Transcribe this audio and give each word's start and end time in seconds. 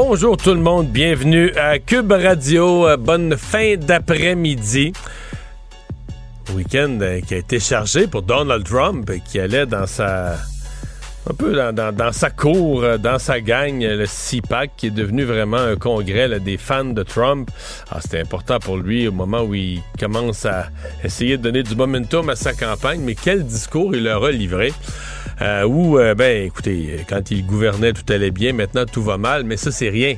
Bonjour 0.00 0.36
tout 0.36 0.54
le 0.54 0.60
monde, 0.60 0.86
bienvenue 0.86 1.50
à 1.56 1.80
Cube 1.80 2.12
Radio. 2.12 2.86
Euh, 2.86 2.96
Bonne 2.96 3.36
fin 3.36 3.74
d'après-midi. 3.76 4.92
Week-end 6.54 6.98
euh, 7.00 7.20
qui 7.20 7.34
a 7.34 7.38
été 7.38 7.58
chargé 7.58 8.06
pour 8.06 8.22
Donald 8.22 8.64
Trump, 8.64 9.10
qui 9.28 9.40
allait 9.40 9.66
dans 9.66 9.88
sa 9.88 10.36
un 11.28 11.34
peu 11.34 11.52
dans, 11.72 12.12
sa 12.12 12.30
cour, 12.30 12.84
euh, 12.84 12.96
dans 12.96 13.18
sa 13.18 13.40
gang, 13.40 13.80
le 13.80 14.06
CPAC, 14.06 14.70
qui 14.76 14.86
est 14.86 14.90
devenu 14.90 15.24
vraiment 15.24 15.56
un 15.56 15.74
congrès 15.74 16.38
des 16.38 16.58
fans 16.58 16.84
de 16.84 17.02
Trump. 17.02 17.50
Ah, 17.90 17.98
C'était 18.00 18.20
important 18.20 18.60
pour 18.60 18.76
lui 18.76 19.08
au 19.08 19.12
moment 19.12 19.42
où 19.42 19.52
il 19.54 19.82
commence 19.98 20.46
à 20.46 20.68
essayer 21.02 21.38
de 21.38 21.42
donner 21.42 21.64
du 21.64 21.74
momentum 21.74 22.30
à 22.30 22.36
sa 22.36 22.52
campagne, 22.52 23.00
mais 23.00 23.16
quel 23.16 23.44
discours 23.44 23.96
il 23.96 24.04
leur 24.04 24.24
a 24.24 24.30
livré. 24.30 24.72
Euh, 25.40 25.64
où, 25.64 25.98
euh, 25.98 26.14
ben, 26.14 26.46
écoutez, 26.46 27.04
quand 27.08 27.30
il 27.30 27.46
gouvernait, 27.46 27.92
tout 27.92 28.12
allait 28.12 28.32
bien, 28.32 28.52
maintenant 28.52 28.84
tout 28.84 29.02
va 29.02 29.18
mal, 29.18 29.44
mais 29.44 29.56
ça, 29.56 29.70
c'est 29.70 29.88
rien. 29.88 30.16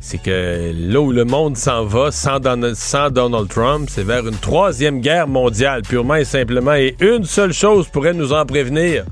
C'est 0.00 0.22
que 0.22 0.72
là 0.74 1.00
où 1.00 1.10
le 1.10 1.24
monde 1.24 1.56
s'en 1.56 1.84
va 1.84 2.12
sans 2.12 2.38
Donald, 2.38 2.76
sans 2.76 3.10
Donald 3.10 3.48
Trump, 3.48 3.88
c'est 3.90 4.04
vers 4.04 4.26
une 4.28 4.36
troisième 4.36 5.00
guerre 5.00 5.26
mondiale, 5.26 5.82
purement 5.82 6.14
et 6.14 6.24
simplement. 6.24 6.74
Et 6.74 6.94
une 7.00 7.24
seule 7.24 7.52
chose 7.52 7.88
pourrait 7.88 8.14
nous 8.14 8.32
en 8.32 8.46
prévenir 8.46 9.04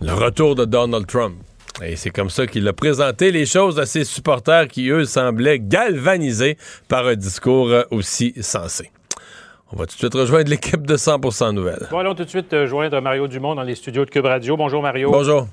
le 0.00 0.12
retour 0.12 0.54
de 0.54 0.64
Donald 0.64 1.06
Trump. 1.06 1.34
Et 1.82 1.96
c'est 1.96 2.10
comme 2.10 2.30
ça 2.30 2.46
qu'il 2.46 2.68
a 2.68 2.72
présenté 2.72 3.32
les 3.32 3.46
choses 3.46 3.80
à 3.80 3.86
ses 3.86 4.04
supporters 4.04 4.68
qui, 4.68 4.88
eux, 4.90 5.06
semblaient 5.06 5.58
galvanisés 5.58 6.56
par 6.88 7.08
un 7.08 7.16
discours 7.16 7.70
euh, 7.70 7.82
aussi 7.90 8.32
sensé. 8.40 8.90
On 9.74 9.78
va 9.78 9.86
tout 9.86 9.94
de 9.94 9.98
suite 9.98 10.14
rejoindre 10.14 10.50
l'équipe 10.50 10.86
de 10.86 10.96
100% 10.96 11.52
Nouvelles. 11.52 11.88
Bon, 11.90 11.98
allons 11.98 12.14
tout 12.14 12.22
de 12.22 12.28
suite 12.28 12.52
euh, 12.52 12.66
joindre 12.66 13.00
Mario 13.00 13.26
Dumont 13.26 13.56
dans 13.56 13.64
les 13.64 13.74
studios 13.74 14.04
de 14.04 14.10
Cube 14.10 14.24
Radio. 14.24 14.56
Bonjour 14.56 14.80
Mario. 14.80 15.10
Bonjour. 15.10 15.48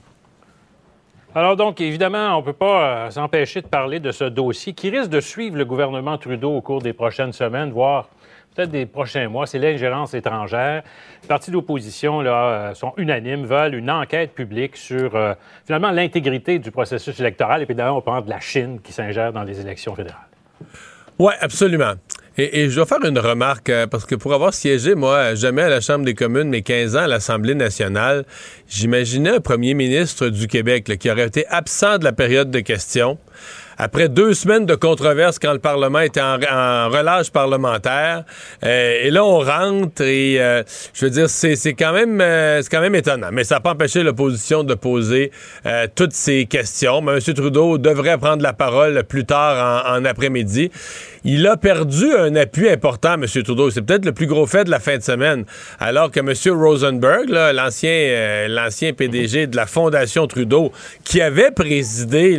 Alors 1.33 1.55
donc, 1.55 1.81
évidemment, 1.81 2.35
on 2.37 2.41
ne 2.41 2.45
peut 2.45 2.53
pas 2.53 2.83
euh, 2.83 3.09
s'empêcher 3.09 3.63
de 3.63 3.67
parler 3.67 3.99
de 3.99 4.11
ce 4.11 4.25
dossier 4.25 4.73
qui 4.73 4.91
risque 4.91 5.09
de 5.09 5.21
suivre 5.21 5.57
le 5.57 5.65
gouvernement 5.65 6.19
Trudeau 6.19 6.51
au 6.51 6.61
cours 6.61 6.83
des 6.83 6.93
prochaines 6.93 7.33
semaines, 7.33 7.71
voire 7.71 8.09
peut-être 8.53 8.69
des 8.69 8.85
prochains 8.85 9.27
mois. 9.27 9.47
C'est 9.47 9.57
l'ingérence 9.57 10.13
étrangère. 10.13 10.83
Les 11.23 11.27
partis 11.27 11.49
d'opposition 11.49 12.21
là, 12.21 12.45
euh, 12.45 12.73
sont 12.75 12.93
unanimes, 12.97 13.45
veulent 13.45 13.73
une 13.73 13.89
enquête 13.89 14.35
publique 14.35 14.77
sur 14.77 15.15
euh, 15.15 15.33
finalement 15.65 15.89
l'intégrité 15.89 16.59
du 16.59 16.69
processus 16.69 17.19
électoral. 17.19 17.63
Et 17.63 17.65
puis 17.65 17.73
d'ailleurs, 17.73 17.97
on 17.97 18.01
parle 18.01 18.25
de 18.25 18.29
la 18.29 18.39
Chine 18.39 18.81
qui 18.83 18.93
s'ingère 18.93 19.33
dans 19.33 19.43
les 19.43 19.59
élections 19.59 19.95
fédérales. 19.95 20.27
Oui, 21.21 21.33
absolument. 21.39 21.93
Et, 22.37 22.69
je 22.69 22.75
dois 22.75 22.85
faire 22.85 23.03
une 23.03 23.19
remarque, 23.19 23.69
euh, 23.69 23.85
parce 23.85 24.05
que 24.05 24.15
pour 24.15 24.33
avoir 24.33 24.53
siégé, 24.53 24.95
moi, 24.95 25.35
jamais 25.35 25.63
à 25.63 25.69
la 25.69 25.81
Chambre 25.81 26.05
des 26.05 26.15
communes, 26.15 26.47
mais 26.47 26.61
15 26.61 26.95
ans 26.95 27.01
à 27.01 27.07
l'Assemblée 27.07 27.55
nationale, 27.55 28.23
j'imaginais 28.69 29.29
un 29.29 29.39
premier 29.41 29.73
ministre 29.73 30.29
du 30.29 30.47
Québec 30.47 30.97
qui 30.97 31.11
aurait 31.11 31.27
été 31.27 31.45
absent 31.49 31.97
de 31.97 32.05
la 32.05 32.13
période 32.13 32.49
de 32.49 32.61
questions. 32.61 33.19
Après 33.77 34.09
deux 34.09 34.33
semaines 34.33 34.65
de 34.67 34.75
controverse 34.75 35.39
quand 35.39 35.53
le 35.53 35.59
Parlement 35.59 36.01
était 36.01 36.21
en, 36.21 36.37
relâche 36.89 37.31
parlementaire, 37.31 38.25
euh, 38.63 39.01
et 39.01 39.09
là 39.09 39.25
on 39.25 39.39
rentre 39.39 40.03
et 40.03 40.39
euh, 40.39 40.61
je 40.93 41.05
veux 41.05 41.09
dire 41.09 41.27
c'est 41.27 41.55
quand 41.73 41.91
même 41.91 42.19
c'est 42.61 42.69
quand 42.69 42.81
même 42.81 42.93
étonnant, 42.93 43.29
mais 43.31 43.43
ça 43.43 43.55
n'a 43.55 43.61
pas 43.61 43.71
empêché 43.71 44.03
l'opposition 44.03 44.63
de 44.63 44.75
poser 44.75 45.31
toutes 45.95 46.13
ces 46.13 46.45
questions. 46.45 47.01
Mais 47.01 47.13
M. 47.13 47.33
Trudeau 47.33 47.79
devrait 47.79 48.19
prendre 48.19 48.43
la 48.43 48.53
parole 48.53 49.03
plus 49.03 49.25
tard 49.25 49.83
en 49.87 50.05
après-midi. 50.05 50.69
Il 51.23 51.45
a 51.45 51.55
perdu 51.55 52.11
un 52.13 52.35
appui 52.35 52.67
important, 52.67 53.13
M. 53.13 53.25
Trudeau. 53.43 53.69
C'est 53.69 53.83
peut-être 53.83 54.05
le 54.05 54.11
plus 54.11 54.25
gros 54.25 54.47
fait 54.47 54.63
de 54.63 54.71
la 54.71 54.79
fin 54.79 54.97
de 54.97 55.03
semaine. 55.03 55.45
Alors 55.79 56.09
que 56.09 56.19
M. 56.19 56.33
Rosenberg, 56.59 57.29
l'ancien, 57.29 57.91
euh, 57.91 58.93
PDG 58.97 59.45
de 59.45 59.55
la 59.55 59.67
Fondation 59.67 60.25
Trudeau, 60.25 60.71
qui 61.03 61.21
avait 61.21 61.51
présidé 61.51 62.37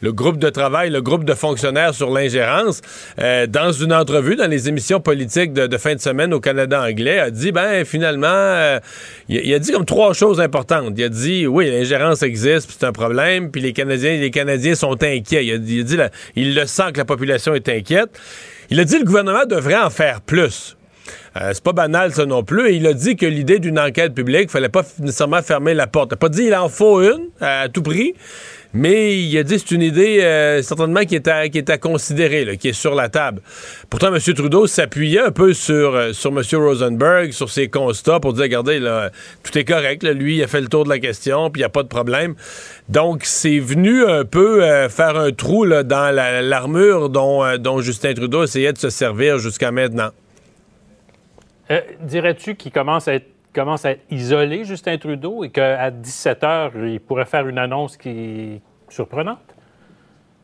le, 0.00 0.12
groupe 0.12 0.38
de 0.38 0.48
travail, 0.48 0.88
le 0.88 1.02
groupe 1.02 1.24
de 1.24 1.34
fonctionnaires 1.34 1.94
sur 1.94 2.10
l'ingérence, 2.10 2.80
euh, 3.20 3.46
dans 3.46 3.70
une 3.70 3.92
entrevue 3.92 4.36
dans 4.36 4.48
les 4.48 4.66
émissions 4.66 5.00
politiques 5.00 5.52
de, 5.52 5.76
fin 5.76 5.94
de 5.94 6.00
semaine 6.00 6.32
au 6.32 6.40
Canada 6.40 6.82
anglais, 6.82 7.18
a 7.18 7.30
dit, 7.30 7.52
ben 7.52 7.84
finalement, 7.84 8.28
euh, 8.28 8.80
il, 9.28 9.52
a 9.52 9.58
dit 9.58 9.72
comme 9.72 9.84
trois 9.84 10.14
choses 10.14 10.40
importantes. 10.40 10.94
Il 10.96 11.04
a 11.04 11.08
dit, 11.10 11.46
oui, 11.46 11.70
l'ingérence 11.70 12.22
existe, 12.22 12.70
c'est 12.78 12.86
un 12.86 12.92
problème, 12.92 13.50
puis 13.50 13.60
les 13.60 13.74
Canadiens, 13.74 14.16
les 14.16 14.30
Canadiens 14.30 14.74
sont 14.74 15.02
inquiets. 15.02 15.44
Il 15.44 15.52
a, 15.52 15.58
dit- 15.58 15.84
il 16.34 16.54
le 16.54 16.64
sent 16.64 16.92
que 16.94 16.98
la 16.98 17.04
population 17.04 17.54
est 17.54 17.68
inquiète. 17.68 18.08
Il 18.70 18.80
a 18.80 18.84
dit 18.84 18.98
le 18.98 19.04
gouvernement 19.04 19.44
devrait 19.44 19.76
en 19.76 19.90
faire 19.90 20.20
plus. 20.20 20.76
Euh, 21.36 21.50
c'est 21.52 21.62
pas 21.62 21.72
banal 21.72 22.12
ça 22.12 22.26
non 22.26 22.42
plus. 22.42 22.70
Et 22.70 22.76
il 22.76 22.86
a 22.86 22.94
dit 22.94 23.16
que 23.16 23.26
l'idée 23.26 23.58
d'une 23.58 23.78
enquête 23.78 24.14
publique, 24.14 24.50
fallait 24.50 24.68
pas 24.68 24.82
nécessairement 24.98 25.42
fermer 25.42 25.74
la 25.74 25.86
porte. 25.86 26.12
Il 26.12 26.14
a 26.14 26.16
pas 26.16 26.28
dit 26.28 26.44
il 26.44 26.54
en 26.54 26.68
faut 26.68 27.02
une 27.02 27.28
à 27.40 27.68
tout 27.68 27.82
prix, 27.82 28.14
mais 28.74 29.18
il 29.22 29.36
a 29.38 29.42
dit 29.42 29.58
c'est 29.58 29.70
une 29.72 29.82
idée 29.82 30.20
euh, 30.22 30.62
certainement 30.62 31.00
qui 31.04 31.14
est 31.14 31.28
à, 31.28 31.48
qui 31.48 31.58
est 31.58 31.70
à 31.70 31.78
considérer, 31.78 32.56
qui 32.56 32.68
est 32.68 32.72
sur 32.72 32.94
la 32.94 33.08
table. 33.08 33.42
Pourtant, 33.90 34.14
M. 34.14 34.18
Trudeau 34.34 34.66
s'appuyait 34.66 35.20
un 35.20 35.30
peu 35.30 35.52
sur, 35.52 35.94
euh, 35.94 36.12
sur 36.12 36.30
M. 36.30 36.42
Rosenberg, 36.62 37.32
sur 37.32 37.50
ses 37.50 37.68
constats 37.68 38.20
pour 38.20 38.32
dire 38.32 38.42
regardez, 38.44 38.78
là, 38.78 39.10
tout 39.42 39.56
est 39.58 39.64
correct. 39.64 40.02
lui, 40.04 40.38
il 40.38 40.42
a 40.42 40.46
fait 40.46 40.60
le 40.60 40.68
tour 40.68 40.84
de 40.84 40.88
la 40.88 40.98
question, 40.98 41.50
puis 41.50 41.60
il 41.60 41.62
n'y 41.62 41.66
a 41.66 41.70
pas 41.70 41.82
de 41.82 41.88
problème. 41.88 42.34
Donc, 42.88 43.22
c'est 43.24 43.58
venu 43.58 44.04
un 44.04 44.24
peu 44.24 44.62
euh, 44.64 44.88
faire 44.88 45.16
un 45.16 45.32
trou 45.32 45.66
dans 45.66 46.14
la- 46.14 46.42
l'armure 46.42 47.08
dont, 47.08 47.80
Justin 47.80 48.14
Trudeau 48.14 48.44
essayait 48.44 48.72
de 48.72 48.78
se 48.78 48.90
servir 48.90 49.38
jusqu'à 49.38 49.70
maintenant. 49.70 50.10
Dirais-tu 52.02 52.54
qu'il 52.54 52.70
commence 52.70 53.08
à 53.08 53.14
être 53.14 53.31
commence 53.54 53.84
à 53.84 53.94
isolé, 54.10 54.64
Justin 54.64 54.98
Trudeau, 54.98 55.44
et 55.44 55.50
qu'à 55.50 55.90
17 55.90 56.44
heures, 56.44 56.72
il 56.76 57.00
pourrait 57.00 57.26
faire 57.26 57.46
une 57.48 57.58
annonce 57.58 57.96
qui 57.96 58.08
est 58.08 58.60
surprenante? 58.88 59.38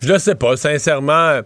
Je 0.00 0.12
le 0.12 0.18
sais 0.18 0.34
pas, 0.34 0.56
sincèrement. 0.56 1.40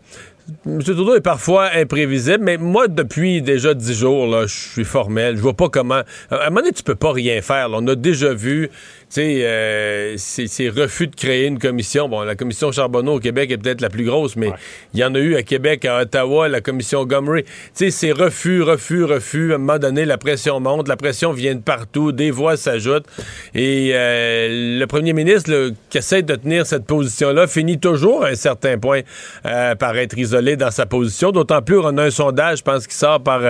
M. 0.66 0.82
Trudeau 0.82 1.14
est 1.14 1.20
parfois 1.20 1.70
imprévisible, 1.74 2.42
mais 2.42 2.56
moi, 2.56 2.88
depuis 2.88 3.42
déjà 3.42 3.74
dix 3.74 3.98
jours, 3.98 4.42
je 4.42 4.46
suis 4.72 4.84
formel. 4.84 5.36
Je 5.36 5.40
vois 5.40 5.54
pas 5.54 5.68
comment. 5.68 6.02
À 6.30 6.46
un 6.46 6.50
moment 6.50 6.60
donné, 6.60 6.72
tu 6.72 6.82
peux 6.82 6.96
pas 6.96 7.12
rien 7.12 7.40
faire. 7.40 7.68
On 7.72 7.86
a 7.86 7.94
déjà 7.94 8.34
vu, 8.34 8.68
sais, 9.12 9.42
euh, 9.44 10.14
ces, 10.16 10.68
refus 10.70 11.06
de 11.06 11.14
créer 11.14 11.46
une 11.46 11.58
commission. 11.58 12.08
Bon, 12.08 12.22
la 12.22 12.34
commission 12.34 12.72
Charbonneau 12.72 13.16
au 13.16 13.20
Québec 13.20 13.50
est 13.50 13.58
peut-être 13.58 13.82
la 13.82 13.90
plus 13.90 14.04
grosse, 14.04 14.36
mais 14.36 14.52
il 14.94 15.00
y 15.00 15.04
en 15.04 15.14
a 15.14 15.18
eu 15.18 15.36
à 15.36 15.42
Québec, 15.42 15.84
à 15.84 16.00
Ottawa, 16.00 16.48
la 16.48 16.60
commission 16.62 17.04
Gomery. 17.04 17.44
Tu 17.44 17.50
sais, 17.74 17.90
ces 17.90 18.12
refus, 18.12 18.62
refus, 18.62 19.04
refus. 19.04 19.52
À 19.52 19.56
un 19.56 19.58
moment 19.58 19.78
donné, 19.78 20.06
la 20.06 20.16
pression 20.16 20.60
monte, 20.60 20.88
la 20.88 20.96
pression 20.96 21.32
vient 21.32 21.54
de 21.54 21.60
partout, 21.60 22.12
des 22.12 22.30
voix 22.30 22.56
s'ajoutent. 22.56 23.04
Et 23.54 23.90
euh, 23.92 24.78
le 24.78 24.86
premier 24.86 25.12
ministre 25.12 25.50
là, 25.50 25.68
qui 25.90 25.98
essaie 25.98 26.22
de 26.22 26.34
tenir 26.34 26.64
cette 26.64 26.86
position-là 26.86 27.46
finit 27.46 27.78
toujours 27.78 28.24
à 28.24 28.28
un 28.28 28.34
certain 28.34 28.78
point 28.78 29.00
euh, 29.44 29.74
par 29.74 29.96
être 29.98 30.16
isolé 30.16 30.56
dans 30.56 30.70
sa 30.70 30.86
position. 30.86 31.32
D'autant 31.32 31.60
plus, 31.60 31.78
on 31.78 31.98
a 31.98 32.04
un 32.04 32.10
sondage, 32.10 32.58
je 32.58 32.62
pense, 32.62 32.86
qui 32.86 32.96
sort 32.96 33.20
par 33.20 33.42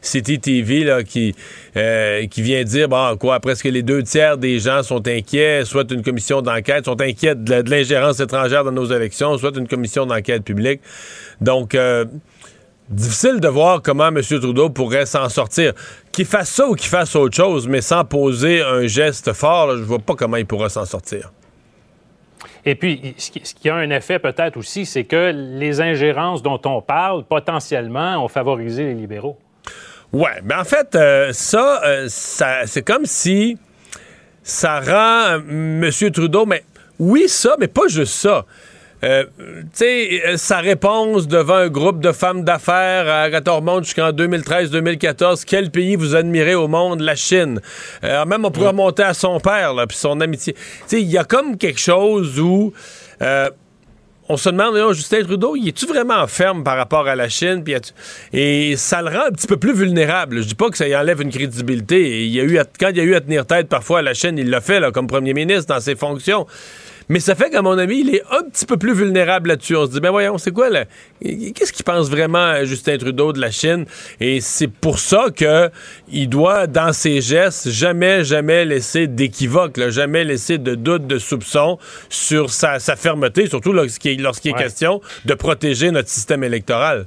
City 0.00 0.40
TV, 0.40 0.84
là, 0.84 1.02
qui, 1.02 1.34
qui 1.74 2.42
vient 2.42 2.64
dire, 2.64 2.88
bon, 2.88 3.16
quoi, 3.18 3.38
presque 3.40 3.64
les 3.64 3.82
deux 3.82 4.02
tiers 4.02 4.38
des 4.38 4.58
gens 4.58 4.82
sont 4.82 5.09
inquiets, 5.18 5.64
soit 5.64 5.90
une 5.90 6.02
commission 6.02 6.42
d'enquête, 6.42 6.86
sont 6.86 7.00
inquiets 7.00 7.34
de, 7.34 7.68
l'ingérence 7.68 8.20
étrangère 8.20 8.64
dans 8.64 8.72
nos 8.72 8.86
élections, 8.86 9.36
soit 9.38 9.56
une 9.56 9.68
commission 9.68 10.06
d'enquête 10.06 10.44
publique. 10.44 10.80
Donc, 11.40 11.74
euh, 11.74 12.04
difficile 12.88 13.40
de 13.40 13.48
voir 13.48 13.82
comment 13.82 14.08
M. 14.08 14.20
Trudeau 14.22 14.70
pourrait 14.70 15.06
s'en 15.06 15.28
sortir. 15.28 15.72
Qu'il 16.12 16.26
fasse 16.26 16.50
ça 16.50 16.68
ou 16.68 16.74
qu'il 16.74 16.88
fasse 16.88 17.14
autre 17.16 17.36
chose, 17.36 17.68
mais 17.68 17.80
sans 17.80 18.04
poser 18.04 18.62
un 18.62 18.86
geste 18.86 19.32
fort, 19.32 19.68
là, 19.68 19.76
je 19.76 19.82
vois 19.82 19.98
pas 19.98 20.14
comment 20.14 20.36
il 20.36 20.46
pourra 20.46 20.68
s'en 20.68 20.84
sortir. 20.84 21.32
Et 22.64 22.74
puis, 22.74 23.14
ce 23.16 23.30
qui, 23.30 23.40
ce 23.44 23.54
qui 23.54 23.68
a 23.68 23.76
un 23.76 23.90
effet 23.90 24.18
peut-être 24.18 24.56
aussi, 24.56 24.84
c'est 24.86 25.04
que 25.04 25.32
les 25.32 25.80
ingérences 25.80 26.42
dont 26.42 26.60
on 26.64 26.82
parle, 26.82 27.24
potentiellement, 27.24 28.22
ont 28.22 28.28
favorisé 28.28 28.84
les 28.84 28.94
libéraux. 28.94 29.38
Ouais, 30.12 30.40
mais 30.42 30.54
en 30.54 30.64
fait, 30.64 30.94
euh, 30.94 31.32
ça, 31.32 31.80
euh, 31.84 32.06
ça 32.08 32.66
c'est 32.66 32.82
comme 32.82 33.06
si 33.06 33.56
ça 34.42 34.80
rend 34.80 35.38
euh, 35.38 35.82
M. 35.82 36.10
Trudeau, 36.12 36.46
mais 36.46 36.64
oui, 36.98 37.28
ça, 37.28 37.56
mais 37.58 37.68
pas 37.68 37.88
juste 37.88 38.14
ça. 38.14 38.44
Euh, 39.02 39.24
tu 39.38 39.66
sais, 39.72 40.22
euh, 40.26 40.36
sa 40.36 40.58
réponse 40.58 41.26
devant 41.26 41.54
un 41.54 41.68
groupe 41.68 42.00
de 42.00 42.12
femmes 42.12 42.44
d'affaires 42.44 43.08
à 43.08 43.30
quand 43.30 43.48
on 43.48 43.56
remonte 43.56 43.84
jusqu'en 43.84 44.10
2013-2014, 44.10 45.44
quel 45.46 45.70
pays 45.70 45.96
vous 45.96 46.14
admirez 46.14 46.54
au 46.54 46.68
monde? 46.68 47.00
La 47.00 47.14
Chine. 47.14 47.60
Euh, 48.04 48.26
même 48.26 48.44
on 48.44 48.50
pourrait 48.50 48.68
remonter 48.68 49.02
à 49.02 49.14
son 49.14 49.40
père, 49.40 49.72
là, 49.72 49.86
puis 49.86 49.96
son 49.96 50.20
amitié. 50.20 50.52
Tu 50.52 50.60
sais, 50.86 51.00
il 51.00 51.10
y 51.10 51.16
a 51.16 51.24
comme 51.24 51.56
quelque 51.56 51.80
chose 51.80 52.38
où... 52.38 52.74
euh, 53.22 53.48
on 54.30 54.36
se 54.36 54.48
demande, 54.48 54.76
Justin 54.92 55.24
Trudeau, 55.24 55.56
il 55.56 55.66
est-tu 55.66 55.86
vraiment 55.86 56.24
ferme 56.28 56.62
par 56.62 56.76
rapport 56.76 57.08
à 57.08 57.16
la 57.16 57.28
Chine? 57.28 57.64
et 58.32 58.76
ça 58.76 59.02
le 59.02 59.08
rend 59.08 59.26
un 59.26 59.32
petit 59.32 59.48
peu 59.48 59.56
plus 59.56 59.74
vulnérable. 59.74 60.40
Je 60.42 60.46
dis 60.46 60.54
pas 60.54 60.70
que 60.70 60.76
ça 60.76 60.86
y 60.86 60.94
enlève 60.94 61.20
une 61.20 61.30
crédibilité. 61.30 62.26
il 62.26 62.30
y 62.30 62.38
a 62.38 62.44
eu 62.44 62.60
quand 62.78 62.90
il 62.90 62.96
y 62.96 63.00
a 63.00 63.02
eu 63.02 63.16
à 63.16 63.20
tenir 63.20 63.44
tête 63.44 63.68
parfois 63.68 63.98
à 63.98 64.02
la 64.02 64.14
Chine, 64.14 64.38
il 64.38 64.48
l'a 64.48 64.60
fait 64.60 64.78
là, 64.78 64.92
comme 64.92 65.08
premier 65.08 65.34
ministre 65.34 65.74
dans 65.74 65.80
ses 65.80 65.96
fonctions. 65.96 66.46
Mais 67.10 67.18
ça 67.18 67.34
fait 67.34 67.50
qu'à 67.50 67.60
mon 67.60 67.76
avis, 67.76 68.02
il 68.02 68.14
est 68.14 68.22
un 68.30 68.44
petit 68.44 68.64
peu 68.64 68.76
plus 68.76 68.94
vulnérable 68.94 69.48
là-dessus. 69.48 69.74
On 69.74 69.84
se 69.84 69.90
dit, 69.90 69.98
ben 69.98 70.12
voyons, 70.12 70.38
c'est 70.38 70.52
quoi 70.52 70.70
là? 70.70 70.84
Qu'est-ce 71.20 71.72
qu'il 71.72 71.84
pense 71.84 72.08
vraiment 72.08 72.64
Justin 72.64 72.98
Trudeau 72.98 73.32
de 73.32 73.40
la 73.40 73.50
Chine? 73.50 73.84
Et 74.20 74.40
c'est 74.40 74.68
pour 74.68 75.00
ça 75.00 75.24
que 75.34 75.70
il 76.12 76.28
doit, 76.28 76.68
dans 76.68 76.92
ses 76.92 77.20
gestes, 77.20 77.68
jamais, 77.68 78.22
jamais 78.22 78.64
laisser 78.64 79.08
d'équivoque, 79.08 79.80
jamais 79.88 80.22
laisser 80.22 80.58
de 80.58 80.76
doute, 80.76 81.08
de 81.08 81.18
soupçon 81.18 81.78
sur 82.08 82.50
sa, 82.50 82.78
fermeté, 82.78 83.48
surtout 83.48 83.72
lorsqu'il 83.72 84.24
est 84.24 84.52
question 84.56 85.00
de 85.24 85.34
protéger 85.34 85.90
notre 85.90 86.08
système 86.08 86.44
électoral. 86.44 87.06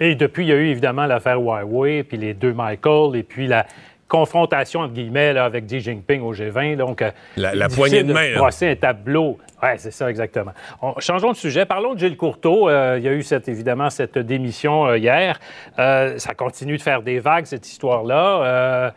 Et 0.00 0.14
depuis, 0.14 0.44
il 0.44 0.48
y 0.48 0.52
a 0.52 0.56
eu 0.56 0.68
évidemment 0.68 1.04
l'affaire 1.04 1.38
Huawei, 1.38 2.04
puis 2.04 2.16
les 2.16 2.32
deux 2.32 2.54
Michael, 2.54 3.16
et 3.16 3.22
puis 3.22 3.46
la, 3.46 3.66
confrontation, 4.12 4.80
entre 4.80 4.92
guillemets, 4.92 5.32
là, 5.32 5.46
avec 5.46 5.64
Xi 5.64 5.80
Jinping 5.80 6.20
au 6.20 6.34
G20. 6.34 6.76
Donc, 6.76 7.00
euh, 7.00 7.10
la, 7.38 7.68
poignée 7.70 8.04
de 8.04 8.12
main. 8.12 8.50
C'est 8.50 8.72
un 8.72 8.76
tableau. 8.76 9.38
Oui, 9.62 9.70
c'est 9.78 9.90
ça, 9.90 10.10
exactement. 10.10 10.52
changeons 10.98 11.32
de 11.32 11.36
sujet. 11.36 11.64
Parlons 11.64 11.94
de 11.94 11.98
Gilles 11.98 12.18
Courteau. 12.18 12.68
Euh, 12.68 12.96
il 12.98 13.04
y 13.04 13.08
a 13.08 13.12
eu 13.12 13.22
cette, 13.22 13.48
évidemment 13.48 13.88
cette 13.88 14.18
démission 14.18 14.86
euh, 14.86 14.98
hier. 14.98 15.40
ça 15.78 16.34
continue 16.36 16.76
de 16.76 16.82
faire 16.82 17.00
des 17.00 17.20
vagues, 17.20 17.46
cette 17.46 17.66
histoire-là. 17.66 18.92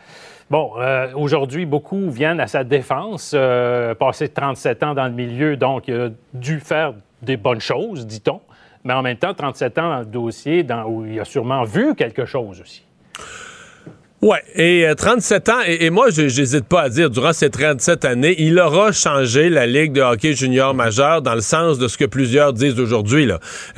Bon, 0.50 0.74
aujourd'hui, 1.16 1.66
beaucoup 1.66 2.10
viennent 2.10 2.42
à 2.42 2.48
sa 2.48 2.66
défense. 2.66 3.36
passé 3.98 4.28
37 4.28 4.84
ans 4.84 4.94
dans 4.94 5.06
le 5.06 5.14
milieu, 5.14 5.56
donc 5.56 5.88
il 5.88 5.96
a 5.96 6.10
dû 6.34 6.60
faire 6.60 6.94
des 7.22 7.38
bonnes 7.38 7.62
choses, 7.62 8.06
dit-on. 8.06 8.42
Mais 8.84 8.94
en 8.94 9.02
même 9.02 9.18
temps, 9.18 9.34
37 9.34 9.78
ans 9.78 9.90
dans 9.90 10.00
le 10.00 10.06
dossier 10.06 10.64
dans, 10.64 10.84
où 10.84 11.06
il 11.06 11.20
a 11.20 11.26
sûrement 11.26 11.64
vu 11.64 11.96
quelque 11.96 12.26
chose 12.26 12.60
aussi. 12.60 12.84
Ouais, 14.26 14.42
et 14.56 14.88
37 14.98 15.50
euh, 15.50 15.52
ans, 15.52 15.60
et, 15.68 15.92
moi, 15.92 16.10
je 16.10 16.24
n'hésite 16.24 16.66
pas 16.66 16.82
à 16.82 16.90
dire, 16.90 17.12
durant 17.12 17.32
ces 17.32 17.52
37 17.52 18.06
années, 18.06 18.34
il 18.40 18.58
aura 18.58 18.92
changé 18.92 19.50
la 19.50 19.68
Ligue 19.68 19.92
de 19.92 20.02
hockey 20.02 20.34
junior 20.34 20.74
majeur 20.74 21.22
dans 21.22 21.36
le 21.36 21.42
sens 21.42 21.78
de 21.78 21.88
ce 21.88 21.96
que 21.96 22.06
plusieurs 22.06 22.52
disent 22.52 22.80
aujourd'hui. 22.80 23.30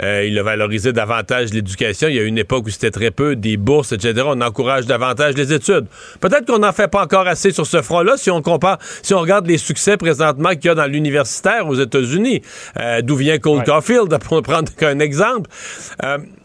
Euh, 0.02 0.24
il 0.26 0.40
a 0.40 0.44
valorisé 0.44 0.94
davantage 0.94 1.54
l'éducation. 1.54 2.08
Il 2.08 2.16
y 2.16 2.20
a 2.20 2.24
une 2.24 2.38
époque 2.38 2.66
où 2.66 2.70
c'était 2.70 2.92
très 2.92 3.12
peu, 3.12 3.36
des 3.36 3.58
bourses, 3.58 3.92
etc. 3.92 4.24
On 4.26 4.40
encourage 4.40 4.86
davantage 4.86 5.34
les 5.34 5.52
études. 5.52 5.88
Peut-être 6.22 6.46
qu'on 6.46 6.60
n'en 6.60 6.72
fait 6.72 6.88
pas 6.88 7.04
encore 7.04 7.28
assez 7.28 7.52
sur 7.52 7.66
ce 7.66 7.82
front-là 7.82 8.16
si 8.16 8.32
on 8.32 8.42
compare, 8.42 8.78
si 9.02 9.14
on 9.14 9.20
regarde 9.20 9.48
les 9.48 9.58
succès 9.58 9.98
présentement 9.98 10.52
qu'il 10.52 10.68
y 10.68 10.70
a 10.70 10.76
dans 10.76 10.90
l'universitaire 10.90 11.68
aux 11.68 11.76
États-Unis, 11.76 12.42
euh, 12.80 13.02
d'où 13.02 13.18
vient 13.18 13.38
Cole 13.38 13.66
Caulfield, 13.66 14.18
pour 14.24 14.42
prendre 14.44 14.74
qu'un 14.74 15.00
exemple. 15.00 15.50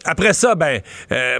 Euh, 0.05 0.09
après 0.11 0.33
ça, 0.33 0.55
ben, 0.55 0.81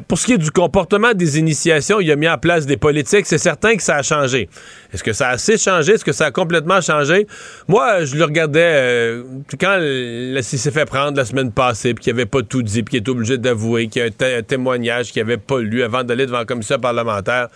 pour 0.08 0.18
ce 0.18 0.26
qui 0.26 0.34
est 0.34 0.38
du 0.38 0.52
comportement 0.52 1.14
des 1.14 1.40
initiations, 1.40 2.00
il 2.00 2.12
a 2.12 2.16
mis 2.16 2.28
en 2.28 2.38
place 2.38 2.66
des 2.66 2.78
politiques, 2.78 3.26
c'est 3.26 3.38
certain 3.38 3.76
que 3.76 3.84
ça 3.84 3.98
a 3.98 4.04
changé. 4.04 4.50
Est-ce 4.94 5.04
que 5.04 5.14
ça 5.14 5.30
a 5.30 5.32
assez 5.32 5.58
changé? 5.58 5.94
Est-ce 5.94 6.06
que 6.06 6.12
ça 6.12 6.26
a 6.26 6.32
complètement 6.32 6.82
changé? 6.82 7.28
Moi, 7.68 8.06
je 8.06 8.16
le 8.16 8.24
regardais 8.24 8.60
euh, 8.60 9.24
quand 9.60 9.80
il 9.82 10.44
s'est 10.44 10.72
fait 10.72 10.86
prendre 10.86 11.18
la 11.18 11.26
semaine 11.26 11.52
passée, 11.52 11.94
puis 11.94 12.06
qu'il 12.06 12.14
n'avait 12.14 12.26
pas 12.26 12.42
tout 12.42 12.64
dit, 12.64 12.84
puis 12.84 12.92
qu'il 12.92 13.08
est 13.08 13.10
obligé 13.10 13.38
d'avouer 13.38 13.88
qu'il 13.88 14.02
y 14.02 14.06
a 14.06 14.38
un, 14.38 14.42
témoignage 14.42 15.12
qu'il 15.12 15.22
n'avait 15.24 15.38
pas 15.38 15.60
lu 15.60 15.84
avant 15.84 16.04
d'aller 16.04 16.26
devant 16.26 16.40
la 16.40 16.46
commission 16.46 16.80
parlementaire. 16.80 17.48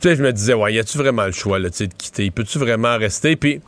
Tu 0.00 0.16
je 0.16 0.22
me 0.22 0.32
disais, 0.32 0.54
ouais, 0.54 0.74
y 0.74 0.78
a-tu 0.80 0.98
vraiment 0.98 1.26
le 1.26 1.32
choix 1.32 1.60
de 1.60 1.68
quitter? 1.68 2.30
Peux-tu 2.30 2.58
vraiment 2.58 2.98
rester? 2.98 3.36
Puis 3.36 3.60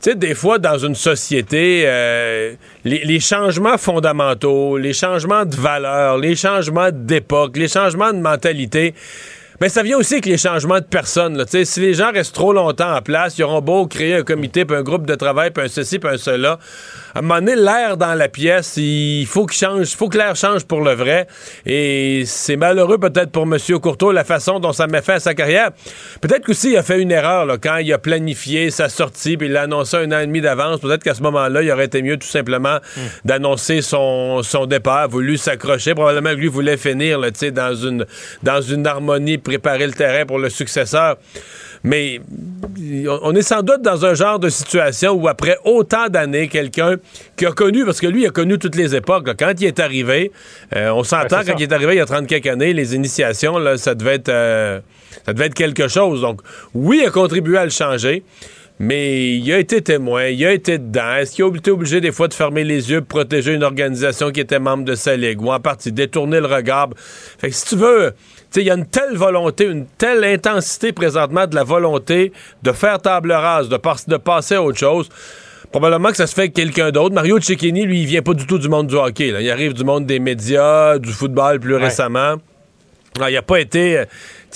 sais, 0.00 0.14
des 0.14 0.34
fois, 0.34 0.58
dans 0.58 0.78
une 0.78 0.94
société, 0.94 1.82
euh, 1.86 2.54
les, 2.84 3.04
les, 3.04 3.20
changements 3.20 3.78
fondamentaux, 3.78 4.76
les 4.78 4.92
changements 4.92 5.44
de 5.44 5.54
valeurs, 5.54 6.18
les 6.18 6.36
changements 6.36 6.90
d'époque, 6.92 7.56
les 7.56 7.68
changements 7.68 8.12
de 8.12 8.18
mentalité, 8.18 8.94
mais 9.60 9.68
ça 9.68 9.82
vient 9.82 9.98
aussi 9.98 10.14
avec 10.14 10.26
les 10.26 10.38
changements 10.38 10.78
de 10.78 10.84
personnes. 10.84 11.36
Là. 11.36 11.44
Si 11.46 11.80
les 11.80 11.94
gens 11.94 12.12
restent 12.12 12.34
trop 12.34 12.52
longtemps 12.52 12.94
en 12.94 13.02
place, 13.02 13.38
ils 13.38 13.42
auront 13.44 13.60
beau 13.60 13.86
créer 13.86 14.14
un 14.14 14.22
comité, 14.22 14.64
puis 14.64 14.76
un 14.76 14.82
groupe 14.82 15.06
de 15.06 15.14
travail, 15.14 15.50
puis 15.50 15.64
un 15.64 15.68
ceci, 15.68 15.98
puis 15.98 16.10
un 16.10 16.16
cela 16.16 16.58
à 17.14 17.18
un 17.18 17.22
moment 17.22 17.40
donné, 17.40 17.56
l'air 17.56 17.96
dans 17.96 18.14
la 18.14 18.28
pièce, 18.28 18.76
il 18.76 19.26
faut 19.26 19.46
qu'il 19.46 19.58
change, 19.58 19.88
faut 19.96 20.08
que 20.08 20.16
l'air 20.16 20.36
change 20.36 20.64
pour 20.64 20.80
le 20.80 20.94
vrai. 20.94 21.26
Et 21.66 22.22
c'est 22.26 22.56
malheureux 22.56 22.98
peut-être 22.98 23.32
pour 23.32 23.42
M. 23.42 23.56
Courteau 23.80 24.12
la 24.12 24.24
façon 24.24 24.60
dont 24.60 24.72
ça 24.72 24.86
met 24.86 25.02
fin 25.02 25.14
à 25.14 25.20
sa 25.20 25.34
carrière. 25.34 25.70
Peut-être 26.20 26.44
qu'aussi 26.44 26.72
il 26.72 26.76
a 26.76 26.82
fait 26.82 27.00
une 27.00 27.10
erreur 27.10 27.46
là, 27.46 27.58
quand 27.58 27.78
il 27.78 27.92
a 27.92 27.98
planifié 27.98 28.70
sa 28.70 28.88
sortie 28.88 29.36
puis 29.36 29.48
il 29.48 29.52
l'a 29.52 29.62
annoncé 29.62 29.96
un 29.96 30.12
an 30.12 30.20
et 30.20 30.26
demi 30.26 30.40
d'avance. 30.40 30.80
Peut-être 30.80 31.02
qu'à 31.02 31.14
ce 31.14 31.22
moment-là, 31.22 31.62
il 31.62 31.70
aurait 31.72 31.86
été 31.86 32.02
mieux 32.02 32.16
tout 32.16 32.28
simplement 32.28 32.76
hmm. 32.96 33.00
d'annoncer 33.24 33.82
son, 33.82 34.42
son 34.42 34.66
départ, 34.66 35.08
voulu 35.08 35.36
s'accrocher. 35.36 35.94
Probablement 35.94 36.30
que 36.30 36.40
lui 36.40 36.48
voulait 36.48 36.76
finir 36.76 37.18
là, 37.18 37.30
dans 37.52 37.74
une 37.74 38.06
dans 38.42 38.60
une 38.60 38.86
harmonie, 38.86 39.38
préparer 39.50 39.86
le 39.86 39.92
terrain 39.92 40.24
pour 40.26 40.38
le 40.38 40.48
successeur. 40.48 41.16
Mais 41.82 42.20
on 43.08 43.34
est 43.34 43.42
sans 43.42 43.62
doute 43.62 43.82
dans 43.82 44.04
un 44.04 44.14
genre 44.14 44.38
de 44.38 44.48
situation 44.48 45.12
où 45.12 45.26
après 45.28 45.56
autant 45.64 46.08
d'années, 46.08 46.46
quelqu'un 46.46 46.96
qui 47.36 47.46
a 47.46 47.52
connu, 47.52 47.84
parce 47.84 48.00
que 48.00 48.06
lui, 48.06 48.22
il 48.22 48.26
a 48.26 48.30
connu 48.30 48.58
toutes 48.58 48.76
les 48.76 48.94
époques, 48.94 49.28
quand 49.36 49.52
il 49.58 49.66
est 49.66 49.80
arrivé, 49.80 50.30
euh, 50.76 50.90
on 50.90 51.02
s'entend 51.02 51.40
quand 51.44 51.54
il 51.58 51.62
est 51.62 51.72
arrivé 51.72 51.94
il 51.94 51.98
y 51.98 52.00
a 52.00 52.06
30 52.06 52.26
quelques 52.26 52.46
années, 52.46 52.72
les 52.74 52.94
initiations, 52.94 53.58
là, 53.58 53.76
ça 53.76 53.94
devait 53.94 54.16
être 54.16 54.28
euh, 54.28 54.80
ça 55.26 55.32
devait 55.32 55.46
être 55.46 55.54
quelque 55.54 55.88
chose. 55.88 56.20
Donc, 56.20 56.42
oui, 56.74 57.00
il 57.02 57.08
a 57.08 57.10
contribué 57.10 57.58
à 57.58 57.64
le 57.64 57.70
changer. 57.70 58.22
Mais 58.82 59.36
il 59.36 59.52
a 59.52 59.58
été 59.58 59.82
témoin, 59.82 60.28
il 60.28 60.42
a 60.46 60.52
été 60.52 60.78
dedans. 60.78 61.16
Est-ce 61.16 61.32
qu'il 61.32 61.44
a 61.44 61.48
été 61.48 61.70
obligé 61.70 62.00
des 62.00 62.12
fois 62.12 62.28
de 62.28 62.34
fermer 62.34 62.64
les 62.64 62.90
yeux 62.90 63.02
pour 63.02 63.18
protéger 63.18 63.52
une 63.52 63.62
organisation 63.62 64.30
qui 64.30 64.40
était 64.40 64.58
membre 64.58 64.86
de 64.86 64.94
sa 64.94 65.16
ligue 65.16 65.42
ou 65.42 65.52
en 65.52 65.60
partie 65.60 65.92
détourner 65.92 66.40
le 66.40 66.46
regard? 66.46 66.88
Fait 66.96 67.50
que 67.50 67.54
si 67.54 67.66
tu 67.66 67.76
veux, 67.76 68.14
il 68.56 68.62
y 68.62 68.70
a 68.70 68.74
une 68.74 68.86
telle 68.86 69.16
volonté, 69.16 69.66
une 69.66 69.84
telle 69.98 70.24
intensité 70.24 70.92
présentement 70.92 71.46
de 71.46 71.54
la 71.54 71.62
volonté 71.62 72.32
de 72.62 72.72
faire 72.72 72.98
table 73.02 73.32
rase, 73.32 73.68
de, 73.68 73.78
de 74.08 74.16
passer 74.16 74.54
à 74.54 74.62
autre 74.62 74.78
chose. 74.78 75.10
Probablement 75.70 76.08
que 76.08 76.16
ça 76.16 76.26
se 76.26 76.34
fait 76.34 76.42
avec 76.42 76.54
quelqu'un 76.54 76.90
d'autre. 76.90 77.14
Mario 77.14 77.38
Cecchini, 77.38 77.84
lui, 77.84 78.00
il 78.00 78.06
vient 78.06 78.22
pas 78.22 78.32
du 78.32 78.46
tout 78.46 78.58
du 78.58 78.70
monde 78.70 78.86
du 78.86 78.94
hockey. 78.94 79.28
Il 79.28 79.50
arrive 79.50 79.74
du 79.74 79.84
monde 79.84 80.06
des 80.06 80.20
médias, 80.20 80.98
du 80.98 81.12
football 81.12 81.60
plus 81.60 81.76
récemment. 81.76 82.36
Il 83.16 83.34
n'a 83.34 83.42
pas 83.42 83.60
été, 83.60 84.04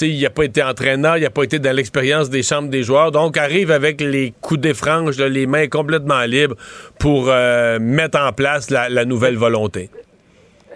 il 0.00 0.22
n'a 0.22 0.30
pas 0.30 0.44
été 0.44 0.62
entraîneur, 0.62 1.16
il 1.16 1.22
n'a 1.22 1.30
pas 1.30 1.42
été 1.42 1.58
dans 1.58 1.74
l'expérience 1.74 2.30
des 2.30 2.42
chambres 2.42 2.68
des 2.68 2.82
joueurs, 2.82 3.10
donc 3.10 3.36
arrive 3.36 3.70
avec 3.70 4.00
les 4.00 4.32
coups 4.40 4.60
des 4.60 4.74
franges, 4.74 5.18
les 5.18 5.46
mains 5.46 5.66
complètement 5.66 6.22
libres 6.22 6.56
pour 6.98 7.26
euh, 7.28 7.78
mettre 7.80 8.18
en 8.18 8.32
place 8.32 8.70
la 8.70 9.04
nouvelle 9.04 9.36
volonté. 9.36 9.90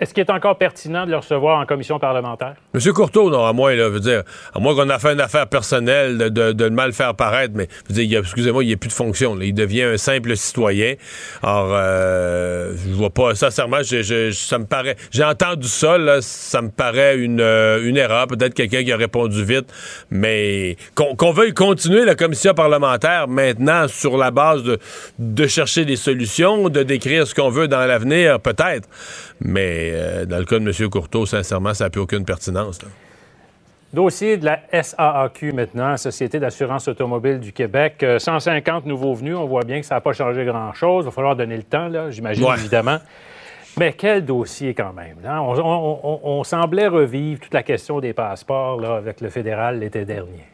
Est-ce 0.01 0.15
qu'il 0.15 0.23
est 0.23 0.31
encore 0.31 0.57
pertinent 0.59 1.07
de 1.07 1.11
le 1.11 1.17
recevoir 1.17 1.59
en 1.61 1.67
commission 1.67 1.99
parlementaire? 1.99 2.55
Monsieur 2.73 2.93
Courteau, 2.93 3.31
non, 3.31 3.45
à 3.45 3.53
moins, 3.53 3.75
là, 3.75 3.89
veut 3.89 3.99
dire, 3.99 4.23
à 4.55 4.61
moins 4.61 4.75
qu'on 4.77 4.89
a 4.91 4.99
fait 5.01 5.13
une 5.13 5.21
affaire 5.21 5.49
personnelle 5.49 6.19
de, 6.19 6.53
de, 6.53 6.69
mal 6.69 6.93
faire 6.93 7.17
paraître, 7.17 7.55
mais 7.57 7.67
excusez-moi, 7.91 8.63
il 8.63 8.69
n'y 8.69 8.73
a 8.73 8.77
plus 8.77 8.89
de 8.89 8.93
fonction. 8.93 9.37
Il 9.41 9.55
devient 9.55 9.83
un 9.83 9.97
simple 9.97 10.37
citoyen. 10.37 10.95
Alors, 11.43 11.71
euh, 11.73 12.75
je 12.77 12.95
vois 12.95 13.11
pas, 13.11 13.35
sincèrement, 13.35 13.79
je, 13.83 14.31
ça 14.31 14.59
me 14.59 14.67
paraît. 14.67 14.95
J'ai 15.11 15.25
entendu 15.25 15.67
ça, 15.67 15.99
là, 15.99 16.19
ça 16.21 16.63
me 16.63 16.71
paraît 16.71 17.17
une, 17.19 17.41
euh, 17.41 17.85
une 17.85 17.97
erreur. 17.97 18.29
Peut-être 18.29 18.55
quelqu'un 18.55 18.85
qui 18.85 18.93
a 18.93 18.97
répondu 18.97 19.45
vite, 19.45 19.67
mais 20.11 20.77
qu'on 20.95 21.33
veuille 21.33 21.55
continuer 21.55 22.05
la 22.05 22.15
commission 22.15 22.55
parlementaire 22.55 23.27
maintenant 23.27 23.89
sur 23.89 24.17
la 24.17 24.31
base 24.31 24.63
de, 24.63 24.79
de 25.19 25.47
chercher 25.49 25.85
des 25.85 25.97
solutions, 25.97 26.69
de 26.69 26.85
décrire 26.85 27.27
ce 27.27 27.35
qu'on 27.35 27.51
veut 27.51 27.67
dans 27.67 27.85
l'avenir, 27.85 28.39
peut-être. 28.39 28.89
Mais 29.41 29.91
euh, 29.93 30.25
dans 30.25 30.39
le 30.39 30.45
cas 30.45 30.59
de 30.59 30.69
M. 30.69 30.91
Courteau, 30.91 31.27
sincèrement, 31.27 31.75
ça 31.75 31.85
n'a 31.85 31.91
plus 31.91 32.01
aucune 32.01 32.25
pertinence. 32.25 32.79
Dossier 33.93 34.37
de 34.37 34.45
la 34.45 34.61
SAAQ 34.71 35.53
maintenant, 35.53 35.97
Société 35.97 36.39
d'assurance 36.39 36.89
automobile 36.89 37.41
du 37.41 37.53
Québec. 37.53 38.05
150 38.19 38.85
euh, 38.85 38.89
nouveaux 38.89 39.15
venus, 39.15 39.35
on 39.37 39.47
voit 39.47 39.65
bien 39.65 39.81
que 39.81 39.87
ça 39.87 39.95
n'a 39.95 40.01
pas 40.03 40.13
changé 40.13 40.45
grand-chose. 40.45 41.05
Il 41.05 41.07
va 41.07 41.11
falloir 41.11 41.37
donner 41.37 41.57
le 41.57 41.63
temps, 41.63 41.89
là, 41.89 42.11
j'imagine, 42.11 42.47
évidemment. 42.59 42.99
Mais 43.79 43.93
quel 43.93 44.25
dossier 44.25 44.75
quand 44.75 44.93
même. 44.93 45.17
Hein? 45.25 45.41
On, 45.41 46.43
semblait 46.45 46.89
revivre 46.89 47.41
toute 47.41 47.55
la 47.55 47.63
question 47.63 48.01
des 48.01 48.13
passeports 48.13 48.81
là, 48.81 48.97
avec 48.97 49.21
le 49.21 49.31
fédéral 49.31 49.79
l'été 49.79 50.05
dernier. 50.05 50.45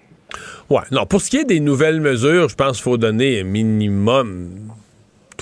Oui, 0.68 0.82
non, 0.90 1.06
pour 1.06 1.20
ce 1.20 1.30
qui 1.30 1.38
est 1.38 1.44
des 1.44 1.60
nouvelles 1.60 2.00
mesures, 2.00 2.48
je 2.48 2.54
pense 2.54 2.76
qu'il 2.76 2.82
faut 2.82 2.98
donner 2.98 3.40
un 3.40 3.44
minimum 3.44 4.50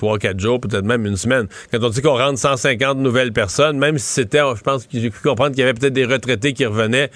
trois, 0.03 0.19
quatre 0.19 0.41
jours, 0.41 0.61
peut-être 0.61 0.85
même 0.85 1.07
une 1.07 1.17
semaine. 1.17 1.47
Quand 1.71 1.79
on 1.81 1.89
dit 1.89 2.03
qu'on 2.03 2.19
rentre 2.19 2.37
150 2.37 2.99
nouvelles 2.99 3.33
personnes, 3.33 3.79
même 3.79 3.99
si 3.99 4.07
c'était, 4.07 4.41
je 4.57 4.61
pense 4.61 4.85
que 4.85 4.99
j'ai 4.99 5.11
pu 5.11 5.21
comprendre 5.21 5.51
qu'il 5.51 5.61
y 5.61 5.63
avait 5.63 5.75
peut-être 5.75 5.93
des 5.93 6.05
retraités 6.05 6.55
qui 6.55 6.67
revenaient, 6.67 7.09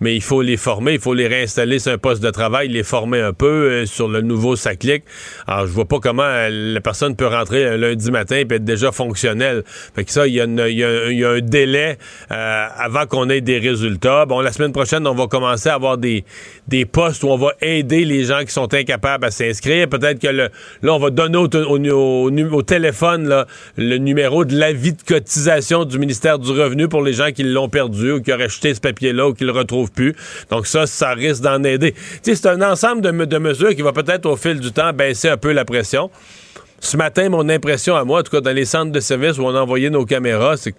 mais 0.00 0.16
il 0.16 0.22
faut 0.22 0.42
les 0.42 0.56
former, 0.56 0.94
il 0.94 0.98
faut 0.98 1.14
les 1.14 1.28
réinstaller 1.28 1.78
sur 1.78 1.92
un 1.92 1.98
poste 1.98 2.20
de 2.20 2.30
travail, 2.30 2.66
les 2.66 2.82
former 2.82 3.20
un 3.20 3.32
peu 3.32 3.46
euh, 3.46 3.86
sur 3.86 4.08
le 4.08 4.22
nouveau 4.22 4.56
SACLIC. 4.56 5.04
Alors, 5.46 5.68
je 5.68 5.72
vois 5.72 5.84
pas 5.84 6.00
comment 6.00 6.24
euh, 6.24 6.48
la 6.50 6.80
personne 6.80 7.14
peut 7.14 7.28
rentrer 7.28 7.64
un 7.64 7.76
lundi 7.76 8.10
matin 8.10 8.34
et 8.34 8.40
être 8.40 8.64
déjà 8.64 8.90
fonctionnelle. 8.90 9.62
Fait 9.94 10.04
que 10.04 10.10
ça, 10.10 10.26
il 10.26 10.34
y, 10.34 10.40
a 10.40 10.44
un 10.44 11.40
délai 11.40 11.96
euh, 12.32 12.66
avant 12.76 13.06
qu'on 13.06 13.30
ait 13.30 13.40
des 13.40 13.58
résultats. 13.58 14.26
Bon, 14.26 14.40
la 14.40 14.50
semaine 14.50 14.72
prochaine, 14.72 15.06
on 15.06 15.14
va 15.14 15.28
commencer 15.28 15.68
à 15.68 15.74
avoir 15.74 15.96
des, 15.96 16.24
des 16.66 16.86
postes 16.86 17.22
où 17.22 17.28
on 17.28 17.36
va 17.36 17.52
aider 17.60 18.04
les 18.04 18.24
gens 18.24 18.40
qui 18.40 18.52
sont 18.52 18.74
incapables 18.74 19.24
à 19.24 19.30
s'inscrire. 19.30 19.88
Peut-être 19.88 20.18
que 20.18 20.26
là, 20.26 20.48
on 20.82 20.98
va 20.98 21.10
donner 21.10 21.38
au, 21.38 21.46
au 21.46 21.78
au, 21.92 22.31
téléphone 22.62 23.44
le 23.76 23.96
numéro 23.98 24.44
de 24.44 24.56
l'avis 24.56 24.92
de 24.92 25.02
cotisation 25.02 25.84
du 25.84 25.98
ministère 25.98 26.38
du 26.38 26.50
Revenu 26.50 26.88
pour 26.88 27.02
les 27.02 27.12
gens 27.12 27.32
qui 27.32 27.42
l'ont 27.42 27.68
perdu 27.68 28.12
ou 28.12 28.22
qui 28.22 28.32
auraient 28.32 28.48
jeté 28.48 28.74
ce 28.74 28.80
papier-là 28.80 29.28
ou 29.28 29.34
qui 29.34 29.44
le 29.44 29.52
retrouvent 29.52 29.92
plus. 29.92 30.14
Donc 30.50 30.66
ça, 30.66 30.86
ça 30.86 31.12
risque 31.12 31.42
d'en 31.42 31.62
aider. 31.64 31.94
C'est 32.22 32.46
un 32.46 32.62
ensemble 32.62 33.02
de, 33.02 33.24
de 33.24 33.38
mesures 33.38 33.74
qui 33.74 33.82
va 33.82 33.92
peut-être 33.92 34.26
au 34.26 34.36
fil 34.36 34.60
du 34.60 34.72
temps 34.72 34.92
baisser 34.92 35.28
un 35.28 35.36
peu 35.36 35.52
la 35.52 35.64
pression. 35.64 36.10
Ce 36.80 36.96
matin, 36.96 37.28
mon 37.28 37.48
impression 37.48 37.94
à 37.96 38.04
moi, 38.04 38.20
en 38.20 38.22
tout 38.22 38.32
cas 38.32 38.40
dans 38.40 38.54
les 38.54 38.64
centres 38.64 38.90
de 38.90 39.00
service 39.00 39.38
où 39.38 39.44
on 39.44 39.54
a 39.54 39.60
envoyé 39.60 39.88
nos 39.88 40.04
caméras, 40.04 40.56
c'est 40.56 40.72
que 40.72 40.78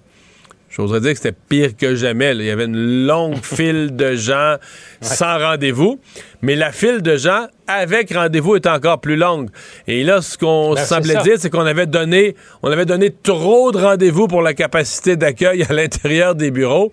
J'oserais 0.75 1.01
dire 1.01 1.11
que 1.11 1.17
c'était 1.17 1.37
pire 1.49 1.77
que 1.77 1.93
jamais. 1.93 2.31
Il 2.33 2.43
y 2.43 2.49
avait 2.49 2.65
une 2.65 3.05
longue 3.05 3.37
file 3.43 3.95
de 3.95 4.15
gens 4.15 4.55
sans 5.01 5.37
rendez-vous, 5.37 5.99
mais 6.41 6.55
la 6.55 6.71
file 6.71 7.03
de 7.03 7.15
gens 7.15 7.45
avec 7.67 8.11
rendez-vous 8.11 8.55
est 8.55 8.65
encore 8.65 8.99
plus 8.99 9.15
longue. 9.15 9.49
Et 9.87 10.03
là, 10.03 10.21
ce 10.21 10.35
qu'on 10.37 10.73
ben, 10.73 10.83
semblait 10.83 11.21
dire, 11.23 11.35
c'est 11.37 11.51
qu'on 11.51 11.65
avait 11.65 11.85
donné, 11.85 12.35
on 12.63 12.71
avait 12.71 12.85
donné 12.85 13.11
trop 13.11 13.71
de 13.71 13.77
rendez-vous 13.77 14.27
pour 14.27 14.41
la 14.41 14.55
capacité 14.55 15.15
d'accueil 15.15 15.63
à 15.69 15.73
l'intérieur 15.73 16.33
des 16.33 16.49
bureaux. 16.49 16.91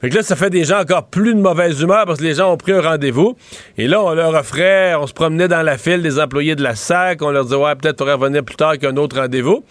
Fait 0.00 0.10
que 0.10 0.14
là, 0.14 0.22
ça 0.22 0.36
fait 0.36 0.50
des 0.50 0.62
gens 0.62 0.78
encore 0.78 1.06
plus 1.06 1.34
de 1.34 1.40
mauvaise 1.40 1.80
humeur 1.80 2.06
parce 2.06 2.20
que 2.20 2.24
les 2.24 2.34
gens 2.34 2.52
ont 2.52 2.56
pris 2.56 2.70
un 2.70 2.80
rendez-vous. 2.80 3.36
Et 3.78 3.88
là, 3.88 4.00
on 4.00 4.14
leur 4.14 4.32
offrait, 4.32 4.94
on 4.94 5.08
se 5.08 5.12
promenait 5.12 5.48
dans 5.48 5.62
la 5.62 5.76
file 5.76 6.02
des 6.02 6.20
employés 6.20 6.54
de 6.54 6.62
la 6.62 6.76
SAC, 6.76 7.20
on 7.22 7.30
leur 7.30 7.44
disait, 7.44 7.56
ouais, 7.56 7.74
peut-être 7.74 7.98
faudrait 7.98 8.14
revenir 8.14 8.44
plus 8.44 8.54
tard 8.54 8.78
qu'un 8.78 8.96
autre 8.96 9.18
rendez-vous. 9.18 9.64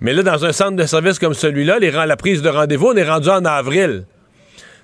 Mais 0.00 0.12
là, 0.12 0.22
dans 0.22 0.44
un 0.44 0.52
centre 0.52 0.76
de 0.76 0.86
service 0.86 1.18
comme 1.18 1.34
celui-là, 1.34 1.78
la 1.78 2.16
prise 2.16 2.42
de 2.42 2.48
rendez-vous, 2.48 2.88
on 2.88 2.96
est 2.96 3.08
rendu 3.08 3.28
en 3.28 3.44
avril. 3.44 4.04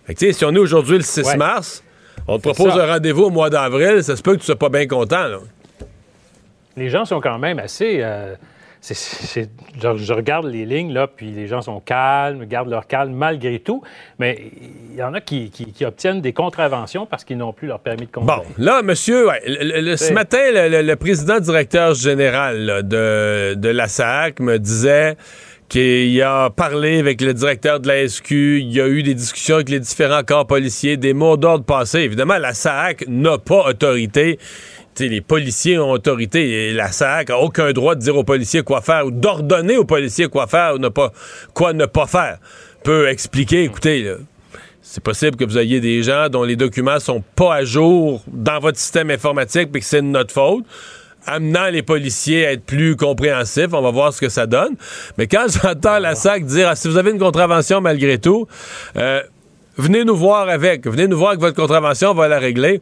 Fait 0.06 0.14
que, 0.14 0.32
si 0.32 0.44
on 0.44 0.54
est 0.54 0.58
aujourd'hui 0.58 0.96
le 0.98 1.04
6 1.04 1.36
mars, 1.36 1.82
on 2.26 2.38
te 2.38 2.42
propose 2.42 2.78
un 2.78 2.86
rendez-vous 2.86 3.24
au 3.24 3.30
mois 3.30 3.50
d'avril, 3.50 4.02
ça 4.02 4.16
se 4.16 4.22
peut 4.22 4.34
que 4.34 4.40
tu 4.40 4.46
sois 4.46 4.58
pas 4.58 4.68
bien 4.68 4.86
content. 4.86 5.26
Les 6.76 6.90
gens 6.90 7.04
sont 7.04 7.20
quand 7.20 7.38
même 7.38 7.58
assez... 7.58 7.98
Euh, 8.00 8.34
je, 8.92 10.12
regarde 10.12 10.46
les 10.46 10.66
lignes, 10.66 10.92
là, 10.92 11.06
puis 11.06 11.30
les 11.30 11.46
gens 11.46 11.62
sont 11.62 11.80
calmes, 11.80 12.44
gardent 12.44 12.68
leur 12.68 12.86
calme 12.86 13.12
malgré 13.12 13.58
tout, 13.58 13.82
mais 14.18 14.50
il 14.90 14.96
y 14.96 15.02
en 15.02 15.14
a 15.14 15.20
qui, 15.20 15.50
obtiennent 15.84 16.20
des 16.20 16.32
contraventions 16.32 17.06
parce 17.06 17.24
qu'ils 17.24 17.38
n'ont 17.38 17.52
plus 17.52 17.68
leur 17.68 17.80
permis 17.80 18.06
de 18.06 18.10
conduire. 18.10 18.38
Bon, 18.38 18.44
là, 18.58 18.82
monsieur, 18.82 19.28
ce 19.46 20.12
matin, 20.12 20.38
le, 20.52 20.94
président 20.96 21.40
directeur 21.40 21.94
général 21.94 22.82
de, 22.84 23.54
de 23.54 23.68
la 23.68 23.88
SAC 23.88 24.40
me 24.40 24.58
disait 24.58 25.16
qu'il 25.68 26.22
a 26.22 26.50
parlé 26.50 26.98
avec 26.98 27.20
le 27.20 27.34
directeur 27.34 27.80
de 27.80 27.88
la 27.88 28.06
SQ, 28.06 28.60
il 28.60 28.72
y 28.72 28.80
a 28.80 28.86
eu 28.86 29.02
des 29.02 29.14
discussions 29.14 29.56
avec 29.56 29.70
les 29.70 29.80
différents 29.80 30.22
corps 30.22 30.46
policiers, 30.46 30.96
des 30.96 31.14
mots 31.14 31.36
d'ordre 31.36 31.64
passés. 31.64 32.00
Évidemment, 32.00 32.38
la 32.38 32.54
SAC 32.54 33.06
n'a 33.08 33.38
pas 33.38 33.68
autorité 33.68 34.38
les 35.00 35.20
policiers 35.20 35.78
ont 35.78 35.90
autorité 35.90 36.68
et 36.68 36.72
la 36.72 36.92
SAC 36.92 37.28
n'a 37.28 37.38
aucun 37.38 37.72
droit 37.72 37.94
de 37.94 38.00
dire 38.00 38.16
aux 38.16 38.24
policiers 38.24 38.62
quoi 38.62 38.80
faire 38.80 39.06
ou 39.06 39.10
d'ordonner 39.10 39.76
aux 39.76 39.84
policiers 39.84 40.28
quoi 40.28 40.46
faire 40.46 40.74
ou 40.74 40.78
ne 40.78 40.88
pas, 40.88 41.12
quoi 41.52 41.72
ne 41.72 41.86
pas 41.86 42.06
faire. 42.06 42.38
Peut 42.82 43.08
expliquer, 43.08 43.64
écoutez, 43.64 44.14
c'est 44.82 45.02
possible 45.02 45.36
que 45.36 45.44
vous 45.44 45.58
ayez 45.58 45.80
des 45.80 46.02
gens 46.02 46.28
dont 46.28 46.44
les 46.44 46.56
documents 46.56 47.00
sont 47.00 47.22
pas 47.34 47.54
à 47.54 47.64
jour 47.64 48.22
dans 48.26 48.58
votre 48.58 48.78
système 48.78 49.10
informatique 49.10 49.70
et 49.74 49.80
que 49.80 49.84
c'est 49.84 50.02
de 50.02 50.06
notre 50.06 50.32
faute 50.32 50.64
amenant 51.26 51.70
les 51.70 51.82
policiers 51.82 52.46
à 52.46 52.52
être 52.52 52.64
plus 52.64 52.96
compréhensifs. 52.96 53.72
On 53.72 53.80
va 53.80 53.90
voir 53.90 54.12
ce 54.12 54.20
que 54.20 54.28
ça 54.28 54.46
donne. 54.46 54.76
Mais 55.18 55.26
quand 55.26 55.46
j'entends 55.48 55.98
la 55.98 56.14
SAC 56.14 56.44
dire 56.44 56.68
ah, 56.68 56.76
si 56.76 56.88
vous 56.88 56.96
avez 56.96 57.10
une 57.10 57.18
contravention 57.18 57.80
malgré 57.80 58.18
tout, 58.18 58.46
euh, 58.96 59.22
venez 59.76 60.04
nous 60.04 60.16
voir 60.16 60.48
avec. 60.48 60.86
Venez 60.86 61.08
nous 61.08 61.18
voir 61.18 61.30
avec 61.30 61.40
votre 61.40 61.56
contravention, 61.56 62.10
on 62.10 62.14
va 62.14 62.28
la 62.28 62.38
régler. 62.38 62.80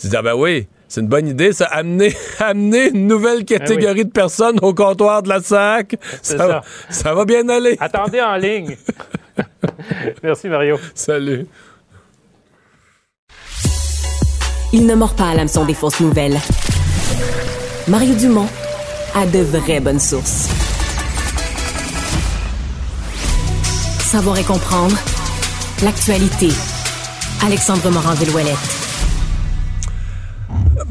Tu 0.00 0.08
dis 0.08 0.16
ah 0.16 0.22
ben 0.22 0.34
oui. 0.34 0.66
C'est 0.90 1.02
une 1.02 1.06
bonne 1.06 1.28
idée, 1.28 1.52
ça. 1.52 1.66
Amener, 1.66 2.12
amener 2.40 2.88
une 2.88 3.06
nouvelle 3.06 3.42
eh 3.42 3.44
catégorie 3.44 4.04
de 4.04 4.10
personnes 4.10 4.58
au 4.60 4.74
comptoir 4.74 5.22
de 5.22 5.28
la 5.28 5.40
SAC. 5.40 5.94
Ça, 6.20 6.62
ça. 6.90 7.14
va 7.14 7.24
bien 7.24 7.48
aller. 7.48 7.76
Attendez 7.78 8.20
en 8.20 8.34
ligne. 8.34 8.76
Merci, 10.24 10.48
Mario. 10.48 10.78
Salut. 10.92 11.46
Il 14.72 14.84
ne 14.84 14.96
mord 14.96 15.14
pas 15.14 15.28
à 15.28 15.34
l'hameçon 15.36 15.64
des 15.64 15.74
fausses 15.74 16.00
nouvelles. 16.00 16.38
Mario 17.86 18.14
Dumont 18.16 18.48
a 19.14 19.26
de 19.26 19.38
vraies 19.38 19.80
bonnes 19.80 20.00
sources. 20.00 20.48
Savoir 24.00 24.38
et 24.38 24.44
comprendre 24.44 24.96
l'actualité. 25.84 26.48
Alexandre 27.46 27.90
Morand-Villouellette. 27.90 28.79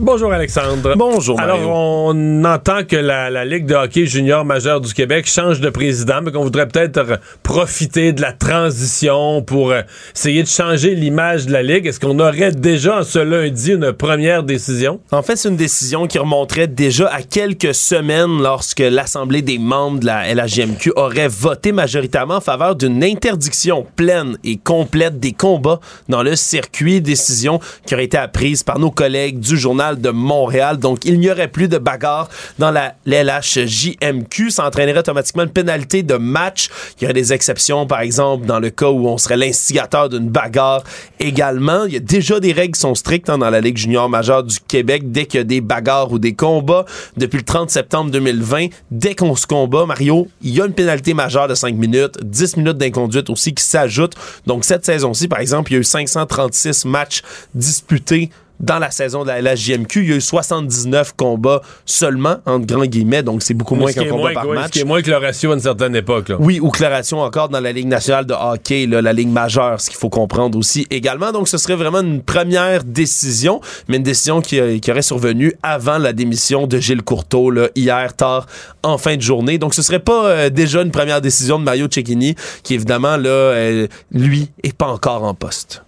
Bonjour 0.02 0.32
Alexandre. 0.32 0.94
Bonjour 0.96 1.36
Mario. 1.36 1.56
Alors 1.56 1.72
on 1.76 2.46
entend 2.46 2.86
que 2.86 2.96
la, 2.96 3.44
Ligue 3.44 3.66
de 3.66 3.76
hockey 3.76 4.06
junior 4.06 4.46
majeur 4.46 4.80
du 4.80 4.94
Québec 4.94 5.28
change 5.28 5.60
de 5.60 5.70
président, 5.70 6.22
mais 6.22 6.32
qu'on 6.32 6.44
voudrait 6.44 6.70
peut-être 6.70 7.20
profiter 7.44 8.14
de 8.14 8.22
la 8.22 8.32
transition 8.32 9.42
pour 9.42 9.72
euh, 9.72 9.82
essayer 10.16 10.42
de 10.42 10.48
changer 10.48 10.96
l'image 10.96 11.48
de 11.48 11.52
la 11.52 11.64
Ligue. 11.64 11.86
Est-ce 11.86 12.00
qu'on 12.00 12.18
aurait 12.20 12.54
déjà 12.54 13.04
ce 13.04 13.20
lundi 13.20 13.74
une 13.74 13.92
première 13.92 14.44
décision? 14.44 15.02
En 15.12 15.22
fait, 15.22 15.36
c'est 15.36 15.50
une 15.50 15.58
décision 15.58 16.08
qui 16.08 16.18
remonterait 16.18 16.68
déjà 16.68 17.08
à 17.08 17.22
quelques 17.22 17.74
semaines 17.74 18.42
lorsque 18.42 18.80
l'Assemblée 18.80 19.42
des 19.42 19.58
membres 19.58 20.00
de 20.00 20.06
la 20.06 20.34
LHGMQ 20.34 20.94
aurait 20.96 21.28
voté 21.28 21.74
majoritairement 21.74 22.36
en 22.36 22.42
faveur 22.42 22.78
d'une 22.78 23.04
interdiction 23.04 23.86
pleine 23.98 24.38
et 24.46 24.56
complète 24.56 25.20
des 25.20 25.34
combats 25.34 25.82
dans 26.08 26.24
le 26.24 26.38
circuit. 26.38 27.02
Décision 27.02 27.60
qui 27.86 27.96
aurait 27.96 28.06
été 28.06 28.18
apprise 28.18 28.64
par 28.64 28.80
nos 28.80 28.92
collègues 28.92 29.42
du 29.42 29.58
journal 29.58 29.89
de 29.98 30.10
Montréal. 30.10 30.78
Donc, 30.78 31.06
il 31.06 31.20
n'y 31.20 31.30
aurait 31.30 31.48
plus 31.48 31.68
de 31.68 31.78
bagarre 31.78 32.30
dans 32.58 32.72
la 32.72 32.96
LHJMQ. 33.06 34.52
Ça 34.52 34.66
entraînerait 34.66 35.00
automatiquement 35.00 35.44
une 35.44 35.50
pénalité 35.50 36.04
de 36.04 36.16
match. 36.16 36.70
Il 36.98 37.04
y 37.04 37.06
aurait 37.06 37.14
des 37.14 37.34
exceptions, 37.34 37.88
par 37.88 38.02
exemple, 38.02 38.46
dans 38.46 38.60
le 38.60 38.70
cas 38.70 38.90
où 38.90 39.08
on 39.08 39.18
serait 39.18 39.38
l'instigateur 39.38 40.10
d'une 40.10 40.30
bagarre 40.30 40.84
également. 41.20 41.86
Il 41.86 41.94
y 41.94 41.98
a 41.98 42.02
déjà 42.02 42.40
des 42.40 42.52
règles 42.52 42.76
qui 42.76 42.82
sont 42.82 42.96
strictes 42.96 43.30
hein, 43.30 43.38
dans 43.38 43.50
la 43.50 43.62
Ligue 43.62 43.78
junior 43.78 44.10
majeure 44.10 44.44
du 44.44 44.58
Québec. 44.60 45.12
Dès 45.12 45.26
qu'il 45.26 45.40
y 45.40 45.42
a 45.42 45.44
des 45.44 45.62
bagarres 45.62 46.12
ou 46.12 46.20
des 46.20 46.34
combats, 46.34 46.86
depuis 47.18 47.38
le 47.38 47.44
30 47.44 47.70
septembre 47.70 48.12
2020, 48.12 48.68
dès 48.92 49.16
qu'on 49.16 49.36
se 49.36 49.48
combat, 49.48 49.86
Mario, 49.86 50.28
il 50.42 50.52
y 50.52 50.62
a 50.62 50.66
une 50.66 50.74
pénalité 50.74 51.14
majeure 51.14 51.48
de 51.48 51.56
5 51.56 51.76
minutes, 51.76 52.18
10 52.24 52.58
minutes 52.58 52.78
d'inconduite 52.78 53.30
aussi 53.30 53.54
qui 53.54 53.64
s'ajoutent. 53.64 54.16
Donc, 54.46 54.66
cette 54.66 54.86
saison-ci, 54.86 55.28
par 55.28 55.40
exemple, 55.40 55.72
il 55.72 55.76
y 55.76 55.78
a 55.78 55.82
eu 55.82 55.84
536 55.84 56.86
matchs 56.86 57.22
disputés 57.54 58.30
dans 58.60 58.80
la 58.80 58.92
saison 58.92 59.24
de 59.24 59.30
la 59.30 59.56
JMQ, 59.56 60.02
il 60.04 60.10
y 60.10 60.14
a 60.14 60.16
eu 60.18 60.22
79 60.22 61.14
combats 61.16 61.62
seulement, 61.86 62.38
entre 62.46 62.66
grands 62.66 62.86
guillemets, 62.86 63.24
donc 63.24 63.42
c'est 63.42 63.54
beaucoup 63.54 63.76
moins 63.76 63.92
qu'un 63.92 64.06
combat 64.06 64.32
par 64.34 64.46
match. 64.48 64.68
Ce 64.68 64.72
qui 64.72 64.80
est 64.80 64.84
moins 64.84 65.02
que 65.02 65.10
le 65.10 65.18
ratio 65.18 65.52
à 65.52 65.54
une 65.54 65.60
certaine 65.60 65.96
époque. 65.96 66.32
Oui, 66.40 66.60
ou 66.60 66.70
que 66.70 66.84
le 66.84 66.90
ratio 66.90 67.20
encore 67.20 67.50
dans 67.50 67.60
la 67.60 67.72
Ligue 67.72 67.88
nationale 67.88 68.26
de 68.26 68.34
hockey, 68.34 68.86
la 68.86 69.14
Ligue 69.14 69.30
majeure, 69.30 69.80
ce 69.80 69.90
qu'il 69.90 69.98
faut 69.98 70.10
comprendre 70.10 70.58
aussi 70.58 70.86
également. 70.90 71.32
Donc 71.32 71.48
ce 71.48 71.58
serait 71.58 71.76
vraiment 71.76 72.02
une 72.02 72.22
première 72.22 72.84
décision, 72.84 73.62
mais 73.88 73.98
une 73.98 74.04
décision 74.04 74.42
qui, 74.42 74.60
euh, 74.60 74.78
aurait 74.90 75.02
survenu 75.02 75.54
avant 75.64 75.98
la 75.98 76.14
démission 76.14 76.68
de 76.68 76.80
Gilles 76.80 77.04
Courteau, 77.04 77.54
hier 77.76 78.16
tard 78.16 78.46
en 78.84 78.98
fin 78.98 79.16
de 79.16 79.22
journée. 79.22 79.58
Donc 79.58 79.74
ce 79.74 79.82
serait 79.82 80.00
pas 80.00 80.26
euh, 80.26 80.50
déjà 80.50 80.82
une 80.82 80.92
première 80.92 81.22
décision 81.22 81.60
de 81.60 81.64
Mario 81.64 81.88
Cecchini, 81.90 82.36
qui 82.64 82.74
évidemment, 82.74 83.18
là, 83.18 83.30
euh, 83.30 83.88
lui, 84.12 84.50
est 84.64 84.76
pas 84.76 84.88
encore 84.88 85.24
en 85.24 85.34
poste. 85.34 85.84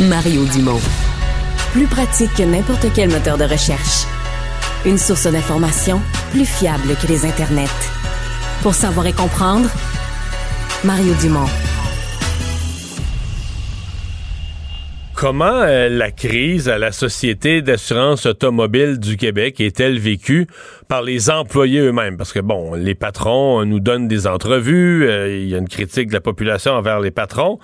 Mario 0.00 0.44
Dumont. 0.46 0.80
Plus 1.72 1.86
pratique 1.86 2.34
que 2.34 2.42
n'importe 2.42 2.86
quel 2.92 3.10
moteur 3.10 3.38
de 3.38 3.44
recherche. 3.44 4.06
Une 4.84 4.98
source 4.98 5.28
d'information 5.28 6.00
plus 6.32 6.46
fiable 6.46 6.96
que 7.00 7.06
les 7.06 7.24
internets. 7.24 7.70
Pour 8.62 8.74
savoir 8.74 9.06
et 9.06 9.12
comprendre, 9.12 9.70
Mario 10.82 11.14
Dumont. 11.20 11.46
Comment 15.14 15.62
euh, 15.62 15.88
la 15.88 16.10
crise 16.10 16.68
à 16.68 16.76
la 16.76 16.90
Société 16.90 17.62
d'assurance 17.62 18.26
automobile 18.26 18.98
du 18.98 19.16
Québec 19.16 19.60
est-elle 19.60 20.00
vécue 20.00 20.48
par 20.88 21.02
les 21.02 21.30
employés 21.30 21.78
eux-mêmes? 21.78 22.16
Parce 22.16 22.32
que, 22.32 22.40
bon, 22.40 22.74
les 22.74 22.96
patrons 22.96 23.64
nous 23.64 23.78
donnent 23.78 24.08
des 24.08 24.26
entrevues, 24.26 25.08
euh, 25.08 25.38
il 25.38 25.48
y 25.48 25.54
a 25.54 25.58
une 25.58 25.68
critique 25.68 26.08
de 26.08 26.14
la 26.14 26.20
population 26.20 26.72
envers 26.72 26.98
les 26.98 27.12
patrons. 27.12 27.60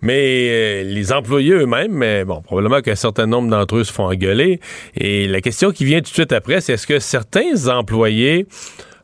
Mais 0.00 0.48
euh, 0.48 0.82
les 0.84 1.12
employés 1.12 1.52
eux-mêmes, 1.52 1.92
mais 1.92 2.24
bon, 2.24 2.40
probablement 2.40 2.80
qu'un 2.80 2.94
certain 2.94 3.26
nombre 3.26 3.48
d'entre 3.48 3.76
eux 3.76 3.84
se 3.84 3.92
font 3.92 4.04
engueuler. 4.04 4.60
Et 4.96 5.26
la 5.26 5.40
question 5.40 5.70
qui 5.70 5.84
vient 5.84 5.98
tout 5.98 6.10
de 6.10 6.14
suite 6.14 6.32
après, 6.32 6.60
c'est 6.60 6.74
est-ce 6.74 6.86
que 6.86 6.98
certains 6.98 7.68
employés 7.68 8.46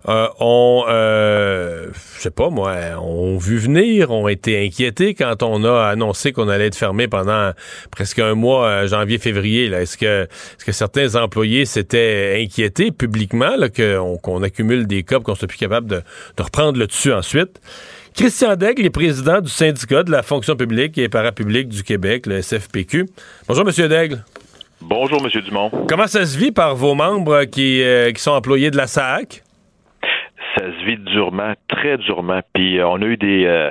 euh, 0.06 0.28
ont, 0.38 0.84
euh, 0.86 1.88
je 2.16 2.22
sais 2.22 2.30
pas 2.30 2.50
moi, 2.50 2.76
ont 3.00 3.38
vu 3.38 3.56
venir, 3.56 4.10
ont 4.10 4.28
été 4.28 4.62
inquiétés 4.62 5.14
quand 5.14 5.42
on 5.42 5.64
a 5.64 5.86
annoncé 5.86 6.32
qu'on 6.32 6.48
allait 6.50 6.66
être 6.66 6.76
fermé 6.76 7.08
pendant 7.08 7.52
presque 7.90 8.18
un 8.18 8.34
mois, 8.34 8.66
euh, 8.66 8.86
janvier-février. 8.86 9.66
Est-ce 9.72 9.96
que, 9.96 10.24
est-ce 10.24 10.64
que 10.64 10.72
certains 10.72 11.14
employés 11.14 11.64
s'étaient 11.64 12.38
inquiétés 12.44 12.90
publiquement 12.92 13.56
qu'on 14.22 14.42
accumule 14.42 14.86
des 14.86 15.04
cas, 15.04 15.20
qu'on 15.20 15.34
soit 15.34 15.48
plus 15.48 15.56
capable 15.56 15.86
de, 15.86 16.02
de 16.36 16.42
reprendre 16.42 16.78
le 16.78 16.86
dessus 16.86 17.12
ensuite? 17.12 17.60
Christian 18.14 18.54
Daigle 18.54 18.86
est 18.86 18.90
président 18.90 19.40
du 19.40 19.50
syndicat 19.50 20.04
de 20.04 20.12
la 20.12 20.22
fonction 20.22 20.54
publique 20.54 20.96
et 20.98 21.08
parapublique 21.08 21.68
du 21.68 21.82
Québec, 21.82 22.26
le 22.26 22.40
SFPQ. 22.42 23.06
Bonjour, 23.48 23.64
Monsieur 23.64 23.88
Daigle. 23.88 24.22
Bonjour, 24.80 25.20
M. 25.20 25.42
Dumont. 25.42 25.68
Comment 25.88 26.06
ça 26.06 26.24
se 26.24 26.38
vit 26.38 26.52
par 26.52 26.76
vos 26.76 26.94
membres 26.94 27.42
qui, 27.44 27.82
euh, 27.82 28.12
qui 28.12 28.22
sont 28.22 28.30
employés 28.30 28.70
de 28.70 28.76
la 28.76 28.86
SAC? 28.86 29.42
Ça 30.56 30.62
se 30.62 30.84
vit 30.84 30.96
durement, 30.98 31.54
très 31.68 31.98
durement. 31.98 32.40
Puis 32.52 32.78
euh, 32.78 32.86
on 32.86 33.02
a 33.02 33.04
eu 33.04 33.16
des, 33.16 33.46
euh, 33.46 33.70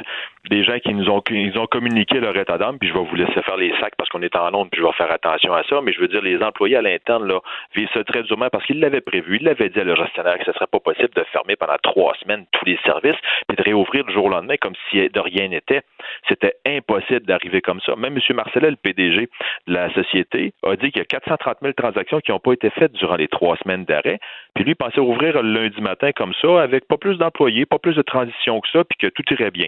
des 0.49 0.63
gens 0.63 0.77
qui 0.79 0.93
nous 0.93 1.09
ont, 1.09 1.21
ils 1.29 1.57
ont 1.57 1.67
communiqué 1.67 2.19
leur 2.19 2.35
état 2.35 2.57
d'âme, 2.57 2.77
puis 2.77 2.89
je 2.89 2.93
vais 2.93 3.03
vous 3.03 3.15
laisser 3.15 3.41
faire 3.41 3.55
les 3.55 3.71
sacs 3.79 3.95
parce 3.97 4.09
qu'on 4.09 4.21
est 4.21 4.35
en 4.35 4.53
onde, 4.53 4.69
puis 4.69 4.81
je 4.81 4.85
vais 4.85 4.91
faire 4.93 5.11
attention 5.11 5.53
à 5.53 5.63
ça, 5.63 5.79
mais 5.81 5.93
je 5.93 6.01
veux 6.01 6.09
dire, 6.09 6.21
les 6.21 6.41
employés 6.43 6.75
à 6.75 6.81
l'interne, 6.81 7.25
là, 7.27 7.39
vivent 7.75 7.89
ça 7.93 8.03
très 8.03 8.23
durement 8.23 8.49
parce 8.51 8.65
qu'ils 8.65 8.79
l'avaient 8.79 9.01
prévu, 9.01 9.37
ils 9.37 9.45
l'avaient 9.45 9.69
dit 9.69 9.79
à 9.79 9.83
leur 9.85 9.95
gestionnaire 9.95 10.37
que 10.37 10.45
ce 10.45 10.51
serait 10.51 10.67
pas 10.67 10.79
possible 10.79 11.11
de 11.15 11.23
fermer 11.31 11.55
pendant 11.55 11.77
trois 11.81 12.13
semaines 12.21 12.45
tous 12.51 12.65
les 12.65 12.77
services, 12.83 13.15
puis 13.47 13.55
de 13.55 13.63
réouvrir 13.63 14.03
le 14.05 14.13
jour 14.13 14.25
au 14.25 14.29
lendemain 14.29 14.55
comme 14.59 14.73
si 14.89 15.07
de 15.07 15.19
rien 15.19 15.47
n'était. 15.47 15.81
C'était 16.27 16.55
impossible 16.65 17.25
d'arriver 17.25 17.61
comme 17.61 17.79
ça. 17.81 17.95
Même 17.95 18.17
M. 18.17 18.35
Marcellet, 18.35 18.69
le 18.69 18.75
PDG 18.75 19.29
de 19.67 19.73
la 19.73 19.93
société, 19.93 20.53
a 20.63 20.75
dit 20.75 20.91
qu'il 20.91 20.99
y 20.99 21.01
a 21.01 21.05
430 21.05 21.57
000 21.61 21.73
transactions 21.73 22.19
qui 22.19 22.31
n'ont 22.31 22.39
pas 22.39 22.53
été 22.53 22.69
faites 22.69 22.91
durant 22.93 23.15
les 23.15 23.29
trois 23.29 23.55
semaines 23.57 23.85
d'arrêt, 23.85 24.19
puis 24.55 24.65
lui 24.65 24.75
pensait 24.75 24.99
ouvrir 24.99 25.41
le 25.41 25.53
lundi 25.53 25.81
matin 25.81 26.11
comme 26.11 26.33
ça, 26.41 26.61
avec 26.61 26.87
pas 26.87 26.97
plus 26.97 27.17
d'employés, 27.17 27.65
pas 27.65 27.79
plus 27.79 27.95
de 27.95 28.01
transition 28.01 28.59
que 28.59 28.69
ça, 28.69 28.83
puis 28.83 28.97
que 28.97 29.07
tout 29.07 29.23
irait 29.33 29.51
bien 29.51 29.67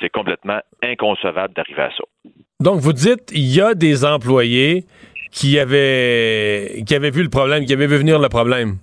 c'est 0.00 0.10
complètement 0.10 0.60
inconcevable 0.82 1.54
d'arriver 1.54 1.82
à 1.82 1.90
ça. 1.90 2.04
Donc, 2.60 2.80
vous 2.80 2.92
dites, 2.92 3.30
il 3.32 3.54
y 3.54 3.60
a 3.60 3.74
des 3.74 4.04
employés 4.04 4.84
qui 5.30 5.58
avaient, 5.58 6.82
qui 6.86 6.94
avaient 6.94 7.10
vu 7.10 7.22
le 7.22 7.28
problème, 7.28 7.64
qui 7.64 7.72
avaient 7.72 7.86
vu 7.86 7.96
venir 7.96 8.18
le 8.18 8.28
problème. 8.28 8.78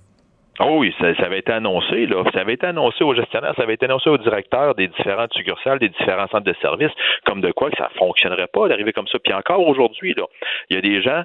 Oh 0.60 0.76
oui, 0.78 0.94
ça, 1.00 1.08
avait 1.24 1.40
été 1.40 1.50
annoncé, 1.50 2.06
là. 2.06 2.22
Ça 2.32 2.40
avait 2.40 2.54
été 2.54 2.66
annoncé 2.66 3.02
aux 3.02 3.12
gestionnaires, 3.12 3.54
ça 3.56 3.64
avait 3.64 3.74
été 3.74 3.86
annoncé 3.86 4.08
aux 4.08 4.18
directeurs 4.18 4.76
des 4.76 4.86
différentes 4.86 5.32
succursales, 5.34 5.80
des 5.80 5.88
différents 5.88 6.28
centres 6.28 6.44
de 6.44 6.54
services, 6.62 6.92
comme 7.26 7.40
de 7.40 7.50
quoi 7.50 7.70
que 7.70 7.76
ça 7.76 7.90
fonctionnerait 7.98 8.46
pas 8.46 8.68
d'arriver 8.68 8.92
comme 8.92 9.08
ça. 9.08 9.18
Puis 9.18 9.32
encore 9.32 9.66
aujourd'hui, 9.66 10.14
là, 10.14 10.26
il 10.70 10.76
y 10.76 10.78
a 10.78 10.82
des 10.82 11.02
gens, 11.02 11.24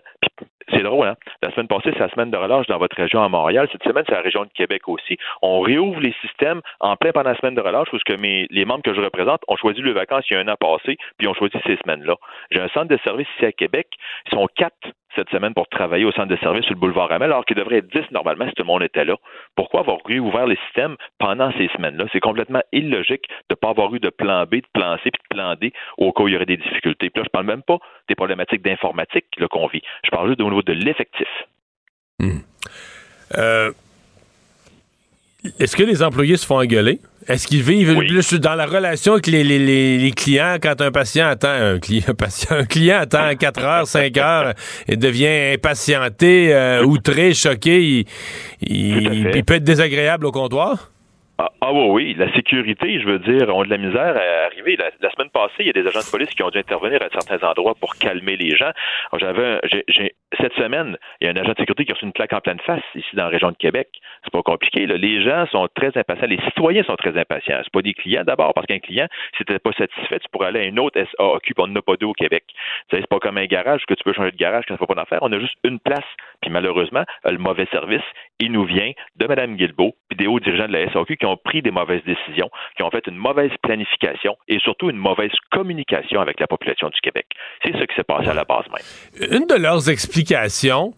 c'est 0.71 0.83
drôle, 0.83 1.07
hein? 1.07 1.15
La 1.41 1.51
semaine 1.51 1.67
passée, 1.67 1.91
c'est 1.93 1.99
la 1.99 2.09
semaine 2.09 2.31
de 2.31 2.38
relâche 2.38 2.67
dans 2.67 2.77
votre 2.77 2.95
région 2.95 3.23
à 3.23 3.29
Montréal. 3.29 3.67
Cette 3.71 3.83
semaine, 3.83 4.03
c'est 4.07 4.15
la 4.15 4.21
région 4.21 4.43
de 4.43 4.49
Québec 4.53 4.88
aussi. 4.88 5.17
On 5.41 5.61
réouvre 5.61 5.99
les 5.99 6.13
systèmes 6.21 6.61
en 6.79 6.95
plein 6.95 7.11
pendant 7.11 7.29
la 7.29 7.38
semaine 7.38 7.55
de 7.55 7.61
relâche 7.61 7.88
parce 7.91 8.03
que 8.03 8.13
mes, 8.13 8.47
les 8.49 8.65
membres 8.65 8.83
que 8.83 8.93
je 8.93 9.01
représente 9.01 9.41
ont 9.47 9.55
choisi 9.55 9.81
le 9.81 9.91
vacances 9.91 10.25
il 10.29 10.33
y 10.33 10.38
a 10.38 10.39
un 10.39 10.47
an 10.47 10.55
passé, 10.59 10.97
puis 11.17 11.27
ont 11.27 11.33
choisi 11.33 11.57
ces 11.65 11.77
semaines-là. 11.83 12.15
J'ai 12.51 12.61
un 12.61 12.69
centre 12.69 12.88
de 12.88 12.99
service 13.03 13.27
ici 13.38 13.45
à 13.45 13.51
Québec. 13.51 13.88
Ils 14.27 14.35
sont 14.35 14.47
quatre 14.55 14.75
cette 15.19 15.29
semaine 15.29 15.53
pour 15.53 15.67
travailler 15.67 16.05
au 16.05 16.11
centre 16.11 16.27
de 16.27 16.38
service 16.38 16.63
sur 16.63 16.73
le 16.73 16.79
boulevard 16.79 17.09
Ramel, 17.09 17.31
alors 17.31 17.45
qu'il 17.45 17.57
devrait 17.57 17.77
être 17.77 17.91
10 17.93 18.11
normalement 18.11 18.47
si 18.47 18.53
tout 18.53 18.63
le 18.63 18.67
monde 18.67 18.83
était 18.83 19.05
là. 19.05 19.15
Pourquoi 19.55 19.81
avoir 19.81 19.97
réouvert 20.05 20.47
les 20.47 20.57
systèmes 20.65 20.95
pendant 21.19 21.51
ces 21.53 21.67
semaines-là? 21.75 22.05
C'est 22.13 22.19
complètement 22.19 22.61
illogique 22.71 23.27
de 23.49 23.53
ne 23.53 23.55
pas 23.55 23.69
avoir 23.69 23.93
eu 23.93 23.99
de 23.99 24.09
plan 24.09 24.45
B, 24.45 24.55
de 24.55 24.67
plan 24.73 24.95
C, 25.03 25.11
puis 25.11 25.21
de 25.29 25.35
plan 25.35 25.55
D 25.55 25.73
au 25.97 26.11
cas 26.13 26.23
où 26.23 26.27
il 26.27 26.33
y 26.33 26.35
aurait 26.35 26.45
des 26.45 26.57
difficultés. 26.57 27.09
Puis 27.09 27.19
là, 27.19 27.23
je 27.25 27.29
parle 27.29 27.45
même 27.45 27.63
pas 27.63 27.77
des 28.07 28.15
problématiques 28.15 28.61
d'informatique 28.61 29.25
qu'on 29.49 29.67
vit. 29.67 29.81
Je 30.05 30.09
parle 30.09 30.29
juste 30.29 30.41
au 30.41 30.45
niveau 30.45 30.61
de 30.61 30.73
l'effectif. 30.73 31.27
Euh, 33.38 33.71
est-ce 35.60 35.75
que 35.75 35.84
les 35.84 36.03
employés 36.03 36.38
se 36.38 36.46
font 36.46 36.60
engueuler? 36.60 37.00
Est-ce 37.27 37.48
qu'ils 37.48 37.62
vivent 37.62 37.96
dans 38.39 38.55
la 38.55 38.65
relation 38.65 39.13
avec 39.13 39.27
les, 39.27 40.12
clients 40.15 40.58
quand 40.62 40.81
un 40.81 40.91
patient 40.91 41.27
attend 41.27 41.50
un 41.50 41.79
client, 41.79 42.05
un 42.08 42.13
patient, 42.13 42.55
un 42.58 42.65
client 42.65 43.00
attend 43.01 43.36
4 43.36 43.63
heures, 43.63 43.88
5 43.88 44.17
heures 44.17 44.53
et 44.88 44.98
devient 44.98 45.53
impatienté, 45.53 46.53
euh, 46.53 46.84
outré, 46.84 47.34
choqué, 47.34 48.05
il 48.62 49.43
peut 49.46 49.55
être 49.55 49.63
désagréable 49.63 50.25
au 50.25 50.31
comptoir? 50.31 50.91
Ah, 51.41 51.51
ah, 51.62 51.72
oui, 51.72 52.15
la 52.15 52.29
sécurité, 52.34 53.00
je 53.00 53.05
veux 53.05 53.19
dire, 53.19 53.48
ont 53.55 53.63
de 53.63 53.69
la 53.69 53.77
misère 53.77 54.17
à 54.17 54.46
arriver. 54.48 54.75
La, 54.75 55.10
semaine 55.10 55.29
passée, 55.29 55.53
il 55.60 55.67
y 55.67 55.69
a 55.69 55.74
des 55.74 55.88
agents 55.88 56.01
de 56.01 56.12
police 56.12 56.29
qui 56.31 56.43
ont 56.43 56.50
dû 56.50 56.58
intervenir 56.58 57.01
à 57.01 57.08
certains 57.17 57.48
endroits 57.48 57.75
pour 57.75 57.96
calmer 57.96 58.36
les 58.36 58.58
gens. 58.58 58.72
J'avais, 59.17 59.62
cette 60.38 60.53
semaine, 60.55 60.98
il 61.22 61.27
y 61.27 61.29
a 61.29 61.31
un 61.31 61.38
agent 61.38 61.53
de 61.53 61.58
sécurité 61.60 61.86
qui 61.86 61.91
a 61.93 61.96
reçu 61.96 62.03
une 62.03 62.12
plaque 62.12 62.34
en 62.34 62.41
pleine 62.41 62.60
face 62.60 62.84
ici 62.93 63.08
dans 63.13 63.24
la 63.24 63.29
région 63.29 63.51
de 63.51 63.55
Québec. 63.55 63.88
C'est 64.25 64.34
pas 64.34 64.41
compliqué. 64.41 64.86
Les 64.86 65.24
gens 65.24 65.46
sont 65.48 65.69
très 65.74 65.98
impatients. 65.98 66.27
Les 66.27 66.41
citoyens 66.41 66.84
sont 66.84 66.97
très 66.97 67.17
impatients. 67.17 67.62
C'est 67.63 67.71
pas 67.71 67.84
des 67.84 67.93
clients 67.93 68.25
d'abord, 68.25 68.54
parce 68.54 68.67
qu'un 68.67 68.80
client, 68.80 69.08
si 69.38 69.45
pas 69.45 69.71
satisfait, 69.78 70.19
tu 70.19 70.28
pourrais 70.34 70.47
aller 70.47 70.60
à 70.60 70.65
une 70.65 70.78
autre 70.78 70.99
SAQ, 70.99 71.54
on 71.58 71.67
n'a 71.67 71.82
pas 71.82 71.95
d'eau 71.95 72.10
au 72.10 72.13
Québec. 72.13 72.43
C'est 72.91 73.08
pas 73.08 73.19
comme 73.19 73.38
un 73.38 73.45
garage 73.45 73.86
que 73.86 73.93
tu 73.93 74.04
peux 74.04 74.12
changer 74.12 74.32
de 74.32 74.38
garage 74.38 74.65
quand 74.67 74.73
ça 74.73 74.78
faut 74.78 74.93
pas 74.93 75.02
en 75.02 75.06
faire. 75.06 75.19
On 75.21 75.32
a 75.32 75.39
juste 75.39 75.56
une 75.63 75.80
place. 75.80 76.04
Puis 76.41 76.52
malheureusement, 76.52 77.06
le 77.23 77.38
mauvais 77.38 77.67
service, 77.71 78.04
il 78.39 78.52
nous 78.52 78.65
vient 78.65 78.91
de 79.15 79.25
Mme 79.25 79.56
Guilbeault, 79.56 79.95
puis 80.10 80.17
des 80.17 80.28
hauts 80.28 80.41
dirigeants 80.41 80.67
de 80.67 80.73
la 80.73 80.91
SAQ 80.91 81.15
qui 81.15 81.25
ont 81.25 81.28
pris 81.37 81.61
des 81.61 81.71
mauvaises 81.71 82.03
décisions, 82.03 82.49
qui 82.75 82.83
ont 82.83 82.91
fait 82.91 83.05
une 83.07 83.17
mauvaise 83.17 83.51
planification 83.61 84.37
et 84.47 84.59
surtout 84.59 84.89
une 84.89 84.97
mauvaise 84.97 85.31
communication 85.51 86.21
avec 86.21 86.39
la 86.39 86.47
population 86.47 86.89
du 86.89 86.99
Québec. 87.01 87.25
C'est 87.63 87.73
ce 87.73 87.83
qui 87.83 87.95
s'est 87.95 88.03
passé 88.03 88.29
à 88.29 88.33
la 88.33 88.45
base 88.45 88.65
même. 88.69 89.29
Une 89.31 89.47
de 89.47 89.55
leurs 89.55 89.89
explications, 89.89 90.93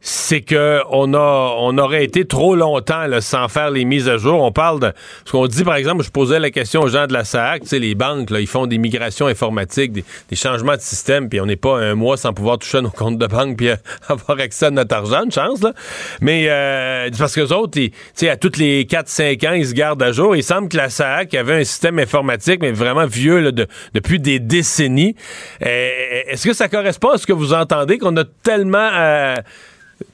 c'est 0.00 0.42
que 0.42 0.80
on 0.90 1.12
a 1.12 1.54
on 1.58 1.76
aurait 1.76 2.04
été 2.04 2.24
trop 2.24 2.54
longtemps 2.54 3.04
sans 3.20 3.48
faire 3.48 3.70
les 3.70 3.84
mises 3.84 4.08
à 4.08 4.16
jour. 4.16 4.40
On 4.42 4.52
parle 4.52 4.80
de 4.80 4.92
ce 5.24 5.32
qu'on 5.32 5.46
dit 5.46 5.64
par 5.64 5.74
exemple, 5.74 6.04
je 6.04 6.10
posais 6.10 6.38
la 6.38 6.50
question 6.50 6.82
aux 6.82 6.88
gens 6.88 7.06
de 7.06 7.12
la 7.12 7.24
SAC, 7.24 7.62
tu 7.62 7.68
sais 7.68 7.78
les 7.78 7.94
banques 7.94 8.30
là, 8.30 8.40
ils 8.40 8.46
font 8.46 8.66
des 8.66 8.78
migrations 8.78 9.26
informatiques, 9.26 9.92
des, 9.92 10.04
changements 10.36 10.76
de 10.76 10.80
système, 10.80 11.28
puis 11.28 11.40
on 11.40 11.46
n'est 11.46 11.56
pas 11.56 11.78
un 11.78 11.94
mois 11.94 12.16
sans 12.16 12.32
pouvoir 12.32 12.58
toucher 12.58 12.80
nos 12.80 12.90
comptes 12.90 13.18
de 13.18 13.26
banque 13.26 13.56
puis 13.56 13.70
avoir 14.08 14.38
accès 14.38 14.66
à 14.66 14.70
notre 14.70 14.94
argent, 14.94 15.24
une 15.24 15.32
chance 15.32 15.62
là. 15.62 15.72
Mais 16.20 16.46
euh, 16.48 17.10
parce 17.18 17.34
que 17.34 17.40
les 17.40 17.52
autres, 17.52 17.72
tu 17.72 17.90
sais 18.14 18.28
à 18.28 18.36
toutes 18.36 18.56
les 18.56 18.86
4 18.86 19.08
5 19.08 19.44
ans, 19.44 19.52
ils 19.52 19.66
se 19.66 19.74
gardent 19.74 20.02
à 20.02 20.12
jour. 20.12 20.36
Il 20.36 20.44
semble 20.44 20.68
que 20.68 20.76
la 20.76 20.90
SAC 20.90 21.34
avait 21.34 21.54
un 21.54 21.64
système 21.64 21.98
informatique 21.98 22.60
mais 22.62 22.72
vraiment 22.72 23.06
vieux 23.06 23.40
là, 23.40 23.50
depuis 23.94 24.20
des 24.20 24.38
décennies. 24.38 25.16
Euh, 25.64 25.90
est-ce 26.28 26.46
que 26.46 26.54
ça 26.54 26.68
correspond 26.68 27.10
à 27.10 27.18
ce 27.18 27.26
que 27.26 27.32
vous 27.32 27.52
entendez 27.52 27.98
qu'on 27.98 28.16
a 28.16 28.24
tellement 28.24 28.90
euh, 28.92 29.34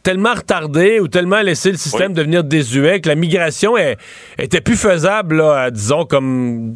tellement 0.02 0.34
retardé 0.34 1.00
ou 1.00 1.08
tellement 1.08 1.40
laissé 1.40 1.70
le 1.70 1.76
système 1.76 2.12
devenir 2.12 2.44
désuet 2.44 3.00
que 3.00 3.08
la 3.08 3.14
migration 3.14 3.76
est, 3.76 3.96
était 4.38 4.60
plus 4.60 4.76
faisable, 4.76 5.42
disons, 5.72 6.04
comme 6.04 6.74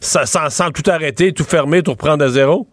sans, 0.00 0.26
sans, 0.26 0.70
tout 0.70 0.88
arrêter, 0.90 1.32
tout 1.32 1.44
fermer, 1.44 1.82
tout 1.82 1.92
reprendre 1.92 2.24
à 2.24 2.28
zéro? 2.28 2.66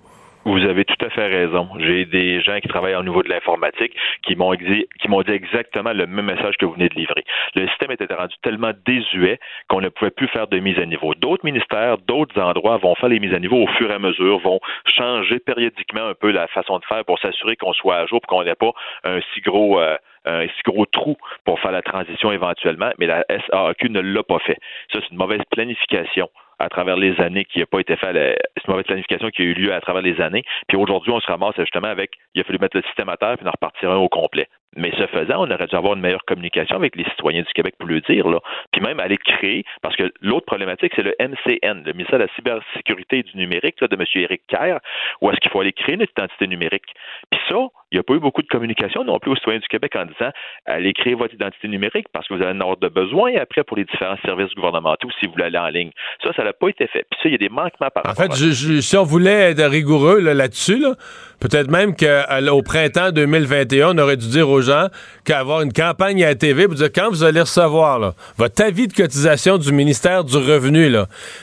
Vous 0.45 0.63
avez 0.63 0.85
tout 0.85 1.03
à 1.03 1.09
fait 1.09 1.25
raison. 1.25 1.67
J'ai 1.79 2.05
des 2.05 2.39
gens 2.39 2.59
qui 2.59 2.67
travaillent 2.67 2.95
au 2.95 3.01
niveau 3.01 3.23
de 3.23 3.29
l'informatique 3.29 3.95
qui 4.21 4.35
m'ont 4.35 4.53
dit, 4.53 4.85
exactement 5.27 5.91
le 5.91 6.05
même 6.05 6.25
message 6.25 6.55
que 6.57 6.65
vous 6.65 6.73
venez 6.73 6.87
de 6.87 6.93
livrer. 6.93 7.23
Le 7.55 7.67
système 7.69 7.89
était 7.89 8.13
rendu 8.13 8.35
tellement 8.43 8.71
désuet 8.85 9.39
qu'on 9.67 9.81
ne 9.81 9.89
pouvait 9.89 10.11
plus 10.11 10.27
faire 10.27 10.47
de 10.47 10.59
mise 10.59 10.77
à 10.77 10.85
niveau. 10.85 11.15
D'autres 11.15 11.43
ministères, 11.43 11.97
d'autres 11.97 12.39
endroits 12.39 12.77
vont 12.77 12.93
faire 12.93 13.09
les 13.09 13.19
mises 13.19 13.33
à 13.33 13.39
niveau 13.39 13.63
au 13.63 13.67
fur 13.67 13.89
et 13.89 13.95
à 13.95 13.99
mesure, 13.99 14.37
vont 14.37 14.59
changer 14.85 15.39
périodiquement 15.39 16.07
un 16.09 16.13
peu 16.13 16.29
la 16.29 16.45
façon 16.47 16.77
de 16.77 16.85
faire 16.85 17.03
pour 17.05 17.17
s'assurer 17.17 17.55
qu'on 17.55 17.73
soit 17.73 17.97
à 17.97 18.05
jour, 18.05 18.21
pour 18.21 18.29
qu'on 18.29 18.43
n'ait 18.43 18.53
pas 18.53 18.71
un 19.03 19.21
si 19.33 19.41
gros 19.41 19.79
euh, 19.79 19.97
un 20.25 20.47
si 20.47 20.61
gros 20.63 20.85
trou 20.85 21.17
pour 21.43 21.59
faire 21.59 21.71
la 21.71 21.81
transition 21.81 22.31
éventuellement, 22.31 22.91
mais 22.99 23.07
la 23.07 23.23
SAQ 23.29 23.89
ne 23.89 23.99
l'a 23.99 24.23
pas 24.23 24.39
fait. 24.39 24.57
Ça, 24.91 24.99
c'est 25.01 25.11
une 25.11 25.17
mauvaise 25.17 25.41
planification 25.51 26.29
à 26.59 26.69
travers 26.69 26.95
les 26.95 27.19
années 27.19 27.45
qui 27.45 27.59
n'a 27.59 27.65
pas 27.65 27.79
été 27.79 27.95
fait, 27.95 28.13
c'est 28.13 28.67
une 28.67 28.71
mauvaise 28.71 28.85
planification 28.85 29.29
qui 29.29 29.41
a 29.41 29.45
eu 29.45 29.53
lieu 29.53 29.73
à 29.73 29.81
travers 29.81 30.01
les 30.01 30.19
années. 30.21 30.43
Puis 30.67 30.77
aujourd'hui, 30.77 31.11
on 31.11 31.19
se 31.19 31.27
ramasse 31.27 31.55
justement 31.57 31.87
avec, 31.87 32.11
il 32.33 32.41
a 32.41 32.43
fallu 32.43 32.59
mettre 32.59 32.77
le 32.77 32.83
système 32.83 33.09
à 33.09 33.17
terre 33.17 33.37
puis 33.37 33.47
en 33.47 33.51
repartir 33.51 33.91
un 33.91 33.97
au 33.97 34.09
complet. 34.09 34.47
Mais 34.75 34.91
ce 34.97 35.07
faisant, 35.07 35.45
on 35.45 35.51
aurait 35.51 35.67
dû 35.67 35.75
avoir 35.75 35.93
une 35.93 36.01
meilleure 36.01 36.25
communication 36.25 36.75
avec 36.75 36.95
les 36.95 37.05
citoyens 37.05 37.41
du 37.41 37.53
Québec 37.53 37.75
pour 37.79 37.87
le 37.87 38.01
dire, 38.01 38.27
là. 38.27 38.39
Puis 38.71 38.81
même 38.81 38.99
aller 38.99 39.17
créer, 39.17 39.63
parce 39.81 39.95
que 39.95 40.11
l'autre 40.21 40.45
problématique, 40.45 40.91
c'est 40.95 41.03
le 41.03 41.15
MCN, 41.19 41.83
le 41.85 41.93
ministère 41.93 42.19
de 42.19 42.25
la 42.25 42.33
cybersécurité 42.35 43.19
et 43.19 43.23
du 43.23 43.37
numérique 43.37 43.79
de 43.81 43.95
M. 43.95 44.05
Éric 44.15 44.41
Kerr, 44.47 44.79
où 45.21 45.29
est-ce 45.29 45.39
qu'il 45.39 45.51
faut 45.51 45.61
aller 45.61 45.73
créer 45.73 45.97
notre 45.97 46.11
identité 46.11 46.47
numérique. 46.47 46.93
Puis 47.29 47.39
ça, 47.49 47.55
il 47.91 47.95
n'y 47.95 47.99
a 47.99 48.03
pas 48.03 48.15
eu 48.15 48.19
beaucoup 48.19 48.41
de 48.41 48.47
communication 48.47 49.03
non 49.03 49.19
plus 49.19 49.31
aux 49.31 49.35
citoyens 49.35 49.59
du 49.59 49.67
Québec 49.67 49.95
en 49.95 50.05
disant 50.05 50.31
allez 50.65 50.91
créer 50.93 51.13
votre 51.13 51.33
identité 51.33 51.67
numérique 51.67 52.07
parce 52.11 52.27
que 52.27 52.33
vous 52.33 52.41
avez 52.41 52.51
un 52.51 52.61
ordre 52.61 52.81
de 52.81 52.89
besoin 52.89 53.33
après 53.37 53.63
pour 53.63 53.77
les 53.77 53.85
différents 53.85 54.17
services 54.25 54.53
gouvernementaux 54.55 55.07
si 55.19 55.27
vous 55.27 55.33
voulez 55.33 55.45
aller 55.45 55.57
en 55.57 55.67
ligne. 55.67 55.91
Ça, 56.23 56.33
ça 56.33 56.43
n'a 56.43 56.51
pas 56.51 56.67
été 56.69 56.87
fait. 56.87 57.05
Puis 57.09 57.19
ça, 57.21 57.29
il 57.29 57.31
y 57.31 57.35
a 57.35 57.37
des 57.37 57.49
manquements 57.49 57.89
par 57.93 58.03
En 58.09 58.15
fait, 58.15 58.33
si 58.33 58.97
on 58.97 59.03
voulait 59.03 59.51
être 59.51 59.63
rigoureux 59.63 60.19
là-dessus, 60.19 60.79
là, 60.79 60.95
peut-être 61.39 61.69
même 61.69 61.95
qu'au 61.95 62.61
printemps 62.63 63.11
2021, 63.11 63.95
on 63.95 63.97
aurait 63.97 64.17
dû 64.17 64.27
dire 64.27 64.49
aux 64.49 64.64
gens 64.65 64.87
qu'avoir 65.23 65.61
une 65.61 65.73
campagne 65.73 66.23
à 66.23 66.27
la 66.27 66.35
TV 66.35 66.65
pour 66.65 66.75
dire 66.75 66.89
quand 66.93 67.09
vous 67.09 67.23
allez 67.23 67.41
recevoir 67.41 68.13
votre 68.37 68.63
avis 68.63 68.87
de 68.87 68.93
cotisation 68.93 69.57
du 69.57 69.71
ministère 69.71 70.23
du 70.23 70.37
Revenu, 70.37 70.95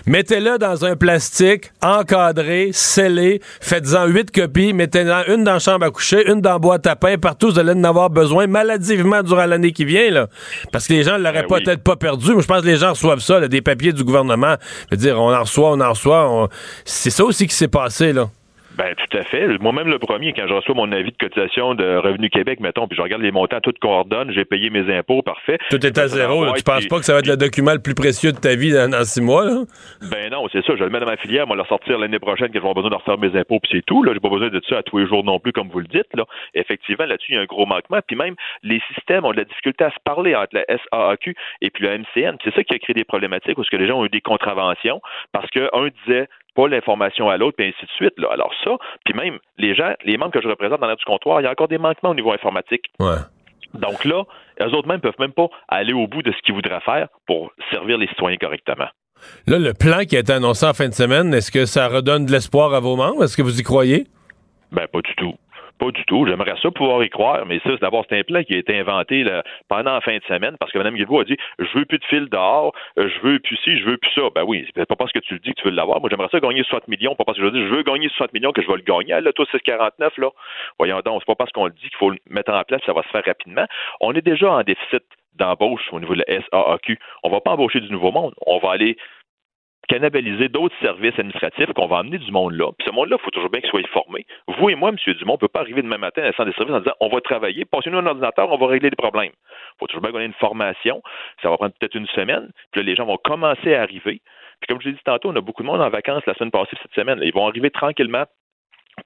mettez-le 0.07 0.59
dans 0.59 0.85
un 0.85 0.97
plastique 0.97 1.71
encadré, 1.83 2.71
scellé, 2.73 3.41
faites-en 3.61 4.07
huit 4.07 4.31
copies, 4.31 4.73
mettez-en 4.73 5.25
une 5.33 5.45
dans 5.45 5.55
la 5.55 5.59
chambre 5.59 5.87
à 5.87 5.91
coucher, 5.91 6.31
une 6.31 6.41
dans 6.41 6.53
la 6.53 6.59
boîte 6.59 6.87
à 6.87 6.97
pain, 6.97 7.17
partout 7.19 7.51
vous 7.51 7.59
allez 7.59 7.73
en 7.73 7.85
avoir 7.85 8.11
besoin 8.11 8.47
maladivement 8.47 9.23
durant 9.23 9.47
l'année 9.47 9.73
qui 9.73 9.85
vient, 9.85 10.11
là. 10.11 10.29
Parce 10.73 10.87
que 10.87 10.93
les 10.93 11.03
gens 11.03 11.19
ne 11.19 11.25
l'auraient 11.25 11.47
ben 11.49 11.59
peut-être 11.59 11.83
pas 11.83 11.97
perdu. 11.97 12.35
mais 12.35 12.43
je 12.43 12.47
pense 12.47 12.63
que 12.63 12.67
les 12.67 12.77
gens 12.77 12.91
reçoivent 12.91 13.21
ça, 13.21 13.47
des 13.49 13.63
papiers 13.63 13.93
du 13.93 14.05
gouvernement. 14.05 14.57
Je 14.91 14.97
veux 14.97 15.01
dire, 15.01 15.21
on 15.21 15.35
en 15.35 15.41
reçoit, 15.41 15.73
on 15.73 15.81
en 15.81 15.91
reçoit. 15.91 16.49
C'est 16.85 17.11
ça 17.11 17.25
aussi 17.25 17.47
qui 17.47 17.55
s'est 17.55 17.69
passé, 17.69 18.13
là. 18.13 18.29
Ben 18.77 18.95
tout 18.95 19.17
à 19.17 19.23
fait. 19.25 19.47
Moi-même 19.59 19.89
le 19.89 19.99
premier, 19.99 20.33
quand 20.33 20.47
je 20.47 20.55
reçois 20.55 20.75
mon 20.75 20.91
avis 20.93 21.13
de 21.13 21.17
cotisation 21.17 21.75
de 21.75 21.97
Revenu 21.97 22.31
Québec, 22.31 22.61
mettons, 22.61 22.87
puis 22.89 22.97
je 22.97 23.03
regarde 23.03 23.23
les 23.23 23.31
montants, 23.31 23.61
tout 23.61 23.73
coordonne, 23.81 24.33
j'ai 24.33 24.45
payé 24.45 24.71
mes 24.71 24.93
impôts, 24.95 25.23
parfait. 25.23 25.59
Tout 25.71 25.85
est 25.85 25.99
à 25.99 26.09
zéro. 26.09 26.47
tu 26.55 26.63
penses 26.63 26.87
pas 26.87 26.99
que 26.99 27.05
ça 27.05 27.13
va 27.13 27.19
être 27.21 27.27
le 27.27 27.37
document 27.37 27.73
le 27.73 27.81
plus 27.81 27.95
précieux 27.95 28.33
de 28.33 28.39
ta 28.39 28.55
vie 28.55 28.73
dans, 28.73 29.05
six 29.05 29.21
mois, 29.21 29.45
là? 29.45 29.63
Ben 30.11 30.31
non, 30.31 30.47
c'est 30.53 30.65
ça. 30.65 30.75
Je 30.77 30.85
le 30.85 30.91
mets 30.91 31.01
dans 31.01 31.07
ma 31.07 31.17
filière, 31.17 31.47
moi 31.47 31.57
le 31.57 31.65
sortir 31.65 31.99
l'année 31.99 32.19
prochaine 32.19 32.49
que 32.49 32.55
je 32.55 32.63
vais 32.63 32.69
avoir 32.69 32.75
besoin 32.75 32.91
de 32.91 32.97
refaire 32.97 33.19
mes 33.19 33.39
impôts, 33.39 33.61
puis 33.61 33.71
c'est 33.73 33.85
tout. 33.85 34.03
Là, 34.03 34.13
j'ai 34.15 34.21
pas 34.21 34.29
besoin 34.29 34.49
de 34.49 34.61
ça 34.69 34.79
à 34.79 34.83
tous 34.83 34.99
les 34.99 35.07
jours 35.07 35.25
non 35.25 35.39
plus, 35.39 35.53
comme 35.53 35.69
vous 35.69 35.81
le 35.81 35.87
dites. 35.87 36.09
Là. 36.15 36.25
Effectivement, 36.55 37.05
là-dessus, 37.05 37.33
il 37.33 37.35
y 37.37 37.39
a 37.39 37.43
un 37.43 37.47
gros 37.47 37.67
manquement. 37.67 37.99
Puis 38.07 38.17
même 38.17 38.35
les 38.63 38.81
systèmes 38.95 39.25
ont 39.25 39.33
de 39.33 39.39
la 39.39 39.45
difficulté 39.45 39.85
à 39.85 39.91
se 39.91 40.01
parler 40.05 40.35
entre 40.35 40.55
la 40.55 40.65
SAAQ 40.67 41.35
et 41.61 41.71
puis 41.71 41.85
le 41.85 41.99
MCN. 41.99 42.37
C'est 42.45 42.55
ça 42.55 42.65
qui 42.65 42.75
a 42.75 42.79
créé 42.79 42.95
des 42.95 43.05
problématiques 43.05 43.57
parce 43.57 43.69
que 43.69 43.77
les 43.77 43.87
gens 43.87 44.01
ont 44.01 44.07
eu 44.07 44.11
des 44.11 44.21
contraventions 44.21 45.01
parce 45.33 45.49
qu'un 45.51 45.69
disait 46.07 46.29
pas 46.55 46.69
l'information 46.69 47.29
à 47.29 47.37
l'autre, 47.37 47.61
et 47.61 47.69
ainsi 47.69 47.87
de 47.87 47.91
suite. 47.93 48.15
Là. 48.19 48.29
Alors 48.33 48.53
ça, 48.65 48.71
puis 49.05 49.15
même 49.15 49.39
les 49.59 49.75
gens, 49.75 49.95
les 50.05 50.17
membres 50.17 50.33
que 50.33 50.43
je 50.43 50.49
représente 50.49 50.81
dans 50.81 50.87
l'air 50.87 50.97
du 50.97 51.05
comptoir, 51.05 51.41
il 51.41 51.45
y 51.45 51.47
a 51.47 51.51
encore 51.51 51.69
des 51.69 51.79
manquements 51.79 52.11
au 52.11 52.15
niveau 52.15 52.33
informatique. 52.33 52.85
Ouais. 52.99 53.17
Donc 53.75 54.05
là, 54.05 54.25
eux 54.61 54.75
autres 54.75 54.89
même 54.89 55.01
peuvent 55.01 55.19
même 55.19 55.33
pas 55.33 55.49
aller 55.69 55.93
au 55.93 56.07
bout 56.07 56.23
de 56.23 56.33
ce 56.33 56.39
qu'ils 56.43 56.55
voudraient 56.55 56.81
faire 56.81 57.09
pour 57.27 57.53
servir 57.71 57.97
les 57.99 58.07
citoyens 58.09 58.37
correctement. 58.37 58.89
Là, 59.47 59.59
le 59.59 59.73
plan 59.73 60.01
qui 60.01 60.17
a 60.17 60.21
été 60.21 60.33
annoncé 60.33 60.67
en 60.67 60.75
fin 60.75 60.89
de 60.89 60.95
semaine, 60.95 61.33
est-ce 61.33 61.51
que 61.51 61.65
ça 61.65 61.89
redonne 61.89 62.27
de 62.27 62.33
l'espoir 62.33 62.75
à 62.75 62.81
vos 62.81 62.97
membres? 62.97 63.25
Est-ce 63.25 63.37
que 63.37 63.43
vous 63.43 63.61
y 63.61 63.63
croyez? 63.63 64.07
Ben, 64.73 64.87
pas 64.89 65.01
du 65.01 65.15
tout. 65.17 65.35
Pas 65.79 65.91
du 65.91 66.05
tout. 66.05 66.27
J'aimerais 66.27 66.55
ça 66.63 66.71
pouvoir 66.71 67.03
y 67.03 67.11
croire, 67.11 67.45
mais 67.47 67.61
ça, 67.65 67.77
d'abord, 67.81 68.05
c'est 68.09 68.19
un 68.19 68.23
plan 68.23 68.43
qui 68.45 68.55
a 68.55 68.59
été 68.59 68.79
inventé 68.79 69.25
pendant 69.69 69.95
la 69.95 70.01
fin 70.01 70.17
de 70.17 70.23
semaine 70.25 70.57
parce 70.59 70.71
que 70.73 70.79
Mme 70.79 70.95
Guilbeault 70.95 71.21
a 71.21 71.25
dit 71.25 71.37
Je 71.59 71.79
veux 71.79 71.85
plus 71.85 71.99
de 71.99 72.05
fil 72.05 72.29
dehors, 72.29 72.73
euh, 72.99 73.09
je 73.09 73.21
veux 73.27 73.39
plus 73.39 73.57
ci, 73.65 73.79
je 73.79 73.85
veux 73.85 73.97
plus 73.97 74.11
ça. 74.15 74.23
Ben 74.35 74.45
oui, 74.47 74.67
c'est 74.75 74.87
pas 74.87 74.97
parce 74.97 75.13
que 75.13 75.19
tu 75.19 75.35
le 75.35 75.41
dis 75.41 75.51
que 75.55 75.61
tu 75.61 75.69
veux 75.69 75.75
l'avoir. 75.75 76.01
Moi, 76.01 76.09
j'aimerais 76.11 76.29
ça 76.31 76.41
gagner 76.41 76.63
60 76.63 76.89
millions, 76.89 77.15
pas 77.15 77.25
parce 77.25 77.39
que 77.39 77.45
je 77.45 77.51
dis 77.51 77.61
je 77.61 77.75
veux 77.75 77.83
gagner 77.83 78.09
60 78.09 78.33
millions 78.33 78.53
que 78.53 78.63
je 78.63 78.69
vais 78.69 78.77
le 78.77 78.83
gagner. 78.83 79.21
Là, 79.21 79.33
toi, 79.33 79.47
649, 79.51 80.19
là. 80.19 80.31
Voyons 80.79 81.01
donc, 81.05 81.23
c'est 81.23 81.27
pas 81.27 81.35
parce 81.35 81.53
qu'on 81.53 81.67
le 81.67 81.73
dit 81.73 81.89
qu'il 81.89 81.97
faut 81.97 82.11
le 82.11 82.19
mettre 82.31 82.53
en 82.53 82.63
place, 82.63 82.81
ça 82.87 82.93
va 82.93 83.03
se 83.03 83.09
faire 83.09 83.25
rapidement. 83.25 83.67
On 84.01 84.13
est 84.13 84.23
déjà 84.23 84.51
en 84.51 84.63
déficit 84.63 85.03
d'embauche 85.35 85.89
au 85.93 86.01
niveau 86.01 86.15
de 86.15 86.23
la 86.27 86.41
SAAQ. 86.41 86.99
On 87.23 87.31
va 87.31 87.41
pas 87.41 87.53
embaucher 87.53 87.81
du 87.81 87.91
nouveau 87.91 88.13
monde. 88.13 88.35
On 88.47 88.59
va 88.59 88.73
aller 88.73 88.97
cannibaliser 89.89 90.49
d'autres 90.49 90.75
services 90.81 91.19
administratifs 91.19 91.73
qu'on 91.75 91.87
va 91.87 91.99
amener 91.99 92.19
du 92.19 92.31
monde 92.31 92.55
là. 92.55 92.71
Puis 92.79 92.87
ce 92.89 92.95
monde-là, 92.95 93.17
il 93.19 93.25
faut 93.25 93.31
toujours 93.31 93.51
bien 93.51 93.61
qu'il 93.61 93.71
soit 93.71 93.87
formé. 93.89 94.27
Vous 94.47 94.71
et 94.71 94.75
moi, 94.75 94.91
M. 94.91 94.97
Dumont, 95.15 95.33
on 95.33 95.37
ne 95.37 95.41
peut 95.41 95.49
pas 95.49 95.61
arriver 95.61 95.83
demain 95.83 95.99
matin 95.99 96.23
à 96.23 96.27
la 96.27 96.33
centre 96.33 96.51
des 96.51 96.57
services 96.57 96.75
en 96.75 96.81
disant 96.81 96.95
on 97.01 97.09
va 97.09 97.21
travailler, 97.21 97.65
passez-nous 97.65 97.99
un 97.99 98.07
ordinateur, 98.07 98.51
on 98.51 98.57
va 98.57 98.67
régler 98.67 98.91
les 98.91 98.97
problèmes. 98.97 99.33
Il 99.33 99.79
faut 99.81 99.87
toujours 99.87 100.03
bien 100.03 100.13
qu'on 100.13 100.21
ait 100.21 100.27
une 100.27 100.33
formation. 100.35 101.03
Ça 101.43 101.51
va 101.51 101.57
prendre 101.57 101.75
peut-être 101.79 101.95
une 101.95 102.07
semaine. 102.09 102.51
Puis 102.71 102.81
là, 102.81 102.87
les 102.87 102.95
gens 102.95 103.05
vont 103.05 103.19
commencer 103.19 103.75
à 103.75 103.83
arriver. 103.83 104.21
Puis 104.61 104.69
comme 104.69 104.81
je 104.81 104.89
l'ai 104.89 104.95
dit 104.95 105.03
tantôt, 105.05 105.31
on 105.31 105.37
a 105.37 105.41
beaucoup 105.41 105.63
de 105.63 105.67
monde 105.67 105.81
en 105.81 105.91
vacances 105.91 106.23
la 106.27 106.35
semaine 106.35 106.53
passée, 106.53 106.77
cette 106.81 106.95
semaine. 106.95 107.19
Ils 107.23 107.33
vont 107.33 107.47
arriver 107.49 107.71
tranquillement 107.71 108.25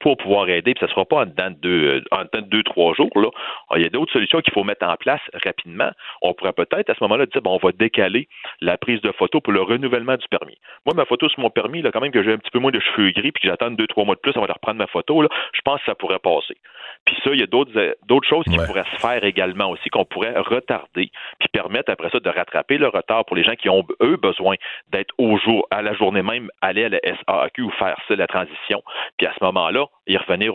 pour 0.00 0.16
pouvoir 0.16 0.48
aider, 0.48 0.74
puis 0.74 0.80
ça 0.80 0.86
ne 0.86 0.90
sera 0.90 1.04
pas 1.04 1.22
en 1.22 1.26
dedans 1.26 1.50
de 1.50 1.56
deux, 1.56 2.04
en 2.10 2.24
dedans 2.24 2.42
de 2.42 2.48
deux 2.48 2.62
trois 2.62 2.94
jours. 2.94 3.10
Là. 3.14 3.28
Il 3.76 3.82
y 3.82 3.86
a 3.86 3.88
d'autres 3.88 4.12
solutions 4.12 4.40
qu'il 4.40 4.52
faut 4.52 4.64
mettre 4.64 4.86
en 4.86 4.96
place 4.96 5.20
rapidement. 5.44 5.90
On 6.22 6.34
pourrait 6.34 6.52
peut-être 6.52 6.90
à 6.90 6.94
ce 6.94 7.02
moment-là 7.04 7.26
dire 7.26 7.42
bon, 7.42 7.54
on 7.54 7.66
va 7.66 7.72
décaler 7.72 8.28
la 8.60 8.76
prise 8.76 9.00
de 9.00 9.12
photo 9.12 9.40
pour 9.40 9.52
le 9.52 9.62
renouvellement 9.62 10.16
du 10.16 10.26
permis. 10.28 10.58
Moi, 10.84 10.94
ma 10.94 11.04
photo 11.04 11.28
sur 11.28 11.40
mon 11.40 11.50
permis, 11.50 11.82
là, 11.82 11.90
quand 11.92 12.00
même 12.00 12.12
que 12.12 12.22
j'ai 12.22 12.32
un 12.32 12.38
petit 12.38 12.50
peu 12.50 12.58
moins 12.58 12.72
de 12.72 12.80
cheveux 12.80 13.10
gris, 13.10 13.32
puis 13.32 13.42
que 13.42 13.48
j'attends 13.48 13.70
deux, 13.70 13.86
trois 13.86 14.04
mois 14.04 14.14
de 14.14 14.20
plus 14.20 14.36
avant 14.36 14.46
de 14.46 14.52
reprendre 14.52 14.78
ma 14.78 14.86
photo, 14.86 15.22
là, 15.22 15.28
je 15.52 15.60
pense 15.64 15.80
que 15.80 15.86
ça 15.86 15.94
pourrait 15.94 16.18
passer. 16.18 16.56
Puis 17.04 17.16
ça, 17.22 17.30
il 17.32 17.40
y 17.40 17.42
a 17.42 17.46
d'autres, 17.46 17.76
euh, 17.76 17.94
d'autres 18.06 18.28
choses 18.28 18.44
qui 18.44 18.56
pourraient 18.56 18.84
se 18.92 19.00
faire 19.00 19.22
également 19.24 19.70
aussi, 19.70 19.88
qu'on 19.90 20.04
pourrait 20.04 20.34
retarder, 20.36 21.10
puis 21.38 21.48
permettre 21.52 21.90
après 21.90 22.10
ça 22.10 22.20
de 22.20 22.28
rattraper 22.28 22.78
le 22.78 22.88
retard 22.88 23.24
pour 23.24 23.36
les 23.36 23.44
gens 23.44 23.54
qui 23.54 23.68
ont, 23.68 23.86
eux, 24.02 24.16
besoin 24.16 24.56
d'être 24.90 25.14
au 25.18 25.38
jour, 25.38 25.66
à 25.70 25.82
la 25.82 25.94
journée 25.94 26.22
même, 26.22 26.50
aller 26.60 26.84
à 26.84 26.88
la 26.88 26.98
SAQ 27.02 27.62
ou 27.62 27.70
faire 27.70 27.96
ça, 28.08 28.16
la 28.16 28.26
transition. 28.26 28.82
Puis 29.18 29.26
à 29.26 29.32
ce 29.38 29.44
moment-là, 29.44 29.85
y 30.06 30.16
revenir 30.16 30.52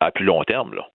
à 0.00 0.10
plus 0.10 0.24
long 0.24 0.42
terme. 0.44 0.74
Là. 0.74 0.86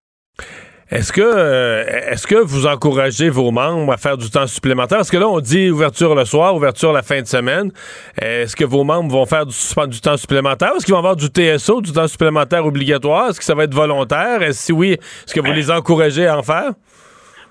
Est-ce 0.89 1.12
que 1.12 1.21
euh, 1.21 1.84
est-ce 1.86 2.26
que 2.26 2.36
vous 2.36 2.65
encouragez 2.65 3.30
vos 3.30 3.52
membres 3.52 3.91
à 3.91 3.97
faire 3.97 4.17
du 4.17 4.30
temps 4.30 4.47
supplémentaire? 4.47 5.00
Parce 5.00 5.12
que 5.12 5.17
là, 5.17 5.28
on 5.28 5.41
dit 5.41 5.69
ouverture 5.69 6.15
le 6.15 6.23
soir, 6.23 6.56
ouverture 6.56 6.93
la 6.93 7.02
fin 7.02 7.21
de 7.21 7.28
semaine. 7.28 7.73
Est-ce 8.21 8.56
que 8.56 8.63
vos 8.63 8.86
membres 8.86 9.12
vont 9.12 9.26
faire 9.26 9.45
du, 9.45 9.54
du 9.89 10.00
temps 10.00 10.15
supplémentaire? 10.15 10.71
Est-ce 10.78 10.86
qu'ils 10.86 10.93
vont 10.93 11.00
avoir 11.00 11.17
du 11.17 11.28
TSO, 11.28 11.82
du 11.82 11.91
temps 11.91 12.08
supplémentaire 12.08 12.65
obligatoire? 12.65 13.30
Est-ce 13.30 13.39
que 13.39 13.45
ça 13.45 13.54
va 13.54 13.65
être 13.65 13.73
volontaire? 13.73 14.41
Et 14.43 14.54
si 14.54 14.71
oui, 14.71 14.91
est-ce 14.93 15.34
que 15.34 15.41
vous 15.41 15.52
les 15.52 15.69
encouragez 15.69 16.26
à 16.26 16.38
en 16.38 16.43
faire? 16.43 16.71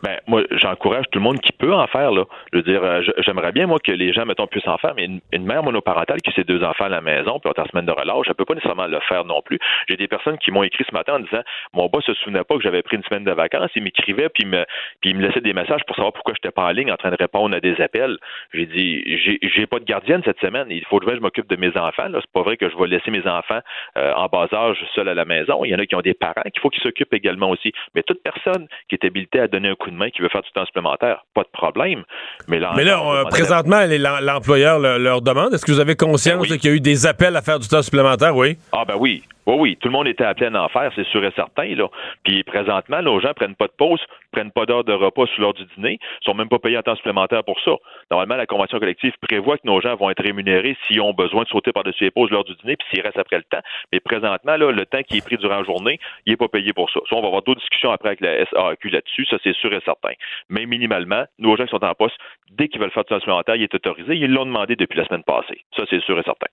Ben, 0.02 0.18
moi, 0.26 0.42
j'encourage 0.50 1.04
tout 1.11 1.18
le 1.18 1.24
monde 1.24 1.40
qui 1.40 1.52
peut 1.52 1.72
en 1.72 1.87
faire, 1.87 2.11
là. 2.11 2.24
Je 2.52 2.59
veux 2.59 2.62
dire, 2.62 2.82
euh, 2.82 3.02
j'aimerais 3.18 3.52
bien, 3.52 3.66
moi, 3.66 3.78
que 3.82 3.92
les 3.92 4.12
gens, 4.12 4.26
mettons, 4.26 4.46
puissent 4.46 4.68
en 4.68 4.78
faire, 4.78 4.94
mais 4.96 5.09
une, 5.32 5.46
mère 5.46 5.62
monoparentale 5.62 6.20
qui 6.20 6.30
a 6.30 6.32
ses 6.32 6.44
deux 6.44 6.62
enfants 6.64 6.85
à 6.85 6.88
la 6.88 7.00
maison, 7.00 7.38
puis 7.38 7.50
en 7.56 7.66
semaine 7.66 7.87
de 7.87 7.92
relâche, 7.92 8.26
elle 8.28 8.35
peut 8.35 8.44
pas 8.44 8.54
nécessairement 8.54 8.87
le 8.87 9.00
faire 9.00 9.24
non 9.24 9.42
plus. 9.42 9.59
J'ai 9.88 9.96
des 9.96 10.09
personnes 10.09 10.38
qui 10.38 10.50
m'ont 10.50 10.62
écrit 10.62 10.85
ce 10.88 10.94
matin 10.94 11.14
en 11.14 11.20
disant, 11.20 11.42
mon 11.72 11.87
boss 11.87 12.04
se 12.04 12.14
souvenait 12.14 12.44
pas 12.44 12.56
que 12.56 12.62
j'avais 12.62 12.82
pris 12.82 12.96
une 12.96 13.04
semaine 13.04 13.24
de 13.24 13.32
vacances, 13.32 13.70
il 13.74 13.82
m'écrivait, 13.82 14.28
puis 14.28 14.44
me, 14.44 14.64
puis 15.00 15.11
il 15.11 15.16
me 15.16 15.26
laissait 15.26 15.40
des 15.40 15.52
messages 15.52 15.82
pour 15.87 15.96
savoir 15.96 16.12
pourquoi 16.12 16.35
j'étais 16.35 16.52
pas 16.52 16.64
en 16.64 16.70
ligne 16.70 16.90
en 16.90 16.96
train 16.96 17.11
de 17.11 17.16
répondre 17.16 17.54
à 17.56 17.61
des 17.61 17.80
appels. 17.80 18.18
J'ai 18.52 18.66
dit, 18.66 19.40
j'ai 19.42 19.66
pas 19.66 19.78
de 19.78 19.85
gardienne 19.85 20.22
cette 20.24 20.40
semaine, 20.40 20.66
il 20.70 20.85
faut 20.87 20.98
que 20.98 21.14
je 21.14 21.20
m'occupe 21.20 21.48
de 21.48 21.56
mes 21.56 21.76
enfants, 21.76 22.09
là. 22.09 22.18
C'est 22.20 22.32
pas 22.32 22.42
vrai 22.42 22.56
que 22.56 22.68
je 22.68 22.76
vais 22.76 22.87
laisser 22.88 23.11
mes 23.11 23.26
enfants 23.26 23.61
euh, 23.96 24.12
en 24.14 24.26
bas 24.26 24.48
âge 24.52 24.78
seuls 24.94 25.09
à 25.09 25.14
la 25.14 25.24
maison. 25.24 25.64
Il 25.64 25.70
y 25.70 25.74
en 25.74 25.78
a 25.78 25.87
qui 25.87 25.94
ont 25.94 26.00
des 26.00 26.14
parents 26.14 26.42
qu'il 26.42 26.61
faut 26.61 26.70
qu'ils 26.70 26.82
s'occupent 26.82 27.14
également 27.14 27.50
aussi. 27.50 27.72
Mais 27.94 28.02
toute 28.02 28.22
personne 28.22 28.66
qui 28.88 28.96
est 28.96 29.04
habilitée 29.04 29.40
à 29.40 29.48
donner 29.48 29.68
un 29.68 29.74
coup 29.74 29.86
de 29.90 29.96
main, 29.96 30.11
qui 30.11 30.22
veut 30.22 30.29
faire 30.29 30.42
du 30.42 30.51
temps 30.53 30.64
supplémentaire, 30.66 31.25
pas 31.35 31.42
de 31.42 31.49
problème. 31.53 32.05
Mais 32.49 32.59
là, 32.59 32.72
mais 32.77 32.85
là 32.85 33.25
présentement, 33.31 33.81
l'employeur 34.20 34.79
leur 34.79 35.22
demande. 35.22 35.55
Est-ce 35.55 35.64
que 35.64 35.72
vous 35.72 35.81
avez 35.81 35.96
conscience 35.96 36.49
ben 36.49 36.59
qu'il 36.59 36.70
y 36.70 36.72
a 36.72 36.77
eu 36.77 36.81
des 36.81 37.07
appels 37.07 37.37
à 37.37 37.42
faire 37.42 37.59
du 37.59 37.68
temps 37.68 37.83
supplémentaire? 37.83 38.37
Oui. 38.37 38.57
Ah 38.72 38.85
ben 38.87 38.96
oui. 38.99 39.22
Oui, 39.46 39.54
oui, 39.59 39.76
tout 39.76 39.88
le 39.88 39.92
monde 39.92 40.09
était 40.09 40.24
à 40.24 40.35
en 40.35 40.68
faire, 40.68 40.90
c'est 40.94 41.06
sûr 41.06 41.24
et 41.24 41.30
certain. 41.37 41.74
Là. 41.74 41.88
Puis 42.24 42.42
présentement, 42.42 43.00
nos 43.02 43.20
gens 43.20 43.32
prennent 43.35 43.54
pas 43.54 43.68
de 43.68 43.72
pause, 43.78 44.00
prennent 44.32 44.50
pas 44.50 44.66
d'heure 44.66 44.85
de 44.85 44.92
repas 44.92 45.26
sous 45.26 45.40
l'heure 45.40 45.54
du 45.54 45.64
dîner, 45.76 45.98
sont 46.24 46.35
même 46.35 46.48
pas 46.48 46.59
payés 46.59 46.78
en 46.78 46.82
temps 46.82 46.96
supplémentaire 46.96 47.44
pour 47.44 47.61
ça. 47.61 47.72
Normalement, 48.11 48.37
la 48.37 48.46
convention 48.46 48.78
collective 48.78 49.12
prévoit 49.20 49.56
que 49.59 49.66
nos 49.66 49.80
gens 49.80 49.94
vont 49.94 50.11
être 50.11 50.22
rémunérés 50.22 50.76
s'ils 50.87 51.00
ont 51.00 51.12
besoin 51.12 51.44
de 51.44 51.48
sauter 51.48 51.72
par-dessus 51.72 52.04
les 52.04 52.11
pauses 52.11 52.30
l'heure 52.30 52.44
du 52.44 52.54
dîner, 52.56 52.76
puis 52.76 52.87
s'ils 52.90 53.02
restent 53.02 53.18
après 53.18 53.38
le 53.38 53.44
temps. 53.44 53.62
Mais 53.92 54.00
présentement, 54.00 54.56
là, 54.56 54.72
le 54.72 54.87
temps 54.87 55.02
qui 55.02 55.18
est 55.18 55.24
pris 55.24 55.37
durant 55.37 55.59
la 55.59 55.64
journée, 55.64 56.00
il 56.26 56.32
n'est 56.32 56.37
pas 56.37 56.48
payé 56.48 56.72
pour 56.72 56.90
ça. 56.90 57.00
Ça, 57.09 57.16
on 57.16 57.20
va 57.20 57.28
avoir 57.28 57.42
d'autres 57.42 57.61
discussions 57.61 57.92
après 57.92 58.09
avec 58.11 58.20
la 58.20 58.44
SAQ 58.46 58.90
là-dessus, 58.90 59.26
ça 59.26 59.37
c'est 59.44 59.54
sûr 59.54 59.72
et 59.72 59.80
certain. 59.85 60.12
Mais 60.48 60.66
minimalement, 60.66 61.24
nos 61.38 61.56
gens 61.56 61.64
qui 61.64 61.70
sont 61.70 61.85
en 61.85 61.94
poste, 61.94 62.16
dès 62.50 62.68
qu'ils 62.68 62.80
veulent 62.80 62.90
faire 62.90 63.04
du 63.04 63.09
temps 63.09 63.20
supplémentaire, 63.20 63.56
il 63.56 63.62
est 63.62 63.74
autorisé. 63.74 64.14
Ils 64.16 64.32
l'ont 64.32 64.46
demandé 64.46 64.76
depuis 64.76 64.98
la 64.98 65.06
semaine 65.06 65.22
passée. 65.22 65.61
Ça, 65.76 65.85
c'est 65.88 66.02
sûr 66.02 66.18
et 66.18 66.22
certain. 66.22 66.46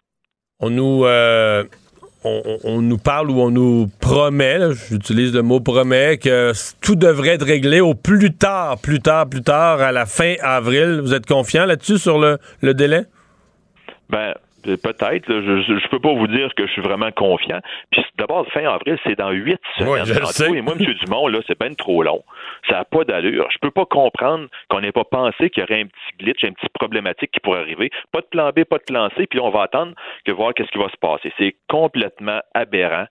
On 0.60 0.69
nous 0.69 1.06
euh, 1.06 1.63
on, 2.24 2.82
nous 2.82 2.98
parle 2.98 3.30
ou 3.30 3.40
on 3.40 3.52
nous 3.52 3.90
promet, 4.00 4.60
j'utilise 4.90 5.34
le 5.34 5.42
mot 5.42 5.60
promet, 5.60 6.18
que 6.18 6.54
tout 6.82 6.96
devrait 6.96 7.30
être 7.30 7.46
réglé 7.46 7.82
au 7.82 7.94
plus 7.94 8.34
tard, 8.34 8.78
plus 8.78 9.00
tard, 9.00 9.28
plus 9.28 9.42
tard, 9.42 9.82
à 9.82 9.92
la 9.92 10.06
fin 10.06 10.36
avril. 10.42 11.02
Vous 11.02 11.14
êtes 11.14 11.26
confiant 11.26 11.66
là-dessus 11.66 11.98
sur 11.98 12.20
le, 12.20 12.40
délai? 12.74 13.06
Ben, 14.10 14.34
Peut-être. 14.63 15.26
Je 15.28 15.73
ne 15.73 15.88
peux 15.89 15.99
pas 15.99 16.13
vous 16.13 16.28
dire 16.28 16.54
que 16.56 16.65
je 16.65 16.71
suis 16.71 16.82
vraiment 16.82 17.12
confiant. 17.12 17.60
Puis 17.91 18.04
d'abord, 18.17 18.47
fin 18.52 18.65
avril, 18.65 18.97
c'est 19.06 19.17
dans 19.17 19.32
huit 19.32 19.60
semaines. 19.78 19.93
Oui, 19.93 19.99
Et 20.58 20.62
moi, 20.62 20.73
M. 20.80 20.93
Dumont, 21.04 21.28
là, 21.28 21.39
c'est 21.47 21.60
bien 21.60 21.73
trop 21.73 22.04
long. 22.04 22.23
Ça 22.69 22.76
n'a 22.76 22.86
pas 22.86 23.04
d'allure. 23.04 23.47
Je 23.52 23.58
peux 23.60 23.71
pas 23.71 23.86
comprendre 23.86 24.47
qu'on 24.69 24.82
n'ait 24.82 24.91
pas 24.91 25.04
pensé 25.04 25.49
qu'il 25.49 25.62
y 25.62 25.63
aurait 25.63 25.82
un 25.82 25.88
petit 25.88 26.17
glitch, 26.19 26.43
un 26.43 26.54
petit 26.54 26.67
problématique 26.73 27.32
qui 27.32 27.39
pourrait 27.39 27.60
arriver. 27.60 27.91
Pas 28.12 28.21
de 28.21 28.28
plan 28.28 28.49
B, 28.49 28.63
pas 28.63 28.78
de 28.78 28.84
plan 28.84 29.10
C, 29.17 29.28
puis 29.28 29.39
on 29.39 29.49
va 29.49 29.63
attendre 29.63 29.93
que 30.26 30.32
voir 30.32 30.54
qu'est-ce 30.54 30.71
qui 30.71 30.78
va 30.78 30.89
se 30.89 30.97
passer. 30.97 31.32
C'est 31.38 31.56
complètement 31.69 32.41
aberrant 32.54 33.06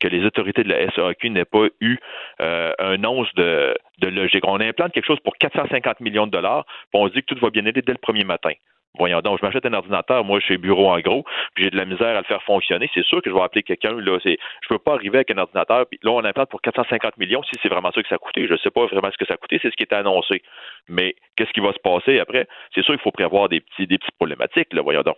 que 0.00 0.08
les 0.08 0.24
autorités 0.24 0.62
de 0.62 0.68
la 0.68 0.90
SAQ 0.92 1.30
n'aient 1.30 1.44
pas 1.44 1.66
eu 1.80 1.98
euh, 2.40 2.72
un 2.78 3.02
once 3.04 3.32
de, 3.34 3.76
de 3.98 4.08
logique. 4.08 4.46
On 4.46 4.60
implante 4.60 4.92
quelque 4.92 5.06
chose 5.06 5.20
pour 5.20 5.36
450 5.36 6.00
millions 6.00 6.26
de 6.26 6.32
dollars, 6.32 6.64
puis 6.92 7.00
on 7.00 7.08
se 7.08 7.14
dit 7.14 7.22
que 7.22 7.34
tout 7.34 7.40
va 7.40 7.50
bien 7.50 7.66
aller 7.66 7.82
dès 7.82 7.92
le 7.92 7.98
premier 7.98 8.24
matin. 8.24 8.52
Voyons 8.98 9.20
donc, 9.20 9.38
je 9.40 9.46
m'achète 9.46 9.64
un 9.66 9.72
ordinateur, 9.72 10.24
moi, 10.24 10.40
chez 10.40 10.58
Bureau 10.58 10.90
en 10.90 10.98
gros, 11.00 11.24
puis 11.54 11.64
j'ai 11.64 11.70
de 11.70 11.76
la 11.76 11.84
misère 11.84 12.16
à 12.16 12.18
le 12.18 12.24
faire 12.24 12.42
fonctionner. 12.42 12.90
C'est 12.94 13.04
sûr 13.04 13.22
que 13.22 13.30
je 13.30 13.34
vais 13.34 13.42
appeler 13.42 13.62
quelqu'un. 13.62 13.92
Là, 13.92 14.18
c'est, 14.22 14.38
je 14.62 14.68
peux 14.68 14.78
pas 14.78 14.94
arriver 14.94 15.18
avec 15.18 15.30
un 15.30 15.38
ordinateur, 15.38 15.86
puis 15.86 15.98
là, 16.02 16.10
on 16.12 16.24
implante 16.24 16.50
pour 16.50 16.60
450 16.62 17.16
millions 17.18 17.42
si 17.44 17.56
c'est 17.62 17.68
vraiment 17.68 17.90
ça 17.92 18.02
que 18.02 18.08
ça 18.08 18.16
a 18.16 18.18
coûté. 18.18 18.46
Je 18.48 18.56
sais 18.56 18.70
pas 18.70 18.86
vraiment 18.86 19.10
ce 19.12 19.16
que 19.16 19.26
ça 19.26 19.34
a 19.34 19.36
coûté, 19.36 19.58
c'est 19.62 19.70
ce 19.70 19.76
qui 19.76 19.84
était 19.84 19.96
annoncé. 19.96 20.42
Mais 20.88 21.14
qu'est-ce 21.36 21.52
qui 21.52 21.60
va 21.60 21.72
se 21.72 21.78
passer 21.78 22.18
après? 22.18 22.46
C'est 22.74 22.82
sûr 22.82 22.94
qu'il 22.94 23.02
faut 23.02 23.12
prévoir 23.12 23.48
des 23.48 23.60
petits, 23.60 23.86
des 23.86 23.98
petites 23.98 24.16
problématiques, 24.18 24.72
là, 24.72 24.82
voyons 24.82 25.02
donc. 25.02 25.16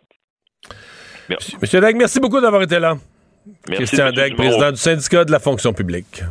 Merci. 1.28 1.56
Monsieur 1.60 1.80
Dag, 1.80 1.96
merci 1.96 2.20
beaucoup 2.20 2.40
d'avoir 2.40 2.62
été 2.62 2.78
là. 2.78 2.94
Merci, 3.68 3.84
Christian 3.84 4.10
Dag, 4.12 4.34
président 4.36 4.70
du 4.70 4.76
syndicat 4.76 5.24
de 5.24 5.32
la 5.32 5.38
fonction 5.38 5.72
publique. 5.72 6.22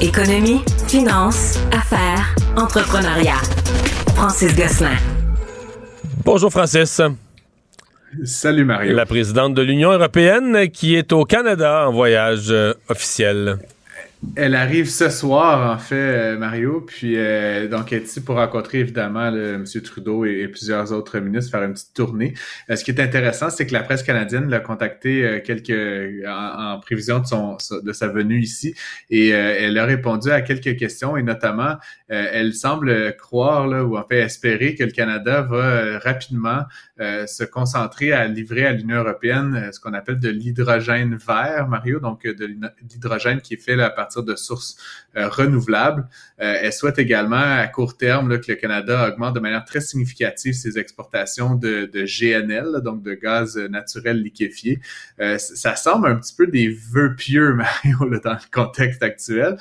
Économie, 0.00 0.60
finance, 0.88 1.58
affaires, 1.72 2.34
entrepreneuriat. 2.56 3.38
Francis 4.22 4.54
Gosselin. 4.54 4.96
Bonjour 6.24 6.48
Francis. 6.48 7.00
Salut 8.22 8.64
Mario. 8.64 8.94
La 8.94 9.04
présidente 9.04 9.54
de 9.54 9.62
l'Union 9.62 9.90
européenne 9.90 10.70
qui 10.70 10.94
est 10.94 11.10
au 11.12 11.24
Canada 11.24 11.88
en 11.88 11.92
voyage 11.92 12.52
euh, 12.52 12.72
officiel. 12.88 13.58
Elle 14.36 14.54
arrive 14.54 14.88
ce 14.88 15.10
soir, 15.10 15.74
en 15.74 15.78
fait, 15.78 15.96
euh, 15.96 16.38
Mario. 16.38 16.80
Puis, 16.80 17.16
euh, 17.16 17.66
donc, 17.66 17.92
elle 17.92 18.02
est 18.02 18.04
ici 18.04 18.20
pour 18.20 18.36
rencontrer, 18.36 18.78
évidemment, 18.78 19.30
le, 19.30 19.54
M. 19.54 19.64
Trudeau 19.82 20.24
et, 20.24 20.46
plusieurs 20.46 20.92
autres 20.92 21.18
ministres, 21.18 21.50
faire 21.50 21.64
une 21.64 21.72
petite 21.72 21.92
tournée. 21.92 22.34
Euh, 22.70 22.76
ce 22.76 22.84
qui 22.84 22.92
est 22.92 23.00
intéressant, 23.00 23.50
c'est 23.50 23.66
que 23.66 23.72
la 23.72 23.82
presse 23.82 24.04
canadienne 24.04 24.48
l'a 24.48 24.60
contacté 24.60 25.42
quelques, 25.44 26.24
en, 26.26 26.78
prévision 26.80 27.18
de, 27.18 27.26
son, 27.26 27.56
de 27.82 27.92
sa 27.92 28.08
venue 28.08 28.40
ici. 28.40 28.74
Et 29.10 29.30
elle 29.30 29.76
a 29.76 29.84
répondu 29.84 30.30
à 30.30 30.40
quelques 30.40 30.76
questions. 30.76 31.16
Et 31.16 31.22
notamment, 31.22 31.76
elle 32.14 32.54
semble 32.54 33.16
croire, 33.16 33.66
là, 33.66 33.84
ou 33.84 33.96
en 33.96 34.04
fait 34.04 34.18
espérer 34.18 34.74
que 34.74 34.84
le 34.84 34.90
Canada 34.90 35.42
va 35.42 35.98
rapidement 35.98 36.64
se 36.98 37.44
concentrer 37.44 38.12
à 38.12 38.26
livrer 38.26 38.66
à 38.66 38.72
l'Union 38.72 38.98
européenne 38.98 39.70
ce 39.72 39.80
qu'on 39.80 39.94
appelle 39.94 40.18
de 40.18 40.28
l'hydrogène 40.28 41.16
vert, 41.16 41.68
Mario. 41.68 42.00
Donc, 42.00 42.26
de 42.26 42.44
l'hydrogène 42.44 43.40
qui 43.40 43.54
est 43.54 43.62
fait 43.62 43.76
là, 43.76 43.86
à 43.86 43.90
partir 43.90 44.22
de 44.22 44.36
sources 44.36 44.76
euh, 45.16 45.28
renouvelables. 45.28 46.08
Euh, 46.40 46.56
elle 46.62 46.72
souhaite 46.72 46.98
également 46.98 47.36
à 47.36 47.66
court 47.66 47.98
terme 47.98 48.40
que 48.40 48.50
le 48.50 48.56
Canada 48.56 49.08
augmente 49.08 49.34
de 49.34 49.40
manière 49.40 49.64
très 49.64 49.82
significative 49.82 50.54
ses 50.54 50.78
exportations 50.78 51.54
de, 51.54 51.90
GNL, 51.92 52.80
donc 52.82 53.02
de 53.02 53.12
gaz 53.12 53.56
naturel 53.56 54.22
liquéfié. 54.22 54.80
Euh, 55.20 55.36
ça 55.36 55.76
semble 55.76 56.08
un 56.08 56.16
petit 56.16 56.34
peu 56.34 56.46
des 56.46 56.68
vœux 56.68 57.14
pieux, 57.14 57.52
Mario, 57.84 57.98
dans 58.24 58.32
le 58.32 58.50
contexte 58.50 59.02
actuel, 59.02 59.58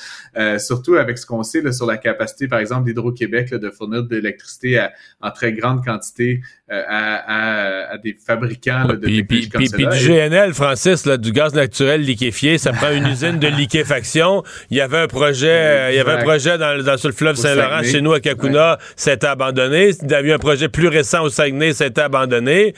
surtout 0.57 0.95
avec 0.95 1.17
ce 1.17 1.25
qu'on 1.25 1.43
sait 1.43 1.69
sur 1.71 1.85
la 1.85 1.97
capacité, 1.97 2.40
par 2.47 2.59
exemple, 2.59 2.85
d'Hydro-Québec 2.85 3.53
de 3.53 3.69
fournir 3.69 4.03
de 4.03 4.15
l'électricité 4.15 4.87
en 5.21 5.31
très 5.31 5.53
grande 5.53 5.83
quantité 5.83 6.41
à, 6.69 7.97
des 8.01 8.13
fabricants 8.13 8.87
de 8.87 8.95
puis, 8.95 9.49
comme 9.49 9.61
puis, 9.61 9.87
du 9.87 10.07
GNL, 10.07 10.53
Francis, 10.53 11.05
du 11.05 11.31
gaz 11.31 11.53
naturel 11.53 12.01
liquéfié, 12.01 12.57
ça 12.57 12.71
prend 12.71 12.91
une 12.91 13.07
usine 13.07 13.39
de 13.39 13.47
liquéfaction. 13.47 14.43
Il 14.69 14.77
y 14.77 14.81
avait 14.81 14.99
un 14.99 15.07
projet, 15.07 15.91
il 15.91 15.97
y 15.97 15.99
avait 15.99 16.13
un 16.13 16.23
projet 16.23 16.57
dans, 16.57 16.97
sur 16.97 17.09
le 17.09 17.13
fleuve 17.13 17.35
Saint-Laurent, 17.35 17.83
chez 17.83 18.01
nous 18.01 18.13
à 18.13 18.19
Kakuna, 18.19 18.77
c'était 18.95 19.27
abandonné. 19.27 19.91
Il 20.01 20.11
y 20.11 20.13
a 20.13 20.21
eu 20.21 20.31
un 20.31 20.39
projet 20.39 20.69
plus 20.69 20.87
récent 20.87 21.23
au 21.23 21.29
Saguenay, 21.29 21.73
c'était 21.73 22.01
abandonné. 22.01 22.73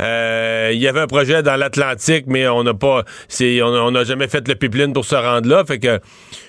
Euh, 0.00 0.70
il 0.72 0.78
y 0.78 0.88
avait 0.88 1.00
un 1.00 1.06
projet 1.06 1.42
dans 1.42 1.56
l'Atlantique, 1.56 2.24
mais 2.26 2.48
on 2.48 2.62
n'a 2.62 2.74
pas, 2.74 3.04
on 3.40 3.90
n'a 3.90 4.04
jamais 4.04 4.28
fait 4.28 4.46
le 4.48 4.54
pipeline 4.54 4.92
pour 4.92 5.04
se 5.04 5.14
rendre 5.14 5.48
là. 5.48 5.64
Fait 5.64 5.78
que 5.78 6.00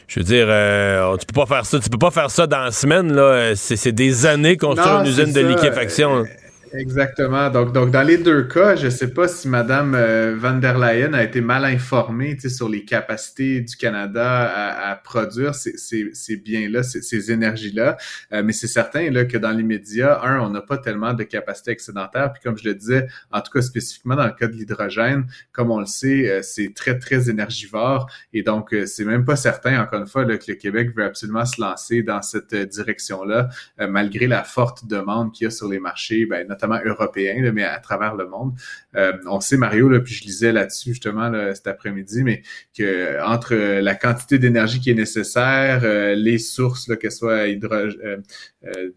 je 0.08 0.20
veux 0.20 0.24
dire, 0.24 0.46
euh, 0.50 1.18
tu 1.18 1.26
peux 1.26 1.42
pas 1.42 1.46
faire 1.46 1.66
ça, 1.66 1.80
tu 1.80 1.90
peux 1.90 1.98
pas 1.98 2.12
faire 2.12 2.32
ça 2.32 2.48
dans 2.48 2.60
la 2.60 2.72
semaine 2.72 3.14
là. 3.14 3.56
C'est 3.56 3.92
des 3.92 4.26
années 4.26 4.56
construire 4.58 5.02
une 5.02 5.08
usine 5.08 5.34
de 5.34 5.42
liquéfaction. 5.42 6.26
Exactement. 6.74 7.50
Donc, 7.50 7.74
donc, 7.74 7.92
dans 7.92 8.04
les 8.04 8.18
deux 8.18 8.44
cas, 8.44 8.76
je 8.76 8.86
ne 8.86 8.92
sais 8.92 9.12
pas 9.14 9.28
si 9.28 9.48
Mme 9.48 9.96
euh, 9.96 10.36
van 10.38 10.58
der 10.58 10.78
Leyen 10.78 11.14
a 11.14 11.24
été 11.24 11.42
mal 11.42 11.66
informée 11.66 12.38
sur 12.40 12.70
les 12.70 12.86
capacités 12.86 13.62
du 13.62 13.76
Canada 13.76 14.90
à, 14.90 14.96
produire 14.96 15.56
ces, 15.56 15.78
ces, 15.78 16.38
biens-là, 16.38 16.84
ces, 16.84 17.32
énergies-là. 17.32 17.98
Euh, 18.34 18.44
mais 18.44 18.54
c'est 18.54 18.68
certain 18.68 19.10
là, 19.12 19.26
que 19.26 19.38
dans 19.38 19.52
les 19.52 19.64
médias, 19.64 20.22
un, 20.24 20.40
on 20.40 20.50
n'a 20.50 20.62
pas 20.62 20.78
tellement 20.78 21.14
de 21.14 21.24
capacité 21.24 21.72
excédentaire. 21.72 22.34
Puis 22.34 22.42
comme 22.44 22.58
je 22.58 22.68
le 22.68 22.74
disais, 22.74 23.08
en 23.32 23.42
tout 23.42 23.52
cas 23.52 23.62
spécifiquement 23.62 24.16
dans 24.16 24.26
le 24.26 24.34
cas 24.34 24.48
de 24.48 24.54
l'hydrogène, 24.54 25.26
comme 25.52 25.72
on 25.72 25.80
le 25.80 25.86
sait, 25.86 26.30
euh, 26.30 26.42
c'est 26.42 26.74
très, 26.74 27.00
très 27.00 27.30
énergivore. 27.30 28.10
Et 28.34 28.44
donc, 28.44 28.76
c'est 28.86 29.06
même 29.06 29.26
pas 29.26 29.36
certain, 29.36 29.82
encore 29.82 30.02
une 30.02 30.08
fois, 30.08 30.26
là, 30.26 30.38
que 30.38 30.46
le 30.48 30.56
Québec 30.56 30.96
veut 30.96 31.06
absolument 31.06 31.46
se 31.46 31.62
lancer 31.62 32.04
dans 32.04 32.22
cette 32.22 32.54
direction-là, 32.54 33.50
malgré 33.90 34.28
la 34.28 34.44
forte 34.44 34.88
demande 34.88 35.34
qu'il 35.34 35.46
y 35.46 35.48
a 35.48 35.52
sur 35.52 35.68
les 35.68 35.80
marchés, 35.80 36.26
ben, 36.26 36.48
notamment 36.58 36.80
européen, 36.84 37.52
mais 37.54 37.64
à 37.64 37.80
travers 37.80 38.16
le 38.16 38.28
monde. 38.28 38.54
Euh, 38.98 39.14
on 39.28 39.40
sait, 39.40 39.58
Mario, 39.58 39.90
là, 39.90 40.00
puis 40.00 40.14
je 40.14 40.24
lisais 40.24 40.52
là-dessus 40.52 40.90
justement 40.90 41.32
cet 41.54 41.68
après-midi, 41.68 42.24
mais 42.24 42.42
que 42.78 43.24
entre 43.24 43.56
la 43.56 43.96
quantité 43.96 44.40
d'énergie 44.40 44.80
qui 44.80 44.90
est 44.90 44.96
nécessaire, 44.96 45.82
euh, 45.84 46.16
les 46.16 46.40
sources, 46.40 46.88
là, 46.88 46.96
que 46.96 47.10
ce 47.10 47.18
soit 47.18 47.48
hydro, 47.48 47.74
euh, 47.74 48.18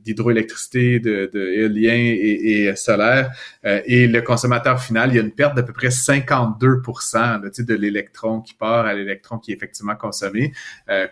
d'hydroélectricité, 0.00 1.00
de, 1.00 1.30
de 1.32 1.50
et, 1.50 2.64
et 2.64 2.76
solaire, 2.76 3.30
et 3.64 4.06
le 4.06 4.22
consommateur 4.22 4.80
final, 4.80 5.10
il 5.10 5.16
y 5.16 5.18
a 5.18 5.22
une 5.22 5.32
perte 5.32 5.54
d'à 5.54 5.62
peu 5.62 5.72
près 5.72 5.88
52% 5.88 7.64
de 7.64 7.74
l'électron 7.74 8.40
qui 8.40 8.54
part 8.54 8.86
à 8.86 8.94
l'électron 8.94 9.38
qui 9.38 9.52
est 9.52 9.54
effectivement 9.54 9.96
consommé, 9.96 10.52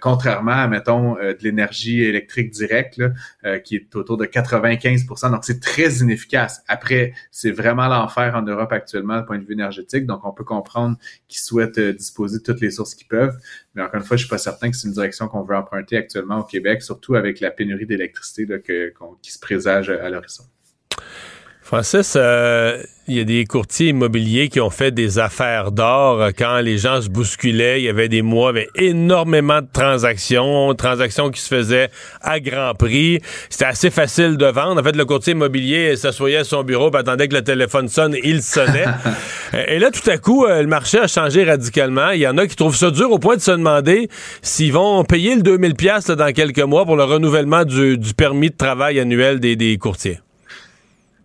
contrairement 0.01 0.53
à, 0.53 0.69
mettons, 0.69 1.15
de 1.15 1.39
l'énergie 1.43 2.03
électrique 2.03 2.51
directe, 2.51 2.99
là, 2.99 3.59
qui 3.61 3.77
est 3.77 3.95
autour 3.97 4.17
de 4.17 4.25
95% 4.25 5.31
Donc, 5.31 5.45
c'est 5.45 5.61
très 5.61 5.99
inefficace. 5.99 6.63
Après, 6.69 7.13
c'est 7.31 7.53
vraiment 7.53 7.87
l'enfer 7.89 8.35
en 8.35 8.43
Europe 8.43 8.73
actuellement 8.79 9.21
du 9.21 9.27
point 9.27 9.39
de 9.39 9.45
vue 9.45 9.53
énergétique, 9.53 10.07
donc 10.07 10.25
on 10.25 10.33
peut 10.33 10.45
comprendre 10.45 10.97
qu'ils 11.29 11.41
souhaitent 11.41 11.79
euh, 11.79 11.93
disposer 11.93 12.39
de 12.39 12.43
toutes 12.43 12.61
les 12.61 12.71
sources 12.71 12.95
qu'ils 12.95 13.09
peuvent. 13.09 13.37
Mais 13.75 13.83
encore 13.83 14.01
une 14.01 14.07
fois, 14.07 14.17
je 14.17 14.23
suis 14.23 14.31
pas 14.31 14.39
certain 14.39 14.71
que 14.71 14.77
c'est 14.77 14.89
une 14.89 14.95
direction 14.95 15.29
qu'on 15.29 15.43
veut 15.43 15.57
emprunter 15.57 15.97
actuellement 15.97 16.39
au 16.39 16.45
Québec, 16.45 16.83
surtout 16.83 17.15
avec 17.15 17.41
la 17.41 17.51
pénurie 17.51 17.87
d'électricité 17.87 18.47
qui 19.23 19.33
se 19.33 19.39
présage 19.39 19.91
à 19.91 20.09
l'horizon. 20.09 20.45
Francis, 21.69 22.15
euh, 22.17 22.83
il 23.09 23.19
y 23.19 23.21
a 23.21 23.25
des 23.25 23.45
courtiers 23.45 23.89
immobiliers 23.89 24.49
qui 24.49 24.59
ont 24.59 24.71
fait 24.71 24.91
des 24.91 25.19
affaires 25.19 25.71
d'or 25.71 26.23
euh, 26.23 26.31
quand 26.35 26.61
les 26.61 26.79
gens 26.79 27.03
se 27.03 27.11
bousculaient. 27.11 27.83
Il 27.83 27.85
y 27.85 27.91
avait 27.91 28.09
des 28.09 28.23
mois 28.23 28.49
avec 28.49 28.71
énormément 28.75 29.61
de 29.61 29.67
transactions, 29.71 30.73
transactions 30.73 31.31
qui 31.31 31.43
se 31.43 31.55
faisaient 31.55 31.91
à 32.23 32.41
grand 32.41 32.73
prix. 32.73 33.21
C'était 33.51 33.67
assez 33.67 33.91
facile 33.91 34.39
de 34.39 34.47
vendre. 34.47 34.81
En 34.81 34.83
fait, 34.83 34.97
le 34.97 35.05
courtier 35.05 35.35
immobilier 35.35 35.95
s'assoyait 35.97 36.39
à 36.39 36.45
son 36.45 36.63
bureau, 36.63 36.89
attendait 36.97 37.29
que 37.29 37.35
le 37.35 37.45
téléphone 37.45 37.89
sonne, 37.89 38.17
il 38.25 38.41
sonnait. 38.41 38.87
et 39.69 39.79
là, 39.79 39.91
tout 39.91 40.09
à 40.09 40.17
coup, 40.17 40.47
euh, 40.47 40.63
le 40.63 40.69
marché 40.69 40.99
a 40.99 41.07
changé 41.07 41.45
radicalement. 41.45 42.13
Il 42.13 42.21
y 42.21 42.27
en 42.27 42.39
a 42.39 42.47
qui 42.47 42.57
trouvent 42.57 42.77
ça 42.77 42.91
dur 42.91 43.13
au 43.13 43.19
point 43.19 43.37
de 43.37 43.43
se 43.43 43.51
demander 43.51 44.09
s'ils 44.41 44.73
vont 44.73 45.05
payer 45.05 45.35
le 45.35 45.43
2000 45.43 45.75
pièces 45.75 46.07
dans 46.07 46.33
quelques 46.33 46.61
mois 46.61 46.87
pour 46.87 46.97
le 46.97 47.05
renouvellement 47.05 47.67
du, 47.67 47.99
permis 48.17 48.49
de 48.49 48.57
travail 48.57 48.99
annuel 49.01 49.39
des 49.39 49.77
courtiers. 49.77 50.21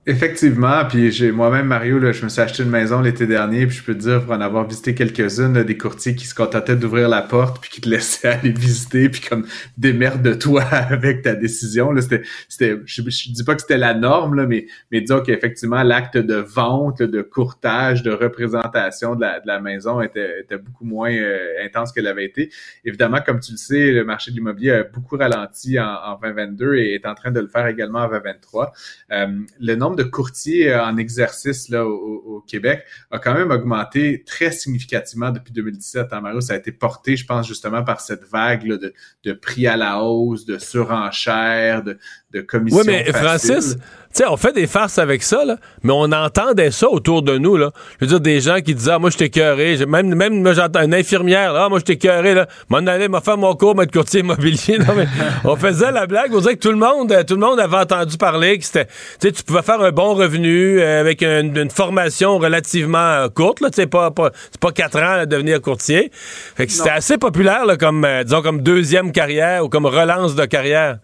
Effectivement, 0.05 0.83
puis 0.83 1.13
j'ai 1.13 1.31
moi-même 1.31 1.67
Mario, 1.67 1.97
là, 1.97 2.11
je 2.11 2.25
me 2.25 2.29
suis 2.29 2.41
acheté 2.41 2.61
une 2.63 2.69
maison 2.69 2.99
l'été 2.99 3.25
dernier, 3.25 3.65
puis 3.67 3.77
je 3.77 3.83
peux 3.83 3.93
te 3.93 3.99
dire 3.99 4.25
pour 4.25 4.33
en 4.33 4.41
avoir 4.41 4.67
visité 4.67 4.93
quelques-unes, 4.93 5.63
des 5.63 5.77
courtiers 5.77 6.13
qui 6.13 6.27
se 6.27 6.35
contentaient 6.35 6.75
d'ouvrir 6.75 7.07
la 7.07 7.21
porte 7.21 7.61
puis 7.61 7.69
qui 7.69 7.79
te 7.79 7.87
laissaient 7.87 8.27
aller 8.39 8.51
visiter, 8.51 9.07
puis 9.07 9.21
comme 9.21 9.47
de 9.77 10.33
toi 10.33 10.63
avec 10.71 11.21
ta 11.21 11.35
décision. 11.35 11.93
Là, 11.93 12.01
c'était, 12.01 12.23
c'était, 12.49 12.79
je, 12.85 13.01
dis 13.01 13.43
pas 13.45 13.55
que 13.55 13.61
c'était 13.61 13.77
la 13.77 13.93
norme 13.93 14.35
là, 14.35 14.45
mais 14.45 14.65
mais 14.91 14.99
disons 14.99 15.21
qu'effectivement 15.21 15.83
l'acte 15.83 16.17
de 16.17 16.35
vente, 16.35 17.01
de 17.01 17.21
courtage, 17.21 18.03
de 18.03 18.11
représentation 18.11 19.15
de 19.15 19.21
la, 19.21 19.39
de 19.39 19.47
la 19.47 19.61
maison 19.61 20.01
était, 20.01 20.41
était 20.41 20.57
beaucoup 20.57 20.83
moins 20.83 21.13
euh, 21.13 21.63
intense 21.63 21.93
qu'elle 21.93 22.07
avait 22.07 22.25
été. 22.25 22.51
Évidemment, 22.83 23.19
comme 23.25 23.39
tu 23.39 23.53
le 23.53 23.57
sais, 23.57 23.91
le 23.93 24.03
marché 24.03 24.31
de 24.31 24.35
l'immobilier 24.35 24.71
a 24.71 24.83
beaucoup 24.83 25.15
ralenti 25.15 25.79
en, 25.79 25.85
en 25.85 26.19
2022 26.21 26.75
et 26.75 26.95
est 26.95 27.05
en 27.05 27.15
train 27.15 27.31
de 27.31 27.39
le 27.39 27.47
faire 27.47 27.67
également 27.67 27.99
en 27.99 28.09
2023. 28.09 28.73
Euh, 29.11 29.27
le 29.61 29.75
nombre 29.75 29.92
de 29.93 30.03
courtiers 30.03 30.71
euh, 30.71 30.85
en 30.85 30.97
exercice 30.97 31.71
au, 31.71 32.43
Québec 32.45 32.83
a 33.09 33.19
quand 33.19 33.33
même 33.33 33.51
augmenté 33.51 34.23
très 34.25 34.51
significativement 34.51 35.31
depuis 35.31 35.53
2017. 35.53 36.11
En 36.11 36.17
hein, 36.17 36.21
Mario, 36.21 36.41
ça 36.41 36.53
a 36.53 36.57
été 36.57 36.73
porté, 36.73 37.15
je 37.15 37.25
pense, 37.25 37.47
justement 37.47 37.83
par 37.83 38.01
cette 38.01 38.25
vague 38.25 38.67
de, 38.67 38.93
de 39.23 39.33
prix 39.33 39.65
à 39.65 39.77
la 39.77 40.01
hausse, 40.01 40.45
de 40.45 40.57
surenchère, 40.57 41.83
de, 41.83 41.97
de. 42.33 42.45
Oui, 42.71 42.81
mais 42.85 43.11
Francis, 43.13 43.77
sais, 44.13 44.25
on 44.27 44.37
fait 44.37 44.53
des 44.53 44.67
farces 44.67 44.99
avec 44.99 45.23
ça, 45.23 45.43
là, 45.43 45.57
mais 45.81 45.91
on 45.91 46.11
entendait 46.11 46.71
ça 46.71 46.87
autour 46.87 47.23
de 47.23 47.37
nous. 47.37 47.57
Là. 47.57 47.71
Je 47.99 48.05
veux 48.05 48.09
dire, 48.09 48.19
des 48.19 48.41
gens 48.41 48.61
qui 48.61 48.75
disaient 48.75 48.91
Ah, 48.93 48.99
moi, 48.99 49.09
je 49.09 49.17
t'ai 49.17 49.85
Même, 49.85 50.13
même 50.15 50.53
j'entends 50.53 50.83
une 50.83 50.93
infirmière, 50.93 51.53
là, 51.53 51.63
ah, 51.65 51.69
moi, 51.69 51.79
je 51.79 51.85
t'ai 51.85 51.97
cœuré. 51.97 52.33
Là. 52.33 52.47
M'en 52.69 52.77
allait, 52.77 53.07
m'a 53.07 53.21
fait 53.21 53.35
mon 53.35 53.55
cours, 53.55 53.75
de 53.75 53.85
courtier 53.85 54.21
immobilier. 54.21 54.77
Non, 54.79 54.93
mais 54.95 55.07
on 55.43 55.55
faisait 55.55 55.91
la 55.91 56.05
blague. 56.05 56.33
On 56.33 56.37
disait 56.37 56.55
que 56.55 56.59
tout 56.59 56.71
le 56.71 56.77
monde, 56.77 57.11
euh, 57.11 57.23
tout 57.23 57.35
le 57.35 57.41
monde 57.41 57.59
avait 57.59 57.77
entendu 57.77 58.17
parler 58.17 58.57
que 58.59 58.65
c'était. 58.65 58.85
Tu 58.85 58.91
sais, 59.19 59.31
tu 59.31 59.43
pouvais 59.43 59.63
faire 59.63 59.81
un 59.81 59.91
bon 59.91 60.13
revenu 60.13 60.79
euh, 60.79 61.01
avec 61.01 61.23
une, 61.23 61.69
formation 61.71 62.37
relativement 62.37 62.97
euh, 62.97 63.29
courte. 63.29 63.61
Là, 63.61 63.69
pas, 63.89 64.11
pas, 64.11 64.31
c'est 64.51 64.59
pas 64.59 64.71
quatre 64.71 64.97
ans 64.97 65.19
à 65.21 65.25
devenir 65.25 65.59
courtier. 65.61 66.11
Fait 66.13 66.67
que 66.67 66.71
c'était 66.71 66.89
assez 66.89 67.17
populaire 67.17 67.65
là, 67.65 67.77
comme, 67.77 68.07
disons, 68.23 68.41
comme 68.41 68.61
deuxième 68.61 69.11
carrière 69.11 69.65
ou 69.65 69.69
comme 69.69 69.85
relance 69.85 70.35
de 70.35 70.45
carrière. 70.45 70.97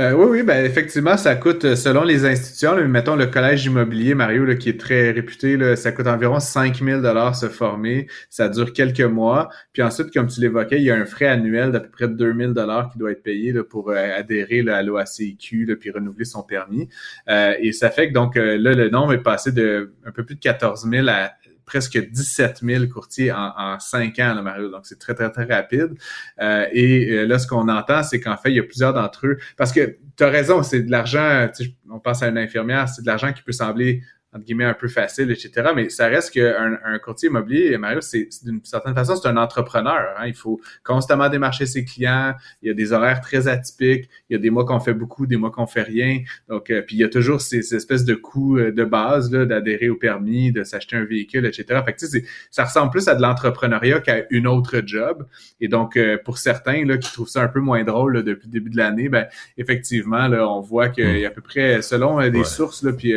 Euh, 0.00 0.12
oui, 0.12 0.26
oui, 0.28 0.42
ben 0.42 0.64
effectivement, 0.64 1.16
ça 1.16 1.36
coûte, 1.36 1.64
euh, 1.64 1.76
selon 1.76 2.02
les 2.02 2.26
institutions, 2.26 2.74
mettons 2.88 3.14
le 3.14 3.26
collège 3.26 3.64
immobilier, 3.66 4.16
Mario, 4.16 4.44
là, 4.44 4.56
qui 4.56 4.68
est 4.68 4.80
très 4.80 5.12
réputé, 5.12 5.56
là, 5.56 5.76
ça 5.76 5.92
coûte 5.92 6.08
environ 6.08 6.40
5000 6.40 7.00
dollars 7.00 7.36
se 7.36 7.48
former. 7.48 8.08
Ça 8.28 8.48
dure 8.48 8.72
quelques 8.72 9.00
mois. 9.02 9.50
Puis 9.72 9.82
ensuite, 9.82 10.12
comme 10.12 10.26
tu 10.26 10.40
l'évoquais, 10.40 10.78
il 10.78 10.82
y 10.82 10.90
a 10.90 10.96
un 10.96 11.04
frais 11.04 11.28
annuel 11.28 11.70
d'à 11.70 11.78
peu 11.78 11.90
près 11.90 12.08
2000 12.08 12.54
dollars 12.54 12.90
qui 12.90 12.98
doit 12.98 13.12
être 13.12 13.22
payé 13.22 13.52
là, 13.52 13.62
pour 13.62 13.90
euh, 13.90 14.18
adhérer 14.18 14.62
là, 14.62 14.78
à 14.78 14.82
l'OACIQ, 14.82 15.76
puis 15.78 15.90
renouveler 15.92 16.24
son 16.24 16.42
permis. 16.42 16.88
et 17.28 17.72
ça 17.72 17.90
fait 17.90 18.08
que 18.08 18.14
donc 18.14 18.34
là, 18.34 18.56
le 18.56 18.88
nombre 18.88 19.12
est 19.12 19.22
passé 19.22 19.52
de 19.52 19.92
un 20.04 20.10
peu 20.10 20.24
plus 20.24 20.34
de 20.34 20.40
14 20.40 20.88
000 20.90 21.06
à 21.08 21.30
presque 21.64 21.98
17 21.98 22.60
000 22.62 22.86
courtiers 22.86 23.32
en, 23.32 23.52
en 23.56 23.80
5 23.80 24.18
ans, 24.18 24.34
là, 24.34 24.42
Mario. 24.42 24.70
Donc, 24.70 24.82
c'est 24.84 24.98
très, 24.98 25.14
très, 25.14 25.30
très 25.30 25.44
rapide. 25.44 25.94
Euh, 26.40 26.66
et 26.72 27.10
euh, 27.10 27.26
là, 27.26 27.38
ce 27.38 27.46
qu'on 27.46 27.68
entend, 27.68 28.02
c'est 28.02 28.20
qu'en 28.20 28.36
fait, 28.36 28.50
il 28.50 28.56
y 28.56 28.60
a 28.60 28.62
plusieurs 28.62 28.92
d'entre 28.92 29.26
eux. 29.26 29.38
Parce 29.56 29.72
que 29.72 29.98
tu 30.16 30.24
raison, 30.24 30.62
c'est 30.62 30.80
de 30.80 30.90
l'argent, 30.90 31.48
on 31.90 31.98
pense 31.98 32.22
à 32.22 32.28
une 32.28 32.38
infirmière, 32.38 32.88
c'est 32.88 33.02
de 33.02 33.06
l'argent 33.06 33.32
qui 33.32 33.42
peut 33.42 33.52
sembler 33.52 34.02
entre 34.34 34.44
guillemets, 34.44 34.64
un 34.64 34.74
peu 34.74 34.88
facile, 34.88 35.30
etc. 35.30 35.70
Mais 35.74 35.88
ça 35.90 36.08
reste 36.08 36.32
qu'un 36.32 36.78
un 36.84 36.98
courtier 36.98 37.28
immobilier, 37.28 37.78
Mario, 37.78 38.00
c'est 38.00 38.28
d'une 38.42 38.60
certaine 38.64 38.94
façon, 38.94 39.14
c'est 39.14 39.28
un 39.28 39.36
entrepreneur. 39.36 40.14
Hein. 40.18 40.26
Il 40.26 40.34
faut 40.34 40.60
constamment 40.82 41.28
démarcher 41.28 41.66
ses 41.66 41.84
clients. 41.84 42.34
Il 42.60 42.68
y 42.68 42.70
a 42.70 42.74
des 42.74 42.92
horaires 42.92 43.20
très 43.20 43.46
atypiques. 43.46 44.08
Il 44.28 44.32
y 44.32 44.36
a 44.36 44.38
des 44.40 44.50
mois 44.50 44.64
qu'on 44.64 44.80
fait 44.80 44.92
beaucoup, 44.92 45.26
des 45.26 45.36
mois 45.36 45.52
qu'on 45.52 45.68
fait 45.68 45.82
rien. 45.82 46.20
Donc, 46.48 46.70
euh, 46.70 46.82
puis 46.82 46.96
il 46.96 46.98
y 46.98 47.04
a 47.04 47.08
toujours 47.08 47.40
ces, 47.40 47.74
espèces 47.74 48.04
de 48.04 48.14
coûts 48.14 48.58
euh, 48.58 48.72
de 48.72 48.84
base 48.84 49.30
d'adhérer 49.30 49.88
au 49.88 49.96
permis, 49.96 50.50
de 50.50 50.64
s'acheter 50.64 50.96
un 50.96 51.04
véhicule, 51.04 51.46
etc. 51.46 51.80
Fait 51.84 51.92
que, 51.92 51.98
tu 51.98 52.06
sais, 52.06 52.24
ça 52.50 52.64
ressemble 52.64 52.90
plus 52.90 53.06
à 53.06 53.14
de 53.14 53.22
l'entrepreneuriat 53.22 54.00
qu'à 54.00 54.24
une 54.30 54.48
autre 54.48 54.82
job. 54.84 55.26
Et 55.60 55.68
donc, 55.68 55.96
euh, 55.96 56.18
pour 56.24 56.38
certains 56.38 56.84
là, 56.84 56.98
qui 56.98 57.12
trouvent 57.12 57.28
ça 57.28 57.42
un 57.42 57.48
peu 57.48 57.60
moins 57.60 57.84
drôle 57.84 58.24
depuis 58.24 58.48
le 58.48 58.52
début 58.52 58.70
de 58.70 58.76
l'année, 58.76 59.08
ben 59.08 59.26
effectivement, 59.56 60.26
là, 60.26 60.48
on 60.48 60.60
voit 60.60 60.88
qu'il 60.88 61.18
y 61.18 61.24
a 61.24 61.28
à 61.28 61.30
peu 61.30 61.40
près, 61.40 61.82
selon 61.82 62.28
des 62.28 62.44
sources, 62.44 62.82
là, 62.82 62.92
puis 62.92 63.14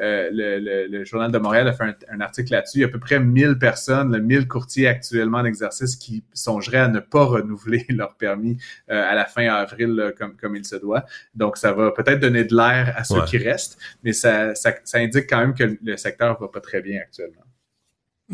euh, 0.00 0.28
le, 0.32 1.04
Journal 1.04 1.30
de 1.30 1.38
Montréal 1.38 1.68
a 1.68 1.72
fait 1.72 1.84
un, 2.08 2.20
article 2.20 2.52
là-dessus. 2.52 2.78
Il 2.78 2.80
y 2.80 2.84
a 2.84 2.86
à 2.86 2.90
peu 2.90 2.98
près 2.98 3.20
1000 3.20 3.58
personnes, 3.58 4.18
1000 4.18 4.48
courtiers 4.48 4.88
actuellement 4.88 5.38
en 5.38 5.44
exercice 5.44 5.96
qui 5.96 6.24
songeraient 6.32 6.78
à 6.78 6.88
ne 6.88 7.00
pas 7.00 7.24
renouveler 7.24 7.84
leur 7.90 8.16
permis 8.16 8.58
euh, 8.90 9.10
à 9.10 9.14
la 9.14 9.26
fin 9.26 9.46
avril 9.48 10.14
comme, 10.18 10.36
comme 10.36 10.56
il 10.56 10.64
se 10.64 10.76
doit. 10.76 11.04
Donc, 11.34 11.56
ça 11.56 11.72
va 11.72 11.90
peut-être 11.90 12.20
donner 12.20 12.44
de 12.44 12.54
l'air 12.54 12.94
à 12.96 13.04
ceux 13.04 13.22
qui 13.24 13.38
restent, 13.38 13.78
mais 14.02 14.12
ça, 14.12 14.54
ça, 14.54 14.74
ça 14.84 14.98
indique 14.98 15.28
quand 15.28 15.38
même 15.38 15.54
que 15.54 15.76
le 15.82 15.96
secteur 15.96 16.40
va 16.40 16.48
pas 16.48 16.60
très 16.60 16.80
bien 16.80 17.00
actuellement. 17.00 17.42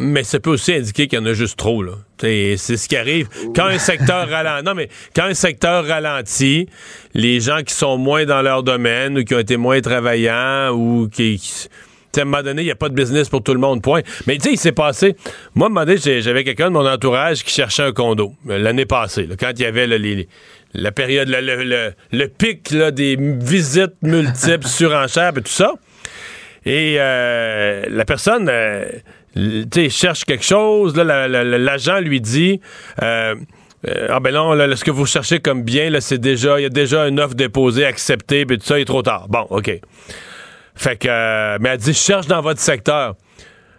Mais 0.00 0.22
ça 0.22 0.38
peut 0.38 0.50
aussi 0.50 0.74
indiquer 0.74 1.08
qu'il 1.08 1.18
y 1.18 1.22
en 1.22 1.26
a 1.26 1.32
juste 1.32 1.58
trop, 1.58 1.82
là. 1.82 1.92
C'est 2.20 2.56
ce 2.56 2.88
qui 2.88 2.96
arrive. 2.96 3.28
Quand 3.54 3.66
un 3.66 3.78
secteur 3.78 4.28
ralentit. 4.30 4.64
Non, 4.64 4.74
mais 4.74 4.88
quand 5.14 5.24
un 5.24 5.34
secteur 5.34 5.86
ralentit, 5.86 6.68
les 7.14 7.40
gens 7.40 7.62
qui 7.62 7.74
sont 7.74 7.96
moins 7.96 8.24
dans 8.24 8.42
leur 8.42 8.62
domaine 8.62 9.18
ou 9.18 9.24
qui 9.24 9.34
ont 9.34 9.38
été 9.40 9.56
moins 9.56 9.80
travaillants 9.80 10.70
ou 10.72 11.08
qui. 11.08 11.40
à 12.16 12.20
un 12.20 12.24
moment 12.24 12.42
donné, 12.42 12.62
il 12.62 12.66
n'y 12.66 12.70
a 12.70 12.76
pas 12.76 12.88
de 12.88 12.94
business 12.94 13.28
pour 13.28 13.42
tout 13.42 13.54
le 13.54 13.60
monde, 13.60 13.82
point. 13.82 14.02
Mais 14.26 14.36
tu 14.36 14.44
sais, 14.44 14.52
il 14.52 14.58
s'est 14.58 14.72
passé. 14.72 15.16
Moi, 15.54 15.66
à 15.66 15.70
un 15.70 15.72
moment 15.72 15.84
donné, 15.84 16.20
j'avais 16.20 16.44
quelqu'un 16.44 16.66
de 16.66 16.74
mon 16.74 16.86
entourage 16.86 17.42
qui 17.42 17.52
cherchait 17.52 17.82
un 17.82 17.92
condo 17.92 18.34
euh, 18.48 18.58
l'année 18.58 18.86
passée, 18.86 19.28
quand 19.38 19.50
il 19.56 19.62
y 19.62 19.64
avait 19.64 19.88
la 20.74 20.92
période, 20.92 21.28
le, 21.28 22.26
pic 22.26 22.72
des 22.92 23.16
visites 23.18 23.94
multiples, 24.02 24.66
surenchères 24.66 25.32
et 25.36 25.42
tout 25.42 25.52
ça. 25.52 25.72
Et 26.64 26.96
euh, 26.98 27.86
la 27.88 28.04
personne. 28.04 28.48
Euh, 28.48 28.84
tu 29.70 29.90
cherche 29.90 30.24
quelque 30.24 30.44
chose, 30.44 30.96
l'agent 30.96 32.00
lui 32.00 32.20
dit 32.20 32.60
euh, 33.02 33.34
euh, 33.86 34.08
Ah 34.10 34.20
ben 34.20 34.34
non, 34.34 34.54
ce 34.76 34.84
que 34.84 34.90
vous 34.90 35.06
cherchez 35.06 35.40
comme 35.40 35.62
bien, 35.62 35.90
là, 35.90 36.00
c'est 36.00 36.18
déjà, 36.18 36.58
il 36.58 36.64
y 36.64 36.66
a 36.66 36.70
déjà 36.70 37.06
une 37.08 37.20
offre 37.20 37.34
déposée, 37.34 37.84
acceptée, 37.84 38.46
puis 38.46 38.58
tout 38.58 38.66
ça, 38.66 38.78
il 38.78 38.82
est 38.82 38.86
trop 38.86 39.02
tard. 39.02 39.28
Bon, 39.28 39.46
OK. 39.50 39.70
Fait 40.74 40.96
que, 40.96 41.08
euh, 41.08 41.58
mais 41.60 41.70
elle 41.70 41.78
dit, 41.78 41.94
cherche 41.94 42.26
dans 42.26 42.40
votre 42.40 42.60
secteur. 42.60 43.14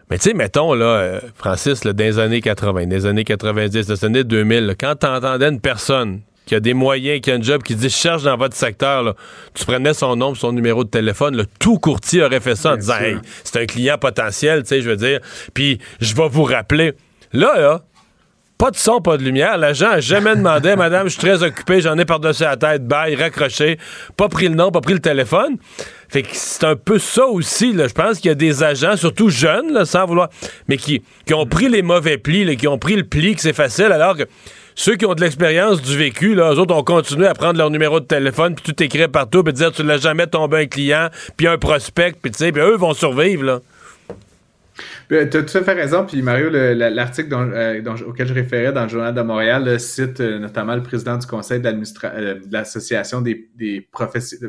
Mais 0.09 0.17
tu 0.17 0.29
sais, 0.29 0.33
mettons, 0.33 0.73
là, 0.73 1.19
Francis, 1.35 1.83
là, 1.83 1.93
dans 1.93 2.03
les 2.03 2.17
années 2.17 2.41
80, 2.41 2.85
dans 2.85 2.89
les 2.89 3.05
années 3.05 3.23
90, 3.23 3.87
dans 3.87 3.93
les 3.93 4.05
années 4.05 4.23
2000, 4.23 4.75
quand 4.79 4.95
t'entendais 4.95 5.49
une 5.49 5.61
personne 5.61 6.21
qui 6.49 6.55
a 6.55 6.59
des 6.59 6.73
moyens, 6.73 7.21
qui 7.21 7.29
a 7.29 7.35
un 7.35 7.41
job, 7.43 7.61
qui 7.61 7.75
dit 7.75 7.91
cherche 7.91 8.23
dans 8.23 8.35
votre 8.35 8.55
secteur, 8.55 9.13
tu 9.53 9.65
prenais 9.65 9.93
son 9.93 10.15
nom, 10.15 10.33
son 10.33 10.51
numéro 10.51 10.83
de 10.83 10.89
téléphone, 10.89 11.45
tout 11.59 11.77
courtier 11.77 12.23
aurait 12.23 12.39
fait 12.39 12.55
ça 12.55 12.73
en 12.73 12.75
disant 12.75 12.95
Hey, 12.99 13.17
c'est 13.43 13.61
un 13.61 13.67
client 13.67 13.99
potentiel, 13.99 14.63
tu 14.63 14.69
sais, 14.69 14.81
je 14.81 14.89
veux 14.89 14.95
dire. 14.95 15.19
Puis 15.53 15.77
je 16.01 16.15
vais 16.15 16.27
vous 16.27 16.43
rappeler. 16.43 16.93
Là, 17.33 17.59
là, 17.59 17.81
pas 18.57 18.71
de 18.71 18.77
son, 18.77 18.99
pas 18.99 19.17
de 19.17 19.23
lumière. 19.23 19.59
L'agent 19.59 19.91
a 19.91 19.99
jamais 19.99 20.35
demandé, 20.35 20.75
Madame, 20.75 21.03
je 21.03 21.11
suis 21.11 21.19
très 21.19 21.43
occupé, 21.43 21.81
j'en 21.81 21.99
ai 21.99 22.05
par-dessus 22.05 22.41
la 22.41 22.57
tête, 22.57 22.83
bye, 22.83 23.13
raccroché, 23.13 23.77
pas 24.17 24.27
pris 24.27 24.47
le 24.47 24.55
nom, 24.55 24.71
pas 24.71 24.81
pris 24.81 24.93
le 24.93 24.99
téléphone. 24.99 25.57
Fait 26.09 26.23
que 26.23 26.29
c'est 26.33 26.63
un 26.63 26.75
peu 26.75 26.97
ça 26.97 27.27
aussi, 27.27 27.73
là. 27.73 27.87
Je 27.87 27.93
pense 27.93 28.17
qu'il 28.17 28.29
y 28.29 28.31
a 28.31 28.35
des 28.35 28.63
agents, 28.63 28.97
surtout 28.97 29.29
jeunes, 29.29 29.71
là, 29.71 29.85
sans 29.85 30.07
vouloir, 30.07 30.29
mais 30.67 30.77
qui, 30.77 31.03
qui 31.27 31.35
ont 31.35 31.45
pris 31.45 31.69
les 31.69 31.83
mauvais 31.83 32.17
plis, 32.17 32.43
là, 32.43 32.55
qui 32.55 32.67
ont 32.67 32.79
pris 32.79 32.95
le 32.95 33.03
pli, 33.03 33.35
que 33.35 33.41
c'est 33.41 33.53
facile, 33.53 33.91
alors 33.91 34.17
que 34.17 34.23
ceux 34.79 34.95
qui 34.95 35.05
ont 35.05 35.13
de 35.13 35.19
l'expérience 35.19 35.81
du 35.81 35.97
vécu, 35.97 36.35
là, 36.35 36.53
eux 36.53 36.57
autres 36.57 36.73
ont 36.73 36.85
continué 36.85 37.27
à 37.27 37.33
prendre 37.33 37.57
leur 37.57 37.69
numéro 37.69 37.99
de 37.99 38.05
téléphone, 38.05 38.55
puis 38.55 38.63
tout 38.63 38.81
écrire 38.81 39.09
partout, 39.09 39.43
puis 39.43 39.51
dire 39.51 39.73
tu 39.73 39.83
l'as 39.83 39.97
jamais 39.97 40.25
tombé 40.25 40.59
un 40.59 40.67
client, 40.67 41.09
puis 41.35 41.47
un 41.47 41.57
prospect, 41.57 42.13
puis 42.13 42.31
tu 42.31 42.37
sais, 42.37 42.53
puis 42.53 42.61
eux 42.61 42.77
vont 42.77 42.93
survivre, 42.93 43.43
là. 43.43 43.59
Euh, 45.11 45.27
tu 45.27 45.37
as 45.37 45.43
tout 45.43 45.57
à 45.57 45.63
fait 45.63 45.73
raison. 45.73 46.05
Puis 46.05 46.21
Mario, 46.21 46.49
l'article 46.51 47.33
euh, 47.33 47.81
auquel 48.05 48.27
je 48.27 48.33
référais 48.33 48.71
dans 48.71 48.83
le 48.83 48.89
Journal 48.89 49.13
de 49.13 49.21
Montréal 49.21 49.79
cite 49.79 50.19
euh, 50.19 50.37
notamment 50.37 50.75
le 50.75 50.83
président 50.83 51.17
du 51.17 51.25
conseil 51.25 51.59
d'administration 51.59 52.19
de 52.19 52.41
l'association 52.51 53.21
des, 53.21 53.49
des 53.55 53.87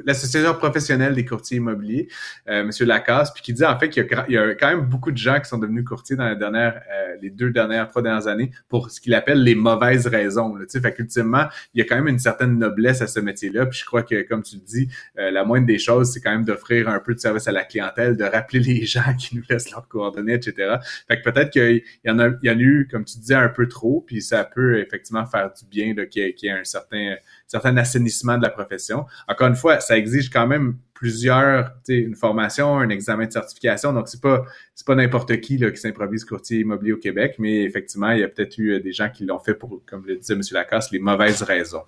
l'association 0.05 0.55
professionnelle 0.55 1.15
des 1.15 1.25
courtiers 1.25 1.57
immobiliers, 1.57 2.09
M. 2.47 2.71
Lacasse, 2.81 3.33
puis 3.33 3.43
qui 3.43 3.53
dit 3.55 3.65
en 3.65 3.79
fait 3.79 3.89
qu'il 3.89 4.07
y, 4.29 4.37
a 4.37 4.55
quand 4.55 4.69
même 4.69 4.83
beaucoup 4.83 5.11
de 5.11 5.17
gens 5.17 5.41
qui 5.41 5.49
sont 5.49 5.59
devenus 5.59 5.85
courtiers 5.85 6.17
dans 6.17 6.29
les 6.29 6.37
dernières, 6.37 6.81
les 7.23 7.31
deux 7.31 7.51
dernières, 7.51 7.89
trois 7.89 8.03
dernières 8.03 8.27
années 8.27 8.51
pour 8.69 8.91
ce 8.91 9.01
qu'il 9.01 9.15
appelle 9.15 9.43
les 9.43 9.55
mauvaises 9.55 10.07
raisons. 10.07 10.55
Là, 10.57 10.65
fait 10.69 10.95
qu'ultimement, 10.95 11.47
il 11.75 11.81
y 11.81 11.83
a 11.83 11.87
quand 11.87 11.97
même 11.97 12.09
une 12.09 12.19
certaine 12.19 12.59
noblesse 12.59 13.03
à 13.03 13.07
ce 13.07 13.21
métier-là. 13.21 13.67
Puis 13.67 13.81
je 13.81 13.85
crois 13.85 14.03
que, 14.03 14.23
comme 14.23 14.43
tu 14.43 14.57
le 14.57 14.63
dis, 14.63 14.89
la 15.17 15.45
moindre 15.45 15.67
des 15.67 15.79
choses, 15.79 16.13
c'est 16.13 16.21
quand 16.21 16.31
même 16.31 16.45
d'offrir 16.45 16.89
un 16.89 17.01
peu 17.01 17.15
de 17.15 17.21
service 17.21 17.49
à 17.49 17.53
la 17.53 17.65
clientèle, 17.65 18.17
de 18.17 18.25
rappeler 18.25 18.61
les 18.61 18.85
gens 18.85 19.15
qui 19.19 19.37
nous 19.37 19.43
laissent 19.49 19.71
leurs 19.71 19.89
coordonnées, 19.89 20.35
fait 20.53 21.21
que 21.21 21.31
peut-être 21.31 21.51
qu'il 21.51 21.83
y 22.05 22.11
en 22.11 22.19
a, 22.19 22.29
il 22.43 22.49
y 22.49 22.51
en 22.51 22.59
a 22.59 22.61
eu, 22.61 22.89
comme 22.91 23.05
tu 23.05 23.19
disais, 23.19 23.35
un 23.35 23.49
peu 23.49 23.69
trop, 23.69 24.05
puis 24.07 24.23
ça 24.23 24.45
peut 24.45 24.79
effectivement 24.79 25.27
faire 25.27 25.53
du 25.53 25.65
bien 25.67 25.95
qu'il 26.07 26.35
y, 26.43 26.47
ait 26.47 26.51
un 26.51 26.65
certain, 26.65 27.17
certain 27.47 27.77
assainissement 27.77 28.39
de 28.39 28.43
la 28.43 28.51
profession. 28.51 29.07
Encore 29.29 29.49
une 29.49 29.57
fois, 29.57 29.81
ça 29.81 29.97
exige 29.97 30.31
quand 30.31 30.47
même 30.47 30.77
plusieurs, 31.01 31.73
une 31.89 32.15
formation, 32.15 32.79
un 32.79 32.91
examen 32.91 33.27
de 33.27 33.33
certification. 33.33 33.95
Donc, 33.95 34.09
c'est 34.09 34.21
pas, 34.21 34.45
pas 34.87 34.95
n'importe 34.95 35.41
qui 35.41 35.57
qui 35.59 35.77
s'improvise 35.77 36.27
courtier 36.27 36.61
immobilier 36.61 36.93
au 36.93 36.99
Québec, 36.99 37.37
mais 37.39 37.63
effectivement, 37.63 38.11
il 38.11 38.21
y 38.21 38.23
a 38.23 38.29
peut-être 38.29 38.59
eu 38.59 38.75
euh, 38.75 38.81
des 38.81 38.93
gens 38.93 39.09
qui 39.09 39.25
l'ont 39.25 39.39
fait 39.39 39.55
pour, 39.55 39.83
comme 39.87 40.05
le 40.07 40.17
disait 40.17 40.35
M. 40.35 40.43
Lacasse, 40.53 40.91
les 40.93 40.99
mauvaises 40.99 41.43
raisons. 41.43 41.85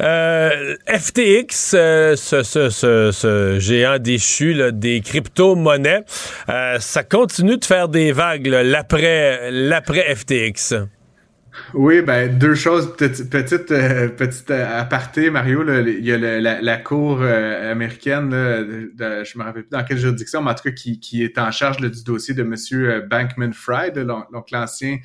Euh, 0.00 0.76
FTX, 0.88 1.74
euh, 1.74 2.16
ce, 2.16 2.42
ce, 2.42 2.70
ce, 2.70 3.58
géant 3.58 3.98
déchu 3.98 4.72
des 4.72 5.00
crypto-monnaies, 5.00 6.04
euh, 6.48 6.78
ça 6.80 7.04
continue 7.04 7.58
de 7.58 7.64
faire 7.64 7.88
des 7.88 8.12
vagues 8.12 8.46
l'après 8.46 10.14
FTX. 10.14 10.86
Oui, 11.72 12.02
ben 12.02 12.38
deux 12.38 12.54
choses. 12.54 12.96
Petite, 12.96 13.30
petite, 13.30 13.70
euh, 13.70 14.08
petite 14.08 14.50
euh, 14.50 14.80
aparté, 14.80 15.30
Mario. 15.30 15.62
Là, 15.62 15.80
il 15.80 16.04
y 16.04 16.12
a 16.12 16.18
la, 16.18 16.60
la, 16.60 16.76
cour 16.76 17.18
euh, 17.20 17.72
américaine, 17.72 18.30
là, 18.30 18.62
de, 18.62 19.24
je 19.24 19.38
me 19.38 19.44
rappelle 19.44 19.64
plus 19.64 19.76
dans 19.76 19.84
quelle 19.84 19.98
juridiction, 19.98 20.42
mais 20.42 20.50
en 20.50 20.54
tout 20.54 20.64
cas 20.64 20.70
qui, 20.70 20.98
qui 21.00 21.22
est 21.22 21.38
en 21.38 21.50
charge 21.50 21.78
du 21.78 22.04
dossier 22.04 22.34
de 22.34 22.42
Monsieur 22.42 23.00
Bankman 23.02 23.52
Fried, 23.52 23.98
donc 23.98 24.50
l'ancien 24.50 24.98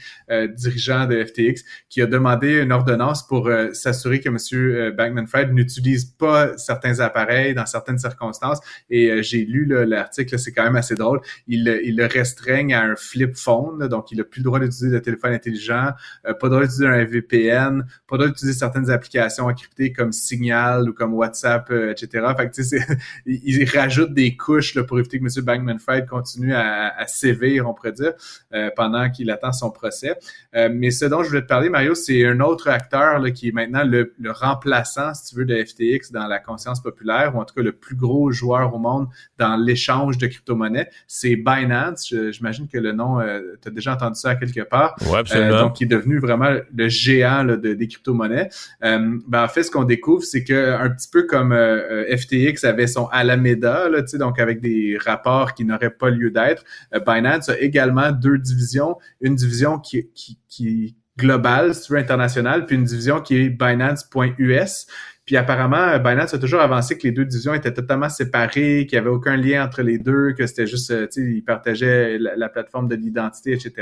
dirigeant 0.56 1.06
de 1.06 1.24
FTX, 1.24 1.64
qui 1.90 2.02
a 2.02 2.06
demandé 2.06 2.62
une 2.62 2.72
ordonnance 2.72 3.26
pour 3.26 3.50
s'assurer 3.74 4.20
que 4.20 4.30
Monsieur 4.30 4.92
Bankman 4.92 5.28
Fried 5.28 5.54
n'utilise 5.54 6.06
pas 6.06 6.58
certains 6.58 7.00
appareils 7.00 7.54
dans 7.54 7.66
certaines 7.66 8.00
circonstances. 8.00 8.60
Et 8.90 9.22
j'ai 9.24 9.46
lu 9.46 9.66
l'article, 9.66 10.38
c'est 10.38 10.52
quand 10.52 10.64
même 10.64 10.76
assez 10.76 10.96
drôle. 10.96 11.22
Il, 11.48 11.80
il 11.84 11.98
le 11.98 12.06
restreigne 12.06 12.74
à 12.74 12.84
un 12.84 12.96
flip 12.96 13.36
phone, 13.36 13.88
donc 13.88 14.12
il 14.12 14.18
n'a 14.18 14.24
plus 14.24 14.40
le 14.40 14.46
droit 14.46 14.60
d'utiliser 14.60 14.96
le 14.96 15.02
téléphone 15.02 15.34
intelligent 15.34 15.92
pas 16.40 16.48
le 16.48 16.52
droit 16.52 16.62
d'utiliser 16.64 16.88
un 16.88 17.06
VPN, 17.06 17.86
pas 18.08 18.16
le 18.16 18.18
droit 18.18 18.28
d'utiliser 18.28 18.58
certaines 18.58 18.90
applications 18.90 19.46
encryptées 19.46 19.94
comme 19.94 20.12
Signal 20.12 20.90
ou 20.90 20.94
comme 20.94 21.14
WhatsApp, 21.14 21.70
euh, 21.72 21.92
etc. 21.92 22.26
Fait 22.38 22.50
que, 22.50 22.56
tu 22.56 22.64
sais, 22.64 22.80
ils 23.26 23.70
rajoutent 23.70 24.14
des 24.14 24.36
couches 24.36 24.76
là, 24.76 24.84
pour 24.84 25.00
éviter 25.00 25.20
que 25.20 25.26
M. 25.26 25.46
Bankman-Fried 25.46 26.08
continue 26.08 26.54
à, 26.54 26.96
à, 26.98 27.08
sévir, 27.08 27.68
on 27.68 27.74
pourrait 27.74 27.92
dire, 27.92 28.14
euh, 28.54 28.70
pendant 28.76 29.10
qu'il 29.10 29.30
attend 29.32 29.52
son 29.52 29.72
procès. 29.72 30.16
Euh, 30.56 30.70
mais 30.72 30.92
ce 30.92 31.06
dont 31.06 31.24
je 31.24 31.30
voulais 31.30 31.42
te 31.42 31.48
parler, 31.48 31.70
Mario, 31.70 31.96
c'est 31.96 32.26
un 32.26 32.40
autre 32.40 32.70
acteur 32.70 33.20
là, 33.20 33.32
qui 33.32 33.50
est 33.50 33.52
maintenant 33.52 33.84
le, 33.84 34.14
le, 34.20 34.32
remplaçant, 34.32 35.14
si 35.14 35.30
tu 35.30 35.36
veux, 35.36 35.46
de 35.46 35.64
FTX 35.64 36.12
dans 36.12 36.28
la 36.28 36.40
conscience 36.40 36.82
populaire, 36.82 37.36
ou 37.36 37.40
en 37.40 37.46
tout 37.46 37.56
cas 37.56 37.62
le 37.62 37.74
plus 37.74 37.96
gros 37.96 38.32
joueur 38.32 38.74
au 38.74 38.80
monde 38.80 39.08
dans 39.38 39.56
l'échange 39.56 40.18
de 40.18 40.28
crypto-monnaies. 40.28 40.90
C'est 41.08 41.36
Binance. 41.36 42.14
J'imagine 42.32 42.68
que 42.68 42.78
le 42.78 42.92
nom, 42.92 43.20
tu 43.62 43.68
as 43.68 43.72
déjà 43.72 43.94
entendu 43.94 44.20
ça 44.20 44.36
quelque 44.36 44.62
part. 44.62 44.96
Ouais, 45.08 45.20
absolument. 45.20 45.62
donc, 45.62 45.82
il 45.82 45.86
est 45.86 45.88
devenu 45.88 46.20
vraiment 46.30 46.60
le 46.76 46.88
géant 46.88 47.44
de, 47.44 47.56
des 47.56 47.88
crypto-monnaies. 47.88 48.50
Euh, 48.84 49.20
ben, 49.28 49.44
en 49.44 49.48
fait, 49.48 49.64
ce 49.64 49.72
qu'on 49.72 49.84
découvre, 49.84 50.24
c'est 50.24 50.44
que 50.44 50.74
un 50.80 50.90
petit 50.90 51.10
peu 51.12 51.24
comme 51.24 51.52
euh, 51.52 52.06
euh, 52.08 52.18
FTX 52.18 52.66
avait 52.66 52.88
son 52.88 53.08
Alameda, 53.08 53.90
là, 53.90 54.02
donc 54.14 54.40
avec 54.40 54.62
des 54.62 54.98
rapports 55.04 55.54
qui 55.54 55.66
n'auraient 55.66 55.90
pas 55.90 56.10
lieu 56.10 56.32
d'être, 56.32 56.64
Binance 57.06 57.50
a 57.50 57.60
également 57.60 58.12
deux 58.12 58.38
divisions. 58.38 58.98
Une 59.22 59.36
division 59.36 59.80
qui, 59.80 60.10
qui, 60.14 60.38
qui 60.48 60.96
globale, 61.18 61.76
si 61.76 61.88
tu 61.88 61.98
internationale, 61.98 62.66
puis 62.66 62.76
une 62.76 62.86
division 62.86 63.22
qui 63.22 63.38
est 63.38 63.50
Binance.us. 63.50 64.88
Puis 65.30 65.38
apparemment, 65.38 66.00
Binance 66.00 66.34
a 66.34 66.40
toujours 66.40 66.62
avancé 66.62 66.98
que 66.98 67.04
les 67.04 67.12
deux 67.12 67.24
divisions 67.24 67.54
étaient 67.54 67.72
totalement 67.72 68.10
séparées, 68.10 68.88
qu'il 68.90 68.94
n'y 68.94 68.98
avait 68.98 69.12
aucun 69.12 69.38
lien 69.38 69.64
entre 69.64 69.84
les 69.84 70.00
deux, 70.00 70.34
que 70.34 70.48
c'était 70.48 70.66
juste, 70.66 70.88
tu 71.12 71.22
sais, 71.22 71.22
ils 71.22 71.44
partageaient 71.44 72.18
la, 72.18 72.50
plateforme 72.50 72.88
de 72.88 72.96
l'identité, 72.96 73.52
etc. 73.52 73.74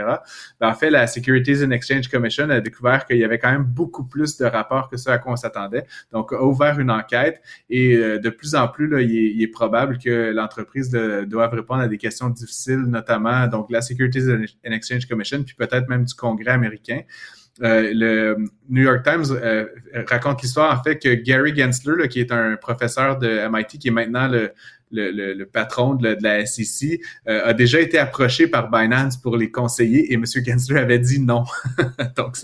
Ben, 0.60 0.68
en 0.68 0.74
fait, 0.74 0.90
la 0.90 1.08
Securities 1.08 1.64
and 1.64 1.72
Exchange 1.72 2.10
Commission 2.10 2.50
a 2.50 2.60
découvert 2.60 3.06
qu'il 3.06 3.16
y 3.16 3.24
avait 3.24 3.40
quand 3.40 3.50
même 3.50 3.64
beaucoup 3.64 4.04
plus 4.04 4.36
de 4.36 4.44
rapports 4.44 4.90
que 4.90 4.98
ce 4.98 5.10
à 5.10 5.20
quoi 5.20 5.32
on 5.32 5.36
s'attendait. 5.38 5.86
Donc, 6.12 6.34
a 6.34 6.44
ouvert 6.44 6.82
une 6.82 6.92
enquête 6.92 7.42
et 7.70 7.96
de 7.96 8.30
plus 8.30 8.54
en 8.54 8.68
plus, 8.68 8.90
là, 8.90 9.00
il, 9.00 9.42
est, 9.42 9.48
probable 9.48 10.00
que 10.00 10.34
l'entreprise 10.34 10.92
doive 10.92 11.54
répondre 11.54 11.80
à 11.80 11.88
des 11.88 11.98
questions 11.98 12.30
difficiles, 12.30 12.82
notamment 12.82 13.48
donc 13.48 13.72
la 13.72 13.82
Securities 13.82 14.30
and 14.30 14.72
Exchange 14.74 15.06
Commission, 15.06 15.44
puis 15.44 15.56
peut-être 15.56 15.88
même 15.88 16.04
du 16.04 16.14
Congrès 16.14 16.52
américain. 16.52 17.04
Euh, 17.64 17.92
le 17.94 18.38
New 18.70 18.84
York 18.84 19.04
Times 19.04 19.26
euh, 19.32 19.66
raconte 20.08 20.42
l'histoire. 20.44 20.80
En 20.80 20.84
fait 20.84 21.00
que 21.00 21.14
Gary 21.16 21.56
Gensler, 21.56 22.08
qui 22.08 22.20
est 22.20 22.32
un 22.32 22.56
professeur 22.56 23.18
de 23.18 23.48
MIT, 23.50 23.80
qui 23.80 23.88
est 23.88 23.92
maintenant 23.92 24.28
le, 24.28 24.52
le, 24.92 25.34
le, 25.34 25.46
patron 25.46 25.96
de 25.96 26.04
la, 26.04 26.16
de 26.16 26.24
la 26.24 26.46
SEC, 26.46 27.02
euh, 27.28 27.42
a 27.46 27.54
déjà 27.54 27.80
été 27.80 27.98
approché 27.98 28.48
par 28.48 28.70
Binance 28.70 29.18
pour 29.18 29.38
les 29.38 29.52
conseiller 29.52 30.12
et 30.12 30.16
M. 30.16 30.24
Gensler 30.26 30.80
avait 30.80 31.00
dit 31.00 31.20
non. 31.20 31.44
Donc, 32.16 32.38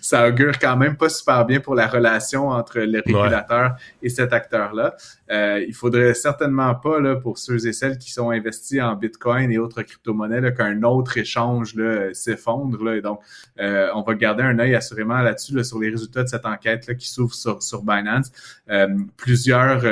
ça 0.00 0.28
augure 0.28 0.58
quand 0.58 0.76
même 0.76 0.96
pas 0.96 1.08
super 1.08 1.44
bien 1.44 1.60
pour 1.60 1.74
la 1.74 1.86
relation 1.86 2.48
entre 2.48 2.80
le 2.80 3.02
régulateur 3.04 3.76
et 4.02 4.08
cet 4.08 4.32
acteur-là. 4.32 4.96
Euh, 5.30 5.64
il 5.66 5.74
faudrait 5.74 6.14
certainement 6.14 6.74
pas, 6.74 7.00
là, 7.00 7.16
pour 7.16 7.38
ceux 7.38 7.66
et 7.66 7.72
celles 7.72 7.98
qui 7.98 8.12
sont 8.12 8.30
investis 8.30 8.80
en 8.80 8.94
Bitcoin 8.94 9.50
et 9.50 9.58
autres 9.58 9.82
crypto-monnaies, 9.82 10.54
qu'un 10.54 10.82
autre 10.82 11.18
échange 11.18 11.74
s'effondre. 12.12 12.82
Là, 12.82 13.00
donc, 13.00 13.20
euh, 13.60 13.88
on 13.94 14.02
va 14.02 14.14
garder 14.14 14.42
un 14.42 14.58
œil 14.58 14.74
assurément 14.74 15.20
là-dessus, 15.20 15.64
sur 15.64 15.78
les 15.80 15.90
résultats 15.90 16.22
de 16.22 16.28
cette 16.28 16.46
enquête 16.46 16.86
là, 16.86 16.94
qui 16.94 17.08
s'ouvre 17.08 17.34
sur, 17.34 17.62
sur 17.62 17.82
Binance. 17.82 18.30
Euh, 18.70 18.86
plusieurs 19.16 19.84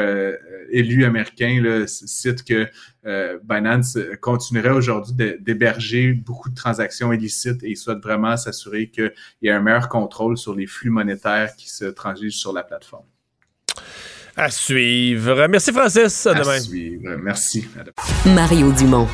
élus 0.71 1.05
américains 1.05 1.61
là, 1.63 1.87
cite 2.07 2.45
que 2.45 2.67
euh, 3.07 3.39
Binance 3.45 3.99
continuerait 4.21 4.71
aujourd'hui 4.71 5.15
d'héberger 5.41 6.13
beaucoup 6.13 6.51
de 6.51 6.55
transactions 6.55 7.13
illicites 7.13 7.63
et 7.63 7.71
il 7.71 7.77
souhaite 7.77 7.99
vraiment 8.03 8.37
s'assurer 8.37 8.89
qu'il 8.89 9.13
y 9.43 9.49
ait 9.49 9.53
un 9.53 9.61
meilleur 9.61 9.89
contrôle 9.89 10.37
sur 10.37 10.55
les 10.55 10.67
flux 10.67 10.91
monétaires 10.91 11.55
qui 11.57 11.71
se 11.71 11.85
transigent 11.87 12.37
sur 12.37 12.53
la 12.53 12.63
plateforme. 12.63 13.07
À 14.37 14.51
suivre. 14.51 15.47
Merci 15.49 15.73
Francis. 15.73 16.27
À, 16.27 16.33
à 16.33 16.61
suivre. 16.61 17.17
Merci. 17.17 17.67
Mario 18.27 18.71
Dumont. 18.73 19.09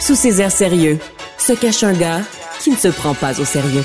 Sous 0.00 0.14
ses 0.14 0.40
airs 0.40 0.52
sérieux, 0.52 0.98
se 1.36 1.52
cache 1.52 1.82
un 1.82 1.92
gars 1.92 2.22
qui 2.60 2.70
ne 2.70 2.76
se 2.76 2.88
prend 2.88 3.14
pas 3.14 3.40
au 3.40 3.44
sérieux. 3.44 3.84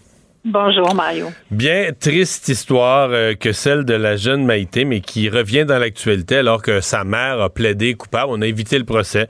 Bonjour 0.43 0.95
Mario. 0.95 1.27
Bien 1.51 1.91
triste 1.99 2.47
histoire 2.47 3.09
euh, 3.11 3.35
que 3.35 3.51
celle 3.51 3.85
de 3.85 3.93
la 3.93 4.15
jeune 4.15 4.43
Maïté, 4.43 4.85
mais 4.85 4.99
qui 4.99 5.29
revient 5.29 5.65
dans 5.65 5.77
l'actualité 5.77 6.37
alors 6.37 6.63
que 6.63 6.81
sa 6.81 7.03
mère 7.03 7.39
a 7.39 7.51
plaidé 7.51 7.93
coupable. 7.93 8.31
On 8.31 8.41
a 8.41 8.47
évité 8.47 8.79
le 8.79 8.83
procès. 8.83 9.27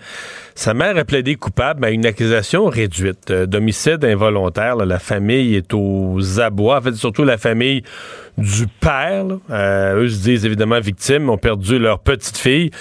Sa 0.56 0.74
mère 0.74 0.96
a 0.96 1.04
plaidé 1.04 1.36
coupable 1.36 1.84
à 1.84 1.90
une 1.90 2.06
accusation 2.06 2.68
réduite 2.68 3.30
euh, 3.30 3.46
d'homicide 3.46 4.06
involontaire. 4.06 4.78
la 4.78 5.00
famille 5.00 5.56
est 5.56 5.74
aux 5.74 6.40
abois. 6.40 6.78
En 6.78 6.82
fait, 6.82 6.94
surtout 6.94 7.26
la 7.26 7.38
famille 7.38 7.84
du 8.38 8.68
père. 8.68 9.26
Euh, 9.50 10.04
eux 10.04 10.08
se 10.08 10.24
disent 10.24 10.46
évidemment 10.46 10.80
victimes, 10.80 11.30
ont 11.30 11.38
perdu 11.38 11.78
leur 11.78 12.00
petite 12.00 12.38
fille. 12.38 12.72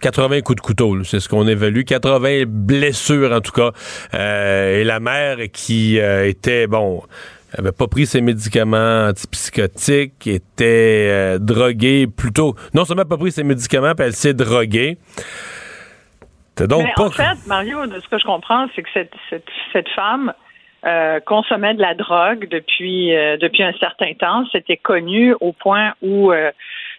80 0.00 0.40
coups 0.40 0.56
de 0.56 0.60
couteau, 0.60 1.04
c'est 1.04 1.20
ce 1.20 1.28
qu'on 1.28 1.46
évalue. 1.46 1.82
80 1.82 2.44
blessures, 2.46 3.32
en 3.32 3.40
tout 3.40 3.52
cas. 3.52 3.70
Euh, 4.14 4.80
et 4.80 4.84
la 4.84 4.98
mère 4.98 5.36
qui 5.52 6.00
euh, 6.00 6.26
était, 6.26 6.66
bon, 6.66 7.02
avait 7.56 7.72
pas 7.72 7.86
pris 7.86 8.06
ses 8.06 8.22
médicaments 8.22 9.08
antipsychotiques, 9.08 10.26
était 10.26 11.08
euh, 11.10 11.38
droguée 11.38 12.06
plutôt. 12.06 12.54
Non 12.72 12.84
seulement 12.84 13.04
pas 13.04 13.18
pris 13.18 13.32
ses 13.32 13.44
médicaments, 13.44 13.94
puis 13.94 14.06
elle 14.06 14.14
s'est 14.14 14.34
droguée. 14.34 14.96
Donc 16.56 16.84
Mais 16.84 17.04
En 17.04 17.10
fait, 17.10 17.46
Mario, 17.46 17.86
de 17.86 18.00
ce 18.00 18.08
que 18.08 18.18
je 18.18 18.24
comprends, 18.24 18.66
c'est 18.74 18.82
que 18.82 18.88
cette, 18.92 19.14
cette, 19.28 19.48
cette 19.72 19.88
femme 19.90 20.32
consommait 21.26 21.74
de 21.74 21.80
la 21.80 21.94
drogue 21.94 22.48
depuis, 22.50 23.10
depuis 23.38 23.62
un 23.62 23.72
certain 23.78 24.14
temps. 24.14 24.44
C'était 24.50 24.78
connu 24.78 25.34
au 25.40 25.52
point 25.52 25.92
où 26.00 26.32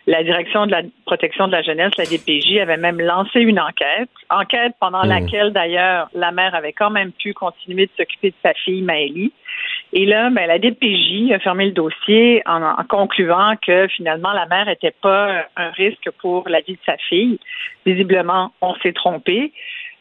la 0.07 0.23
direction 0.23 0.65
de 0.65 0.71
la 0.71 0.81
protection 1.05 1.47
de 1.47 1.51
la 1.51 1.61
jeunesse, 1.61 1.91
la 1.97 2.05
DPJ, 2.05 2.57
avait 2.57 2.77
même 2.77 2.99
lancé 2.99 3.39
une 3.39 3.59
enquête, 3.59 4.09
enquête 4.29 4.73
pendant 4.79 5.03
hmm. 5.03 5.09
laquelle 5.09 5.53
d'ailleurs 5.53 6.09
la 6.13 6.31
mère 6.31 6.55
avait 6.55 6.73
quand 6.73 6.89
même 6.89 7.11
pu 7.11 7.33
continuer 7.33 7.85
de 7.85 7.91
s'occuper 7.97 8.29
de 8.29 8.35
sa 8.43 8.53
fille 8.53 8.81
Maëlie. 8.81 9.31
Et 9.93 10.05
là, 10.05 10.29
ben, 10.29 10.47
la 10.47 10.57
DPJ 10.57 11.31
a 11.33 11.39
fermé 11.39 11.65
le 11.65 11.73
dossier 11.73 12.41
en, 12.45 12.75
concluant 12.87 13.55
que 13.65 13.87
finalement 13.89 14.31
la 14.31 14.45
mère 14.45 14.65
n'était 14.65 14.95
pas 15.01 15.45
un 15.57 15.69
risque 15.71 16.09
pour 16.19 16.47
la 16.47 16.61
vie 16.61 16.73
de 16.73 16.79
sa 16.85 16.97
fille. 16.97 17.39
Visiblement, 17.85 18.51
on 18.61 18.73
s'est 18.75 18.93
trompé. 18.93 19.51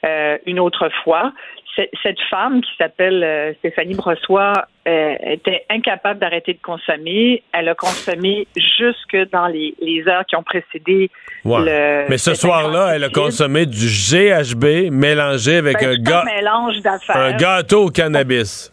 Euh, 0.06 0.38
une 0.46 0.58
autre 0.58 0.88
fois 1.04 1.30
cette 1.76 2.20
femme 2.28 2.60
qui 2.60 2.70
s'appelle 2.78 3.22
euh, 3.22 3.54
Stéphanie 3.58 3.94
Brossois 3.94 4.52
euh, 4.86 5.14
était 5.22 5.64
incapable 5.70 6.20
d'arrêter 6.20 6.54
de 6.54 6.60
consommer. 6.62 7.42
Elle 7.52 7.68
a 7.68 7.74
consommé 7.74 8.46
jusque 8.56 9.16
dans 9.32 9.46
les, 9.46 9.74
heures 10.06 10.24
qui 10.26 10.36
ont 10.36 10.42
précédé 10.42 11.10
le. 11.44 12.08
Mais 12.08 12.18
ce 12.18 12.34
soir-là, 12.34 12.94
elle 12.94 13.04
a 13.04 13.08
consommé 13.08 13.66
du 13.66 13.86
GHB 13.86 14.90
mélangé 14.90 15.56
avec 15.56 15.78
ben, 15.80 15.98
un, 16.12 16.24
mélange 16.24 16.76
un 17.08 17.36
gâteau 17.36 17.86
au 17.86 17.90
cannabis. 17.90 18.72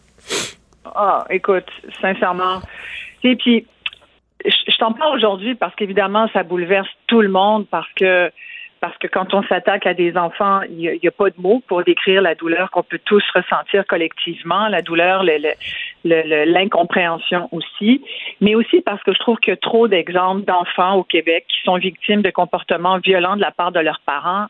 Ah, 0.96 1.26
écoute, 1.30 1.70
sincèrement. 2.02 2.62
Et 3.24 3.36
puis, 3.36 3.66
je 4.46 4.78
t'en 4.78 4.94
parle 4.94 5.18
aujourd'hui 5.18 5.56
parce 5.56 5.76
qu'évidemment, 5.76 6.30
ça 6.34 6.44
bouleverse 6.44 6.90
tout 7.08 7.22
le 7.22 7.30
monde 7.30 7.68
parce 7.70 7.92
que 7.96 8.32
parce 8.80 8.98
que 8.98 9.08
quand 9.08 9.34
on 9.34 9.44
s'attaque 9.44 9.86
à 9.86 9.94
des 9.94 10.16
enfants, 10.18 10.62
il 10.70 10.78
n'y 10.78 11.08
a, 11.08 11.12
pas 11.12 11.30
de 11.30 11.40
mots 11.40 11.62
pour 11.68 11.84
décrire 11.84 12.22
la 12.22 12.36
douleur 12.36 12.72
qu'on 12.72 12.84
peut 12.84 13.00
tous 13.04 13.24
ressentir 13.34 13.86
collectivement, 13.88 14.68
la 14.68 14.82
douleur, 14.82 15.24
l'incompréhension 16.04 17.50
aussi, 17.52 18.02
mais 18.42 18.56
aussi 18.56 18.82
parce 18.82 19.02
que 19.04 19.14
je 19.14 19.20
trouve 19.20 19.38
qu'il 19.38 19.52
y 19.52 19.54
a 19.54 19.58
trop 19.58 19.88
d'exemples 19.88 20.46
d'enfants 20.46 20.96
au 20.96 21.04
Québec 21.04 21.46
qui 21.48 21.62
sont 21.64 21.78
victimes 21.78 22.22
de 22.22 22.30
comportements 22.30 23.00
violents 23.00 23.36
de 23.36 23.42
la 23.42 23.52
part 23.52 23.72
de 23.72 23.80
leurs 23.80 24.02
parents 24.06 24.48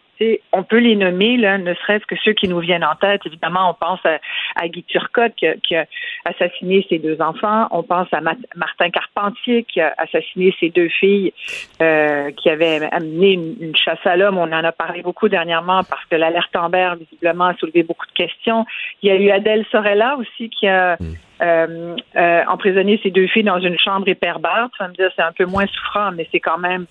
on 0.53 0.63
peut 0.63 0.79
les 0.79 0.95
nommer, 0.95 1.37
ne 1.37 1.73
serait-ce 1.75 2.05
que 2.05 2.15
ceux 2.23 2.33
qui 2.33 2.47
nous 2.47 2.59
viennent 2.59 2.83
en 2.83 2.95
tête. 2.95 3.21
Évidemment, 3.25 3.69
on 3.69 3.73
pense 3.73 3.99
à, 4.05 4.67
Guy 4.67 4.83
Turcotte 4.83 5.33
qui 5.35 5.75
a, 5.75 5.85
assassiné 6.25 6.85
ses 6.89 6.99
deux 6.99 7.21
enfants. 7.21 7.67
On 7.71 7.83
pense 7.83 8.07
à 8.11 8.21
Martin 8.21 8.89
Carpentier 8.89 9.63
qui 9.63 9.81
a 9.81 9.93
assassiné 9.97 10.55
ses 10.59 10.69
deux 10.69 10.89
filles, 10.89 11.33
euh, 11.81 12.31
qui 12.31 12.49
avait 12.49 12.81
amené 12.91 13.33
une, 13.33 13.75
chasse 13.75 14.05
à 14.05 14.15
l'homme. 14.15 14.37
On 14.37 14.51
en 14.51 14.63
a 14.63 14.71
parlé 14.71 15.01
beaucoup 15.01 15.29
dernièrement 15.29 15.81
parce 15.83 16.05
que 16.05 16.15
l'alerte 16.15 16.55
Amber, 16.55 16.93
visiblement, 16.99 17.45
a 17.45 17.55
soulevé 17.55 17.83
beaucoup 17.83 18.07
de 18.07 18.13
questions. 18.13 18.65
Il 19.01 19.09
y 19.09 19.11
a 19.11 19.15
eu 19.15 19.29
Adèle 19.29 19.65
Sorella 19.71 20.17
aussi 20.17 20.49
qui 20.49 20.67
a 20.67 20.97
mm. 20.99 21.15
Euh, 21.41 21.95
euh, 22.15 22.43
emprisonné 22.47 22.99
ses 23.03 23.11
deux 23.11 23.27
filles 23.27 23.43
dans 23.43 23.59
une 23.59 23.77
chambre 23.77 24.07
hyperbare. 24.07 24.69
Tu 24.75 24.83
vas 24.83 24.89
me 24.89 24.93
dire, 24.93 25.09
c'est 25.15 25.21
un 25.21 25.31
peu 25.31 25.45
moins 25.45 25.67
souffrant, 25.67 26.11
mais 26.11 26.27
c'est 26.31 26.39
quand 26.39 26.57
même 26.57 26.85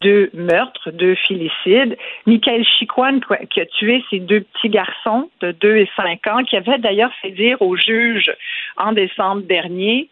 deux 0.00 0.30
meurtres, 0.32 0.90
deux 0.90 1.14
filicides. 1.14 1.96
Michael 2.26 2.64
Chicoine, 2.64 3.20
qui 3.50 3.60
a 3.60 3.66
tué 3.66 4.02
ses 4.10 4.20
deux 4.20 4.40
petits 4.40 4.70
garçons 4.70 5.28
de 5.40 5.52
2 5.52 5.76
et 5.76 5.90
5 5.96 6.26
ans, 6.28 6.42
qui 6.44 6.56
avait 6.56 6.78
d'ailleurs 6.78 7.12
fait 7.20 7.32
dire 7.32 7.60
au 7.60 7.76
juge 7.76 8.30
en 8.76 8.92
décembre 8.92 9.42
dernier, 9.42 10.08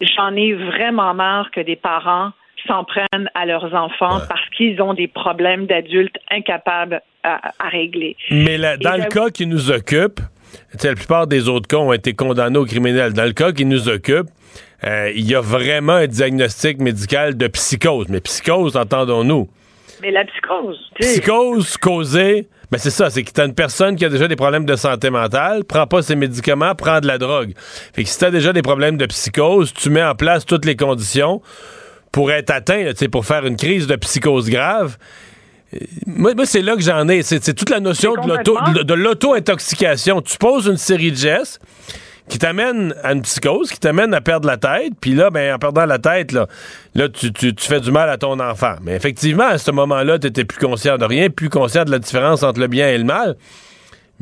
j'en 0.00 0.34
ai 0.34 0.52
vraiment 0.52 1.12
marre 1.14 1.50
que 1.50 1.60
des 1.60 1.76
parents 1.76 2.30
s'en 2.66 2.84
prennent 2.84 3.30
à 3.34 3.46
leurs 3.46 3.74
enfants 3.74 4.20
parce 4.28 4.48
qu'ils 4.56 4.80
ont 4.80 4.94
des 4.94 5.08
problèmes 5.08 5.66
d'adultes 5.66 6.16
incapables 6.30 7.00
à, 7.22 7.68
régler. 7.70 8.16
Mais 8.30 8.56
dans 8.58 8.96
le 8.96 9.08
cas 9.08 9.30
qui 9.30 9.46
nous 9.46 9.70
occupe, 9.70 10.20
la 10.82 10.94
plupart 10.94 11.26
des 11.26 11.48
autres 11.48 11.68
cas 11.68 11.78
ont 11.78 11.92
été 11.92 12.14
condamnés 12.14 12.58
au 12.58 12.64
criminel. 12.64 13.12
Dans 13.12 13.24
le 13.24 13.32
cas 13.32 13.52
qui 13.52 13.64
nous 13.64 13.88
occupe, 13.88 14.26
euh, 14.84 15.10
il 15.14 15.28
y 15.28 15.34
a 15.34 15.40
vraiment 15.40 15.94
un 15.94 16.06
diagnostic 16.06 16.78
médical 16.78 17.36
de 17.36 17.46
psychose. 17.48 18.06
Mais 18.08 18.20
psychose, 18.20 18.76
entendons-nous. 18.76 19.48
Mais 20.02 20.10
la 20.10 20.24
psychose. 20.24 20.78
Psychose 21.00 21.76
causée. 21.76 22.48
Ben 22.70 22.78
c'est 22.78 22.90
ça, 22.90 23.10
c'est 23.10 23.22
que 23.22 23.30
t'as 23.30 23.46
une 23.46 23.54
personne 23.54 23.94
qui 23.94 24.04
a 24.04 24.08
déjà 24.08 24.26
des 24.26 24.34
problèmes 24.34 24.66
de 24.66 24.74
santé 24.74 25.08
mentale, 25.08 25.64
prend 25.64 25.86
pas 25.86 26.02
ses 26.02 26.16
médicaments, 26.16 26.74
prend 26.74 26.98
de 26.98 27.06
la 27.06 27.16
drogue. 27.16 27.52
Fait 27.94 28.02
que 28.02 28.08
si 28.08 28.18
t'as 28.18 28.32
déjà 28.32 28.52
des 28.52 28.62
problèmes 28.62 28.96
de 28.96 29.06
psychose, 29.06 29.72
tu 29.72 29.88
mets 29.88 30.02
en 30.02 30.16
place 30.16 30.44
toutes 30.44 30.64
les 30.64 30.74
conditions 30.74 31.40
pour 32.10 32.32
être 32.32 32.50
atteint, 32.50 32.90
pour 33.12 33.24
faire 33.24 33.46
une 33.46 33.56
crise 33.56 33.86
de 33.86 33.94
psychose 33.94 34.50
grave. 34.50 34.96
Moi, 36.06 36.32
c'est 36.44 36.62
là 36.62 36.76
que 36.76 36.82
j'en 36.82 37.08
ai. 37.08 37.22
C'est 37.22 37.54
toute 37.54 37.70
la 37.70 37.80
notion 37.80 38.14
de 38.14 38.94
l'auto-intoxication. 38.94 40.22
Tu 40.22 40.38
poses 40.38 40.66
une 40.66 40.76
série 40.76 41.10
de 41.10 41.16
gestes 41.16 41.60
qui 42.28 42.38
t'amène 42.38 42.94
à 43.02 43.12
une 43.12 43.22
psychose, 43.22 43.70
qui 43.70 43.78
t'amène 43.78 44.12
à 44.12 44.20
perdre 44.20 44.48
la 44.48 44.56
tête. 44.56 44.92
Puis 45.00 45.14
là, 45.14 45.30
ben, 45.30 45.54
en 45.54 45.58
perdant 45.58 45.86
la 45.86 45.98
tête, 45.98 46.32
là, 46.32 46.46
là 46.94 47.08
tu, 47.08 47.32
tu, 47.32 47.54
tu, 47.54 47.66
fais 47.66 47.80
du 47.80 47.92
mal 47.92 48.10
à 48.10 48.18
ton 48.18 48.40
enfant. 48.40 48.74
Mais 48.82 48.96
effectivement, 48.96 49.46
à 49.46 49.58
ce 49.58 49.70
moment-là, 49.70 50.18
tu 50.18 50.26
étais 50.26 50.44
plus 50.44 50.58
conscient 50.58 50.98
de 50.98 51.04
rien, 51.04 51.30
plus 51.30 51.50
conscient 51.50 51.84
de 51.84 51.90
la 51.90 51.98
différence 51.98 52.42
entre 52.42 52.60
le 52.60 52.66
bien 52.66 52.88
et 52.88 52.98
le 52.98 53.04
mal. 53.04 53.36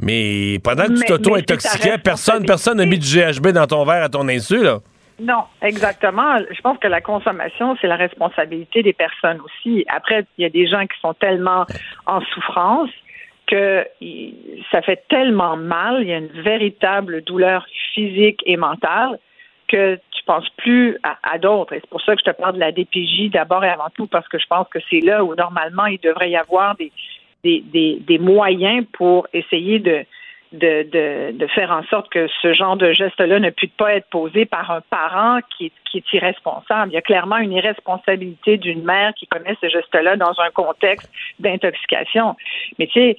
Mais 0.02 0.58
pendant 0.62 0.86
que 0.86 0.92
tu 0.92 1.04
t'auto-intoxiquais, 1.04 1.98
personne 1.98 2.44
personne 2.44 2.78
n'a 2.78 2.86
mis 2.86 2.98
du 2.98 3.06
GHB 3.06 3.48
dans 3.48 3.66
ton 3.66 3.84
verre 3.84 4.02
à 4.02 4.08
ton 4.08 4.28
insu, 4.28 4.62
là. 4.62 4.80
Non, 5.20 5.44
exactement. 5.62 6.38
Je 6.50 6.60
pense 6.60 6.78
que 6.78 6.88
la 6.88 7.00
consommation, 7.00 7.76
c'est 7.80 7.86
la 7.86 7.96
responsabilité 7.96 8.82
des 8.82 8.92
personnes 8.92 9.40
aussi. 9.40 9.84
Après, 9.88 10.24
il 10.38 10.42
y 10.42 10.44
a 10.44 10.50
des 10.50 10.66
gens 10.66 10.86
qui 10.86 10.98
sont 11.00 11.14
tellement 11.14 11.66
en 12.06 12.20
souffrance 12.20 12.90
que 13.46 13.86
ça 14.72 14.82
fait 14.82 15.04
tellement 15.08 15.56
mal, 15.56 16.02
il 16.02 16.08
y 16.08 16.12
a 16.12 16.18
une 16.18 16.42
véritable 16.42 17.22
douleur 17.22 17.66
physique 17.92 18.42
et 18.46 18.56
mentale 18.56 19.18
que 19.68 19.96
tu 20.10 20.24
penses 20.24 20.48
plus 20.56 20.98
à, 21.02 21.38
d'autres. 21.38 21.74
Et 21.74 21.80
c'est 21.80 21.90
pour 21.90 22.00
ça 22.00 22.14
que 22.14 22.22
je 22.24 22.30
te 22.30 22.36
parle 22.36 22.54
de 22.54 22.60
la 22.60 22.72
DPJ 22.72 23.30
d'abord 23.30 23.64
et 23.64 23.68
avant 23.68 23.90
tout, 23.94 24.06
parce 24.06 24.26
que 24.28 24.38
je 24.38 24.46
pense 24.46 24.66
que 24.68 24.78
c'est 24.90 25.00
là 25.00 25.22
où 25.24 25.34
normalement 25.34 25.86
il 25.86 26.00
devrait 26.00 26.30
y 26.30 26.36
avoir 26.36 26.74
des, 26.76 26.90
des, 27.44 27.98
des 28.00 28.18
moyens 28.18 28.86
pour 28.92 29.28
essayer 29.32 29.78
de, 29.78 30.04
de, 30.54 31.32
de, 31.32 31.46
faire 31.48 31.70
en 31.70 31.82
sorte 31.84 32.08
que 32.10 32.28
ce 32.42 32.52
genre 32.52 32.76
de 32.76 32.92
geste-là 32.92 33.38
ne 33.38 33.50
puisse 33.50 33.72
pas 33.72 33.94
être 33.94 34.08
posé 34.08 34.44
par 34.44 34.70
un 34.70 34.80
parent 34.82 35.40
qui, 35.56 35.72
est 35.94 36.12
irresponsable. 36.12 36.90
Il 36.90 36.94
y 36.94 36.98
a 36.98 37.02
clairement 37.02 37.36
une 37.38 37.52
irresponsabilité 37.52 38.56
d'une 38.56 38.82
mère 38.82 39.14
qui 39.14 39.26
commet 39.26 39.56
ce 39.60 39.68
geste-là 39.68 40.16
dans 40.16 40.34
un 40.40 40.50
contexte 40.50 41.10
d'intoxication. 41.38 42.36
Mais 42.78 42.88
tu 42.88 43.00
sais, 43.00 43.16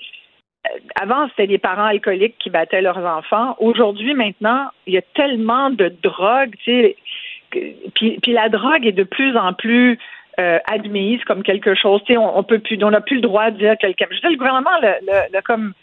euh, 0.68 0.80
avant, 1.02 1.30
c'était 1.30 1.46
les 1.46 1.58
parents 1.58 1.86
alcooliques 1.86 2.38
qui 2.38 2.50
battaient 2.50 2.82
leurs 2.82 3.06
enfants. 3.06 3.56
Aujourd'hui, 3.60 4.14
maintenant, 4.14 4.68
il 4.88 4.94
y 4.94 4.98
a 4.98 5.04
tellement 5.14 5.70
de 5.70 5.94
drogue, 6.04 6.54
tu 6.64 6.72
sais, 6.72 6.96
puis, 7.94 8.20
puis 8.22 8.34
la 8.34 8.50
drogue 8.50 8.86
est 8.86 8.92
de 8.92 9.04
plus 9.04 9.38
en 9.38 9.54
plus 9.54 9.98
euh, 10.38 10.60
admise 10.66 11.24
comme 11.24 11.44
quelque 11.44 11.76
chose. 11.76 12.02
Tu 12.06 12.14
sais, 12.14 12.20
on, 12.20 12.44
peut 12.44 12.60
plus, 12.60 12.78
on 12.84 12.92
n'a 12.92 13.00
plus 13.00 13.16
le 13.16 13.22
droit 13.22 13.52
de 13.52 13.58
dire 13.58 13.78
quelqu'un. 13.78 14.08
Je 14.12 14.28
le 14.28 14.36
gouvernement, 14.36 14.78
le, 14.82 15.34
le 15.34 15.42
comme 15.42 15.74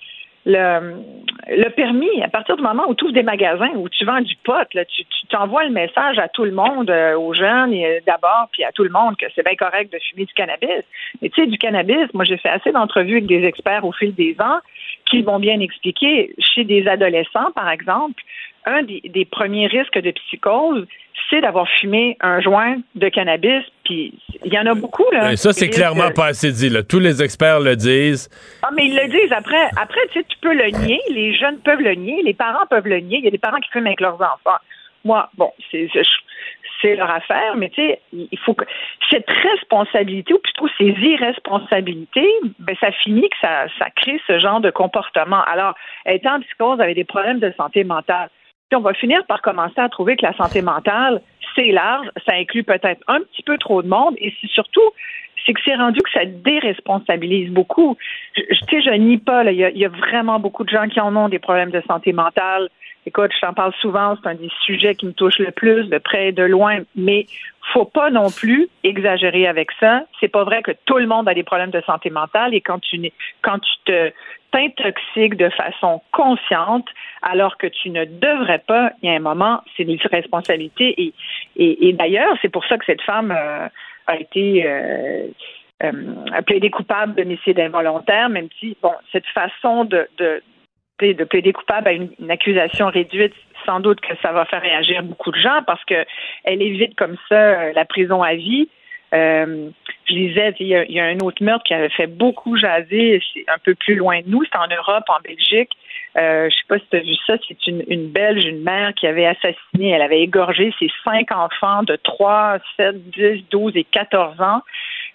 le, 0.45 1.69
permis, 1.71 2.23
à 2.23 2.29
partir 2.29 2.57
du 2.57 2.63
moment 2.63 2.85
où 2.89 2.95
tu 2.95 3.05
ouvres 3.05 3.15
des 3.15 3.23
magasins, 3.23 3.71
où 3.77 3.89
tu 3.89 4.05
vends 4.05 4.21
du 4.21 4.35
pot, 4.45 4.67
tu, 4.73 5.05
t'envoies 5.29 5.65
le 5.65 5.71
message 5.71 6.19
à 6.19 6.29
tout 6.29 6.45
le 6.45 6.51
monde, 6.51 6.91
euh, 6.91 7.17
aux 7.17 7.33
jeunes 7.33 7.73
euh, 7.75 8.01
d'abord, 8.07 8.49
puis 8.53 8.65
à 8.65 8.73
tout 8.73 8.85
le 8.85 8.91
monde 8.91 9.17
que 9.17 9.27
c'est 9.35 9.45
bien 9.45 9.55
correct 9.55 9.93
de 9.93 9.99
fumer 9.99 10.25
du 10.25 10.35
cannabis. 10.35 10.85
Mais 11.21 11.29
tu 11.29 11.41
sais, 11.41 11.47
du 11.47 11.59
cannabis, 11.59 12.13
moi 12.13 12.25
j'ai 12.25 12.37
fait 12.37 12.49
assez 12.49 12.73
d'entrevues 12.73 13.19
avec 13.19 13.27
des 13.27 13.45
experts 13.45 13.85
au 13.85 13.93
fil 13.93 14.15
des 14.15 14.37
ans 14.41 14.59
qui 15.07 15.23
vont 15.23 15.39
bien 15.39 15.61
expliquer. 15.61 16.35
Chez 16.39 16.65
des 16.65 16.87
adolescents, 16.87 17.53
par 17.55 17.71
exemple, 17.71 18.23
un 18.67 18.83
des, 18.83 19.01
des 19.05 19.25
premiers 19.25 19.67
risques 19.69 19.99
de 19.99 20.11
psychose, 20.11 20.87
c'est 21.29 21.41
d'avoir 21.41 21.69
fumé 21.69 22.17
un 22.21 22.41
joint 22.41 22.77
de 22.95 23.09
cannabis, 23.09 23.63
puis 23.85 24.19
il 24.45 24.53
y 24.53 24.59
en 24.59 24.67
a 24.67 24.75
beaucoup. 24.75 25.11
Là, 25.13 25.33
Et 25.33 25.37
ça, 25.37 25.53
c'est 25.53 25.71
clairement 25.71 26.11
pas 26.11 26.27
assez 26.27 26.53
dit. 26.53 26.69
Là. 26.69 26.83
Tous 26.83 26.99
les 26.99 27.23
experts 27.23 27.61
le 27.61 27.77
disent. 27.77 28.29
Ah, 28.63 28.69
mais 28.75 28.87
ils 28.87 28.97
le 28.97 29.09
disent 29.09 29.33
après. 29.33 29.65
Après, 29.77 30.01
tu 30.13 30.21
sais, 30.21 30.27
tu 30.29 30.37
peux 30.41 30.55
le 30.55 30.71
nier, 30.85 31.01
les 31.11 31.35
jeunes 31.35 31.59
peuvent 31.59 31.81
le 31.81 31.95
nier, 31.95 32.23
les 32.23 32.35
parents 32.35 32.67
peuvent 32.69 32.87
le 32.87 33.01
nier. 33.01 33.19
Il 33.19 33.25
y 33.25 33.29
a 33.29 33.31
des 33.31 33.39
parents 33.39 33.59
qui 33.59 33.71
fument 33.71 33.87
avec 33.87 34.01
leurs 34.01 34.21
enfants. 34.21 34.59
Moi, 35.05 35.29
bon, 35.37 35.53
c'est 35.71 35.89
c'est 36.83 36.97
leur 36.97 37.11
affaire, 37.11 37.55
mais 37.57 37.71
tu 37.71 37.81
sais, 37.81 38.01
il 38.13 38.39
faut 38.45 38.55
que 38.55 38.65
cette 39.09 39.29
responsabilité, 39.29 40.35
ou 40.35 40.39
plutôt 40.39 40.69
ces 40.79 40.89
irresponsabilités, 40.89 42.29
ben 42.59 42.77
ça 42.81 42.91
finit 42.91 43.29
que 43.29 43.37
ça, 43.41 43.67
ça 43.79 43.87
crée 43.95 44.21
ce 44.27 44.41
genre 44.41 44.61
de 44.61 44.71
comportement. 44.71 45.43
Alors, 45.45 45.75
étant 46.07 46.35
en 46.35 46.41
psychose 46.41 46.81
avec 46.81 46.97
des 46.97 47.05
problèmes 47.05 47.39
de 47.39 47.53
santé 47.57 47.85
mentale, 47.85 48.29
on 48.75 48.81
va 48.81 48.95
finir 48.95 49.25
par 49.27 49.43
commencer 49.43 49.79
à 49.79 49.89
trouver 49.89 50.17
que 50.17 50.27
la 50.27 50.35
santé 50.35 50.63
mentale, 50.63 51.21
c'est 51.55 51.73
large, 51.73 52.07
ça 52.27 52.35
inclut 52.35 52.65
peut-être 52.65 53.03
un 53.09 53.21
petit 53.21 53.43
peu 53.43 53.59
trop 53.59 53.83
de 53.83 53.89
monde, 53.89 54.15
et 54.19 54.33
c'est 54.41 54.51
surtout, 54.51 54.91
c'est 55.45 55.53
que 55.53 55.61
c'est 55.65 55.75
rendu 55.75 56.01
que 56.01 56.11
ça 56.13 56.25
déresponsabilise 56.25 57.51
beaucoup. 57.51 57.97
Je, 58.37 58.43
sais, 58.71 58.83
je 58.83 58.91
nie 58.91 59.19
pas, 59.19 59.51
il 59.51 59.59
y, 59.59 59.85
a 59.85 59.89
vraiment 59.89 60.39
beaucoup 60.39 60.65
de 60.65 60.71
gens 60.71 60.89
qui 60.89 61.01
en 61.01 61.15
ont 61.17 61.29
des 61.29 61.39
problèmes 61.39 61.71
de 61.71 61.83
santé 61.87 62.13
mentale. 62.13 62.69
Écoute, 63.05 63.33
je 63.35 63.41
t'en 63.41 63.53
parle 63.53 63.73
souvent, 63.81 64.17
c'est 64.23 64.29
un 64.29 64.35
des 64.35 64.51
sujets 64.65 64.95
qui 64.95 65.07
me 65.07 65.13
touche 65.13 65.39
le 65.39 65.51
plus, 65.51 65.89
de 65.89 65.99
près 65.99 66.29
et 66.29 66.33
de 66.33 66.45
loin, 66.45 66.81
mais 66.95 67.27
faut 67.73 67.85
pas 67.85 68.11
non 68.11 68.31
plus 68.31 68.69
exagérer 68.85 69.47
avec 69.47 69.71
ça. 69.81 70.05
C'est 70.21 70.29
pas 70.29 70.45
vrai 70.45 70.63
que 70.63 70.71
tout 70.85 70.99
le 70.99 71.07
monde 71.07 71.29
a 71.29 71.35
des 71.35 71.43
problèmes 71.43 71.71
de 71.71 71.81
santé 71.81 72.11
mentale 72.11 72.55
et 72.55 72.61
quand 72.61 72.79
tu 72.81 73.01
quand 73.43 73.59
tu 73.59 73.73
te 73.87 74.13
t'intoxiques 74.53 75.37
de 75.37 75.49
façon 75.49 76.01
consciente 76.13 76.87
alors 77.23 77.57
que 77.57 77.67
tu 77.67 77.91
ne 77.91 78.05
devrais 78.05 78.59
pas, 78.59 78.93
il 79.03 79.09
y 79.09 79.13
a 79.13 79.17
un 79.17 79.21
moment, 79.21 79.63
c'est 79.77 79.85
une 79.85 79.99
responsabilité 80.11 81.13
et, 81.57 81.93
d'ailleurs, 81.95 82.37
c'est 82.43 82.51
pour 82.51 82.65
ça 82.67 82.77
que 82.77 82.85
cette 82.85 83.03
femme 83.03 83.33
euh, 83.33 83.69
a 84.07 84.17
été 84.17 84.67
euh, 84.67 85.29
euh, 85.83 86.71
coupable 86.71 87.15
d'homicide 87.15 87.59
involontaire, 87.61 88.29
même 88.29 88.49
si, 88.61 88.77
bon, 88.83 88.93
cette 89.11 89.27
façon 89.27 89.85
de, 89.85 90.07
de, 90.19 90.43
de 91.01 91.25
plaider 91.25 91.53
coupable 91.53 91.89
à 91.89 91.93
une, 91.93 92.31
accusation 92.31 92.87
réduite, 92.87 93.35
sans 93.67 93.81
doute 93.81 94.01
que 94.01 94.15
ça 94.23 94.33
va 94.33 94.45
faire 94.45 94.63
réagir 94.63 95.03
beaucoup 95.03 95.31
de 95.31 95.39
gens 95.39 95.61
parce 95.67 95.85
que 95.85 96.05
elle 96.45 96.63
évite 96.63 96.95
comme 96.97 97.17
ça 97.29 97.35
euh, 97.35 97.73
la 97.75 97.85
prison 97.85 98.23
à 98.23 98.35
vie. 98.35 98.69
Euh, 99.15 99.69
je 100.09 100.15
disais, 100.15 100.55
il 100.59 100.69
y, 100.69 101.01
a, 101.01 101.05
un 101.05 101.19
autre 101.19 101.43
meurtre 101.43 101.65
qui 101.65 101.75
avait 101.75 101.91
fait 101.91 102.07
beaucoup 102.07 102.57
jaser, 102.57 103.21
c'est 103.35 103.45
un 103.49 103.59
peu 103.63 103.75
plus 103.75 103.95
loin 103.95 104.21
de 104.21 104.29
nous, 104.29 104.43
c'est 104.45 104.59
en 104.59 104.69
Europe, 104.69 105.05
en 105.09 105.21
Belgique. 105.23 105.71
Euh, 106.17 106.49
je 106.49 106.57
sais 106.57 106.63
pas 106.69 106.79
si 106.79 106.85
tu 106.91 106.97
as 106.97 107.01
vu 107.01 107.15
ça, 107.27 107.35
c'est 107.47 107.67
une, 107.67 107.85
une 107.89 108.09
Belge, 108.09 108.45
une 108.45 108.63
mère 108.63 108.95
qui 108.95 109.07
avait 109.07 109.27
assassiné, 109.27 109.91
elle 109.91 110.03
avait 110.03 110.23
égorgé 110.23 110.73
ses 110.79 110.91
cinq 111.05 111.31
enfants 111.31 111.83
de 111.83 111.97
3, 111.97 112.59
7, 112.77 113.11
10, 113.11 113.45
12 113.51 113.77
et 113.77 113.85
14 113.85 114.41
ans 114.41 114.63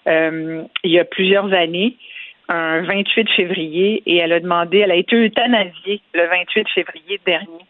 euh, 0.06 0.62
il 0.84 0.92
y 0.92 0.98
a 0.98 1.04
plusieurs 1.04 1.52
années 1.52 1.96
un 2.48 2.82
28 2.82 3.28
février 3.30 4.02
et 4.06 4.16
elle 4.16 4.32
a 4.32 4.40
demandé, 4.40 4.78
elle 4.78 4.90
a 4.90 4.96
été 4.96 5.16
euthanasiée 5.16 6.00
le 6.14 6.26
28 6.26 6.68
février 6.70 7.20
dernier. 7.26 7.64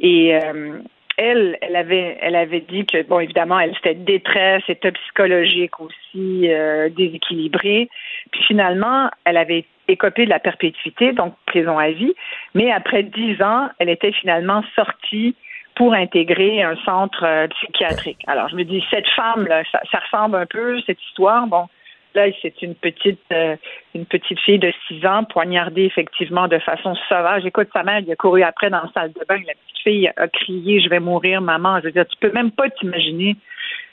Et 0.00 0.34
euh, 0.34 0.78
elle, 1.16 1.58
elle 1.60 1.76
avait, 1.76 2.18
elle 2.20 2.36
avait 2.36 2.60
dit 2.60 2.86
que 2.86 3.02
bon, 3.02 3.20
évidemment, 3.20 3.58
elle 3.58 3.74
c'était 3.74 3.94
détresse, 3.94 4.62
état 4.68 4.92
psychologique 4.92 5.78
aussi 5.80 6.48
euh, 6.50 6.88
déséquilibré. 6.90 7.88
Puis 8.30 8.42
finalement, 8.44 9.10
elle 9.24 9.36
avait 9.36 9.64
écopé 9.88 10.24
de 10.24 10.30
la 10.30 10.38
perpétuité, 10.38 11.12
donc 11.12 11.34
prison 11.46 11.78
à 11.78 11.90
vie. 11.90 12.14
Mais 12.54 12.70
après 12.70 13.02
dix 13.02 13.40
ans, 13.42 13.68
elle 13.78 13.88
était 13.88 14.12
finalement 14.12 14.62
sortie 14.74 15.34
pour 15.74 15.94
intégrer 15.94 16.62
un 16.62 16.76
centre 16.84 17.24
euh, 17.24 17.46
psychiatrique. 17.48 18.18
Alors, 18.26 18.48
je 18.48 18.56
me 18.56 18.64
dis, 18.64 18.84
cette 18.90 19.08
femme, 19.14 19.46
là, 19.46 19.62
ça, 19.70 19.80
ça 19.90 19.98
ressemble 19.98 20.36
un 20.36 20.46
peu, 20.46 20.80
cette 20.86 21.00
histoire. 21.02 21.46
Bon, 21.46 21.66
Là, 22.14 22.26
c'est 22.42 22.62
une 22.62 22.74
petite 22.74 23.20
euh, 23.32 23.56
une 23.94 24.06
petite 24.06 24.40
fille 24.40 24.58
de 24.58 24.72
6 24.88 25.06
ans 25.06 25.24
poignardée 25.24 25.84
effectivement 25.84 26.48
de 26.48 26.58
façon 26.58 26.94
sauvage. 27.08 27.44
Écoute, 27.44 27.68
sa 27.72 27.82
mère, 27.82 28.00
il 28.00 28.10
a 28.10 28.16
couru 28.16 28.42
après 28.42 28.70
dans 28.70 28.82
la 28.82 28.90
salle 28.92 29.12
de 29.12 29.20
bain. 29.28 29.40
La 29.46 29.54
petite 29.54 29.82
fille 29.82 30.10
a 30.16 30.28
crié 30.28 30.80
Je 30.80 30.88
vais 30.88 31.00
mourir, 31.00 31.40
maman. 31.40 31.78
Je 31.80 31.84
veux 31.84 31.92
dire, 31.92 32.06
tu 32.06 32.16
peux 32.18 32.32
même 32.32 32.50
pas 32.50 32.70
t'imaginer 32.70 33.36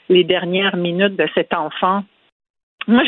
les 0.08 0.24
dernières 0.24 0.76
minutes 0.76 1.16
de 1.16 1.28
cet 1.34 1.52
enfant. 1.54 2.04
Moi, 2.88 3.02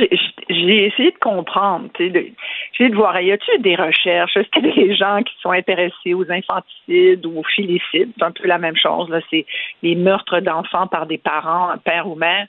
j'ai 0.48 0.86
essayé 0.86 1.12
de 1.12 1.18
comprendre, 1.18 1.88
j'ai 1.96 2.34
essayé 2.74 2.90
de 2.90 2.96
voir, 2.96 3.20
y 3.20 3.30
a-t-il 3.30 3.62
des 3.62 3.76
recherches? 3.76 4.36
Est-ce 4.36 4.48
qu'il 4.48 4.66
y 4.66 4.70
a 4.70 4.74
des 4.74 4.96
gens 4.96 5.22
qui 5.22 5.32
sont 5.40 5.52
intéressés 5.52 6.14
aux 6.14 6.28
infanticides 6.28 7.24
ou 7.24 7.38
aux 7.38 7.44
filicides? 7.44 8.10
C'est 8.18 8.24
un 8.24 8.32
peu 8.32 8.48
la 8.48 8.58
même 8.58 8.76
chose, 8.76 9.08
là. 9.08 9.20
C'est 9.30 9.46
les 9.84 9.94
meurtres 9.94 10.40
d'enfants 10.40 10.88
par 10.88 11.06
des 11.06 11.18
parents, 11.18 11.72
père 11.84 12.08
ou 12.08 12.16
mère. 12.16 12.48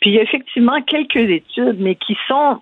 Puis 0.00 0.10
il 0.10 0.16
y 0.16 0.18
a 0.18 0.22
effectivement 0.22 0.80
quelques 0.82 1.16
études, 1.16 1.78
mais 1.78 1.94
qui 1.94 2.16
sont 2.26 2.60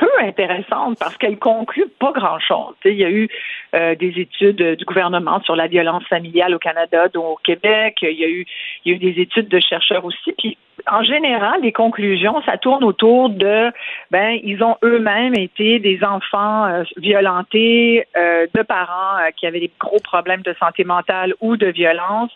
peu 0.00 0.08
intéressantes 0.20 0.98
parce 0.98 1.16
qu'elles 1.18 1.38
concluent 1.38 1.92
pas 1.98 2.12
grand-chose. 2.12 2.74
Il 2.84 2.94
y 2.94 3.04
a 3.04 3.10
eu 3.10 3.28
euh, 3.74 3.94
des 3.94 4.18
études 4.18 4.62
du 4.76 4.84
gouvernement 4.84 5.40
sur 5.42 5.54
la 5.54 5.66
violence 5.66 6.04
familiale 6.08 6.54
au 6.54 6.58
Canada, 6.58 7.08
dont 7.08 7.32
au 7.32 7.36
Québec. 7.36 7.98
Il 8.02 8.18
y 8.18 8.24
a 8.24 8.28
eu, 8.28 8.46
y 8.86 8.92
a 8.92 8.94
eu 8.94 8.98
des 8.98 9.20
études 9.20 9.48
de 9.48 9.60
chercheurs 9.60 10.04
aussi. 10.04 10.32
Puis 10.38 10.56
en 10.90 11.02
général, 11.02 11.60
les 11.62 11.72
conclusions, 11.72 12.40
ça 12.46 12.56
tourne 12.56 12.82
autour 12.82 13.28
de, 13.28 13.70
ben, 14.10 14.38
ils 14.42 14.62
ont 14.62 14.76
eux-mêmes 14.82 15.34
été 15.34 15.78
des 15.78 16.02
enfants 16.02 16.64
euh, 16.64 16.84
violentés 16.96 18.06
euh, 18.16 18.46
de 18.54 18.62
parents 18.62 19.18
qui 19.36 19.46
avaient 19.46 19.60
des 19.60 19.70
gros 19.78 20.00
problèmes 20.02 20.42
de 20.42 20.54
santé 20.58 20.84
mentale 20.84 21.34
ou 21.40 21.58
de 21.58 21.66
violence. 21.66 22.30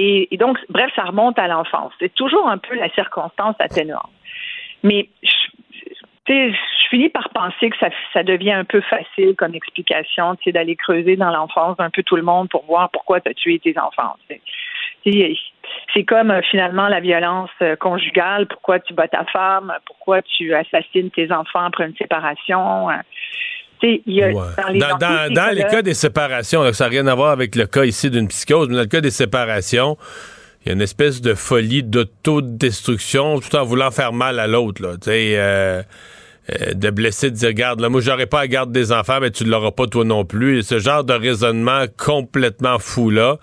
Et, 0.00 0.36
donc, 0.36 0.58
bref, 0.68 0.92
ça 0.94 1.02
remonte 1.02 1.40
à 1.40 1.48
l'enfance. 1.48 1.92
C'est 1.98 2.14
toujours 2.14 2.48
un 2.48 2.58
peu 2.58 2.76
la 2.76 2.88
circonstance 2.90 3.56
atténuante. 3.58 4.12
Mais 4.84 5.08
je, 5.24 6.54
finis 6.88 7.08
par 7.08 7.30
penser 7.30 7.70
que 7.70 7.76
ça, 8.12 8.22
devient 8.22 8.52
un 8.52 8.64
peu 8.64 8.80
facile 8.80 9.34
comme 9.36 9.56
explication, 9.56 10.36
d'aller 10.46 10.76
creuser 10.76 11.16
dans 11.16 11.30
l'enfance 11.30 11.76
d'un 11.78 11.90
peu 11.90 12.04
tout 12.04 12.14
le 12.14 12.22
monde 12.22 12.48
pour 12.48 12.64
voir 12.66 12.90
pourquoi 12.90 13.20
tu 13.20 13.28
as 13.28 13.34
tué 13.34 13.58
tes 13.58 13.74
enfants. 13.76 14.14
C'est 15.04 16.04
comme 16.04 16.30
euh, 16.30 16.42
finalement 16.42 16.86
la 16.88 17.00
violence 17.00 17.50
euh, 17.62 17.74
conjugale, 17.76 18.46
pourquoi 18.46 18.78
tu 18.78 18.94
bats 18.94 19.08
ta 19.08 19.24
femme, 19.24 19.72
pourquoi 19.86 20.22
tu 20.22 20.54
assassines 20.54 21.10
tes 21.10 21.32
enfants 21.32 21.64
après 21.64 21.86
une 21.86 21.96
séparation? 21.96 22.88
Il 23.82 24.00
y 24.06 24.22
a, 24.22 24.28
Ouais. 24.28 24.34
dans 24.56 24.68
les, 24.72 24.78
Dans, 24.80 24.98
dans 24.98 25.34
dans- 25.34 25.68
cas 25.70 25.82
des 25.82 25.94
séparations, 25.94 26.62
là, 26.62 26.72
ça 26.72 26.84
n'a 26.84 26.90
rien 26.90 27.06
à 27.06 27.14
voir 27.14 27.30
avec 27.30 27.54
le 27.54 27.66
cas 27.66 27.84
ici 27.84 28.10
d'une 28.10 28.28
psychose, 28.28 28.68
mais 28.68 28.74
dans 28.74 28.80
le 28.82 28.86
cas 28.86 29.00
des 29.00 29.10
séparations, 29.10 29.96
il 30.64 30.68
y 30.68 30.70
a 30.70 30.74
une 30.74 30.82
espèce 30.82 31.20
de 31.20 31.34
folie 31.34 31.82
d'autodestruction 31.84 33.40
tout 33.40 33.54
en 33.56 33.64
voulant 33.64 33.90
faire 33.90 34.12
mal 34.12 34.38
à 34.40 34.46
l'autre. 34.46 34.82
là. 34.82 34.92
Tu 34.94 35.10
sais, 35.10 35.32
euh, 35.36 35.82
euh, 36.50 36.72
de 36.74 36.90
blesser, 36.90 37.30
de 37.30 37.36
dire, 37.36 37.48
regarde, 37.48 37.80
là, 37.80 37.88
moi, 37.88 38.00
j'aurais 38.00 38.26
pas 38.26 38.40
à 38.40 38.46
garder 38.46 38.72
des 38.80 38.92
enfants, 38.92 39.18
mais 39.20 39.30
tu 39.30 39.44
ne 39.44 39.50
l'auras 39.50 39.70
pas 39.70 39.86
toi 39.86 40.04
non 40.04 40.24
plus. 40.24 40.58
Et 40.58 40.62
ce 40.62 40.78
genre 40.78 41.04
de 41.04 41.12
raisonnement 41.12 41.84
complètement 41.96 42.78
fou-là. 42.78 43.36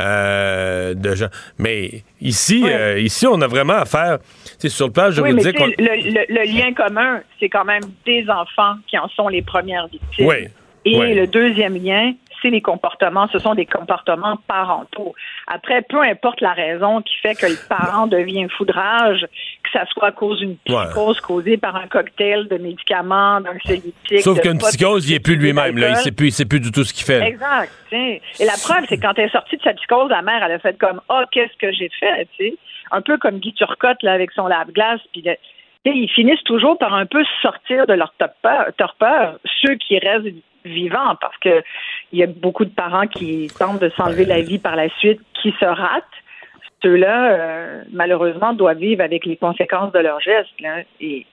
euh, 0.00 0.94
de 0.94 1.14
gens. 1.14 1.28
Mais 1.58 2.02
ici, 2.20 2.62
euh, 2.66 2.98
ici, 3.00 3.26
on 3.26 3.40
a 3.40 3.46
vraiment 3.46 3.74
affaire. 3.74 4.18
Sais, 4.58 4.68
sur 4.68 4.86
le 4.86 4.92
plan 4.92 5.08
Oui, 5.08 5.32
mais 5.32 5.42
juridique, 5.42 5.56
sais, 5.58 5.62
on- 5.64 5.66
le, 5.82 6.10
le- 6.10 6.34
le 6.34 6.52
lien 6.58 6.72
commun, 6.74 7.20
c'est 7.40 7.48
quand 7.48 7.64
même 7.64 7.82
des 8.06 8.24
enfants 8.28 8.74
qui 8.86 8.98
en 8.98 9.08
sont 9.08 9.28
les 9.28 9.42
premières 9.42 9.86
victimes. 9.88 10.26
Oui. 10.26 10.36
Et 10.84 10.96
Oui. 10.98 11.14
le 11.14 11.26
deuxième 11.26 11.74
lien, 11.82 12.12
c'est 12.42 12.50
les 12.50 12.60
comportements. 12.60 13.28
Ce 13.32 13.38
sont 13.38 13.54
des 13.54 13.66
comportements 13.66 14.36
parentaux. 14.46 15.14
Après, 15.46 15.82
peu 15.82 16.00
importe 16.02 16.40
la 16.40 16.52
raison 16.52 17.02
qui 17.02 17.14
fait 17.22 17.34
que 17.34 17.46
le 17.46 17.56
parent 17.68 18.06
devient 18.06 18.46
foudrage, 18.56 19.22
que 19.22 19.70
ça 19.72 19.84
soit 19.86 20.08
à 20.08 20.12
cause 20.12 20.38
d'une 20.38 20.56
psychose 20.58 21.20
causée 21.20 21.56
par 21.56 21.76
un 21.76 21.86
cocktail 21.88 22.48
de 22.48 22.56
médicaments, 22.58 23.40
d'anxiolytiques. 23.40 24.20
Sauf 24.20 24.40
qu'une 24.40 24.58
psychose, 24.58 25.08
il 25.08 25.14
n'est 25.14 25.20
plus 25.20 25.36
lui-même. 25.36 25.76
là. 25.78 25.88
Il 25.88 25.92
d'alcool. 25.92 26.02
sait 26.04 26.12
plus, 26.12 26.26
il 26.28 26.32
sait 26.32 26.44
plus 26.46 26.60
du 26.60 26.70
tout 26.70 26.84
ce 26.84 26.92
qu'il 26.92 27.04
fait. 27.04 27.22
Exact. 27.26 27.72
Et 27.92 28.20
la 28.40 28.52
preuve, 28.62 28.84
c'est 28.88 28.98
quand 28.98 29.12
elle 29.16 29.26
est 29.26 29.32
sortie 29.32 29.56
de 29.56 29.62
sa 29.62 29.72
psychose, 29.74 30.10
la 30.10 30.22
mère, 30.22 30.42
elle 30.44 30.52
a 30.52 30.58
fait 30.58 30.76
comme 30.78 31.00
Ah, 31.08 31.24
qu'est-ce 31.30 31.56
que 31.58 31.72
j'ai 31.72 31.90
fait? 31.98 32.28
tu 32.36 32.44
sais. 32.50 32.54
Un 32.90 33.02
peu 33.02 33.18
comme 33.18 33.38
Guy 33.38 33.52
Turcotte 33.54 34.02
là, 34.02 34.12
avec 34.12 34.30
son 34.32 34.46
lave-glace. 34.46 35.00
Puis 35.12 35.22
ils 35.84 36.08
finissent 36.10 36.42
toujours 36.44 36.78
par 36.78 36.94
un 36.94 37.06
peu 37.06 37.22
sortir 37.42 37.86
de 37.86 37.94
leur 37.94 38.12
torpeur, 38.18 38.66
torpeur 38.76 39.38
ceux 39.62 39.74
qui 39.76 39.98
restent 39.98 40.26
vivants, 40.68 41.14
parce 41.20 41.36
que 41.38 41.62
il 42.12 42.18
y 42.18 42.22
a 42.22 42.26
beaucoup 42.26 42.64
de 42.64 42.70
parents 42.74 43.06
qui 43.06 43.48
tentent 43.58 43.80
de 43.80 43.88
s'enlever 43.90 44.24
la 44.24 44.40
vie 44.40 44.58
par 44.58 44.76
la 44.76 44.88
suite, 44.98 45.20
qui 45.42 45.52
se 45.58 45.64
ratent. 45.64 46.04
Ceux-là, 46.82 47.32
euh, 47.32 47.82
malheureusement, 47.92 48.52
doivent 48.52 48.78
vivre 48.78 49.02
avec 49.02 49.26
les 49.26 49.36
conséquences 49.36 49.92
de 49.92 49.98
leurs 49.98 50.20
gestes. 50.20 50.60
là. 50.60 50.82
Et 51.00 51.26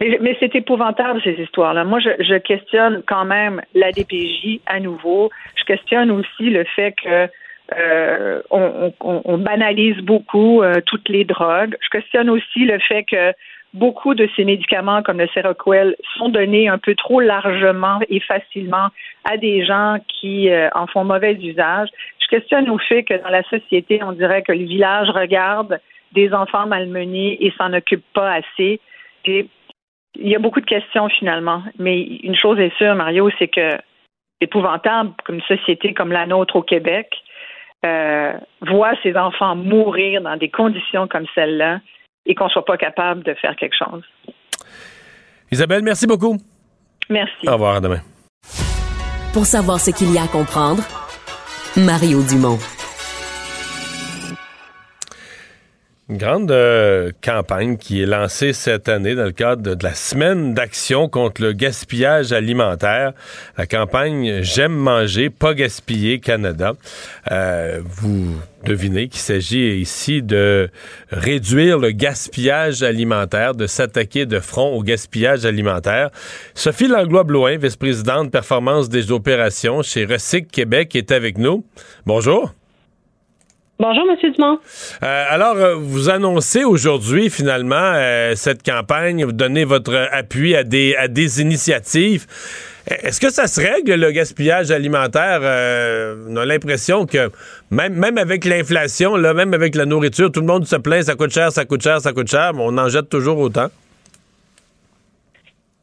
mais, 0.00 0.18
mais 0.20 0.36
c'est 0.40 0.54
épouvantable, 0.56 1.20
ces 1.22 1.34
histoires-là. 1.40 1.84
Moi, 1.84 2.00
je, 2.00 2.10
je 2.22 2.34
questionne 2.38 3.02
quand 3.06 3.24
même 3.24 3.62
la 3.74 3.92
DPJ 3.92 4.60
à 4.66 4.80
nouveau. 4.80 5.30
Je 5.54 5.64
questionne 5.64 6.10
aussi 6.10 6.50
le 6.50 6.64
fait 6.64 6.92
que 6.92 7.28
euh, 7.78 8.42
on, 8.50 8.92
on- 9.00 9.22
on 9.24 9.38
banalise 9.38 9.96
beaucoup 9.98 10.62
euh, 10.62 10.80
toutes 10.84 11.08
les 11.08 11.24
drogues. 11.24 11.76
Je 11.80 11.88
questionne 11.88 12.28
aussi 12.28 12.64
le 12.66 12.78
fait 12.80 13.04
que 13.04 13.32
beaucoup 13.74 14.14
de 14.14 14.28
ces 14.36 14.44
médicaments, 14.44 15.02
comme 15.02 15.18
le 15.18 15.28
Seroquel, 15.28 15.96
sont 16.16 16.28
donnés 16.28 16.68
un 16.68 16.78
peu 16.78 16.94
trop 16.94 17.20
largement 17.20 18.00
et 18.08 18.20
facilement 18.20 18.88
à 19.24 19.36
des 19.36 19.64
gens 19.64 19.96
qui 20.08 20.50
euh, 20.50 20.68
en 20.74 20.86
font 20.86 21.04
mauvais 21.04 21.34
usage. 21.34 21.88
Je 22.20 22.28
questionne 22.28 22.68
au 22.68 22.78
fait 22.78 23.02
que 23.04 23.14
dans 23.22 23.30
la 23.30 23.42
société, 23.44 24.02
on 24.02 24.12
dirait 24.12 24.42
que 24.42 24.52
le 24.52 24.64
village 24.64 25.08
regarde 25.10 25.80
des 26.12 26.32
enfants 26.34 26.66
malmenés 26.66 27.38
et 27.44 27.52
s'en 27.56 27.72
occupe 27.72 28.04
pas 28.12 28.32
assez. 28.32 28.80
Et 29.24 29.46
il 30.16 30.28
y 30.28 30.36
a 30.36 30.38
beaucoup 30.38 30.60
de 30.60 30.66
questions 30.66 31.08
finalement, 31.08 31.62
mais 31.78 32.02
une 32.02 32.36
chose 32.36 32.58
est 32.58 32.76
sûre, 32.76 32.94
Mario, 32.94 33.30
c'est 33.38 33.48
que 33.48 33.70
c'est 33.70 34.46
épouvantable 34.46 35.12
qu'une 35.24 35.40
société 35.42 35.94
comme 35.94 36.12
la 36.12 36.26
nôtre 36.26 36.56
au 36.56 36.62
Québec 36.62 37.08
euh, 37.86 38.32
voit 38.60 38.94
ses 39.02 39.16
enfants 39.16 39.56
mourir 39.56 40.20
dans 40.20 40.36
des 40.36 40.50
conditions 40.50 41.08
comme 41.08 41.26
celle-là 41.34 41.80
et 42.26 42.34
qu'on 42.34 42.48
soit 42.48 42.64
pas 42.64 42.76
capable 42.76 43.22
de 43.24 43.34
faire 43.34 43.56
quelque 43.56 43.74
chose. 43.76 44.02
Isabelle, 45.50 45.82
merci 45.82 46.06
beaucoup. 46.06 46.38
Merci. 47.10 47.48
Au 47.48 47.52
revoir, 47.52 47.76
à 47.76 47.80
demain. 47.80 48.00
Pour 49.32 49.46
savoir 49.46 49.80
ce 49.80 49.90
qu'il 49.90 50.12
y 50.12 50.18
a 50.18 50.22
à 50.22 50.28
comprendre, 50.28 50.82
Mario 51.76 52.22
Dumont. 52.22 52.58
Une 56.12 56.18
grande 56.18 56.50
euh, 56.50 57.10
campagne 57.24 57.78
qui 57.78 58.02
est 58.02 58.06
lancée 58.06 58.52
cette 58.52 58.90
année 58.90 59.14
dans 59.14 59.24
le 59.24 59.32
cadre 59.32 59.62
de, 59.62 59.82
la 59.82 59.94
semaine 59.94 60.52
d'action 60.52 61.08
contre 61.08 61.40
le 61.40 61.54
gaspillage 61.54 62.32
alimentaire. 62.32 63.14
La 63.56 63.64
campagne 63.64 64.42
J'aime 64.42 64.74
manger, 64.74 65.30
pas 65.30 65.54
gaspiller 65.54 66.20
Canada. 66.20 66.74
Euh, 67.30 67.80
vous 67.82 68.26
devinez 68.62 69.08
qu'il 69.08 69.22
s'agit 69.22 69.80
ici 69.80 70.20
de 70.20 70.68
réduire 71.10 71.78
le 71.78 71.92
gaspillage 71.92 72.82
alimentaire, 72.82 73.54
de 73.54 73.66
s'attaquer 73.66 74.26
de 74.26 74.38
front 74.38 74.74
au 74.76 74.82
gaspillage 74.82 75.46
alimentaire. 75.46 76.10
Sophie 76.54 76.88
Langlois-Bloin, 76.88 77.56
vice-présidente 77.56 78.30
performance 78.30 78.90
des 78.90 79.12
opérations 79.12 79.80
chez 79.80 80.04
Recyc 80.04 80.50
Québec, 80.50 80.94
est 80.94 81.10
avec 81.10 81.38
nous. 81.38 81.64
Bonjour. 82.04 82.52
Bonjour, 83.82 84.04
Monsieur 84.06 84.30
Dumont. 84.30 84.60
Euh, 85.02 85.24
alors, 85.28 85.56
euh, 85.56 85.74
vous 85.74 86.08
annoncez 86.08 86.62
aujourd'hui 86.62 87.30
finalement 87.30 87.74
euh, 87.96 88.34
cette 88.36 88.62
campagne, 88.62 89.24
vous 89.24 89.32
donnez 89.32 89.64
votre 89.64 90.08
appui 90.12 90.54
à 90.54 90.62
des, 90.62 91.40
initiatives. 91.40 92.26
Est-ce 92.86 93.20
que 93.20 93.28
ça 93.28 93.48
se 93.48 93.60
règle 93.60 93.94
le 93.94 94.12
gaspillage 94.12 94.70
alimentaire? 94.70 95.40
On 96.28 96.36
a 96.36 96.46
l'impression 96.46 97.06
que 97.06 97.32
même, 97.72 98.18
avec 98.18 98.44
l'inflation, 98.44 99.16
même 99.16 99.52
avec 99.52 99.74
la 99.74 99.84
nourriture, 99.84 100.30
tout 100.30 100.42
le 100.42 100.46
monde 100.46 100.64
se 100.64 100.76
plaint, 100.76 101.02
ça 101.02 101.16
coûte 101.16 101.32
cher, 101.32 101.50
ça 101.50 101.64
coûte 101.64 101.82
cher, 101.82 102.00
ça 102.00 102.12
coûte 102.12 102.30
cher, 102.30 102.52
mais 102.54 102.62
on 102.64 102.78
en 102.78 102.88
jette 102.88 103.08
toujours 103.08 103.38
autant. 103.40 103.68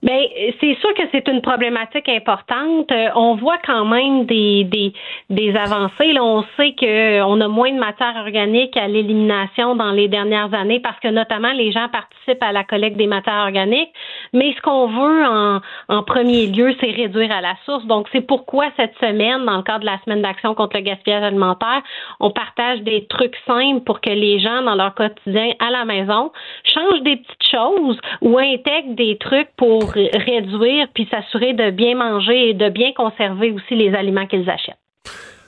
Bien, 0.01 0.17
c'est 0.61 0.77
sûr 0.79 0.93
que 0.93 1.01
c'est 1.11 1.27
une 1.27 1.41
problématique 1.41 2.07
importante. 2.07 2.89
Euh, 2.89 3.09
on 3.15 3.35
voit 3.35 3.57
quand 3.65 3.83
même 3.83 4.25
des, 4.25 4.63
des, 4.63 4.93
des 5.29 5.53
avancées. 5.57 6.13
Là, 6.13 6.23
on 6.23 6.45
sait 6.55 6.73
qu'on 6.79 7.41
a 7.41 7.47
moins 7.49 7.73
de 7.73 7.79
matière 7.79 8.15
organique 8.15 8.77
à 8.77 8.87
l'élimination 8.87 9.75
dans 9.75 9.91
les 9.91 10.07
dernières 10.07 10.53
années 10.53 10.79
parce 10.79 10.97
que 11.01 11.09
notamment 11.09 11.51
les 11.51 11.73
gens 11.73 11.89
participent 11.89 12.41
à 12.41 12.53
la 12.53 12.63
collecte 12.63 12.95
des 12.95 13.07
matières 13.07 13.43
organiques. 13.43 13.89
Mais 14.31 14.53
ce 14.55 14.61
qu'on 14.61 14.87
veut 14.87 15.25
en, 15.25 15.59
en 15.89 16.03
premier 16.03 16.47
lieu, 16.47 16.73
c'est 16.79 16.91
réduire 16.91 17.33
à 17.33 17.41
la 17.41 17.55
source. 17.65 17.85
Donc, 17.85 18.07
c'est 18.13 18.25
pourquoi 18.25 18.67
cette 18.77 18.95
semaine, 19.01 19.43
dans 19.43 19.57
le 19.57 19.63
cadre 19.63 19.81
de 19.81 19.85
la 19.85 19.99
semaine 20.05 20.21
d'action 20.21 20.55
contre 20.55 20.77
le 20.77 20.83
gaspillage 20.83 21.23
alimentaire, 21.23 21.81
on 22.21 22.31
partage 22.31 22.79
des 22.83 23.05
trucs 23.07 23.35
simples 23.45 23.81
pour 23.81 23.99
que 23.99 24.11
les 24.11 24.39
gens, 24.39 24.61
dans 24.61 24.75
leur 24.75 24.95
quotidien 24.95 25.51
à 25.59 25.71
la 25.71 25.83
maison, 25.83 26.31
changent 26.63 27.01
des 27.01 27.17
petites 27.17 27.51
choses 27.51 27.99
ou 28.21 28.37
intègrent 28.37 28.95
des 28.95 29.17
trucs 29.17 29.49
pour 29.57 29.88
réduire 29.93 30.87
puis 30.93 31.07
s'assurer 31.09 31.53
de 31.53 31.71
bien 31.71 31.95
manger 31.95 32.49
et 32.49 32.53
de 32.53 32.69
bien 32.69 32.91
conserver 32.93 33.51
aussi 33.51 33.75
les 33.75 33.93
aliments 33.93 34.27
qu'ils 34.27 34.49
achètent. 34.49 34.77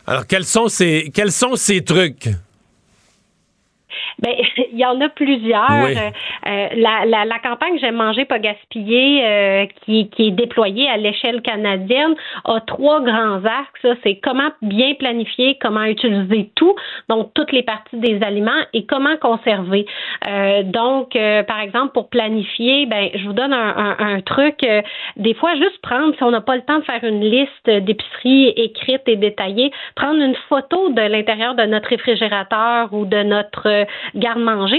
Alors, 0.07 0.25
quels 0.27 0.45
sont 0.45 0.67
ces, 0.67 1.11
quels 1.13 1.31
sont 1.31 1.55
ces 1.55 1.83
trucs? 1.83 2.29
Ben, 4.19 4.35
il 4.71 4.79
y 4.79 4.85
en 4.85 4.99
a 5.01 5.09
plusieurs. 5.09 5.67
Oui. 5.83 5.95
Euh, 5.97 6.67
la, 6.75 7.05
la, 7.05 7.25
la 7.25 7.39
campagne 7.39 7.77
J'aime 7.79 7.95
manger, 7.95 8.25
pas 8.25 8.39
gaspiller, 8.39 9.23
euh, 9.25 9.65
qui, 9.83 10.09
qui 10.09 10.27
est 10.27 10.31
déployée 10.31 10.89
à 10.89 10.97
l'échelle 10.97 11.41
canadienne, 11.41 12.15
a 12.45 12.59
trois 12.61 13.01
grands 13.01 13.43
axes. 13.45 13.81
Ça, 13.81 13.93
C'est 14.03 14.15
comment 14.15 14.49
bien 14.61 14.93
planifier, 14.95 15.57
comment 15.61 15.83
utiliser 15.83 16.51
tout, 16.55 16.75
donc 17.09 17.33
toutes 17.33 17.51
les 17.51 17.63
parties 17.63 17.97
des 17.97 18.21
aliments, 18.23 18.51
et 18.73 18.85
comment 18.85 19.17
conserver. 19.17 19.85
Euh, 20.27 20.63
donc, 20.63 21.15
euh, 21.15 21.43
par 21.43 21.59
exemple, 21.61 21.93
pour 21.93 22.09
planifier, 22.09 22.85
ben, 22.85 23.09
je 23.15 23.25
vous 23.25 23.33
donne 23.33 23.53
un, 23.53 23.75
un, 23.77 23.95
un 23.99 24.21
truc. 24.21 24.63
euh, 24.63 24.81
des 25.17 25.33
fois, 25.33 25.55
juste 25.55 25.81
prendre, 25.81 26.13
si 26.15 26.23
on 26.23 26.31
n'a 26.31 26.41
pas 26.41 26.55
le 26.55 26.61
temps 26.63 26.79
de 26.79 26.83
faire 26.83 27.03
une 27.03 27.21
liste 27.21 27.69
d'épicerie 27.69 28.49
écrite 28.49 29.03
et 29.07 29.15
détaillée, 29.15 29.71
prendre 29.95 30.21
une 30.21 30.35
photo 30.49 30.89
de 30.89 31.01
l'intérieur 31.01 31.55
de 31.55 31.63
notre 31.63 31.89
réfrigérateur 31.89 32.93
ou 32.93 33.05
de 33.05 33.23
notre 33.23 33.67
euh, 33.67 33.85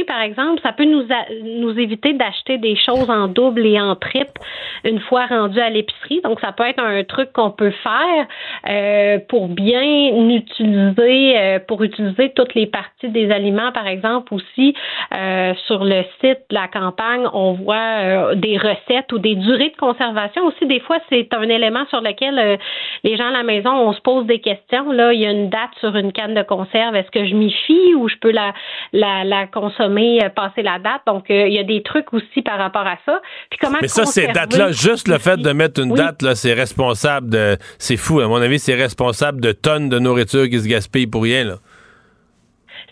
par 0.06 0.20
exemple, 0.20 0.60
ça 0.62 0.72
peut 0.72 0.84
nous, 0.84 1.04
nous 1.42 1.78
éviter 1.78 2.12
d'acheter 2.12 2.58
des 2.58 2.76
choses 2.76 3.10
en 3.10 3.28
double 3.28 3.66
et 3.66 3.80
en 3.80 3.96
triple 3.96 4.40
une 4.84 5.00
fois 5.00 5.26
rendu 5.26 5.60
à 5.60 5.70
l'épicerie. 5.70 6.20
Donc, 6.22 6.40
ça 6.40 6.52
peut 6.52 6.64
être 6.64 6.82
un 6.82 7.04
truc 7.04 7.32
qu'on 7.32 7.50
peut 7.50 7.72
faire 7.82 8.26
euh, 8.68 9.18
pour 9.28 9.48
bien 9.48 9.82
utiliser, 9.82 11.38
euh, 11.38 11.58
pour 11.66 11.82
utiliser 11.82 12.32
toutes 12.34 12.54
les 12.54 12.66
parties 12.66 13.08
des 13.08 13.30
aliments, 13.30 13.72
par 13.72 13.86
exemple, 13.86 14.34
aussi 14.34 14.74
euh, 15.14 15.54
sur 15.66 15.84
le 15.84 16.02
site 16.20 16.40
de 16.50 16.54
la 16.54 16.68
campagne, 16.68 17.26
on 17.32 17.52
voit 17.52 18.34
des 18.34 18.56
recettes 18.56 19.12
ou 19.12 19.18
des 19.18 19.34
durées 19.34 19.70
de 19.70 19.76
conservation. 19.76 20.44
Aussi, 20.46 20.66
des 20.66 20.80
fois, 20.80 20.98
c'est 21.08 21.32
un 21.34 21.48
élément 21.48 21.86
sur 21.86 22.00
lequel 22.00 22.58
les 23.04 23.16
gens 23.16 23.28
à 23.28 23.32
la 23.32 23.42
maison, 23.42 23.70
on 23.70 23.92
se 23.92 24.00
pose 24.00 24.26
des 24.26 24.40
questions. 24.40 24.90
Là, 24.92 25.12
il 25.12 25.20
y 25.20 25.26
a 25.26 25.30
une 25.30 25.48
date 25.48 25.70
sur 25.80 25.94
une 25.96 26.12
canne 26.12 26.34
de 26.34 26.42
conserve. 26.42 26.94
Est-ce 26.96 27.10
que 27.10 27.24
je 27.24 27.34
m'y 27.34 27.52
fie 27.52 27.94
ou 27.94 28.08
je 28.08 28.16
peux 28.16 28.32
la, 28.32 28.52
la 28.92 29.46
consommer, 29.72 30.24
euh, 30.24 30.28
passer 30.28 30.62
la 30.62 30.78
date? 30.78 31.02
Donc, 31.06 31.30
euh, 31.30 31.46
il 31.48 31.54
y 31.54 31.58
a 31.58 31.64
des 31.64 31.82
trucs 31.82 32.12
aussi 32.12 32.42
par 32.42 32.58
rapport 32.58 32.86
à 32.86 32.96
ça. 33.06 33.20
Puis 33.50 33.58
comment 33.60 33.78
Mais 33.80 33.88
ça, 33.88 34.04
ces 34.04 34.28
dates-là, 34.28 34.72
juste 34.72 35.08
le 35.08 35.18
fait 35.18 35.36
de 35.36 35.52
mettre 35.52 35.80
une 35.80 35.92
Oui. 35.92 35.98
date, 35.98 36.22
là, 36.22 36.34
c'est 36.34 36.52
responsable 36.54 37.30
de. 37.30 37.56
C'est 37.78 37.96
fou, 37.96 38.20
à 38.20 38.28
mon 38.28 38.40
avis, 38.40 38.58
c'est 38.58 38.74
responsable 38.74 39.40
de 39.40 39.52
tonnes 39.52 39.88
de 39.88 39.98
nourriture 39.98 40.48
qui 40.48 40.60
se 40.60 40.68
gaspillent 40.68 41.06
pour 41.06 41.22
rien, 41.22 41.44
là. 41.44 41.54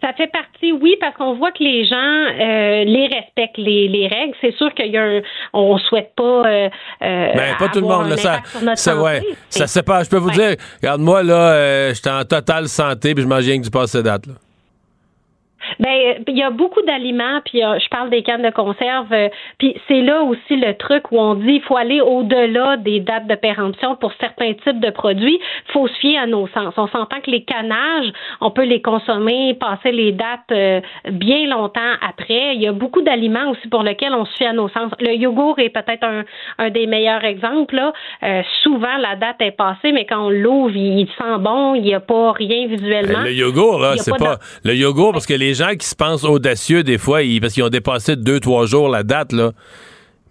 Ça 0.02 0.14
fait 0.14 0.28
partie 0.28 0.50
partie, 0.60 0.72
oui, 0.72 0.96
parce 1.00 1.14
qu'on 1.16 1.34
voit 1.36 1.52
que 1.52 1.62
les 1.62 1.84
gens 1.84 1.94
euh, 1.96 2.84
les 2.84 3.06
respectent 3.14 3.58
les, 3.58 3.88
les 3.88 4.08
règles. 4.08 4.34
C'est 4.40 4.54
sûr 4.56 4.72
qu'il 4.74 4.86
y 4.90 4.96
a 4.96 5.02
un, 5.02 5.20
on 5.52 5.76
souhaite 5.78 6.12
pas. 6.16 6.22
Euh, 6.22 6.68
ben, 7.00 7.56
pas 7.58 7.68
tout 7.68 7.80
le 7.80 7.86
monde. 7.86 8.08
Là, 8.08 8.16
ça, 8.16 8.40
ça, 8.74 9.00
ouais, 9.00 9.20
ça 9.50 9.66
sépare. 9.66 10.04
Je 10.04 10.10
peux 10.10 10.16
vous 10.16 10.30
dire, 10.30 10.56
regarde 10.82 11.00
moi 11.00 11.22
là, 11.22 11.92
j'étais 11.92 12.10
en 12.10 12.24
totale 12.24 12.68
santé 12.68 13.14
puis 13.14 13.22
je 13.22 13.28
mangeais 13.28 13.52
rien 13.52 13.58
que 13.60 13.64
du 13.64 13.70
passé 13.70 14.02
date 14.02 14.26
là. 14.26 14.34
Ben, 15.78 16.22
il 16.26 16.36
y 16.36 16.42
a 16.42 16.50
beaucoup 16.50 16.82
d'aliments, 16.82 17.40
puis 17.44 17.60
je 17.60 17.88
parle 17.88 18.10
des 18.10 18.22
cannes 18.22 18.42
de 18.42 18.50
conserve, 18.50 19.12
euh, 19.12 19.28
puis 19.58 19.74
c'est 19.88 20.02
là 20.02 20.22
aussi 20.22 20.56
le 20.56 20.74
truc 20.74 21.10
où 21.12 21.18
on 21.18 21.34
dit 21.34 21.54
il 21.54 21.62
faut 21.62 21.76
aller 21.76 22.00
au-delà 22.00 22.76
des 22.76 23.00
dates 23.00 23.26
de 23.26 23.34
péremption 23.34 23.96
pour 23.96 24.12
certains 24.20 24.52
types 24.54 24.80
de 24.80 24.90
produits. 24.90 25.40
Il 25.68 25.72
faut 25.72 25.88
se 25.88 25.94
fier 25.94 26.18
à 26.18 26.26
nos 26.26 26.46
sens. 26.48 26.74
On 26.76 26.88
s'entend 26.88 27.20
que 27.20 27.30
les 27.30 27.42
cannages, 27.42 28.12
on 28.40 28.50
peut 28.50 28.64
les 28.64 28.82
consommer, 28.82 29.54
passer 29.54 29.92
les 29.92 30.12
dates 30.12 30.52
euh, 30.52 30.80
bien 31.10 31.46
longtemps 31.46 31.80
après. 32.06 32.54
Il 32.54 32.62
y 32.62 32.68
a 32.68 32.72
beaucoup 32.72 33.02
d'aliments 33.02 33.50
aussi 33.50 33.68
pour 33.68 33.82
lesquels 33.82 34.14
on 34.14 34.24
se 34.24 34.36
fie 34.36 34.46
à 34.46 34.52
nos 34.52 34.68
sens. 34.68 34.92
Le 35.00 35.14
yogourt 35.14 35.58
est 35.58 35.70
peut-être 35.70 36.04
un, 36.04 36.24
un, 36.58 36.70
des 36.70 36.86
meilleurs 36.86 37.24
exemples. 37.24 37.76
Là. 37.76 37.92
Euh, 38.22 38.42
souvent, 38.62 38.96
la 38.98 39.16
date 39.16 39.40
est 39.40 39.56
passée, 39.56 39.92
mais 39.92 40.04
quand 40.04 40.26
on 40.26 40.30
l'ouvre, 40.30 40.76
il, 40.76 41.06
sent 41.18 41.38
bon, 41.38 41.74
il 41.74 41.82
n'y 41.82 41.94
a 41.94 42.00
pas 42.00 42.32
rien 42.32 42.66
visuellement. 42.66 43.22
Le 43.22 43.32
yogourt, 43.32 43.80
là, 43.80 43.96
c'est 43.96 44.16
pas, 44.16 44.38
le 44.64 44.74
yogourt 44.74 45.12
parce 45.12 45.26
que 45.26 45.34
les 45.34 45.54
gens 45.54 45.59
qui 45.78 45.86
se 45.86 45.94
pensent 45.94 46.24
audacieux 46.24 46.82
des 46.82 46.98
fois, 46.98 47.20
parce 47.40 47.54
qu'ils 47.54 47.62
ont 47.62 47.68
dépassé 47.68 48.16
deux, 48.16 48.40
trois 48.40 48.66
jours 48.66 48.88
la 48.88 49.02
date, 49.02 49.32
là. 49.32 49.52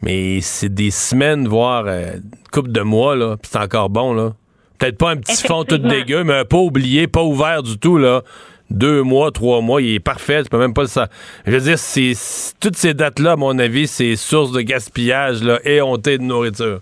Mais 0.02 0.40
c'est 0.42 0.74
des 0.74 0.92
semaines, 0.92 1.48
voire 1.48 1.86
euh, 1.88 2.14
une 2.16 2.50
couple 2.52 2.72
de 2.72 2.82
mois, 2.82 3.16
là. 3.16 3.36
Puis 3.38 3.52
c'est 3.52 3.60
encore 3.60 3.90
bon, 3.90 4.14
là. 4.14 4.34
Peut-être 4.78 4.98
pas 4.98 5.12
un 5.12 5.18
petit 5.18 5.46
fond 5.46 5.66
tout 5.66 5.78
dégueu, 5.78 6.24
mais 6.24 6.40
un 6.40 6.46
pas 6.46 6.58
oublié, 6.58 7.08
pas 7.08 7.24
ouvert 7.24 7.64
du 7.64 7.78
tout, 7.78 7.98
là. 7.98 8.22
Deux 8.70 9.02
mois, 9.02 9.32
trois 9.32 9.62
mois, 9.62 9.82
il 9.82 9.96
est 9.96 10.00
parfait. 10.00 10.44
Tu 10.44 10.50
peux 10.50 10.60
même 10.60 10.76
pas 10.76 10.86
ça. 10.86 11.08
Je 11.46 11.52
veux 11.52 11.60
dire, 11.60 11.80
c'est, 11.80 12.14
toutes 12.60 12.78
ces 12.78 12.94
dates-là, 12.94 13.32
à 13.32 13.36
mon 13.36 13.58
avis, 13.58 13.88
c'est 13.88 14.16
source 14.16 14.52
de 14.52 14.62
gaspillage, 14.62 15.44
là, 15.44 15.60
éhonté 15.66 16.18
de 16.18 16.24
nourriture. 16.24 16.80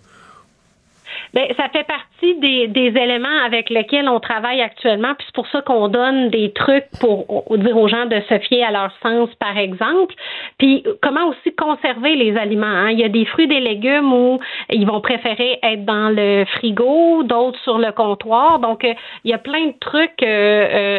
Bien, 1.33 1.45
ça 1.55 1.69
fait 1.69 1.85
partie 1.85 2.16
des, 2.21 2.87
éléments 2.87 3.45
avec 3.45 3.69
lesquels 3.69 4.09
on 4.09 4.19
travaille 4.19 4.61
actuellement, 4.61 5.13
puis 5.15 5.25
c'est 5.27 5.35
pour 5.35 5.47
ça 5.47 5.61
qu'on 5.61 5.87
donne 5.87 6.29
des 6.29 6.51
trucs 6.53 6.85
pour 6.99 7.43
dire 7.57 7.77
aux 7.77 7.87
gens 7.87 8.05
de 8.05 8.19
se 8.29 8.39
fier 8.39 8.63
à 8.63 8.71
leur 8.71 8.91
sens, 9.03 9.29
par 9.39 9.57
exemple. 9.57 10.13
Puis 10.57 10.83
comment 11.01 11.27
aussi 11.29 11.53
conserver 11.55 12.15
les 12.15 12.37
aliments. 12.37 12.65
Hein? 12.65 12.91
Il 12.91 12.99
y 12.99 13.03
a 13.03 13.09
des 13.09 13.25
fruits, 13.25 13.47
des 13.47 13.59
légumes 13.59 14.11
où 14.13 14.39
ils 14.71 14.85
vont 14.85 15.01
préférer 15.01 15.59
être 15.63 15.85
dans 15.85 16.09
le 16.09 16.45
frigo, 16.57 17.23
d'autres 17.23 17.59
sur 17.59 17.77
le 17.77 17.91
comptoir. 17.91 18.59
Donc 18.59 18.83
euh, 18.83 18.93
il 19.23 19.31
y 19.31 19.33
a 19.33 19.37
plein 19.37 19.67
de 19.67 19.75
trucs 19.79 20.23
euh, 20.23 20.25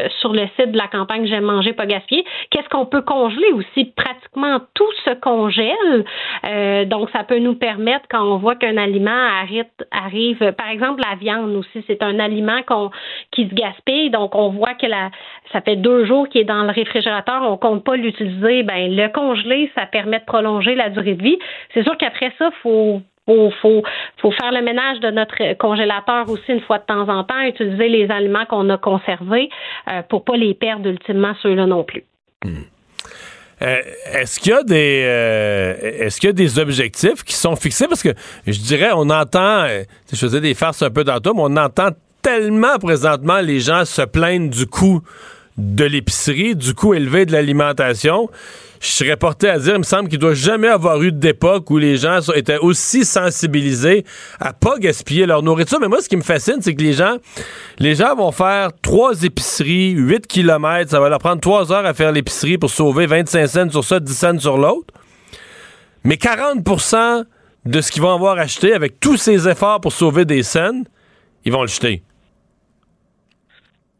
euh, 0.04 0.08
sur 0.20 0.32
le 0.32 0.46
site 0.56 0.72
de 0.72 0.78
la 0.78 0.88
campagne 0.88 1.26
J'aime 1.26 1.44
manger, 1.44 1.72
pas 1.72 1.86
gaspiller. 1.86 2.24
Qu'est-ce 2.50 2.68
qu'on 2.68 2.86
peut 2.86 3.02
congeler 3.02 3.52
aussi? 3.52 3.86
Pratiquement 3.96 4.60
tout 4.74 4.92
se 5.04 5.14
congèle. 5.14 6.04
donc 6.86 7.10
ça 7.10 7.24
peut 7.24 7.38
nous 7.38 7.54
permettre 7.54 8.06
quand 8.10 8.22
on 8.22 8.36
voit 8.38 8.54
qu'un 8.54 8.76
aliment 8.76 9.10
arrive, 9.40 9.64
arrive, 9.90 10.52
par 10.52 10.68
exemple 10.70 11.02
la 11.10 11.16
viande 11.16 11.54
aussi. 11.54 11.84
C'est 11.86 12.02
un 12.02 12.18
aliment 12.18 12.62
qu'on 12.66 12.90
qui 13.30 13.48
se 13.48 13.54
gaspille. 13.54 14.10
Donc, 14.10 14.34
on 14.34 14.50
voit 14.50 14.74
que 14.74 14.86
ça 15.52 15.60
fait 15.60 15.76
deux 15.76 16.04
jours 16.04 16.28
qu'il 16.28 16.42
est 16.42 16.44
dans 16.44 16.62
le 16.62 16.70
réfrigérateur. 16.70 17.42
On 17.42 17.56
compte 17.56 17.84
pas 17.84 17.96
l'utiliser. 17.96 18.62
Ben, 18.62 18.94
le 18.94 19.08
congeler, 19.08 19.70
ça 19.74 19.86
permet 19.86 20.20
de 20.20 20.24
prolonger 20.24 20.74
la 20.74 20.90
durée 20.90 21.14
de 21.14 21.22
vie. 21.22 21.38
C'est 21.74 21.82
sûr 21.82 21.96
qu'après 21.96 22.32
ça, 22.38 22.50
faut, 22.62 23.02
faut, 23.26 24.30
faire 24.30 24.52
le 24.52 24.62
ménage 24.62 25.00
de 25.00 25.10
notre 25.10 25.54
congélateur 25.54 26.28
aussi 26.30 26.52
une 26.52 26.60
fois 26.60 26.78
de 26.78 26.84
temps 26.84 27.08
en 27.08 27.24
temps, 27.24 27.40
utiliser 27.40 27.88
les 27.88 28.10
aliments 28.10 28.46
qu'on 28.46 28.68
a 28.70 28.78
conservés 28.78 29.50
euh, 29.88 30.02
pour 30.08 30.24
pas 30.24 30.36
les 30.36 30.54
perdre 30.54 30.88
ultimement 30.88 31.34
ceux-là 31.42 31.66
non 31.66 31.84
plus. 31.84 32.04
Hmm. 32.44 32.62
Euh, 33.60 33.80
est-ce 34.12 34.38
qu'il 34.38 34.52
y 34.52 34.54
a 34.54 34.62
des 34.62 35.02
euh, 35.04 35.74
est-ce 35.80 36.20
qu'il 36.20 36.28
y 36.28 36.30
a 36.30 36.32
des 36.32 36.58
objectifs 36.58 37.24
qui 37.24 37.34
sont 37.34 37.56
fixés? 37.56 37.88
Parce 37.88 38.02
que 38.02 38.14
je 38.46 38.58
dirais 38.60 38.90
on 38.94 39.10
entend 39.10 39.64
euh, 39.64 39.82
je 40.12 40.16
faisais 40.16 40.40
des 40.40 40.54
farces 40.54 40.82
un 40.82 40.90
peu 40.90 41.04
tantôt 41.04 41.34
mais 41.34 41.42
on 41.42 41.56
entend 41.56 41.88
tellement 42.22 42.78
présentement 42.78 43.40
les 43.40 43.58
gens 43.58 43.84
se 43.84 44.02
plaindre 44.02 44.50
du 44.50 44.66
coût 44.66 45.02
de 45.56 45.84
l'épicerie, 45.84 46.54
du 46.54 46.72
coût 46.72 46.94
élevé 46.94 47.26
de 47.26 47.32
l'alimentation 47.32 48.30
je 48.80 48.88
serais 48.88 49.16
porté 49.16 49.48
à 49.48 49.58
dire, 49.58 49.74
il 49.74 49.78
me 49.78 49.82
semble 49.82 50.08
qu'il 50.08 50.18
doit 50.18 50.34
jamais 50.34 50.68
avoir 50.68 51.02
eu 51.02 51.12
d'époque 51.12 51.70
où 51.70 51.78
les 51.78 51.96
gens 51.96 52.20
étaient 52.34 52.58
aussi 52.58 53.04
sensibilisés 53.04 54.04
à 54.40 54.52
pas 54.52 54.78
gaspiller 54.78 55.26
leur 55.26 55.42
nourriture. 55.42 55.80
Mais 55.80 55.88
moi, 55.88 56.00
ce 56.00 56.08
qui 56.08 56.16
me 56.16 56.22
fascine, 56.22 56.58
c'est 56.60 56.74
que 56.74 56.82
les 56.82 56.92
gens, 56.92 57.16
les 57.78 57.94
gens 57.94 58.14
vont 58.14 58.32
faire 58.32 58.70
trois 58.80 59.22
épiceries, 59.22 59.90
8 59.90 60.26
kilomètres. 60.26 60.90
Ça 60.90 61.00
va 61.00 61.08
leur 61.08 61.18
prendre 61.18 61.40
trois 61.40 61.72
heures 61.72 61.86
à 61.86 61.94
faire 61.94 62.12
l'épicerie 62.12 62.58
pour 62.58 62.70
sauver 62.70 63.06
25 63.06 63.46
cents 63.46 63.70
sur 63.70 63.84
ça, 63.84 64.00
10 64.00 64.14
cents 64.14 64.38
sur 64.38 64.58
l'autre. 64.58 64.94
Mais 66.04 66.14
40% 66.14 67.24
de 67.66 67.80
ce 67.80 67.90
qu'ils 67.90 68.02
vont 68.02 68.14
avoir 68.14 68.38
acheté 68.38 68.72
avec 68.72 69.00
tous 69.00 69.16
ces 69.16 69.48
efforts 69.48 69.80
pour 69.80 69.92
sauver 69.92 70.24
des 70.24 70.42
cents, 70.42 70.82
ils 71.44 71.52
vont 71.52 71.62
le 71.62 71.68
jeter. 71.68 72.02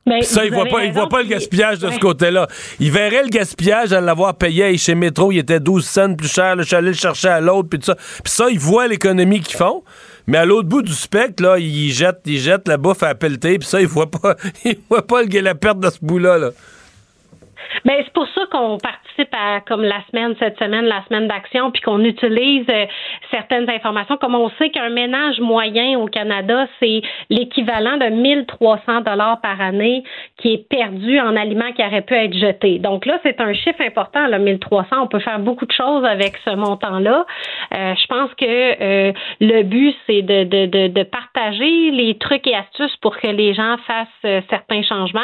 Ben, 0.08 0.22
ça, 0.22 0.44
il 0.44 0.52
voit 0.52 0.64
pas, 0.64 0.84
il 0.84 0.92
voit 0.92 1.08
pas 1.08 1.22
le 1.22 1.28
gaspillage 1.28 1.78
de 1.78 1.90
ce 1.90 1.98
côté-là. 1.98 2.48
Il 2.80 2.90
verrait 2.90 3.22
le 3.22 3.28
gaspillage 3.28 3.92
à 3.92 4.00
l'avoir 4.00 4.34
payé 4.34 4.76
chez 4.78 4.94
Métro, 4.94 5.30
il 5.32 5.38
était 5.38 5.60
12 5.60 5.84
cents 5.84 6.14
plus 6.14 6.32
cher, 6.32 6.56
je 6.58 6.62
suis 6.62 6.76
allé 6.76 6.88
le 6.88 6.94
chercher 6.94 7.28
à 7.28 7.40
l'autre, 7.40 7.68
puis 7.68 7.80
ça. 7.82 7.94
Puis 7.94 8.32
ça, 8.32 8.46
il 8.50 8.58
voit 8.58 8.88
l'économie 8.88 9.40
qu'ils 9.40 9.56
font. 9.56 9.82
Mais 10.26 10.38
à 10.38 10.44
l'autre 10.44 10.68
bout 10.68 10.82
du 10.82 10.92
spectre, 10.92 11.42
là, 11.42 11.58
il 11.58 11.90
jette, 11.90 12.20
il 12.26 12.38
jette 12.38 12.68
la 12.68 12.76
bouffe 12.76 13.02
à 13.02 13.14
pelleter, 13.14 13.58
puis 13.58 13.66
ça, 13.66 13.80
il 13.80 13.86
voit 13.86 14.10
pas, 14.10 14.36
il 14.64 14.76
voit 14.88 15.06
pas 15.06 15.22
la 15.22 15.54
perte 15.54 15.80
de 15.80 15.90
ce 15.90 15.98
bout-là. 16.02 16.38
Là. 16.38 16.50
Ben, 17.84 17.94
c'est 18.04 18.12
pour 18.12 18.26
ça 18.34 18.42
qu'on 18.50 18.78
participe 18.78 19.32
à 19.32 19.60
comme 19.60 19.82
la 19.82 20.02
semaine 20.10 20.34
cette 20.38 20.58
semaine, 20.58 20.84
la 20.86 21.04
semaine 21.04 21.28
d'action, 21.28 21.70
puis 21.70 21.82
qu'on 21.82 22.02
utilise 22.04 22.66
euh, 22.70 22.86
certaines 23.30 23.68
informations. 23.68 24.16
Comme 24.16 24.34
on 24.34 24.50
sait 24.58 24.70
qu'un 24.70 24.90
ménage 24.90 25.40
moyen 25.40 25.98
au 25.98 26.06
Canada, 26.06 26.66
c'est 26.80 27.02
l'équivalent 27.30 27.96
de 27.96 28.06
1300 28.06 29.02
dollars 29.02 29.40
par 29.40 29.60
année 29.60 30.02
qui 30.36 30.54
est 30.54 30.68
perdu 30.68 31.20
en 31.20 31.36
aliments 31.36 31.72
qui 31.72 31.82
auraient 31.82 32.02
pu 32.02 32.14
être 32.14 32.34
jetés. 32.34 32.78
Donc 32.78 33.06
là, 33.06 33.18
c'est 33.22 33.40
un 33.40 33.52
chiffre 33.52 33.80
important, 33.80 34.26
là, 34.26 34.38
1300. 34.38 34.96
On 35.02 35.06
peut 35.06 35.20
faire 35.20 35.38
beaucoup 35.38 35.66
de 35.66 35.72
choses 35.72 36.04
avec 36.04 36.36
ce 36.44 36.54
montant-là. 36.54 37.26
Euh, 37.74 37.94
je 37.94 38.06
pense 38.06 38.32
que 38.34 38.44
euh, 38.46 39.12
le 39.40 39.62
but, 39.62 39.94
c'est 40.06 40.22
de, 40.22 40.44
de, 40.44 40.66
de, 40.66 40.88
de, 40.88 41.02
partager 41.02 41.90
les 41.90 42.16
trucs 42.18 42.46
et 42.46 42.54
astuces 42.54 42.96
pour 42.96 43.16
que 43.18 43.28
les 43.28 43.54
gens 43.54 43.76
fassent 43.86 44.44
certains 44.50 44.82
changements. 44.82 45.20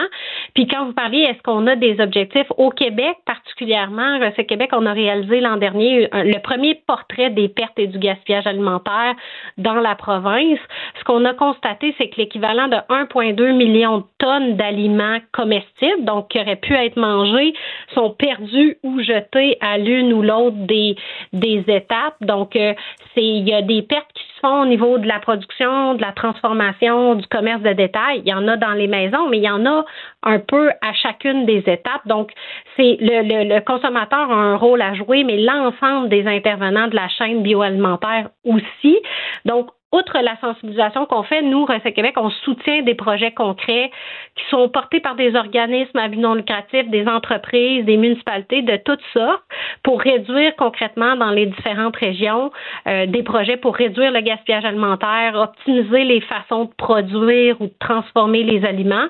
Puis 0.55 0.67
quand 0.67 0.87
vous 0.87 0.93
parliez, 0.93 1.23
est-ce 1.23 1.43
qu'on 1.43 1.67
a 1.67 1.77
des 1.77 2.01
objectifs 2.01 2.34
au 2.57 2.71
Québec, 2.71 3.17
particulièrement, 3.27 4.19
ce 4.37 4.43
Québec, 4.43 4.71
on 4.73 4.87
a 4.87 4.93
réalisé 4.93 5.41
l'an 5.41 5.57
dernier 5.57 6.09
le 6.13 6.39
premier 6.41 6.75
portrait 6.87 7.31
des 7.31 7.49
pertes 7.49 7.79
et 7.79 7.87
du 7.87 7.99
gaspillage 7.99 8.47
alimentaire 8.47 9.15
dans 9.59 9.75
la 9.75 9.95
province. 9.95 10.59
Ce 10.99 11.05
qu'on 11.05 11.25
a 11.25 11.35
constaté, 11.35 11.95
c'est 11.99 12.09
que 12.09 12.17
l'équivalent 12.17 12.69
de 12.69 12.77
1,2 12.77 13.53
million 13.53 13.99
de 13.99 14.05
tonnes 14.19 14.57
d'aliments 14.57 15.19
comestibles, 15.33 16.05
donc 16.05 16.29
qui 16.29 16.41
auraient 16.41 16.57
pu 16.57 16.75
être 16.75 16.97
mangés, 16.97 17.55
sont 17.95 18.11
perdus 18.11 18.79
ou 18.83 19.01
jetés 19.01 19.57
à 19.61 19.79
l'une 19.79 20.13
ou 20.13 20.23
l'autre 20.23 20.57
des, 20.57 20.97
des 21.33 21.65
étapes. 21.69 22.17
Donc, 22.21 22.57
euh, 22.57 22.75
c'est 23.15 23.25
il 23.25 23.49
y 23.49 23.55
a 23.55 23.63
des 23.63 23.83
pertes 23.83 24.13
qui 24.15 24.25
au 24.49 24.67
niveau 24.67 24.99
de 24.99 25.07
la 25.07 25.19
production, 25.21 25.95
de 25.95 26.03
la 26.03 26.13
transformation, 26.13 27.15
du 27.15 27.27
commerce 27.27 27.63
de 27.63 27.73
détail. 27.73 28.23
Il 28.25 28.29
y 28.29 28.35
en 28.35 28.47
a 28.49 28.57
dans 28.57 28.73
les 28.73 28.87
maisons, 28.87 29.29
mais 29.29 29.39
il 29.39 29.45
y 29.45 29.51
en 29.51 29.65
a 29.67 29.85
un 30.23 30.39
peu 30.39 30.71
à 30.81 30.93
chacune 30.93 31.47
des 31.47 31.63
étapes. 31.67 32.07
Donc, 32.07 32.33
c'est 32.77 32.97
le, 33.01 33.45
le, 33.45 33.61
consommateur 33.61 34.31
a 34.31 34.35
un 34.35 34.57
rôle 34.57 34.83
à 34.83 34.95
jouer, 34.95 35.25
mais 35.25 35.39
l'ensemble 35.39 36.09
des 36.09 36.27
intervenants 36.27 36.89
de 36.89 36.97
la 36.97 37.09
chaîne 37.09 37.43
bioalimentaire 37.43 38.31
aussi. 38.45 38.99
Donc, 39.45 39.71
outre 39.95 40.19
la 40.21 40.37
sensibilisation 40.41 41.07
qu'on 41.07 41.23
fait, 41.23 41.43
nous, 41.43 41.65
Recette 41.65 41.95
Québec, 41.95 42.15
on 42.17 42.31
soutient 42.31 42.83
des 42.83 42.95
projets 42.95 43.31
concrets 43.31 43.91
qui 44.35 44.45
sont 44.51 44.69
portés 44.69 45.01
par 45.01 45.15
des 45.15 45.37
organismes 45.37 45.99
à 45.99 46.09
but 46.09 46.19
non 46.19 46.35
lucratif, 46.35 46.89
des 46.91 47.07
entreprises, 47.07 47.85
des 47.85 47.97
municipalités 47.97 48.63
de 48.63 48.77
toutes 48.77 49.05
sortes 49.13 49.45
pour 49.83 50.01
réduire 50.01 50.57
concrètement 50.57 51.15
dans 51.17 51.31
les 51.31 51.47
différentes 51.47 51.97
régions 51.97 52.51
euh, 52.89 53.07
des 53.07 53.23
projets 53.23 53.57
pour 53.57 53.77
réduire 53.77 54.11
le 54.11 54.21
gaspillage 54.21 54.65
alimentaire, 54.65 55.37
optimiser 55.37 56.05
les 56.05 56.21
façons 56.23 56.65
de 56.65 56.73
produire 56.77 57.61
ou 57.61 57.67
de 57.67 57.75
transformer 57.79 58.43
les 58.43 58.65
aliments. 58.65 59.07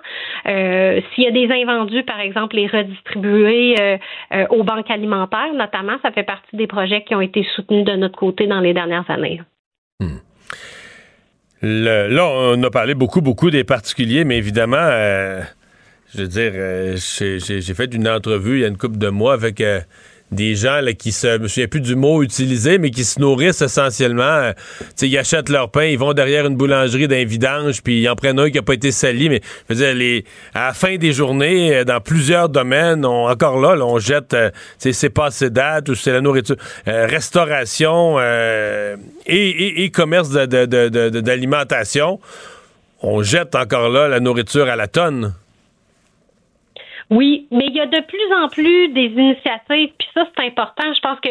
Euh, 0.47 1.01
S'il 1.14 1.24
y 1.24 1.26
a 1.26 1.30
des 1.30 1.51
invendus, 1.51 2.03
par 2.03 2.20
exemple, 2.20 2.57
les 2.57 2.66
redistribuer 2.66 3.76
euh, 3.80 4.47
aux 4.51 4.64
banques 4.64 4.91
alimentaires, 4.91 5.55
notamment, 5.55 5.97
ça 6.03 6.11
fait 6.12 6.24
partie 6.24 6.57
des 6.57 6.66
projets 6.66 7.03
qui 7.05 7.14
ont 7.14 7.20
été 7.20 7.47
soutenus 7.55 7.85
de 7.85 7.93
notre 7.93 8.18
côté 8.18 8.47
dans 8.47 8.61
les 8.61 8.74
dernières 8.74 9.09
années. 9.11 9.41
Hmm 11.62 11.84
là, 11.84 12.26
on 12.26 12.62
a 12.62 12.70
parlé 12.70 12.94
beaucoup, 12.94 13.20
beaucoup 13.20 13.50
des 13.50 13.64
particuliers, 13.64 14.24
mais 14.24 14.36
évidemment, 14.36 14.76
euh, 14.78 15.42
je 16.14 16.22
veux 16.22 16.28
dire, 16.28 16.52
euh, 16.55 16.96
j'ai 16.96 17.74
fait 17.74 17.94
une 17.94 18.09
entrevue 18.09 18.59
il 18.59 18.61
y 18.61 18.64
a 18.64 18.68
une 18.68 18.76
couple 18.76 18.98
de 18.98 19.09
mois 19.09 19.34
avec 19.34 19.61
euh, 19.61 19.80
des 20.31 20.55
gens 20.55 20.81
qui 20.99 21.12
se, 21.12 21.39
je 21.47 21.66
plus 21.66 21.81
du 21.81 21.95
mot 21.97 22.22
utilisé, 22.22 22.79
mais 22.79 22.91
qui 22.91 23.05
se 23.05 23.20
nourrissent 23.20 23.62
essentiellement. 23.62 24.22
Euh, 24.22 24.53
ils 25.01 25.16
achètent 25.18 25.49
leur 25.49 25.70
pain, 25.70 25.85
ils 25.85 25.99
vont 25.99 26.12
derrière 26.12 26.47
une 26.47 26.57
boulangerie 26.57 27.09
d'un 27.09 27.25
vidange, 27.25 27.83
puis 27.83 28.03
ils 28.03 28.09
en 28.09 28.16
prennent 28.16 28.39
un 28.39 28.51
qui 28.51 28.59
a 28.59 28.62
pas 28.62 28.75
été 28.75 28.91
sali. 28.91 29.29
Mais 29.29 29.41
à 30.55 30.66
la 30.66 30.72
fin 30.75 30.97
des 30.97 31.12
journées, 31.12 31.77
euh, 31.77 31.85
dans 31.85 32.01
plusieurs 32.01 32.49
domaines, 32.49 33.05
on, 33.05 33.29
encore 33.29 33.61
là, 33.61 33.77
on 33.85 33.99
jette, 33.99 34.35
euh, 34.35 34.51
c'est 34.79 35.11
passé 35.11 35.51
date 35.51 35.89
ou 35.89 35.95
c'est 35.95 36.12
la 36.12 36.20
nourriture, 36.20 36.57
restauration 36.87 38.18
et, 39.27 39.91
commerce 39.93 40.31
d'alimentation. 40.31 42.18
on 43.03 43.22
jette 43.22 43.55
encore 43.55 43.89
là 43.89 44.09
la 44.09 44.20
nourriture 44.20 44.68
à 44.68 44.77
la 44.77 44.89
tonne. 44.89 45.35
Oui, 47.11 47.46
mais 47.50 47.66
il 47.68 47.74
y 47.74 47.80
a 47.80 47.86
de 47.86 48.00
plus 48.00 48.34
en 48.34 48.48
plus 48.48 48.88
des 48.88 49.07
initiatives, 49.07 49.90
puis 49.98 50.09
ça 50.14 50.26
c'est 50.36 50.46
important. 50.46 50.84
Je 50.94 51.00
pense 51.00 51.20
que 51.20 51.28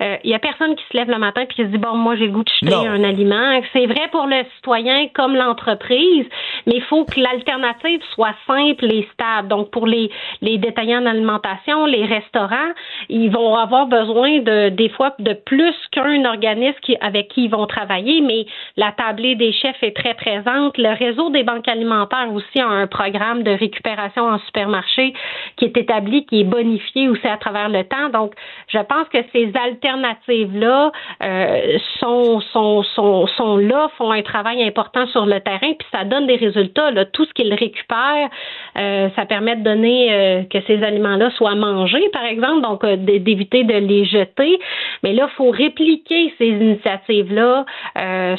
euh, 0.00 0.16
il 0.22 0.30
y 0.30 0.34
a 0.34 0.38
personne 0.38 0.76
qui 0.76 0.84
se 0.90 0.96
lève 0.96 1.10
le 1.10 1.18
matin 1.18 1.44
puis 1.46 1.56
qui 1.56 1.62
se 1.62 1.68
dit 1.68 1.78
bon 1.78 1.96
moi 1.96 2.14
j'ai 2.16 2.26
le 2.26 2.32
goût 2.32 2.44
de 2.44 2.48
jeter 2.48 2.74
un 2.74 3.02
aliment. 3.02 3.60
C'est 3.72 3.86
vrai 3.86 4.08
pour 4.12 4.26
le 4.26 4.44
citoyen 4.56 5.08
comme 5.14 5.34
l'entreprise, 5.34 6.26
mais 6.66 6.76
il 6.76 6.82
faut 6.82 7.04
que 7.04 7.20
l'alternative 7.20 8.00
soit 8.14 8.34
simple 8.46 8.86
et 8.86 9.08
stable. 9.12 9.48
Donc 9.48 9.70
pour 9.70 9.86
les 9.86 10.10
les 10.42 10.58
détaillants 10.58 11.02
d'alimentation, 11.02 11.86
les 11.86 12.04
restaurants, 12.04 12.72
ils 13.08 13.30
vont 13.30 13.56
avoir 13.56 13.86
besoin 13.86 14.38
de 14.40 14.68
des 14.68 14.88
fois 14.90 15.14
de 15.18 15.32
plus 15.32 15.74
qu'un 15.90 16.24
organisme 16.24 16.78
qui, 16.82 16.96
avec 17.00 17.28
qui 17.28 17.44
ils 17.44 17.50
vont 17.50 17.66
travailler, 17.66 18.20
mais 18.20 18.46
la 18.76 18.92
tablée 18.92 19.34
des 19.34 19.52
chefs 19.52 19.82
est 19.82 19.96
très 19.96 20.14
présente. 20.14 20.78
Le 20.78 20.96
réseau 20.96 21.30
des 21.30 21.42
banques 21.42 21.68
alimentaires 21.68 22.32
aussi 22.32 22.60
a 22.60 22.68
un 22.68 22.86
programme 22.86 23.42
de 23.42 23.50
récupération 23.50 24.24
en 24.28 24.38
supermarché 24.40 25.14
qui 25.56 25.66
est 25.66 25.76
établi, 25.76 26.26
qui 26.26 26.40
est 26.40 26.44
bonifié 26.44 27.08
aussi 27.08 27.26
à 27.26 27.36
travers 27.36 27.68
le 27.68 27.84
temps. 27.84 28.08
Donc, 28.10 28.34
je 28.68 28.78
pense 28.78 29.08
que 29.08 29.18
ces 29.32 29.52
alternatives-là 29.54 30.92
euh, 31.22 31.78
sont, 32.00 33.56
là, 33.56 33.88
font 33.96 34.10
un 34.10 34.22
travail 34.22 34.62
important 34.62 35.06
sur 35.08 35.26
le 35.26 35.40
terrain, 35.40 35.72
puis 35.78 35.88
ça 35.92 36.04
donne 36.04 36.26
des 36.26 36.36
résultats. 36.36 36.92
Tout 37.12 37.24
ce 37.24 37.32
qu'ils 37.32 37.54
récupèrent, 37.54 38.30
euh, 38.76 39.08
ça 39.16 39.26
permet 39.26 39.56
de 39.56 39.62
donner 39.62 40.12
euh, 40.12 40.42
que 40.44 40.58
ces 40.66 40.82
aliments-là 40.82 41.30
soient 41.36 41.54
mangés, 41.54 42.08
par 42.12 42.24
exemple, 42.24 42.62
donc 42.62 42.84
d'éviter 42.86 43.64
de 43.64 43.74
les 43.74 44.04
jeter. 44.04 44.58
Mais 45.02 45.12
là, 45.12 45.28
il 45.30 45.36
faut 45.36 45.50
répliquer 45.50 46.32
ces 46.38 46.48
initiatives-là, 46.48 47.64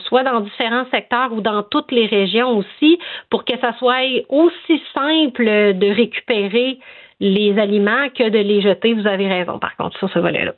soit 0.08 0.24
dans 0.24 0.42
différents 0.42 0.86
secteurs 0.92 1.34
ou 1.34 1.42
dans 1.42 1.64
toutes 1.64 1.92
les 1.92 2.06
régions 2.06 2.58
aussi, 2.58 3.00
pour 3.30 3.46
que 3.46 3.58
ça 3.60 3.74
soit 3.78 4.04
aussi 4.30 4.82
simple 4.94 5.46
de 5.46 5.96
récupérer 5.96 6.80
les 7.20 7.58
aliments 7.58 8.10
que 8.16 8.30
de 8.30 8.40
les 8.40 8.62
jeter. 8.62 8.94
Vous 8.94 9.08
avez 9.08 9.28
raison, 9.28 9.60
par 9.60 9.76
contre, 9.76 9.98
sur 9.98 10.10
ce 10.12 10.20
volet-là. 10.20 10.54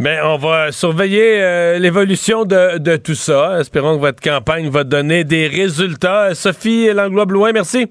Mais 0.00 0.18
on 0.24 0.36
va 0.36 0.72
surveiller 0.72 1.40
euh, 1.40 1.78
l'évolution 1.78 2.44
de, 2.44 2.96
tout 2.96 3.14
ça. 3.14 3.60
Espérons 3.60 3.96
que 3.96 4.00
votre 4.00 4.20
campagne 4.20 4.68
va 4.68 4.82
donner 4.82 5.22
des 5.22 5.46
résultats. 5.46 6.34
Sophie 6.34 6.92
Langlois-Blouin, 6.92 7.52
merci. 7.52 7.86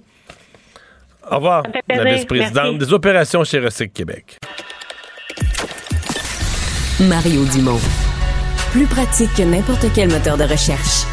Au 1.30 1.36
revoir. 1.36 1.64
La 1.90 2.04
vice-présidente 2.04 2.78
des 2.78 2.94
opérations 2.94 3.44
chez 3.44 3.60
Recyc 3.60 3.94
Québec. 3.94 4.38
Mario 7.00 7.46
Dumont. 7.46 7.80
Plus 8.72 8.86
pratique 8.86 9.34
que 9.36 9.44
n'importe 9.44 9.86
quel 9.94 10.10
moteur 10.10 10.38
de 10.38 10.44
recherche. 10.44 11.06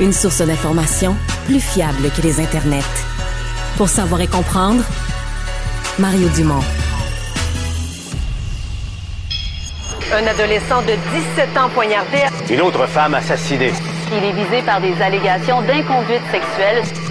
Une 0.00 0.12
source 0.12 0.42
d'information 0.42 1.16
plus 1.46 1.60
fiable 1.60 2.10
que 2.16 2.22
les 2.22 2.40
internets. 2.40 2.82
Pour 3.76 3.88
savoir 3.88 4.20
et 4.20 4.26
comprendre, 4.26 4.82
Mario 5.98 6.28
Dumont. 6.30 6.62
Un 10.12 10.26
adolescent 10.26 10.82
de 10.82 10.94
17 11.36 11.56
ans 11.58 11.68
poignardé. 11.70 12.18
Une 12.50 12.60
autre 12.62 12.86
femme 12.86 13.14
assassinée. 13.14 13.72
Il 14.10 14.24
est 14.24 14.32
visé 14.32 14.62
par 14.62 14.80
des 14.80 14.94
allégations 15.02 15.60
d'inconduite 15.62 16.22
sexuelle. 16.32 16.82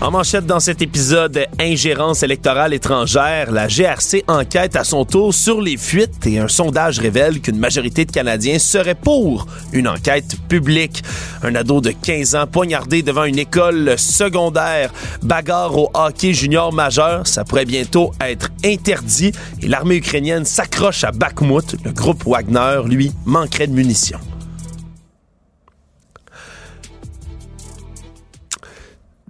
En 0.00 0.12
manchette 0.12 0.46
dans 0.46 0.60
cet 0.60 0.80
épisode, 0.80 1.46
ingérence 1.58 2.22
électorale 2.22 2.72
étrangère, 2.72 3.50
la 3.50 3.66
GRC 3.66 4.22
enquête 4.28 4.76
à 4.76 4.84
son 4.84 5.04
tour 5.04 5.34
sur 5.34 5.60
les 5.60 5.76
fuites 5.76 6.24
et 6.24 6.38
un 6.38 6.46
sondage 6.46 7.00
révèle 7.00 7.40
qu'une 7.40 7.58
majorité 7.58 8.04
de 8.04 8.12
Canadiens 8.12 8.60
seraient 8.60 8.94
pour 8.94 9.48
une 9.72 9.88
enquête 9.88 10.36
publique. 10.48 11.02
Un 11.42 11.56
ado 11.56 11.80
de 11.80 11.90
15 11.90 12.36
ans 12.36 12.46
poignardé 12.46 13.02
devant 13.02 13.24
une 13.24 13.40
école 13.40 13.98
secondaire, 13.98 14.92
bagarre 15.22 15.76
au 15.76 15.90
hockey 15.92 16.32
junior 16.32 16.72
majeur, 16.72 17.26
ça 17.26 17.42
pourrait 17.42 17.64
bientôt 17.64 18.12
être 18.20 18.50
interdit 18.64 19.32
et 19.62 19.66
l'armée 19.66 19.96
ukrainienne 19.96 20.44
s'accroche 20.44 21.02
à 21.02 21.10
Bakhmut. 21.10 21.74
Le 21.84 21.90
groupe 21.90 22.24
Wagner, 22.24 22.82
lui, 22.86 23.12
manquerait 23.26 23.66
de 23.66 23.72
munitions. 23.72 24.20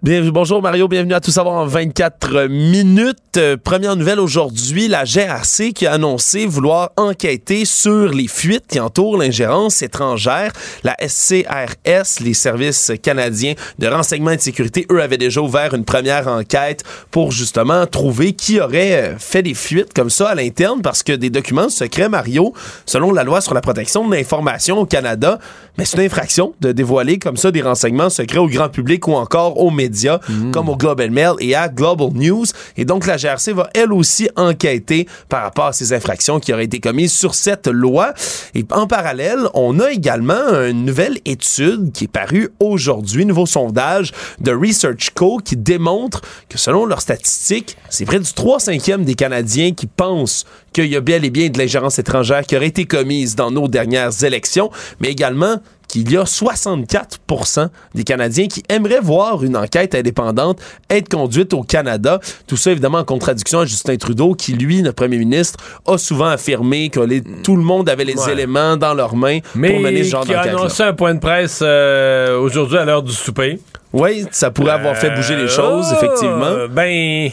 Bonjour 0.02 0.62
Mario, 0.62 0.86
bienvenue 0.86 1.14
à 1.14 1.20
Tout 1.20 1.30
savoir 1.30 1.56
en 1.56 1.66
24 1.66 2.46
minutes. 2.48 3.18
Euh, 3.36 3.56
première 3.56 3.96
nouvelle 3.96 4.20
aujourd'hui, 4.20 4.86
la 4.86 5.04
GRC 5.04 5.72
qui 5.72 5.86
a 5.86 5.94
annoncé 5.94 6.46
vouloir 6.46 6.90
enquêter 6.96 7.64
sur 7.64 8.08
les 8.10 8.28
fuites 8.28 8.66
qui 8.68 8.78
entourent 8.78 9.16
l'ingérence 9.16 9.82
étrangère. 9.82 10.52
La 10.84 10.96
SCRS, 11.00 12.22
les 12.22 12.34
services 12.34 12.92
canadiens 13.02 13.54
de 13.78 13.86
renseignement 13.88 14.30
et 14.30 14.36
de 14.36 14.42
sécurité, 14.42 14.86
eux 14.92 15.02
avaient 15.02 15.18
déjà 15.18 15.40
ouvert 15.40 15.74
une 15.74 15.84
première 15.84 16.28
enquête 16.28 16.84
pour 17.10 17.32
justement 17.32 17.86
trouver 17.86 18.34
qui 18.34 18.60
aurait 18.60 18.92
euh, 18.92 19.18
fait 19.18 19.42
des 19.42 19.54
fuites 19.54 19.92
comme 19.92 20.10
ça 20.10 20.28
à 20.28 20.34
l'interne 20.34 20.80
parce 20.80 21.02
que 21.02 21.12
des 21.12 21.30
documents 21.30 21.68
secrets, 21.68 22.08
Mario, 22.08 22.52
selon 22.86 23.12
la 23.12 23.24
loi 23.24 23.40
sur 23.40 23.54
la 23.54 23.60
protection 23.60 24.08
de 24.08 24.14
l'information 24.14 24.78
au 24.78 24.86
Canada, 24.86 25.38
mais 25.76 25.84
c'est 25.84 25.96
une 25.98 26.04
infraction 26.04 26.54
de 26.60 26.72
dévoiler 26.72 27.18
comme 27.18 27.36
ça 27.36 27.50
des 27.50 27.62
renseignements 27.62 28.10
secrets 28.10 28.38
au 28.38 28.48
grand 28.48 28.68
public 28.68 29.06
ou 29.06 29.14
encore 29.14 29.58
aux 29.58 29.70
médias, 29.70 29.87
mm. 30.28 30.50
comme 30.50 30.68
au 30.68 30.76
Global 30.76 31.10
Mail 31.10 31.32
et 31.40 31.54
à 31.54 31.68
Global 31.68 32.10
News. 32.14 32.46
Et 32.76 32.84
donc, 32.84 33.06
la 33.06 33.16
GRC 33.16 33.52
va 33.52 33.68
elle 33.74 33.92
aussi 33.92 34.28
enquêter 34.36 35.06
par 35.28 35.42
rapport 35.42 35.66
à 35.66 35.72
ces 35.72 35.92
infractions 35.92 36.40
qui 36.40 36.52
auraient 36.52 36.64
été 36.64 36.80
commises 36.80 37.12
sur 37.12 37.34
cette 37.34 37.66
loi. 37.66 38.12
Et 38.54 38.64
en 38.70 38.86
parallèle, 38.86 39.48
on 39.54 39.80
a 39.80 39.90
également 39.90 40.66
une 40.68 40.84
nouvelle 40.84 41.18
étude 41.24 41.92
qui 41.92 42.04
est 42.04 42.08
parue 42.08 42.48
aujourd'hui, 42.60 43.26
nouveau 43.26 43.46
sondage 43.46 44.12
de 44.40 44.52
Research 44.52 45.10
Co 45.14 45.38
qui 45.38 45.56
démontre 45.56 46.22
que 46.48 46.58
selon 46.58 46.86
leurs 46.86 47.00
statistiques, 47.00 47.76
c'est 47.88 48.04
près 48.04 48.18
du 48.18 48.32
3 48.32 48.60
5 48.60 49.04
des 49.04 49.14
Canadiens 49.14 49.72
qui 49.72 49.86
pensent 49.86 50.44
qu'il 50.72 50.86
y 50.86 50.96
a 50.96 51.00
bel 51.00 51.24
et 51.24 51.30
bien 51.30 51.48
de 51.48 51.58
l'ingérence 51.58 51.98
étrangère 51.98 52.44
qui 52.46 52.56
aurait 52.56 52.66
été 52.66 52.84
commise 52.84 53.34
dans 53.34 53.50
nos 53.50 53.68
dernières 53.68 54.24
élections, 54.24 54.70
mais 55.00 55.08
également 55.08 55.56
qu'il 55.88 56.10
y 56.12 56.16
a 56.16 56.24
64% 56.24 57.68
des 57.94 58.04
Canadiens 58.04 58.46
qui 58.46 58.62
aimeraient 58.68 59.00
voir 59.00 59.42
une 59.42 59.56
enquête 59.56 59.94
indépendante 59.94 60.60
être 60.90 61.08
conduite 61.08 61.54
au 61.54 61.62
Canada. 61.62 62.20
Tout 62.46 62.56
ça, 62.56 62.70
évidemment, 62.70 62.98
en 62.98 63.04
contradiction 63.04 63.60
à 63.60 63.66
Justin 63.66 63.96
Trudeau, 63.96 64.34
qui, 64.34 64.52
lui, 64.52 64.82
notre 64.82 64.96
premier 64.96 65.18
ministre, 65.18 65.58
a 65.86 65.98
souvent 65.98 66.26
affirmé 66.26 66.90
que 66.90 67.00
tout 67.42 67.56
le 67.56 67.62
monde 67.62 67.88
avait 67.88 68.04
les 68.04 68.30
éléments 68.30 68.76
dans 68.76 68.94
leurs 68.94 69.16
mains 69.16 69.40
pour 69.40 69.60
mener 69.60 70.04
ce 70.04 70.10
genre 70.10 70.24
d'enquête. 70.24 70.42
qui 70.42 70.48
a 70.48 70.52
annoncé 70.52 70.82
un 70.82 70.92
point 70.92 71.14
de 71.14 71.20
presse 71.20 71.60
euh, 71.62 72.38
aujourd'hui 72.38 72.78
à 72.78 72.84
l'heure 72.84 73.02
du 73.02 73.12
souper. 73.12 73.58
Oui, 73.92 74.26
ça 74.30 74.50
pourrait 74.50 74.72
avoir 74.72 74.96
fait 74.96 75.10
bouger 75.10 75.36
les 75.36 75.48
choses, 75.48 75.90
euh, 75.90 75.96
effectivement. 75.96 76.68
Ben... 76.70 77.30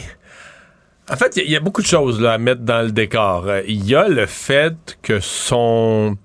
En 1.08 1.14
fait, 1.14 1.36
il 1.36 1.48
y, 1.48 1.54
a 1.54 1.60
beaucoup 1.60 1.82
de 1.82 1.86
choses 1.86 2.20
là, 2.20 2.32
à 2.32 2.38
mettre 2.38 2.62
dans 2.62 2.82
le 2.82 2.90
décor. 2.90 3.46
Il 3.68 3.86
y 3.86 3.94
a 3.94 4.08
le 4.08 4.26
fait 4.26 4.74
que 5.02 5.20
son 5.20 6.16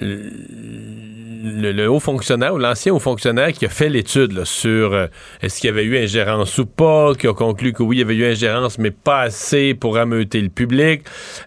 le, 0.00 1.86
haut 1.86 2.00
fonctionnaire 2.00 2.54
ou 2.54 2.58
l'ancien 2.58 2.94
haut 2.94 2.98
fonctionnaire 2.98 3.52
qui 3.52 3.66
a 3.66 3.68
fait 3.68 3.88
l'étude 3.88 4.44
sur 4.44 4.92
euh, 4.94 5.06
est-ce 5.42 5.60
qu'il 5.60 5.68
y 5.68 5.72
avait 5.72 5.84
eu 5.84 5.98
ingérence 5.98 6.56
ou 6.58 6.66
pas, 6.66 7.14
qui 7.14 7.26
a 7.26 7.34
conclu 7.34 7.72
que 7.72 7.82
oui, 7.82 7.96
il 7.96 7.98
y 8.00 8.02
avait 8.02 8.14
eu 8.14 8.24
ingérence, 8.24 8.78
mais 8.78 8.90
pas 8.90 9.22
assez 9.22 9.74
pour 9.74 9.98
ameuter 9.98 10.40
le 10.40 10.48
public, 10.48 11.02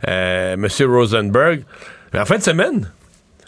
euh, 0.07 0.53
M. 0.53 0.67
Rosenberg. 0.81 1.63
Mais 2.13 2.19
en 2.19 2.25
fin 2.25 2.37
de 2.37 2.43
semaine, 2.43 2.91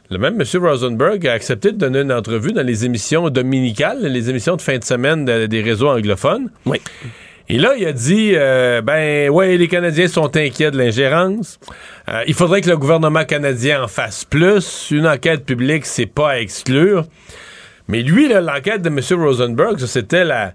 le 0.10 0.18
même 0.18 0.42
M. 0.42 0.64
Rosenberg 0.64 1.28
a 1.28 1.34
accepté 1.34 1.72
de 1.72 1.78
donner 1.78 2.00
une 2.00 2.14
entrevue 2.14 2.54
dans 2.54 2.66
les 2.66 2.86
émissions 2.86 3.30
dominicales, 3.30 4.02
les 4.02 4.30
émissions 4.30 4.56
de 4.56 4.62
fin 4.62 4.78
de 4.78 4.84
semaine 4.84 5.26
des 5.26 5.62
réseaux 5.62 5.90
anglophones. 5.90 6.50
Oui. 6.66 6.82
Et 7.50 7.58
là, 7.58 7.76
il 7.78 7.86
a 7.86 7.94
dit, 7.94 8.32
euh, 8.36 8.82
ben 8.82 9.30
ouais, 9.30 9.56
les 9.56 9.68
Canadiens 9.70 10.08
sont 10.08 10.36
inquiets 10.36 10.70
de 10.70 10.78
l'ingérence. 10.78 11.60
Euh, 12.10 12.24
il 12.28 12.34
faudrait 12.34 12.60
que 12.62 12.70
le 12.70 12.78
gouvernement 12.78 13.24
canadien 13.24 13.84
en 13.84 13.88
fasse 13.88 14.26
plus. 14.26 14.90
Une 14.92 15.08
enquête 15.08 15.46
publique, 15.46 15.86
c'est 15.86 16.08
pas 16.08 16.32
à 16.32 16.40
exclure. 16.40 17.06
Mais 17.88 18.02
lui, 18.02 18.28
l'enquête 18.28 18.82
de 18.82 18.90
M. 18.90 19.00
Rosenberg, 19.24 19.80
c'était 19.80 20.26
la, 20.26 20.54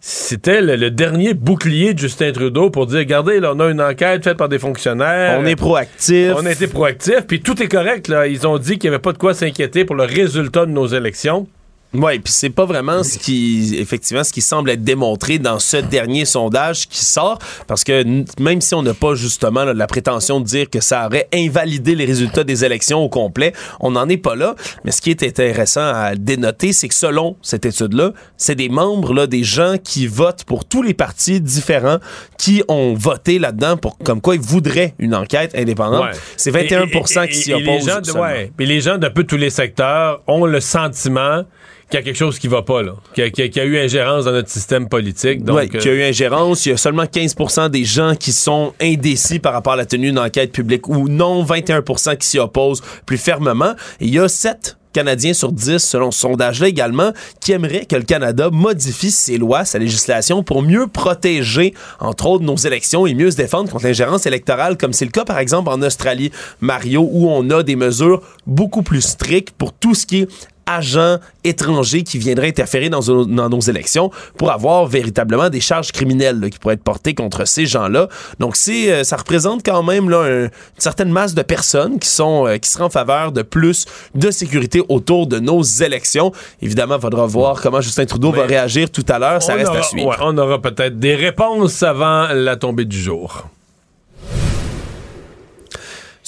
c'était 0.00 0.60
le, 0.60 0.76
le 0.76 0.92
dernier 0.92 1.34
bouclier 1.34 1.92
de 1.92 1.98
Justin 1.98 2.30
Trudeau 2.30 2.70
pour 2.70 2.86
dire 2.86 2.98
regardez, 2.98 3.40
là, 3.40 3.52
on 3.54 3.58
a 3.58 3.68
une 3.68 3.80
enquête 3.80 4.22
faite 4.22 4.36
par 4.36 4.48
des 4.48 4.60
fonctionnaires. 4.60 5.40
On 5.40 5.44
est 5.44 5.56
proactif. 5.56 6.32
On 6.36 6.46
a 6.46 6.52
été 6.52 6.68
proactif, 6.68 7.26
puis 7.26 7.40
tout 7.40 7.60
est 7.60 7.68
correct. 7.68 8.06
Là. 8.06 8.28
Ils 8.28 8.46
ont 8.46 8.58
dit 8.58 8.78
qu'il 8.78 8.90
n'y 8.90 8.94
avait 8.94 9.02
pas 9.02 9.12
de 9.12 9.18
quoi 9.18 9.34
s'inquiéter 9.34 9.84
pour 9.84 9.96
le 9.96 10.04
résultat 10.04 10.66
de 10.66 10.70
nos 10.70 10.86
élections. 10.86 11.48
Oui, 11.94 12.18
puis 12.18 12.30
c'est 12.32 12.50
pas 12.50 12.66
vraiment 12.66 13.02
ce 13.02 13.18
qui, 13.18 13.76
effectivement, 13.78 14.22
ce 14.22 14.30
qui 14.32 14.42
semble 14.42 14.68
être 14.70 14.82
démontré 14.84 15.38
dans 15.38 15.58
ce 15.58 15.78
dernier 15.78 16.26
sondage 16.26 16.86
qui 16.86 17.02
sort, 17.02 17.38
parce 17.66 17.82
que 17.82 18.04
même 18.38 18.60
si 18.60 18.74
on 18.74 18.82
n'a 18.82 18.92
pas 18.92 19.14
justement 19.14 19.64
là, 19.64 19.72
la 19.72 19.86
prétention 19.86 20.38
de 20.40 20.44
dire 20.44 20.68
que 20.68 20.80
ça 20.80 21.06
aurait 21.06 21.28
invalidé 21.32 21.94
les 21.94 22.04
résultats 22.04 22.44
des 22.44 22.62
élections 22.64 22.98
au 23.02 23.08
complet, 23.08 23.54
on 23.80 23.92
n'en 23.92 24.06
est 24.08 24.18
pas 24.18 24.36
là. 24.36 24.54
Mais 24.84 24.90
ce 24.90 25.00
qui 25.00 25.08
est 25.10 25.22
intéressant 25.22 25.80
à 25.94 26.14
dénoter, 26.14 26.74
c'est 26.74 26.88
que 26.88 26.94
selon 26.94 27.36
cette 27.40 27.64
étude-là, 27.64 28.12
c'est 28.36 28.54
des 28.54 28.68
membres, 28.68 29.14
là, 29.14 29.26
des 29.26 29.42
gens 29.42 29.76
qui 29.82 30.06
votent 30.06 30.44
pour 30.44 30.66
tous 30.66 30.82
les 30.82 30.92
partis 30.94 31.40
différents, 31.40 31.98
qui 32.36 32.62
ont 32.68 32.92
voté 32.92 33.38
là-dedans 33.38 33.78
pour 33.78 33.96
comme 33.96 34.20
quoi 34.20 34.34
ils 34.34 34.40
voudraient 34.42 34.94
une 34.98 35.14
enquête 35.14 35.54
indépendante. 35.54 36.04
Ouais. 36.04 36.18
C'est 36.36 36.50
21 36.50 36.82
Et- 36.82 36.84
et- 36.84 37.02
qui 37.02 37.18
et- 37.18 37.32
s'y 37.32 37.50
et 37.52 37.56
les 37.60 37.66
opposent. 37.68 37.86
gens 37.86 38.00
de- 38.02 38.12
ouais. 38.20 38.52
Puis 38.56 38.66
les 38.66 38.82
gens 38.82 38.98
d'un 38.98 39.10
peu 39.10 39.24
tous 39.24 39.38
les 39.38 39.50
secteurs 39.50 40.20
ont 40.26 40.44
le 40.44 40.60
sentiment 40.60 41.44
qu'il 41.90 41.98
y 41.98 42.02
a 42.02 42.04
quelque 42.04 42.16
chose 42.16 42.38
qui 42.38 42.48
va 42.48 42.62
pas, 42.62 42.82
là. 42.82 42.94
Qu'il 43.14 43.24
y 43.24 43.58
a, 43.58 43.64
y 43.64 43.66
eu 43.66 43.78
ingérence 43.78 44.26
dans 44.26 44.32
notre 44.32 44.50
système 44.50 44.88
politique. 44.88 45.42
Donc, 45.42 45.56
Oui, 45.56 45.68
qu'il 45.68 45.84
y 45.84 45.88
a 45.88 45.94
eu 45.94 46.02
ingérence. 46.02 46.66
Il 46.66 46.70
y 46.70 46.72
a 46.72 46.76
seulement 46.76 47.04
15% 47.04 47.70
des 47.70 47.84
gens 47.84 48.14
qui 48.14 48.32
sont 48.32 48.74
indécis 48.80 49.38
par 49.38 49.52
rapport 49.52 49.72
à 49.72 49.76
la 49.76 49.86
tenue 49.86 50.08
d'une 50.08 50.18
enquête 50.18 50.52
publique 50.52 50.88
ou 50.88 51.08
non 51.08 51.44
21% 51.44 52.16
qui 52.18 52.26
s'y 52.26 52.38
opposent 52.38 52.82
plus 53.06 53.18
fermement. 53.18 53.72
Et 54.00 54.06
il 54.06 54.14
y 54.14 54.18
a 54.18 54.28
7 54.28 54.76
Canadiens 54.92 55.34
sur 55.34 55.52
10, 55.52 55.78
selon 55.78 56.10
ce 56.10 56.20
sondage-là 56.20 56.68
également, 56.68 57.12
qui 57.40 57.52
aimeraient 57.52 57.84
que 57.84 57.96
le 57.96 58.02
Canada 58.02 58.48
modifie 58.50 59.10
ses 59.10 59.38
lois, 59.38 59.64
sa 59.64 59.78
législation 59.78 60.42
pour 60.42 60.62
mieux 60.62 60.86
protéger, 60.86 61.74
entre 62.00 62.26
autres, 62.26 62.44
nos 62.44 62.56
élections 62.56 63.06
et 63.06 63.14
mieux 63.14 63.30
se 63.30 63.36
défendre 63.36 63.70
contre 63.70 63.84
l'ingérence 63.84 64.26
électorale, 64.26 64.76
comme 64.76 64.92
c'est 64.92 65.04
le 65.04 65.10
cas, 65.10 65.24
par 65.24 65.38
exemple, 65.38 65.68
en 65.68 65.82
Australie, 65.82 66.32
Mario, 66.60 67.08
où 67.10 67.28
on 67.28 67.48
a 67.50 67.62
des 67.62 67.76
mesures 67.76 68.22
beaucoup 68.46 68.82
plus 68.82 69.02
strictes 69.02 69.54
pour 69.56 69.72
tout 69.72 69.94
ce 69.94 70.06
qui 70.06 70.22
est 70.22 70.28
agents 70.68 71.18
étrangers 71.44 72.02
qui 72.02 72.18
viendraient 72.18 72.48
interférer 72.48 72.88
dans, 72.90 73.00
nos- 73.00 73.24
dans 73.24 73.48
nos 73.48 73.60
élections 73.60 74.10
pour 74.36 74.50
avoir 74.50 74.86
véritablement 74.86 75.48
des 75.48 75.60
charges 75.60 75.92
criminelles 75.92 76.38
là, 76.40 76.50
qui 76.50 76.58
pourraient 76.58 76.74
être 76.74 76.82
portées 76.84 77.14
contre 77.14 77.46
ces 77.46 77.66
gens-là. 77.66 78.08
Donc 78.38 78.56
c'est 78.56 78.92
euh, 78.92 79.04
ça 79.04 79.16
représente 79.16 79.64
quand 79.64 79.82
même 79.82 80.10
là, 80.10 80.18
un- 80.22 80.42
une 80.44 80.50
certaine 80.78 81.10
masse 81.10 81.34
de 81.34 81.42
personnes 81.42 81.98
qui 81.98 82.08
sont 82.08 82.46
euh, 82.46 82.58
qui 82.58 82.68
seraient 82.68 82.84
en 82.84 82.90
faveur 82.90 83.32
de 83.32 83.42
plus 83.42 83.86
de 84.14 84.30
sécurité 84.30 84.82
autour 84.88 85.26
de 85.26 85.38
nos 85.38 85.62
élections. 85.62 86.32
Évidemment, 86.62 86.96
il 86.96 87.00
faudra 87.00 87.26
voir 87.26 87.60
comment 87.60 87.80
Justin 87.80 88.04
Trudeau 88.06 88.30
va 88.32 88.44
réagir 88.44 88.90
tout 88.90 89.04
à 89.08 89.18
l'heure. 89.18 89.42
Ça 89.42 89.54
reste 89.54 89.70
aura, 89.70 89.78
à 89.78 89.82
suivre. 89.82 90.08
ouais, 90.08 90.16
on 90.20 90.36
aura 90.36 90.60
peut-être 90.60 90.98
des 90.98 91.14
réponses 91.14 91.82
avant 91.82 92.28
la 92.34 92.56
tombée 92.56 92.84
du 92.84 93.00
jour. 93.00 93.48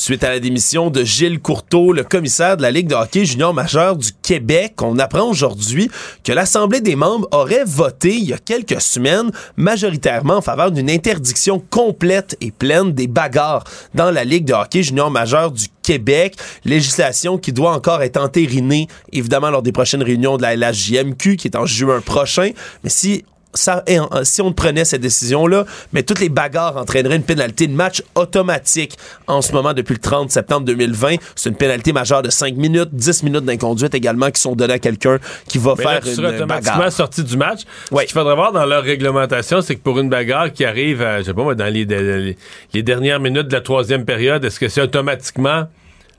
Suite 0.00 0.24
à 0.24 0.30
la 0.30 0.40
démission 0.40 0.88
de 0.88 1.04
Gilles 1.04 1.40
Courteau, 1.40 1.92
le 1.92 2.04
commissaire 2.04 2.56
de 2.56 2.62
la 2.62 2.70
Ligue 2.70 2.88
de 2.88 2.94
hockey 2.94 3.26
junior 3.26 3.52
majeur 3.52 3.98
du 3.98 4.08
Québec, 4.22 4.80
on 4.80 4.98
apprend 4.98 5.28
aujourd'hui 5.28 5.90
que 6.24 6.32
l'Assemblée 6.32 6.80
des 6.80 6.96
membres 6.96 7.28
aurait 7.32 7.64
voté 7.66 8.16
il 8.16 8.24
y 8.24 8.32
a 8.32 8.38
quelques 8.38 8.80
semaines 8.80 9.30
majoritairement 9.58 10.38
en 10.38 10.40
faveur 10.40 10.70
d'une 10.70 10.88
interdiction 10.88 11.62
complète 11.68 12.34
et 12.40 12.50
pleine 12.50 12.92
des 12.94 13.08
bagarres 13.08 13.64
dans 13.94 14.10
la 14.10 14.24
Ligue 14.24 14.46
de 14.46 14.54
hockey 14.54 14.82
junior 14.82 15.10
majeur 15.10 15.50
du 15.50 15.66
Québec, 15.82 16.34
législation 16.64 17.36
qui 17.36 17.52
doit 17.52 17.74
encore 17.74 18.00
être 18.00 18.16
entérinée 18.16 18.88
évidemment 19.12 19.50
lors 19.50 19.60
des 19.60 19.72
prochaines 19.72 20.02
réunions 20.02 20.38
de 20.38 20.42
la 20.42 20.56
LHJMQ 20.56 21.36
qui 21.36 21.46
est 21.46 21.56
en 21.56 21.66
juin 21.66 22.00
prochain, 22.00 22.52
mais 22.82 22.90
si 22.90 23.26
ça, 23.54 23.82
et 23.86 23.98
en- 23.98 24.08
si 24.24 24.40
on 24.42 24.52
prenait 24.52 24.84
cette 24.84 25.00
décision-là, 25.00 25.64
mais 25.92 26.02
toutes 26.02 26.20
les 26.20 26.28
bagarres 26.28 26.76
entraîneraient 26.76 27.16
une 27.16 27.22
pénalité 27.22 27.66
de 27.66 27.72
match 27.74 28.02
automatique 28.14 28.96
en 29.26 29.42
ce 29.42 29.52
moment 29.52 29.72
depuis 29.72 29.94
le 29.94 30.00
30 30.00 30.30
septembre 30.30 30.66
2020. 30.66 31.16
C'est 31.34 31.50
une 31.50 31.56
pénalité 31.56 31.92
majeure 31.92 32.22
de 32.22 32.30
5 32.30 32.54
minutes, 32.56 32.90
10 32.92 33.22
minutes 33.22 33.44
d'inconduite 33.44 33.94
également 33.94 34.30
qui 34.30 34.40
sont 34.40 34.54
données 34.54 34.74
à 34.74 34.78
quelqu'un 34.78 35.18
qui 35.48 35.58
va 35.58 35.74
Mais 35.78 35.84
là, 35.84 35.90
faire 36.00 36.00
tu 36.14 36.18
une 36.20 36.26
automatiquement 36.26 36.76
bagarre. 36.78 36.92
sorti 36.92 37.24
du 37.24 37.36
match. 37.36 37.60
Ouais. 37.90 38.02
Ce 38.02 38.06
qu'il 38.08 38.18
faudra 38.18 38.34
voir 38.34 38.52
dans 38.52 38.64
leur 38.66 38.82
réglementation, 38.84 39.60
c'est 39.62 39.74
que 39.76 39.80
pour 39.82 39.98
une 39.98 40.08
bagarre 40.08 40.52
qui 40.52 40.64
arrive, 40.64 41.02
à, 41.02 41.18
je 41.20 41.24
sais 41.26 41.34
pas 41.34 41.42
moi, 41.42 41.54
dans 41.54 41.66
les, 41.72 41.84
les- 41.84 42.36
les 42.72 42.82
dernières 42.82 43.20
minutes 43.20 43.48
de 43.48 43.52
la 43.52 43.60
troisième 43.60 44.04
période, 44.04 44.44
est-ce 44.44 44.60
que 44.60 44.68
c'est 44.68 44.80
automatiquement 44.82 45.64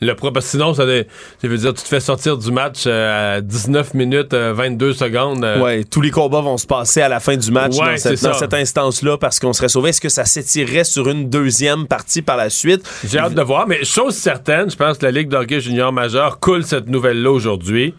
le 0.01 0.13
pro? 0.15 0.31
Parce 0.31 0.45
que 0.47 0.51
sinon, 0.51 0.73
ça, 0.73 0.83
veut- 0.85 1.05
ça 1.41 1.47
veut 1.47 1.57
dire 1.57 1.73
tu 1.73 1.83
te 1.83 1.87
fais 1.87 1.99
sortir 1.99 2.37
du 2.37 2.51
match 2.51 2.83
euh, 2.87 3.37
à 3.37 3.41
19 3.41 3.93
minutes, 3.93 4.33
euh, 4.33 4.51
22 4.53 4.93
secondes. 4.93 5.43
euh, 5.43 5.59
Ouais, 5.61 5.83
tous 5.83 6.01
les 6.01 6.11
combats 6.11 6.41
vont 6.41 6.57
se 6.57 6.65
passer 6.65 7.01
à 7.01 7.09
la 7.09 7.19
fin 7.19 7.37
du 7.37 7.51
match 7.51 7.77
Ouais, 7.77 7.91
dans, 7.91 7.97
cette, 7.97 8.21
dans 8.23 8.57
instance-là 8.57 9.17
parce 9.17 9.39
qu'on 9.39 9.53
serait 9.53 9.69
sauvé. 9.69 9.89
Est-ce 9.91 10.01
que 10.01 10.09
ça 10.09 10.25
s'étirerait 10.25 10.83
sur 10.83 11.07
une 11.09 11.29
deuxième 11.29 11.87
partie 11.87 12.21
par 12.21 12.35
la 12.37 12.49
suite? 12.49 12.87
J'ai 13.07 13.19
hâte 13.19 13.33
de 13.35 13.41
voir, 13.41 13.67
mais 13.67 13.83
chose 13.85 14.15
certaine, 14.15 14.69
je 14.71 14.75
pense 14.75 14.97
que 14.97 15.05
la 15.05 15.11
Ligue 15.11 15.29
de 15.29 15.37
hockey 15.37 15.59
junior 15.61 15.91
majeur 15.93 16.39
coule 16.39 16.63
cette 16.65 16.87
nouvelle-là 16.87 17.31
aujourd'hui. 17.31 17.93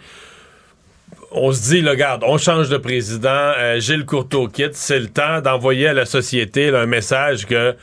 On 1.34 1.50
se 1.52 1.62
dit, 1.62 1.80
là, 1.80 1.92
regarde, 1.92 2.24
on 2.26 2.36
change 2.36 2.68
de 2.68 2.76
président, 2.76 3.28
euh, 3.30 3.80
Gilles 3.80 4.04
Courteau 4.04 4.48
quitte, 4.48 4.74
c'est 4.74 4.98
le 4.98 5.06
temps 5.06 5.40
d'envoyer 5.40 5.86
à 5.88 5.94
la 5.94 6.04
société 6.04 6.70
là, 6.70 6.80
un 6.80 6.86
message 6.86 7.46
que 7.46 7.74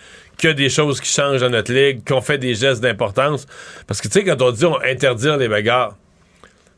a 0.47 0.53
des 0.53 0.69
choses 0.69 0.99
qui 1.01 1.11
changent 1.11 1.41
dans 1.41 1.49
notre 1.49 1.71
ligue, 1.73 2.07
qu'on 2.07 2.21
fait 2.21 2.37
des 2.37 2.55
gestes 2.55 2.81
d'importance. 2.81 3.45
Parce 3.87 4.01
que, 4.01 4.07
tu 4.07 4.19
sais, 4.19 4.23
quand 4.25 4.41
on 4.41 4.51
dit 4.51 4.65
on 4.65 4.79
interdire 4.81 5.37
les 5.37 5.47
bagarres, 5.47 5.95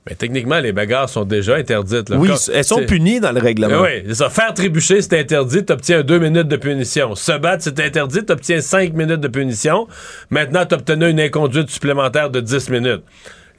mais 0.09 0.15
techniquement, 0.15 0.59
les 0.59 0.71
bagarres 0.71 1.07
sont 1.09 1.25
déjà 1.25 1.55
interdites. 1.55 2.09
là. 2.09 2.17
Oui, 2.17 2.27
Quand- 2.29 2.49
elles 2.51 2.63
sont 2.63 2.83
punies 2.85 3.19
dans 3.19 3.31
le 3.31 3.39
règlement. 3.39 3.81
oui, 3.81 4.01
c'est 4.07 4.15
ça. 4.15 4.29
Faire 4.31 4.51
trébucher, 4.53 4.99
c'est 5.03 5.19
interdit. 5.19 5.63
T'obtiens 5.63 6.01
deux 6.01 6.17
minutes 6.17 6.47
de 6.47 6.55
punition. 6.57 7.13
Se 7.13 7.37
battre, 7.37 7.63
c'est 7.63 7.79
interdit. 7.79 8.25
T'obtiens 8.25 8.61
cinq 8.61 8.93
minutes 8.93 9.19
de 9.19 9.27
punition. 9.27 9.87
Maintenant, 10.31 10.65
t'obtenais 10.65 11.11
une 11.11 11.19
inconduite 11.19 11.69
supplémentaire 11.69 12.31
de 12.31 12.39
10 12.41 12.69
minutes. 12.71 13.03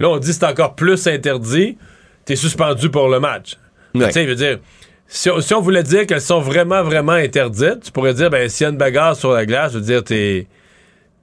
Là, 0.00 0.08
on 0.08 0.18
dit 0.18 0.32
c'est 0.32 0.44
encore 0.44 0.74
plus 0.74 1.06
interdit. 1.06 1.78
T'es 2.24 2.34
suspendu 2.34 2.90
pour 2.90 3.08
le 3.08 3.20
match. 3.20 3.56
Ouais. 3.94 4.06
Tu 4.08 4.12
sais, 4.14 4.24
je 4.24 4.28
veux 4.30 4.34
dire, 4.34 4.58
si 5.14 5.28
on, 5.30 5.40
si 5.42 5.52
on 5.52 5.60
voulait 5.60 5.82
dire 5.82 6.06
qu'elles 6.06 6.22
sont 6.22 6.40
vraiment, 6.40 6.82
vraiment 6.82 7.12
interdites, 7.12 7.80
tu 7.84 7.92
pourrais 7.92 8.14
dire, 8.14 8.30
ben, 8.30 8.48
s'il 8.48 8.64
y 8.64 8.66
a 8.66 8.70
une 8.70 8.78
bagarre 8.78 9.14
sur 9.14 9.32
la 9.32 9.44
glace, 9.44 9.72
je 9.72 9.78
veux 9.78 9.84
dire, 9.84 10.02
t'es. 10.02 10.46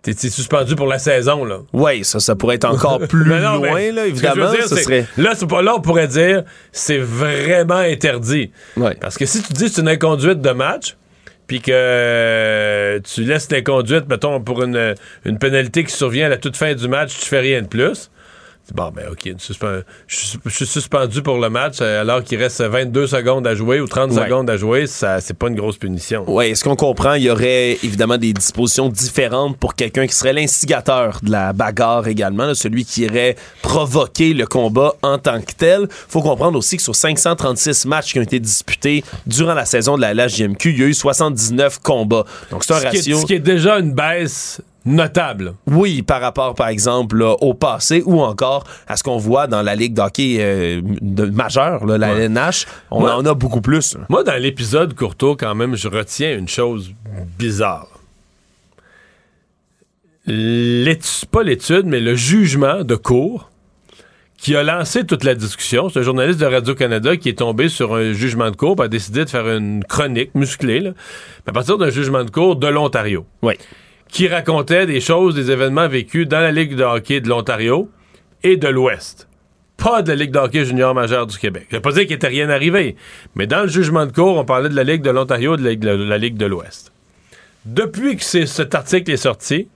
T'es 0.02 0.14
suspendu 0.14 0.78
pour 0.78 0.88
la 0.88 0.98
saison, 0.98 1.44
là. 1.44 1.58
Oui, 1.74 2.06
ça, 2.06 2.22
ça 2.22 2.34
pourrait 2.34 2.56
être 2.56 2.64
encore 2.66 3.00
plus 3.10 3.26
non, 3.30 3.58
loin, 3.58 3.74
mais 3.76 3.92
là, 3.92 4.08
évidemment. 4.08 4.50
dire, 4.50 4.64
ça 4.66 4.78
c'est- 4.78 4.84
serait... 4.84 5.06
Là, 5.18 5.34
pas 5.48 5.62
là, 5.62 5.74
on 5.76 5.82
pourrait 5.82 6.08
dire 6.08 6.44
c'est 6.72 7.00
vraiment 7.00 7.76
interdit. 7.76 8.50
Ouais. 8.78 8.96
Parce 9.02 9.18
que 9.18 9.26
si 9.26 9.44
tu 9.44 9.52
dis 9.52 9.66
que 9.66 9.72
c'est 9.72 9.82
une 9.82 9.90
inconduite 9.90 10.40
de 10.40 10.52
match, 10.52 10.96
puis 11.48 11.60
que 11.60 11.72
euh, 11.74 13.00
tu 13.02 13.24
laisses 13.26 13.52
l'inconduite, 13.52 14.08
mettons, 14.08 14.40
pour 14.40 14.64
une, 14.64 14.96
une 15.26 15.38
pénalité 15.38 15.84
qui 15.84 15.92
survient 15.94 16.28
à 16.28 16.30
la 16.30 16.38
toute 16.38 16.56
fin 16.56 16.74
du 16.74 16.88
match, 16.88 17.20
tu 17.20 17.26
fais 17.26 17.40
rien 17.42 17.62
de 17.62 17.68
plus. 17.68 18.10
Bon, 18.74 18.92
ben, 18.96 19.06
OK, 19.12 19.32
je 20.08 20.16
suis- 20.50 20.66
suspendu 20.66 21.22
pour 21.22 21.38
le 21.40 21.50
match 21.50 21.78
euh, 21.82 22.02
alors 22.02 22.24
qu'il 22.24 22.38
reste 22.40 22.62
22 22.62 23.08
secondes 23.08 23.48
à 23.48 23.56
jouer 23.56 23.80
ou 23.82 23.88
30 23.88 24.12
Ouais. 24.12 24.24
secondes 24.26 24.50
à 24.50 24.58
jouer, 24.58 24.86
ça, 24.88 25.20
c'est 25.22 25.34
pas 25.34 25.48
une 25.48 25.56
grosse 25.56 25.78
punition. 25.78 26.24
Oui, 26.28 26.48
est-ce 26.48 26.64
qu'on 26.64 26.76
comprend? 26.76 27.14
Il 27.16 27.24
y 27.24 27.30
aurait 27.30 27.74
évidemment 27.84 28.18
des 28.18 28.34
dispositions 28.34 28.90
différentes 28.90 29.58
pour 29.58 29.76
quelqu'un 29.76 30.06
qui 30.08 30.14
serait 30.16 30.34
l'instigateur 30.34 31.20
de 31.24 31.32
la 31.32 31.54
bagarre 31.54 32.08
également, 32.08 32.46
là, 32.46 32.56
celui 32.56 32.86
qui 32.86 33.02
irait 33.02 33.36
provoquer 33.62 34.34
le 34.34 34.46
combat 34.46 34.94
en 35.02 35.18
tant 35.18 35.42
que 35.42 35.52
tel. 35.58 35.88
faut 36.08 36.22
comprendre 36.22 36.58
aussi 36.58 36.78
que 36.78 36.84
sur 36.84 36.96
536 36.96 37.86
matchs 37.86 38.12
qui 38.14 38.20
ont 38.20 38.24
été 38.24 38.40
disputés 38.40 39.04
durant 39.26 39.54
la 39.54 39.66
saison 39.66 39.96
de 39.96 40.02
la 40.02 40.14
LHJMQ, 40.14 40.70
il 40.72 40.80
y 40.80 40.84
a 40.84 40.88
eu 40.88 40.94
79 40.94 41.80
combats. 41.80 42.26
Donc 42.52 42.64
c'est 42.64 42.74
un 42.74 42.78
Ce 42.78 42.82
qui, 42.82 42.86
est, 42.88 43.00
ratio. 43.00 43.20
ce 43.20 43.26
qui 43.26 43.34
est 43.34 43.40
déjà 43.40 43.80
une 43.80 43.94
baisse 43.94 44.62
notable. 44.90 45.54
Oui, 45.68 46.02
par 46.02 46.20
rapport, 46.22 46.56
par 46.56 46.68
exemple, 46.68 47.18
là, 47.18 47.36
au 47.42 47.54
passé 47.54 48.04
ou 48.06 48.22
encore 48.22 48.64
à 48.88 48.98
ce 48.98 49.04
qu'on 49.04 49.18
voit 49.18 49.48
dans 49.48 49.62
la 49.62 49.76
Ligue 49.76 49.94
d'hockey 49.94 50.38
euh, 50.40 50.82
de- 50.84 51.26
majeure, 51.26 51.86
là, 51.86 51.98
la 51.98 52.14
Ouais. 52.14 52.22
LNH, 52.26 52.66
on 52.92 53.04
en 53.06 53.26
a 53.26 53.34
beaucoup 53.34 53.62
plus. 53.62 53.96
Moi, 54.10 54.24
dans 54.24 54.42
l'épisode 54.42 54.94
Courtois, 54.96 55.36
quand 55.38 55.56
même, 55.56 55.76
je 55.76 55.88
retiens 55.88 56.38
une 56.38 56.48
chose 56.48 56.92
bizarre. 57.38 57.88
Pas 60.26 61.44
l'étude, 61.44 61.86
mais 61.86 62.00
le 62.00 62.16
jugement 62.16 62.84
de 62.84 62.96
cour 62.96 63.50
qui 64.38 64.56
a 64.56 64.64
lancé 64.64 65.06
toute 65.06 65.24
la 65.24 65.36
discussion. 65.36 65.90
C'est 65.90 66.00
un 66.00 66.04
journaliste 66.04 66.40
de 66.40 66.46
Radio-Canada 66.46 67.18
qui 67.18 67.30
est 67.30 67.40
tombé 67.40 67.68
sur 67.68 67.96
un 67.96 68.14
jugement 68.14 68.50
de 68.52 68.56
cour 68.56 68.76
et 68.80 68.84
a 68.84 68.88
décidé 68.88 69.26
de 69.26 69.30
faire 69.30 69.48
une 69.50 69.84
chronique 69.84 70.34
musclée, 70.36 70.80
là, 70.80 70.92
à 71.46 71.52
partir 71.52 71.78
d'un 71.78 71.90
jugement 71.90 72.24
de 72.24 72.30
cour 72.32 72.56
de 72.56 72.68
l'Ontario, 72.68 73.26
Oui. 73.42 73.56
Qui 74.10 74.28
racontait 74.28 74.86
des 74.86 75.02
choses, 75.02 75.36
des 75.36 75.52
événements 75.52 75.88
vécus 75.88 76.28
dans 76.28 76.40
la 76.40 76.52
Ligue 76.52 76.76
de 76.76 76.84
hockey 76.84 77.22
de 77.22 77.30
l'Ontario 77.30 77.90
et 78.44 78.58
de 78.58 78.68
l'Ouest. 78.68 79.28
Pas 79.78 80.02
de 80.02 80.10
la 80.10 80.16
Ligue 80.16 80.32
de 80.32 80.40
hockey 80.40 80.66
junior 80.66 80.94
majeure 80.94 81.28
du 81.28 81.38
Québec. 81.38 81.68
Je 81.70 81.78
veux 81.78 81.82
pas 81.82 81.92
dire 81.92 82.02
qu'il 82.02 82.12
n'était 82.12 82.28
rien 82.28 82.50
arrivé, 82.50 82.96
mais 83.36 83.48
dans 83.48 83.62
le 83.62 83.68
jugement 83.68 84.06
de 84.06 84.12
cour, 84.12 84.38
on 84.38 84.46
parlait 84.46 84.70
de 84.70 84.76
la 84.76 84.84
Ligue 84.84 85.02
de 85.02 85.10
l'Ontario 85.10 85.56
et 85.56 85.58
de 85.58 85.86
la, 85.86 85.98
de 85.98 86.04
la 86.04 86.18
Ligue 86.18 86.38
de 86.38 86.46
l'Ouest. 86.46 86.92
Depuis 87.66 88.18
que 88.18 88.24
cet 88.24 88.76
article 88.76 89.12
est 89.12 89.18
sorti, 89.18 89.68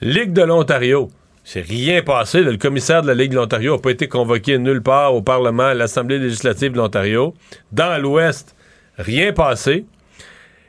Ligue 0.00 0.32
de 0.32 0.42
l'Ontario, 0.42 1.08
c'est 1.44 1.60
rien 1.60 2.02
passé. 2.02 2.42
Le 2.42 2.56
commissaire 2.56 3.02
de 3.02 3.06
la 3.06 3.14
Ligue 3.14 3.30
de 3.30 3.36
l'Ontario 3.36 3.76
n'a 3.76 3.80
pas 3.80 3.90
été 3.90 4.08
convoqué 4.08 4.58
nulle 4.58 4.82
part 4.82 5.14
au 5.14 5.22
Parlement, 5.22 5.66
à 5.66 5.74
l'Assemblée 5.74 6.18
législative 6.18 6.72
de 6.72 6.78
l'Ontario. 6.78 7.34
Dans 7.72 8.00
l'Ouest, 8.02 8.56
Rien 8.98 9.32
passé. 9.32 9.84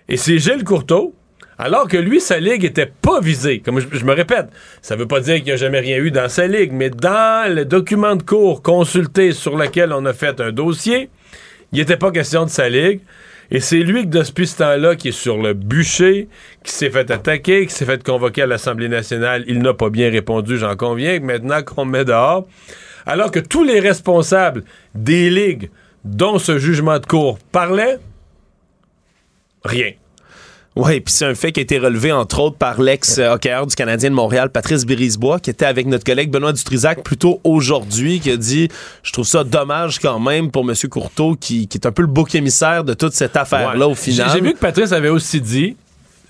Et 0.10 0.18
c'est 0.18 0.38
Gilles 0.38 0.64
Courteau, 0.64 1.16
alors 1.60 1.88
que 1.88 1.98
lui, 1.98 2.22
sa 2.22 2.40
ligue 2.40 2.64
était 2.64 2.86
pas 2.86 3.20
visée. 3.20 3.60
Comme 3.60 3.80
je, 3.80 4.06
me 4.06 4.14
répète, 4.14 4.48
ça 4.82 4.96
veut 4.96 5.08
pas 5.08 5.20
dire 5.20 5.36
qu'il 5.36 5.46
n'y 5.46 5.52
a 5.52 5.58
jamais 5.58 5.80
rien 5.80 5.98
eu 5.98 6.12
dans 6.12 6.30
sa 6.30 6.46
ligue, 6.48 6.72
mais 6.72 6.90
dans 6.90 7.52
le 7.54 7.66
document 7.66 8.16
de 8.16 8.24
cours 8.24 8.62
consulté 8.62 9.32
sur 9.32 9.58
lequel 9.58 9.92
on 9.92 10.06
a 10.06 10.14
fait 10.14 10.40
un 10.40 10.52
dossier, 10.52 11.10
il 11.72 11.80
n'était 11.80 11.98
pas 11.98 12.12
question 12.12 12.46
de 12.46 12.50
sa 12.50 12.70
ligue. 12.70 13.02
Et 13.50 13.60
c'est 13.60 13.80
lui 13.80 14.04
que 14.04 14.10
depuis 14.10 14.46
ce 14.46 14.58
temps-là 14.58 14.96
qui 14.96 15.10
est 15.10 15.14
sur 15.14 15.38
le 15.38 15.54
bûcher, 15.54 16.28
qui 16.64 16.72
s'est 16.74 16.90
fait 16.90 17.10
attaquer, 17.10 17.66
qui 17.66 17.74
s'est 17.74 17.86
fait 17.86 18.04
convoquer 18.04 18.42
à 18.42 18.46
l'Assemblée 18.46 18.90
nationale. 18.90 19.46
Il 19.48 19.60
n'a 19.60 19.74
pas 19.74 19.90
bien 19.90 20.12
répondu, 20.12 20.58
j'en 20.58 20.76
conviens. 20.76 21.20
Maintenant 21.22 21.64
qu'on 21.64 21.86
me 21.86 21.92
met 21.92 22.06
dehors, 22.06 22.46
alors 23.06 23.32
que 23.32 23.40
tous 23.40 23.64
les 23.64 23.80
responsables 23.80 24.64
des 24.94 25.30
ligues 25.30 25.70
dont 26.04 26.40
ce 26.40 26.60
jugement 26.60 27.00
de 27.00 27.06
cour 27.06 27.40
parlait, 27.52 28.00
rien. 29.64 29.94
Oui, 30.80 31.00
puis 31.00 31.12
c'est 31.14 31.26
un 31.26 31.34
fait 31.34 31.52
qui 31.52 31.60
a 31.60 31.64
été 31.64 31.80
relevé, 31.80 32.12
entre 32.12 32.40
autres, 32.40 32.56
par 32.58 32.80
l'ex-hockeyeur 32.80 33.66
du 33.66 33.76
Canadien 33.76 34.12
de 34.12 34.16
Montréal, 34.16 34.50
Patrice 34.52 34.86
Birisbois, 34.86 35.40
qui 35.40 35.50
était 35.50 35.66
avec 35.66 35.88
notre 35.88 36.04
collègue 36.04 36.30
Benoît 36.30 36.54
Dutrisac 36.54 37.04
plus 37.04 37.18
tôt 37.18 37.42
aujourd'hui, 37.44 38.20
qui 38.20 38.30
a 38.30 38.38
dit 38.38 38.70
Je 39.02 39.12
trouve 39.12 39.26
ça 39.26 39.44
dommage 39.44 39.98
quand 40.00 40.20
même 40.20 40.52
pour 40.52 40.70
M. 40.70 40.76
Courteau, 40.90 41.36
qui, 41.36 41.68
qui 41.68 41.78
est 41.80 41.88
un 41.88 41.92
peu 41.92 42.04
le 42.04 42.08
bouc 42.08 42.36
émissaire 42.36 42.84
de 42.84 42.94
toute 42.94 43.14
cette 43.14 43.36
affaire-là 43.36 43.88
Ouais. 43.88 43.92
au 43.92 43.96
final. 43.96 44.30
J'ai 44.32 44.42
vu 44.42 44.54
que 44.54 44.60
Patrice 44.60 44.92
avait 44.92 45.10
aussi 45.10 45.42
dit, 45.42 45.76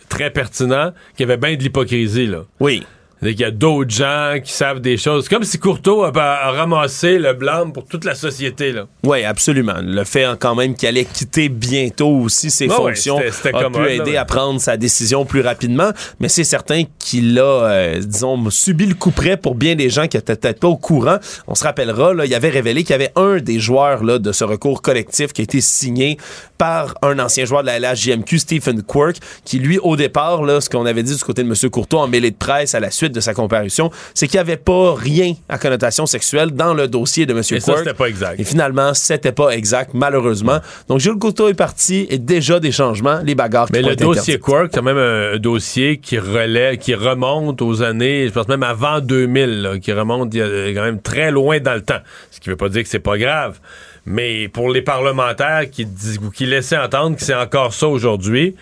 très 0.08 0.30
pertinent, 0.32 0.92
qu'il 1.18 1.28
y 1.28 1.32
avait 1.32 1.38
bien 1.38 1.56
de 1.58 1.62
l'hypocrisie, 1.64 2.28
là. 2.28 2.44
Oui. 2.62 2.84
Il 3.24 3.40
y 3.40 3.44
a 3.44 3.50
d'autres 3.52 3.90
gens 3.90 4.36
qui 4.44 4.52
savent 4.54 4.80
des 4.80 4.96
choses. 4.96 5.28
Comme 5.28 5.44
si 5.44 5.58
Courteau 5.58 6.04
a, 6.04 6.12
a 6.16 6.52
ramassé 6.52 7.18
le 7.18 7.34
blâme 7.34 7.74
pour 7.74 7.86
toute 7.86 8.06
la 8.06 8.14
société, 8.14 8.72
là. 8.72 8.86
Oui, 9.04 9.24
absolument. 9.24 9.78
Le 9.82 10.04
fait 10.04 10.28
quand 10.40 10.54
même 10.54 10.76
qu'il 10.76 10.88
allait 10.88 11.06
quitter 11.06 11.50
bientôt 11.50 12.10
aussi 12.10 12.52
ses 12.52 12.68
fonctions 12.68 13.16
ouais, 13.18 13.32
c'était- 13.32 13.50
c'était 13.50 13.58
a 13.58 13.64
commode, 13.64 13.82
pu 13.82 13.88
là, 13.88 13.94
aider 13.96 14.12
ouais. 14.12 14.18
à 14.18 14.26
prendre 14.26 14.62
sa 14.62 14.78
décision 14.78 15.26
plus 15.26 15.42
rapidement. 15.42 15.90
Mais 16.20 16.30
c'est 16.30 16.44
certain 16.44 16.84
qu'il 17.00 17.40
a, 17.40 17.44
euh, 17.44 18.00
disons, 18.00 18.50
subi 18.52 18.86
le 18.86 18.94
coup 18.94 19.10
près 19.12 19.36
pour 19.36 19.56
bien 19.56 19.74
des 19.76 19.90
gens 19.90 20.08
qui 20.08 20.18
étaient 20.18 20.36
peut-être 20.36 20.60
pas 20.60 20.68
au 20.68 20.78
courant. 20.78 21.18
On 21.48 21.56
se 21.56 21.64
rappellera, 21.64 22.14
là, 22.14 22.26
il 22.26 22.36
avait 22.36 22.50
révélé 22.50 22.84
qu'il 22.84 22.92
y 22.92 22.96
avait 22.96 23.12
un 23.16 23.38
des 23.38 23.60
joueurs 23.60 24.04
là, 24.04 24.20
de 24.20 24.32
ce 24.32 24.44
recours 24.44 24.82
collectif 24.84 25.34
qui 25.34 25.42
a 25.42 25.44
été 25.44 25.60
signé 25.60 26.18
par 26.60 26.94
un 27.02 27.18
ancien 27.20 27.46
joueur 27.46 27.62
de 27.64 27.68
la 27.68 27.80
LHJMQ, 27.80 28.38
Stephen 28.40 28.84
Quirk, 28.84 29.18
qui 29.44 29.58
lui, 29.60 29.80
au 29.80 29.96
départ, 29.96 30.44
là, 30.44 30.62
ce 30.62 30.70
qu'on 30.70 30.86
avait 30.86 31.04
dit 31.04 31.16
du 31.16 31.24
côté 31.24 31.44
de 31.44 31.50
M. 31.50 31.70
Courteau 31.72 31.98
en 31.98 32.08
mêlée 32.08 32.32
de 32.32 32.36
presse 32.36 32.76
à 32.76 32.80
la 32.80 32.92
suite 32.92 33.07
de 33.14 33.20
sa 33.20 33.34
comparution, 33.34 33.92
c'est 34.14 34.28
qu'il 34.28 34.38
n'y 34.38 34.42
avait 34.42 34.58
pas 34.58 34.96
rien 34.96 35.34
à 35.50 35.58
connotation 35.58 36.06
sexuelle 36.06 36.52
dans 36.52 36.74
le 36.74 36.88
dossier 36.88 37.26
de 37.26 37.34
M. 37.34 37.40
Et 37.52 37.60
Quirk. 37.60 37.86
ça, 37.86 37.94
pas 37.94 38.08
exact. 38.08 38.40
Et 38.40 38.44
finalement, 38.44 38.94
c'était 38.94 39.32
pas 39.32 39.50
exact, 39.50 39.92
malheureusement. 39.94 40.60
Donc, 40.88 41.00
Gilles 41.00 41.20
Couteau 41.20 41.50
est 41.50 41.54
parti 41.54 42.08
et 42.10 42.18
déjà 42.18 42.60
des 42.60 42.72
changements, 42.72 43.20
les 43.24 43.36
bagarres 43.36 43.68
qui 43.68 43.74
Mais 43.74 43.82
le 43.82 43.96
dossier. 43.96 44.40
Quark, 44.40 44.70
c'est 44.72 44.78
quand 44.78 44.84
même 44.84 44.98
un, 44.98 45.38
dossier 45.38 45.98
qui 45.98 46.18
relaie, 46.18 46.78
qui 46.78 46.96
remonte 46.96 47.62
aux 47.62 47.82
années, 47.82 48.28
je 48.28 48.34
pense 48.34 48.48
même 48.48 48.64
avant 48.64 49.00
2000, 49.00 49.62
là, 49.62 49.80
qui 49.80 49.92
remonte 49.92 50.34
a 50.36 50.74
quand 50.74 50.84
même 50.84 51.02
très 51.02 51.32
loin 51.32 51.60
dans 51.60 51.74
le 51.74 51.82
temps. 51.82 52.00
Ce 52.32 52.40
qui 52.40 52.50
veut 52.50 52.56
pas 52.56 52.70
dire 52.70 52.84
que 52.84 52.90
c'est 52.90 53.00
pas 53.00 53.18
grave. 53.18 53.60
Mais 54.06 54.48
pour 54.48 54.70
les 54.70 54.82
parlementaires 54.82 55.70
qui, 55.70 55.86
dis- 55.86 56.18
ou 56.26 56.30
qui 56.32 56.46
laissaient 56.46 56.78
entendre 56.78 57.18
que 57.18 57.22
c'est 57.22 57.36
encore 57.36 57.74
ça 57.74 57.88
aujourd'hui, 57.88 58.56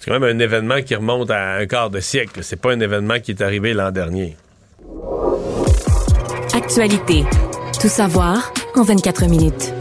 c'est 0.00 0.10
quand 0.10 0.18
même 0.18 0.36
un 0.36 0.38
événement 0.38 0.80
qui 0.82 0.94
remonte 0.94 1.30
à 1.30 1.54
un 1.56 1.66
quart 1.66 1.90
de 1.90 2.00
siècle. 2.00 2.40
C'est 2.42 2.60
pas 2.60 2.72
un 2.72 2.80
événement 2.80 3.18
qui 3.20 3.32
est 3.32 3.42
arrivé 3.42 3.74
l'an 3.74 3.90
dernier. 3.90 4.36
Actualité. 6.54 7.24
Tout 7.80 7.88
savoir 7.88 8.52
en 8.74 8.82
24 8.82 9.26
minutes. 9.26 9.72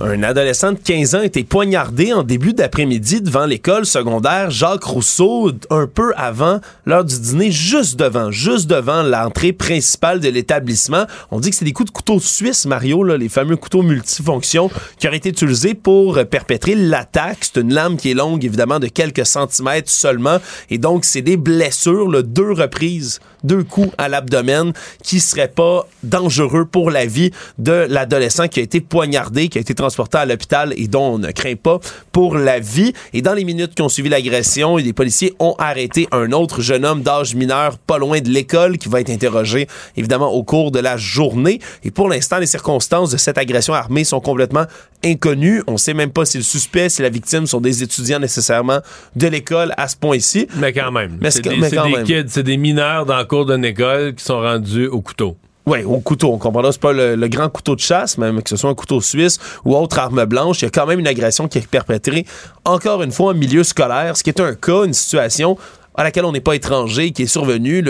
Un 0.00 0.22
adolescent 0.22 0.72
de 0.72 0.78
15 0.78 1.14
ans 1.14 1.20
a 1.20 1.24
été 1.24 1.44
poignardé 1.44 2.12
en 2.12 2.22
début 2.22 2.54
d'après-midi 2.54 3.20
devant 3.20 3.44
l'école 3.44 3.84
secondaire 3.84 4.50
Jacques 4.50 4.84
Rousseau, 4.84 5.52
un 5.70 5.86
peu 5.86 6.12
avant 6.16 6.60
l'heure 6.86 7.04
du 7.04 7.18
dîner, 7.20 7.50
juste 7.50 7.98
devant, 7.98 8.30
juste 8.30 8.68
devant 8.68 9.02
l'entrée 9.02 9.52
principale 9.52 10.20
de 10.20 10.28
l'établissement. 10.28 11.04
On 11.30 11.40
dit 11.40 11.50
que 11.50 11.56
c'est 11.56 11.64
des 11.64 11.72
coups 11.72 11.90
de 11.90 11.94
couteau 11.94 12.20
suisse, 12.20 12.64
Mario, 12.64 13.04
les 13.04 13.28
fameux 13.28 13.56
couteaux 13.56 13.82
multifonctions 13.82 14.70
qui 14.98 15.08
auraient 15.08 15.18
été 15.18 15.28
utilisés 15.28 15.74
pour 15.74 16.18
perpétrer 16.26 16.74
l'attaque. 16.74 17.38
C'est 17.40 17.60
une 17.60 17.74
lame 17.74 17.96
qui 17.96 18.10
est 18.10 18.14
longue, 18.14 18.44
évidemment, 18.44 18.78
de 18.78 18.88
quelques 18.88 19.26
centimètres 19.26 19.90
seulement. 19.90 20.38
Et 20.70 20.78
donc, 20.78 21.04
c'est 21.04 21.22
des 21.22 21.36
blessures, 21.36 22.10
là, 22.10 22.22
deux 22.22 22.52
reprises, 22.52 23.20
deux 23.44 23.64
coups 23.64 23.92
à 23.98 24.08
l'abdomen 24.08 24.72
qui 25.02 25.20
seraient 25.20 25.48
pas 25.48 25.86
dangereux 26.02 26.64
pour 26.64 26.90
la 26.90 27.06
vie 27.06 27.30
de 27.58 27.86
l'adolescent 27.88 28.48
qui 28.48 28.60
a 28.60 28.62
été 28.62 28.80
poignardé, 28.80 29.48
qui 29.48 29.58
a 29.58 29.60
été 29.60 29.74
transporté 29.74 30.18
à 30.18 30.26
l'hôpital 30.26 30.72
et 30.76 30.88
dont 30.88 31.14
on 31.14 31.18
ne 31.18 31.30
craint 31.30 31.56
pas 31.56 31.80
pour 32.12 32.36
la 32.36 32.60
vie. 32.60 32.92
Et 33.12 33.22
dans 33.22 33.34
les 33.34 33.44
minutes 33.44 33.74
qui 33.74 33.82
ont 33.82 33.88
suivi 33.88 34.08
l'agression, 34.08 34.76
les 34.76 34.92
policiers 34.92 35.34
ont 35.38 35.54
arrêté 35.58 36.08
un 36.12 36.32
autre 36.32 36.60
jeune 36.60 36.84
homme 36.84 37.02
d'âge 37.02 37.34
mineur 37.34 37.78
pas 37.78 37.98
loin 37.98 38.20
de 38.20 38.28
l'école 38.28 38.78
qui 38.78 38.88
va 38.88 39.00
être 39.00 39.10
interrogé 39.10 39.66
évidemment 39.96 40.32
au 40.32 40.42
cours 40.42 40.70
de 40.70 40.78
la 40.78 40.96
journée. 40.96 41.60
Et 41.84 41.90
pour 41.90 42.08
l'instant, 42.08 42.38
les 42.38 42.46
circonstances 42.46 43.10
de 43.10 43.16
cette 43.16 43.38
agression 43.38 43.74
armée 43.74 44.04
sont 44.04 44.20
complètement 44.20 44.64
inconnues. 45.04 45.62
On 45.66 45.76
sait 45.76 45.94
même 45.94 46.10
pas 46.10 46.24
si 46.24 46.38
le 46.38 46.42
suspect, 46.44 46.88
si 46.88 47.02
la 47.02 47.08
victime 47.08 47.46
sont 47.46 47.60
des 47.60 47.82
étudiants 47.82 48.18
nécessairement 48.18 48.80
de 49.16 49.26
l'école 49.26 49.72
à 49.76 49.88
ce 49.88 49.96
point-ci. 49.96 50.46
Mais 50.56 50.72
quand 50.72 50.92
même. 50.92 51.18
Mais 51.20 51.30
c'est 51.30 51.42
des, 51.42 51.56
mais 51.56 51.68
c'est 51.70 51.76
quand 51.76 51.86
des 51.86 51.96
même. 51.96 52.04
kids, 52.04 52.24
c'est 52.28 52.42
des 52.42 52.56
mineurs 52.56 53.06
dans 53.06 53.18
le 53.18 53.24
cours 53.24 53.46
d'une 53.46 53.64
école 53.64 54.14
qui 54.14 54.24
sont 54.24 54.40
rendus 54.40 54.86
au 54.86 55.00
couteau. 55.00 55.36
Oui, 55.64 55.84
au 55.84 56.00
couteau. 56.00 56.32
On 56.32 56.38
comprendra, 56.38 56.72
c'est 56.72 56.80
pas 56.80 56.92
le, 56.92 57.14
le 57.14 57.28
grand 57.28 57.48
couteau 57.48 57.76
de 57.76 57.80
chasse, 57.80 58.18
même 58.18 58.42
que 58.42 58.48
ce 58.48 58.56
soit 58.56 58.70
un 58.70 58.74
couteau 58.74 59.00
suisse 59.00 59.38
ou 59.64 59.76
autre 59.76 59.98
arme 59.98 60.24
blanche. 60.24 60.60
Il 60.60 60.64
y 60.64 60.66
a 60.66 60.70
quand 60.70 60.86
même 60.86 60.98
une 60.98 61.06
agression 61.06 61.46
qui 61.46 61.58
est 61.58 61.66
perpétrée, 61.68 62.26
encore 62.64 63.02
une 63.02 63.12
fois, 63.12 63.30
en 63.30 63.34
milieu 63.34 63.62
scolaire, 63.62 64.16
ce 64.16 64.24
qui 64.24 64.30
est 64.30 64.40
un 64.40 64.54
cas, 64.54 64.84
une 64.84 64.92
situation 64.92 65.56
à 65.94 66.02
laquelle 66.02 66.24
on 66.24 66.32
n'est 66.32 66.40
pas 66.40 66.56
étranger, 66.56 67.12
qui 67.12 67.22
est 67.22 67.26
survenue 67.26 67.84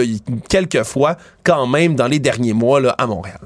quelques 0.49 0.83
fois, 0.83 1.17
quand 1.45 1.67
même, 1.67 1.95
dans 1.95 2.09
les 2.09 2.19
derniers 2.19 2.53
mois 2.53 2.81
là, 2.81 2.95
à 2.99 3.07
Montréal. 3.07 3.41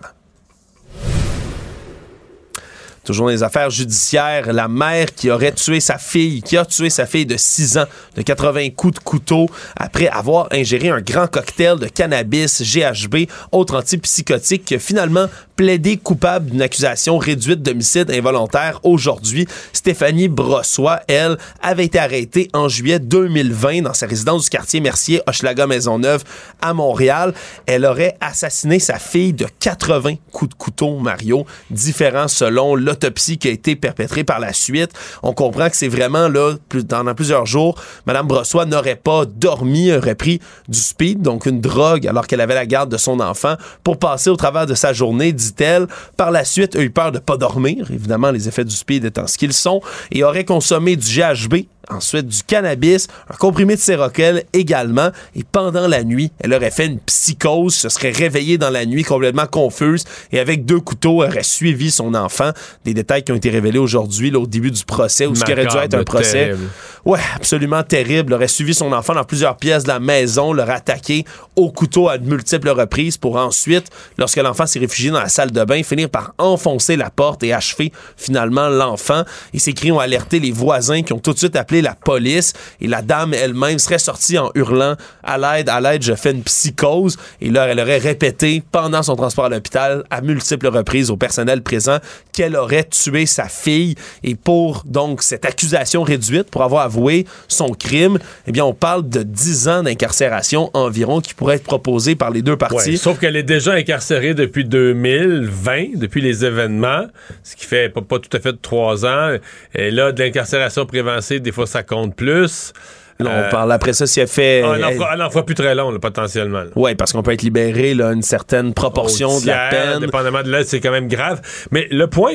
Toujours 3.06 3.26
dans 3.26 3.32
les 3.32 3.44
affaires 3.44 3.70
judiciaires, 3.70 4.52
la 4.52 4.66
mère 4.66 5.14
qui 5.14 5.30
aurait 5.30 5.52
tué 5.52 5.78
sa 5.78 5.96
fille, 5.96 6.42
qui 6.42 6.56
a 6.56 6.64
tué 6.64 6.90
sa 6.90 7.06
fille 7.06 7.24
de 7.24 7.36
6 7.36 7.78
ans 7.78 7.84
de 8.16 8.22
80 8.22 8.70
coups 8.70 8.94
de 8.94 8.98
couteau 8.98 9.48
après 9.76 10.08
avoir 10.08 10.48
ingéré 10.50 10.88
un 10.88 11.00
grand 11.00 11.28
cocktail 11.28 11.78
de 11.78 11.86
cannabis, 11.86 12.60
GHB, 12.62 13.30
autre 13.52 13.76
antipsychotique, 13.76 14.64
qui 14.64 14.74
a 14.74 14.80
finalement 14.80 15.28
plaidé 15.54 15.96
coupable 15.96 16.50
d'une 16.50 16.62
accusation 16.62 17.16
réduite 17.16 17.62
d'homicide 17.62 18.10
involontaire 18.10 18.80
aujourd'hui. 18.82 19.46
Stéphanie 19.72 20.28
Brossois, 20.28 21.00
elle, 21.08 21.38
avait 21.62 21.86
été 21.86 21.98
arrêtée 21.98 22.50
en 22.52 22.68
juillet 22.68 22.98
2020 22.98 23.82
dans 23.82 23.94
sa 23.94 24.06
résidence 24.06 24.44
du 24.44 24.50
quartier 24.50 24.80
Mercier, 24.80 25.22
Hochelaga 25.26 25.66
Maisonneuve, 25.66 26.24
à 26.60 26.74
Montréal. 26.74 27.32
Elle 27.66 27.86
aurait 27.86 28.16
assassiné 28.20 28.78
sa 28.78 28.98
fille 28.98 29.32
de 29.32 29.46
80 29.60 30.16
coups 30.30 30.50
de 30.50 30.54
couteau, 30.56 30.98
Mario, 30.98 31.46
différents 31.70 32.28
selon 32.28 32.74
l'autopsie 32.96 33.38
qui 33.38 33.48
a 33.48 33.50
été 33.50 33.76
perpétrée 33.76 34.24
par 34.24 34.40
la 34.40 34.52
suite. 34.52 34.90
On 35.22 35.32
comprend 35.32 35.68
que 35.68 35.76
c'est 35.76 35.88
vraiment 35.88 36.28
là, 36.28 36.54
plus, 36.68 36.84
pendant 36.84 37.14
plusieurs 37.14 37.46
jours, 37.46 37.80
Madame 38.06 38.26
Brossois 38.26 38.64
n'aurait 38.64 38.96
pas 38.96 39.24
dormi, 39.26 39.92
aurait 39.92 40.14
pris 40.14 40.40
du 40.68 40.78
speed, 40.78 41.22
donc 41.22 41.46
une 41.46 41.60
drogue, 41.60 42.06
alors 42.06 42.26
qu'elle 42.26 42.40
avait 42.40 42.54
la 42.54 42.66
garde 42.66 42.90
de 42.90 42.96
son 42.96 43.20
enfant, 43.20 43.56
pour 43.84 43.98
passer 43.98 44.30
au 44.30 44.36
travers 44.36 44.66
de 44.66 44.74
sa 44.74 44.92
journée, 44.92 45.32
dit-elle. 45.32 45.86
Par 46.16 46.30
la 46.30 46.44
suite, 46.44 46.74
a 46.76 46.80
eu 46.80 46.90
peur 46.90 47.12
de 47.12 47.18
pas 47.18 47.36
dormir, 47.36 47.90
évidemment, 47.90 48.30
les 48.30 48.48
effets 48.48 48.64
du 48.64 48.74
speed 48.74 49.04
étant 49.04 49.26
ce 49.26 49.36
qu'ils 49.36 49.52
sont, 49.52 49.80
et 50.10 50.24
aurait 50.24 50.44
consommé 50.44 50.96
du 50.96 51.06
GHB, 51.06 51.66
ensuite 51.90 52.26
du 52.26 52.42
cannabis, 52.42 53.08
un 53.30 53.34
comprimé 53.36 53.76
de 53.76 53.80
séroquel 53.80 54.44
également, 54.52 55.10
et 55.34 55.44
pendant 55.44 55.86
la 55.86 56.04
nuit, 56.04 56.30
elle 56.40 56.54
aurait 56.54 56.70
fait 56.70 56.86
une 56.86 57.00
psychose, 57.00 57.74
se 57.74 57.88
serait 57.88 58.10
réveillée 58.10 58.58
dans 58.58 58.70
la 58.70 58.86
nuit 58.86 59.02
complètement 59.02 59.46
confuse, 59.46 60.04
et 60.32 60.38
avec 60.38 60.64
deux 60.64 60.80
couteaux, 60.80 61.22
aurait 61.22 61.42
suivi 61.42 61.90
son 61.90 62.14
enfant. 62.14 62.50
Des 62.84 62.94
détails 62.94 63.22
qui 63.22 63.32
ont 63.32 63.36
été 63.36 63.50
révélés 63.50 63.78
aujourd'hui, 63.78 64.34
au 64.34 64.46
début 64.46 64.70
du 64.70 64.84
procès, 64.84 65.26
ou 65.26 65.34
ce 65.34 65.44
qui 65.44 65.52
aurait 65.52 65.66
dû 65.66 65.76
être 65.76 65.94
un 65.94 66.04
procès. 66.04 66.46
terrible. 66.46 66.68
Ouais, 67.04 67.20
absolument 67.36 67.84
terrible. 67.84 68.32
Aurait 68.32 68.48
suivi 68.48 68.74
son 68.74 68.92
enfant 68.92 69.14
dans 69.14 69.22
plusieurs 69.22 69.56
pièces 69.56 69.84
de 69.84 69.88
la 69.88 70.00
maison, 70.00 70.52
l'aurait 70.52 70.74
attaqué 70.74 71.24
au 71.54 71.70
couteau 71.70 72.08
à 72.08 72.18
de 72.18 72.28
multiples 72.28 72.68
reprises 72.68 73.16
pour 73.16 73.36
ensuite, 73.36 73.90
lorsque 74.18 74.38
l'enfant 74.38 74.66
s'est 74.66 74.80
réfugié 74.80 75.10
dans 75.10 75.20
la 75.20 75.28
salle 75.28 75.52
de 75.52 75.64
bain, 75.64 75.82
finir 75.84 76.10
par 76.10 76.34
enfoncer 76.38 76.96
la 76.96 77.10
porte 77.10 77.44
et 77.44 77.52
achever 77.52 77.92
finalement 78.16 78.68
l'enfant. 78.68 79.22
Et 79.54 79.58
ces 79.58 79.72
cris 79.72 79.92
ont 79.92 80.00
alerté 80.00 80.40
les 80.40 80.50
voisins 80.50 81.02
qui 81.02 81.12
ont 81.12 81.20
tout 81.20 81.32
de 81.32 81.38
suite 81.38 81.54
appelé 81.54 81.75
la 81.82 81.94
police 81.94 82.52
et 82.80 82.86
la 82.86 83.02
dame 83.02 83.34
elle-même 83.34 83.78
serait 83.78 83.98
sortie 83.98 84.38
en 84.38 84.50
hurlant 84.54 84.94
à 85.22 85.38
l'aide, 85.38 85.68
à 85.68 85.80
l'aide, 85.80 86.02
je 86.02 86.14
fais 86.14 86.32
une 86.32 86.42
psychose. 86.42 87.16
Et 87.40 87.50
là, 87.50 87.66
elle 87.66 87.80
aurait 87.80 87.98
répété 87.98 88.62
pendant 88.70 89.02
son 89.02 89.16
transport 89.16 89.46
à 89.46 89.48
l'hôpital 89.48 90.04
à 90.10 90.20
multiples 90.20 90.68
reprises 90.68 91.10
au 91.10 91.16
personnel 91.16 91.62
présent 91.62 91.98
qu'elle 92.32 92.56
aurait 92.56 92.84
tué 92.84 93.26
sa 93.26 93.48
fille. 93.48 93.94
Et 94.22 94.34
pour 94.34 94.82
donc 94.84 95.22
cette 95.22 95.44
accusation 95.44 96.02
réduite, 96.02 96.50
pour 96.50 96.62
avoir 96.62 96.84
avoué 96.84 97.26
son 97.48 97.68
crime, 97.70 98.18
eh 98.46 98.52
bien, 98.52 98.64
on 98.64 98.74
parle 98.74 99.08
de 99.08 99.22
10 99.22 99.68
ans 99.68 99.82
d'incarcération 99.82 100.70
environ 100.74 101.20
qui 101.20 101.34
pourrait 101.34 101.56
être 101.56 101.64
proposé 101.64 102.14
par 102.14 102.30
les 102.30 102.42
deux 102.42 102.56
parties. 102.56 102.90
Ouais, 102.90 102.96
sauf 102.96 103.18
qu'elle 103.18 103.36
est 103.36 103.42
déjà 103.42 103.72
incarcérée 103.72 104.34
depuis 104.34 104.64
2020, 104.64 105.96
depuis 105.96 106.20
les 106.20 106.44
événements, 106.44 107.06
ce 107.42 107.56
qui 107.56 107.66
fait 107.66 107.88
pas, 107.88 108.02
pas 108.02 108.18
tout 108.18 108.34
à 108.36 108.40
fait 108.40 108.54
trois 108.60 109.04
ans. 109.04 109.36
Et 109.74 109.90
là, 109.90 110.12
de 110.12 110.22
l'incarcération 110.22 110.86
préventive, 110.86 111.40
des 111.40 111.52
fois, 111.52 111.65
ça 111.66 111.82
compte 111.82 112.14
plus. 112.16 112.72
Là, 113.18 113.30
on 113.30 113.38
Euh, 113.46 113.48
parle 113.48 113.72
après 113.72 113.94
ça 113.94 114.06
si 114.06 114.20
elle 114.20 114.28
fait. 114.28 114.62
Ah, 114.62 114.76
elle 115.14 115.22
en 115.22 115.30
fera 115.30 115.44
plus 115.46 115.54
très 115.54 115.74
long, 115.74 115.90
là, 115.90 115.98
potentiellement. 115.98 116.64
Ouais, 116.74 116.94
parce 116.94 117.12
qu'on 117.12 117.22
peut 117.22 117.32
être 117.32 117.42
libéré 117.42 117.94
là, 117.94 118.12
une 118.12 118.20
certaine 118.22 118.74
proportion 118.74 119.40
de 119.40 119.46
la 119.46 119.68
peine. 119.70 120.00
Dépendamment 120.00 120.42
de 120.42 120.50
l'aide, 120.50 120.66
c'est 120.66 120.80
quand 120.80 120.90
même 120.90 121.08
grave. 121.08 121.40
Mais 121.70 121.88
le 121.90 122.08
point, 122.08 122.34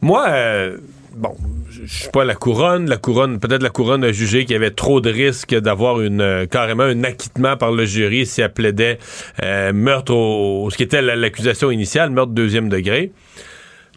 moi, 0.00 0.26
euh, 0.30 0.78
bon, 1.14 1.36
je 1.70 1.84
suis 1.84 2.08
pas 2.08 2.24
la 2.24 2.34
couronne. 2.34 2.88
La 2.88 2.96
couronne, 2.96 3.38
peut-être 3.40 3.62
la 3.62 3.68
couronne 3.68 4.02
a 4.02 4.10
jugé 4.12 4.46
qu'il 4.46 4.54
y 4.54 4.56
avait 4.56 4.70
trop 4.70 5.02
de 5.02 5.10
risques 5.10 5.54
d'avoir 5.54 6.00
une 6.00 6.22
euh, 6.22 6.46
carrément 6.46 6.84
un 6.84 7.04
acquittement 7.04 7.58
par 7.58 7.70
le 7.70 7.84
jury 7.84 8.24
si 8.24 8.40
elle 8.40 8.54
plaidait 8.54 8.98
euh, 9.42 9.74
meurtre 9.74 10.14
au, 10.14 10.70
ce 10.70 10.78
qui 10.78 10.82
était 10.82 11.02
la- 11.02 11.16
l'accusation 11.16 11.70
initiale, 11.70 12.08
meurtre 12.08 12.32
deuxième 12.32 12.70
degré. 12.70 13.12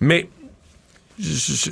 Mais 0.02 0.28
je- 1.20 1.26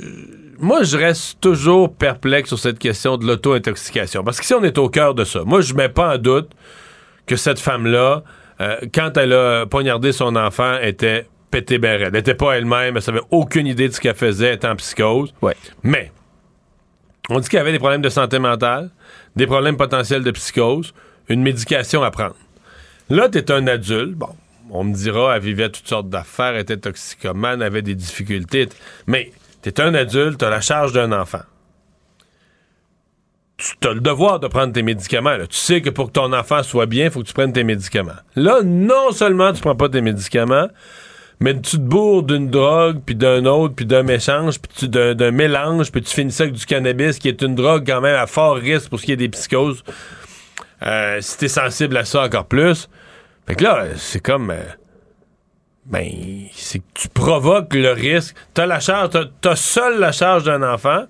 moi, 0.58 0.82
je 0.84 0.96
reste 0.96 1.40
toujours 1.40 1.94
perplexe 1.94 2.48
sur 2.48 2.58
cette 2.58 2.78
question 2.78 3.16
de 3.16 3.26
l'auto-intoxication. 3.26 4.22
Parce 4.24 4.38
que 4.38 4.44
si 4.46 4.54
on 4.54 4.62
est 4.62 4.78
au 4.78 4.88
cœur 4.88 5.14
de 5.14 5.24
ça, 5.24 5.42
moi, 5.44 5.60
je 5.60 5.74
mets 5.74 5.88
pas 5.88 6.14
en 6.14 6.18
doute 6.18 6.50
que 7.26 7.36
cette 7.36 7.58
femme-là, 7.58 8.22
euh, 8.60 8.76
quand 8.94 9.16
elle 9.16 9.32
a 9.32 9.66
poignardé 9.66 10.12
son 10.12 10.36
enfant, 10.36 10.78
était 10.80 11.26
pété 11.50 11.76
raide. 11.82 12.00
Elle 12.06 12.12
n'était 12.12 12.34
pas 12.34 12.54
elle-même, 12.56 12.96
elle 12.96 13.02
savait 13.02 13.20
aucune 13.30 13.66
idée 13.66 13.88
de 13.88 13.92
ce 13.92 14.00
qu'elle 14.00 14.14
faisait, 14.14 14.46
elle 14.48 14.54
était 14.54 14.68
en 14.68 14.76
psychose. 14.76 15.34
Ouais. 15.42 15.56
Mais, 15.82 16.10
on 17.28 17.38
dit 17.40 17.48
qu'elle 17.48 17.60
avait 17.60 17.72
des 17.72 17.78
problèmes 17.78 18.02
de 18.02 18.08
santé 18.08 18.38
mentale, 18.38 18.90
des 19.36 19.46
problèmes 19.46 19.76
potentiels 19.76 20.22
de 20.24 20.30
psychose, 20.30 20.94
une 21.28 21.42
médication 21.42 22.02
à 22.02 22.10
prendre. 22.10 22.36
Là, 23.10 23.28
tu 23.28 23.38
es 23.38 23.50
un 23.52 23.66
adulte, 23.66 24.14
bon, 24.14 24.34
on 24.72 24.84
me 24.84 24.94
dira, 24.94 25.36
elle 25.36 25.42
vivait 25.42 25.68
toutes 25.68 25.86
sortes 25.86 26.08
d'affaires, 26.08 26.56
était 26.56 26.78
toxicomane, 26.78 27.62
avait 27.62 27.82
des 27.82 27.94
difficultés, 27.94 28.68
mais 29.06 29.30
tu 29.62 29.68
es 29.68 29.80
un 29.80 29.94
adulte, 29.94 30.38
tu 30.38 30.44
as 30.46 30.50
la 30.50 30.62
charge 30.62 30.92
d'un 30.92 31.12
enfant. 31.12 31.42
Tu 33.58 33.86
as 33.86 33.92
le 33.92 34.00
devoir 34.00 34.40
de 34.40 34.48
prendre 34.48 34.72
tes 34.72 34.82
médicaments. 34.82 35.36
Tu 35.48 35.56
sais 35.56 35.82
que 35.82 35.90
pour 35.90 36.06
que 36.06 36.12
ton 36.12 36.32
enfant 36.32 36.62
soit 36.62 36.86
bien, 36.86 37.04
il 37.04 37.10
faut 37.10 37.20
que 37.20 37.28
tu 37.28 37.34
prennes 37.34 37.52
tes 37.52 37.62
médicaments. 37.64 38.16
Là, 38.34 38.62
non 38.64 39.12
seulement 39.12 39.52
tu 39.52 39.60
prends 39.60 39.76
pas 39.76 39.90
tes 39.90 40.00
médicaments, 40.00 40.68
mais 41.38 41.54
tu 41.60 41.76
te 41.76 41.82
bourres 41.82 42.22
d'une 42.22 42.48
drogue, 42.48 43.02
puis 43.04 43.14
d'un 43.14 43.44
autre, 43.44 43.74
puis 43.74 43.84
d'un 43.84 44.06
échange, 44.08 44.58
puis 44.58 44.88
d'un 44.88 45.30
mélange, 45.30 45.92
puis 45.92 46.00
tu 46.00 46.12
finis 46.12 46.34
avec 46.40 46.54
du 46.54 46.64
cannabis, 46.64 47.18
qui 47.18 47.28
est 47.28 47.42
une 47.42 47.54
drogue 47.54 47.84
quand 47.86 48.00
même 48.00 48.16
à 48.16 48.26
fort 48.26 48.56
risque 48.56 48.88
pour 48.88 48.98
ce 48.98 49.04
qui 49.04 49.12
est 49.12 49.16
des 49.16 49.28
psychoses. 49.28 49.84
Euh, 50.82 51.18
si 51.20 51.38
t'es 51.38 51.48
sensible 51.48 51.96
à 51.98 52.04
ça 52.06 52.22
encore 52.22 52.46
plus. 52.46 52.88
Fait 53.46 53.54
que 53.54 53.64
là, 53.64 53.86
c'est 53.96 54.20
comme... 54.20 54.50
euh, 54.50 54.62
ben, 55.84 56.06
c'est 56.54 56.78
que 56.78 56.84
tu 56.94 57.08
provoques 57.08 57.74
le 57.74 57.90
risque. 57.90 58.36
T'as 58.54 58.66
la 58.66 58.78
charge, 58.80 59.10
t'as, 59.40 59.56
seul 59.56 59.98
la 59.98 60.12
charge 60.12 60.44
d'un 60.44 60.62
enfant, 60.62 61.06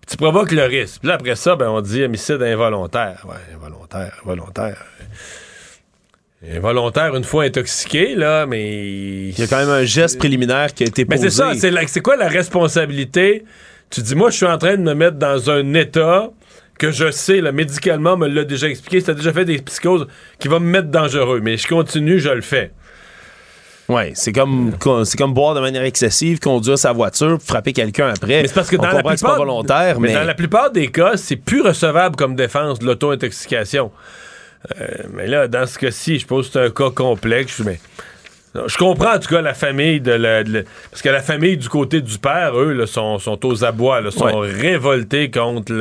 puis 0.00 0.10
tu 0.10 0.16
provoques 0.16 0.50
le 0.52 0.64
risque. 0.64 1.00
Puis 1.00 1.08
là, 1.08 1.14
après 1.14 1.36
ça, 1.36 1.56
ben, 1.56 1.68
on 1.68 1.80
dit 1.82 2.02
homicide 2.02 2.42
involontaire. 2.42 3.26
Ouais, 3.28 3.54
involontaire, 3.54 4.18
involontaire. 4.24 4.82
Involontaire 6.50 7.14
une 7.14 7.22
fois 7.22 7.44
intoxiqué, 7.44 8.16
là, 8.16 8.46
mais... 8.46 9.28
Il 9.28 9.38
y 9.38 9.42
a 9.42 9.46
quand 9.46 9.58
même 9.58 9.68
un 9.70 9.84
geste 9.84 10.18
préliminaire 10.18 10.74
qui 10.74 10.82
a 10.82 10.86
été 10.86 11.04
Mais 11.04 11.14
posé. 11.16 11.30
c'est 11.30 11.36
ça, 11.36 11.52
c'est, 11.54 11.70
la- 11.70 11.86
c'est 11.86 12.00
quoi 12.00 12.16
la 12.16 12.26
responsabilité? 12.28 13.44
Tu 13.90 14.00
dis, 14.00 14.16
moi, 14.16 14.30
je 14.30 14.36
suis 14.38 14.46
en 14.46 14.58
train 14.58 14.72
de 14.76 14.82
me 14.82 14.94
mettre 14.94 15.18
dans 15.18 15.50
un 15.50 15.74
état 15.74 16.30
que 16.78 16.90
je 16.90 17.10
sais, 17.10 17.40
le 17.40 17.52
médicalement 17.52 18.16
me 18.16 18.26
l'a 18.28 18.44
déjà 18.44 18.68
expliqué, 18.68 19.00
ça 19.00 19.12
a 19.12 19.14
déjà 19.14 19.32
fait 19.32 19.44
des 19.44 19.58
psychoses 19.58 20.06
qui 20.38 20.48
va 20.48 20.58
me 20.58 20.66
mettre 20.66 20.88
dangereux, 20.88 21.40
mais 21.42 21.56
je 21.56 21.68
continue, 21.68 22.18
je 22.18 22.30
le 22.30 22.40
fais. 22.40 22.72
Ouais, 23.88 24.12
c'est 24.14 24.32
comme 24.32 24.72
c'est 25.04 25.18
comme 25.18 25.34
boire 25.34 25.54
de 25.54 25.60
manière 25.60 25.82
excessive, 25.82 26.38
conduire 26.38 26.78
sa 26.78 26.92
voiture, 26.92 27.38
frapper 27.44 27.72
quelqu'un 27.72 28.08
après. 28.08 28.42
Mais 28.42 28.48
c'est 28.48 28.54
parce 28.54 28.70
que 28.70 28.76
dans 28.76 28.84
la 28.84 28.90
comprend 28.94 29.02
que 29.02 29.08
pas 29.08 29.14
plupart- 29.16 29.36
volontaire, 29.36 30.00
mais 30.00 30.08
mais, 30.08 30.14
dans 30.14 30.24
la 30.24 30.34
plupart 30.34 30.70
des 30.70 30.88
cas, 30.88 31.16
c'est 31.16 31.36
plus 31.36 31.60
recevable 31.62 32.16
comme 32.16 32.34
défense 32.34 32.78
de 32.78 32.86
l'auto-intoxication. 32.86 33.90
Euh, 34.80 34.86
mais 35.12 35.26
là, 35.26 35.48
dans 35.48 35.66
ce 35.66 35.78
cas-ci, 35.78 36.20
je 36.20 36.26
pense 36.26 36.46
que 36.46 36.52
c'est 36.52 36.64
un 36.66 36.70
cas 36.70 36.90
complexe, 36.90 37.60
mais 37.64 37.80
je 38.54 38.76
comprends 38.76 39.14
en 39.14 39.18
tout 39.18 39.28
cas 39.28 39.40
la 39.40 39.54
famille 39.54 40.00
de 40.00 40.12
la, 40.12 40.44
de 40.44 40.52
la- 40.52 40.62
parce 40.90 41.00
que 41.02 41.08
la 41.08 41.22
famille 41.22 41.56
du 41.56 41.68
côté 41.68 42.00
du 42.00 42.18
père, 42.18 42.58
eux, 42.58 42.72
là, 42.72 42.86
sont, 42.86 43.18
sont 43.18 43.44
aux 43.46 43.64
abois, 43.64 44.00
là, 44.00 44.10
sont 44.10 44.24
Ouais. 44.26 44.50
révoltés 44.50 45.30
contre 45.30 45.72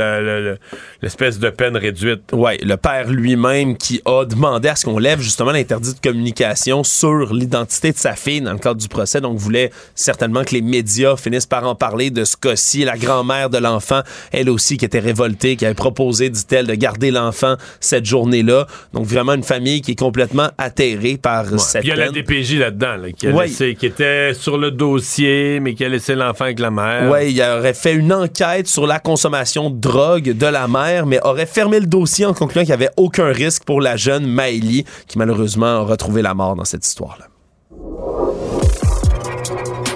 l'espèce 1.01 1.39
de 1.39 1.49
peine 1.49 1.75
réduite. 1.77 2.21
Ouais, 2.31 2.57
le 2.63 2.77
père 2.77 3.09
lui-même 3.09 3.77
qui 3.77 4.01
a 4.05 4.25
demandé 4.25 4.67
à 4.69 4.75
ce 4.75 4.85
qu'on 4.85 4.99
lève 4.99 5.19
justement 5.21 5.51
l'interdit 5.51 5.93
de 5.93 5.99
communication 5.99 6.83
sur 6.83 7.33
l'identité 7.33 7.91
de 7.91 7.97
sa 7.97 8.13
fille 8.13 8.41
dans 8.41 8.53
le 8.53 8.59
cadre 8.59 8.79
du 8.79 8.87
procès, 8.87 9.21
donc 9.21 9.37
voulait 9.37 9.71
certainement 9.95 10.43
que 10.43 10.51
les 10.53 10.61
médias 10.61 11.15
finissent 11.17 11.45
par 11.45 11.65
en 11.67 11.75
parler 11.75 12.09
de 12.09 12.23
ce 12.23 12.35
cas-ci. 12.37 12.85
La 12.85 12.97
grand-mère 12.97 13.49
de 13.49 13.57
l'enfant, 13.57 14.01
elle 14.31 14.49
aussi, 14.49 14.77
qui 14.77 14.85
était 14.85 14.99
révoltée, 14.99 15.55
qui 15.55 15.65
avait 15.65 15.73
proposé, 15.75 16.29
dit-elle, 16.29 16.67
de 16.67 16.75
garder 16.75 17.11
l'enfant 17.11 17.55
cette 17.79 18.05
journée-là. 18.05 18.67
Donc 18.93 19.05
vraiment 19.05 19.33
une 19.33 19.43
famille 19.43 19.81
qui 19.81 19.91
est 19.91 19.99
complètement 19.99 20.49
atterrée 20.57 21.17
par 21.21 21.59
cette 21.59 21.83
il 21.83 21.89
y 21.89 21.91
a 21.91 21.95
la 21.95 22.05
peine. 22.05 22.13
DPJ 22.13 22.60
là-dedans, 22.61 22.95
là, 22.97 23.11
qui, 23.11 23.27
a 23.27 23.31
Ouais. 23.31 23.45
laissé- 23.47 23.75
qui 23.75 23.85
était 23.85 24.33
sur 24.33 24.57
le 24.57 24.71
dossier, 24.71 25.59
mais 25.59 25.73
qui 25.75 25.83
a 25.85 25.89
laissé 25.89 26.15
l'enfant 26.15 26.45
avec 26.45 26.59
la 26.59 26.71
mère. 26.71 27.09
Ouais, 27.11 27.31
il 27.31 27.41
aurait 27.41 27.73
fait 27.73 27.93
une 27.93 28.11
enquête 28.13 28.67
sur 28.67 28.87
la 28.87 28.99
consommation 28.99 29.69
de 29.69 29.79
drogue 29.79 30.31
de 30.35 30.45
la 30.47 30.67
mère, 30.67 31.05
mais 31.05 31.19
aurait 31.23 31.45
fermé 31.45 31.79
le 31.79 31.85
dossier 31.87 32.25
en 32.25 32.33
concluant 32.33 32.61
qu'il 32.63 32.69
n'y 32.69 32.83
avait 32.83 32.91
aucun 32.97 33.27
risque 33.27 33.63
pour 33.65 33.81
la 33.81 33.97
jeune 33.97 34.25
Maëlie, 34.25 34.85
qui 35.07 35.17
malheureusement 35.17 35.65
a 35.65 35.81
retrouvé 35.81 36.21
la 36.21 36.33
mort 36.33 36.55
dans 36.55 36.65
cette 36.65 36.85
histoire-là. 36.85 37.25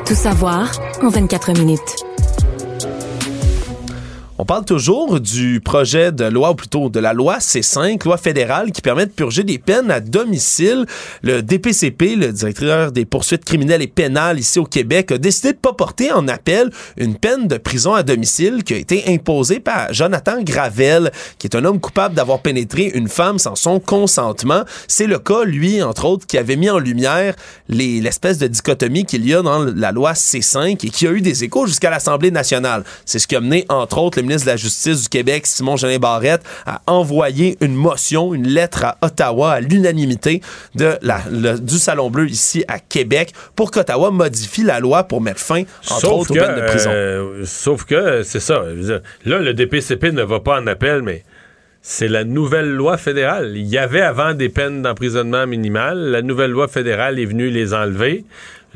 Tout 0.05 0.13
savoir 0.13 0.71
en 1.01 1.09
24 1.09 1.53
minutes. 1.57 2.04
On 4.37 4.43
parle 4.43 4.65
toujours 4.65 5.21
du 5.21 5.61
projet 5.61 6.11
de 6.11 6.25
loi, 6.25 6.51
ou 6.51 6.55
plutôt 6.55 6.89
de 6.89 6.99
la 6.99 7.13
loi 7.13 7.37
C5, 7.37 8.03
loi 8.03 8.17
fédérale 8.17 8.73
qui 8.73 8.81
permet 8.81 9.05
de 9.05 9.11
purger 9.11 9.43
des 9.43 9.59
peines 9.59 9.89
à 9.89 10.01
domicile. 10.01 10.85
Le 11.21 11.41
DPCP, 11.41 12.17
le 12.17 12.33
directeur 12.33 12.91
des 12.91 13.05
poursuites 13.05 13.45
criminelles 13.45 13.81
et 13.81 13.87
pénales 13.87 14.37
ici 14.37 14.59
au 14.59 14.65
Québec, 14.65 15.13
a 15.13 15.17
décidé 15.17 15.53
de 15.53 15.57
pas 15.57 15.71
porter 15.71 16.11
en 16.11 16.27
appel 16.27 16.69
une 16.97 17.15
peine 17.15 17.47
de 17.47 17.55
prison 17.55 17.93
à 17.93 18.03
domicile 18.03 18.65
qui 18.65 18.73
a 18.73 18.77
été 18.77 19.05
imposée 19.07 19.61
par 19.61 19.93
Jonathan 19.93 20.41
Gravel, 20.43 21.11
qui 21.39 21.47
est 21.47 21.55
un 21.55 21.63
homme 21.63 21.79
coupable 21.79 22.13
d'avoir 22.13 22.41
pénétré 22.41 22.91
une 22.93 23.07
femme 23.07 23.39
sans 23.39 23.55
son 23.55 23.79
consentement. 23.79 24.63
C'est 24.89 25.07
le 25.07 25.17
cas, 25.19 25.45
lui, 25.45 25.81
entre 25.81 26.03
autres, 26.03 26.27
qui 26.27 26.37
avait 26.37 26.57
mis 26.57 26.69
en 26.69 26.77
lumière 26.79 27.35
les- 27.69 28.01
l'espèce 28.01 28.37
de 28.37 28.47
dichotomie 28.47 29.05
qu'il 29.05 29.25
y 29.25 29.33
a 29.33 29.41
dans 29.41 29.59
la 29.63 29.93
loi 29.93 30.11
C5 30.11 30.83
et 30.85 30.89
qui 30.89 31.07
a 31.07 31.11
eu 31.11 31.21
des 31.21 31.45
échos 31.45 31.67
jusqu'à 31.67 31.89
l'Assemblée 31.89 32.31
nationale. 32.31 32.83
C'est 33.05 33.19
ce 33.19 33.27
qui 33.27 33.37
a 33.37 33.39
mené, 33.39 33.63
entre 33.69 33.97
autres, 33.99 34.24
ministre 34.25 34.45
de 34.45 34.51
la 34.51 34.57
Justice 34.57 35.03
du 35.03 35.09
Québec, 35.09 35.45
Simon 35.47 35.77
Jeanin 35.77 35.97
Barrette, 35.99 36.41
à 36.65 36.81
envoyer 36.87 37.57
une 37.61 37.73
motion, 37.75 38.33
une 38.33 38.47
lettre 38.47 38.83
à 38.85 38.97
Ottawa 39.01 39.53
à 39.53 39.59
l'unanimité 39.59 40.41
de 40.75 40.97
la, 41.01 41.19
le- 41.31 41.59
du 41.59 41.77
Salon 41.77 42.09
Bleu 42.09 42.27
ici 42.27 42.63
à 42.67 42.79
Québec 42.79 43.33
pour 43.55 43.71
qu'Ottawa 43.71 44.11
modifie 44.11 44.63
la 44.63 44.79
loi 44.79 45.03
pour 45.05 45.21
mettre 45.21 45.39
fin, 45.39 45.61
entre 45.89 45.99
Sauf 46.01 46.11
autres, 46.13 46.33
que, 46.33 46.39
aux 46.39 46.43
peines 46.45 46.55
de 46.55 46.65
prison. 46.65 46.89
euh, 46.93 47.43
sauf 47.45 47.83
que, 47.85 48.23
c'est 48.23 48.39
ça. 48.39 48.63
Là, 49.25 49.39
le 49.39 49.53
DPCP 49.53 50.11
ne 50.11 50.23
va 50.23 50.39
pas 50.39 50.59
en 50.59 50.67
appel, 50.67 51.01
mais 51.01 51.23
c'est 51.81 52.07
la 52.07 52.23
nouvelle 52.23 52.69
loi 52.71 52.97
fédérale. 52.97 53.53
Il 53.55 53.67
y 53.67 53.77
avait 53.77 54.01
avant 54.01 54.33
des 54.33 54.49
peines 54.49 54.81
d'emprisonnement 54.81 55.45
minimales. 55.45 55.99
La 56.11 56.21
nouvelle 56.23 56.49
loi 56.51 56.67
fédérale 56.67 57.19
est 57.19 57.25
venue 57.25 57.49
les 57.49 57.73
enlever. 57.75 58.25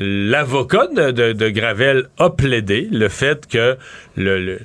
L'avocat 0.04 0.88
de, 0.96 1.12
de- 1.12 1.34
de 1.34 1.50
Gravel 1.50 2.06
a 2.18 2.30
plaidé 2.30 2.88
le 2.92 3.10
fait 3.10 3.46
que 3.48 3.78
le. 4.16 4.40
le- 4.40 4.60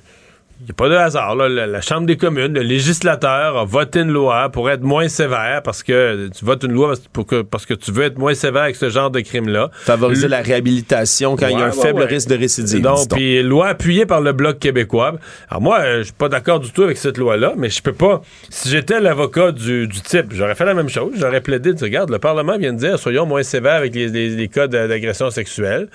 n'y 0.64 0.70
a 0.70 0.74
pas 0.74 0.88
de 0.88 0.94
hasard. 0.94 1.34
là. 1.36 1.48
La, 1.48 1.66
la 1.66 1.80
Chambre 1.80 2.06
des 2.06 2.16
communes, 2.16 2.54
le 2.54 2.62
législateur 2.62 3.56
a 3.58 3.64
voté 3.64 4.00
une 4.00 4.10
loi 4.12 4.48
pour 4.50 4.70
être 4.70 4.82
moins 4.82 5.08
sévère 5.08 5.62
parce 5.62 5.82
que 5.82 6.28
tu 6.36 6.44
votes 6.44 6.62
une 6.64 6.72
loi 6.72 6.88
parce, 6.88 7.00
pour 7.12 7.26
que, 7.26 7.42
parce 7.42 7.66
que 7.66 7.74
tu 7.74 7.92
veux 7.92 8.04
être 8.04 8.18
moins 8.18 8.34
sévère 8.34 8.62
avec 8.62 8.76
ce 8.76 8.88
genre 8.88 9.10
de 9.10 9.20
crime-là. 9.20 9.70
Favoriser 9.72 10.22
Le- 10.22 10.30
la 10.30 10.40
réhabilitation 10.42 11.36
quand 11.36 11.48
il 11.48 11.58
y 11.58 11.62
a 11.62 11.66
un 11.66 11.70
Ouais, 11.70 11.82
faible 11.82 12.00
ouais. 12.00 12.06
risque 12.06 12.28
de 12.28 12.36
récidive. 12.36 12.82
Donc, 12.82 13.10
puis 13.10 13.42
loi 13.42 13.68
appuyée 13.68 14.06
par 14.06 14.20
le 14.20 14.32
Bloc 14.32 14.58
québécois. 14.58 15.14
Alors 15.48 15.62
moi, 15.62 15.80
euh, 15.80 15.98
je 15.98 16.04
suis 16.04 16.12
pas 16.12 16.28
d'accord 16.28 16.60
du 16.60 16.70
tout 16.70 16.82
avec 16.82 16.96
cette 16.96 17.18
loi-là, 17.18 17.54
mais 17.56 17.68
je 17.70 17.82
peux 17.82 17.92
pas... 17.92 18.22
Si 18.50 18.68
j'étais 18.68 19.00
l'avocat 19.00 19.52
du, 19.52 19.86
du 19.88 20.00
type, 20.00 20.26
j'aurais 20.32 20.54
fait 20.54 20.64
la 20.64 20.74
même 20.74 20.88
chose. 20.88 21.12
J'aurais 21.18 21.40
plaidé, 21.40 21.72
de 21.74 21.80
regarde, 21.84 22.10
le 22.10 22.18
Parlement 22.18 22.56
vient 22.58 22.72
de 22.72 22.78
dire, 22.78 22.98
soyons 22.98 23.26
moins 23.26 23.42
sévères 23.42 23.74
avec 23.74 23.94
les, 23.94 24.08
les- 24.08 24.30
les 24.30 24.48
cas 24.48 24.66
d'agression 24.66 25.30
sexuelle. 25.30 25.88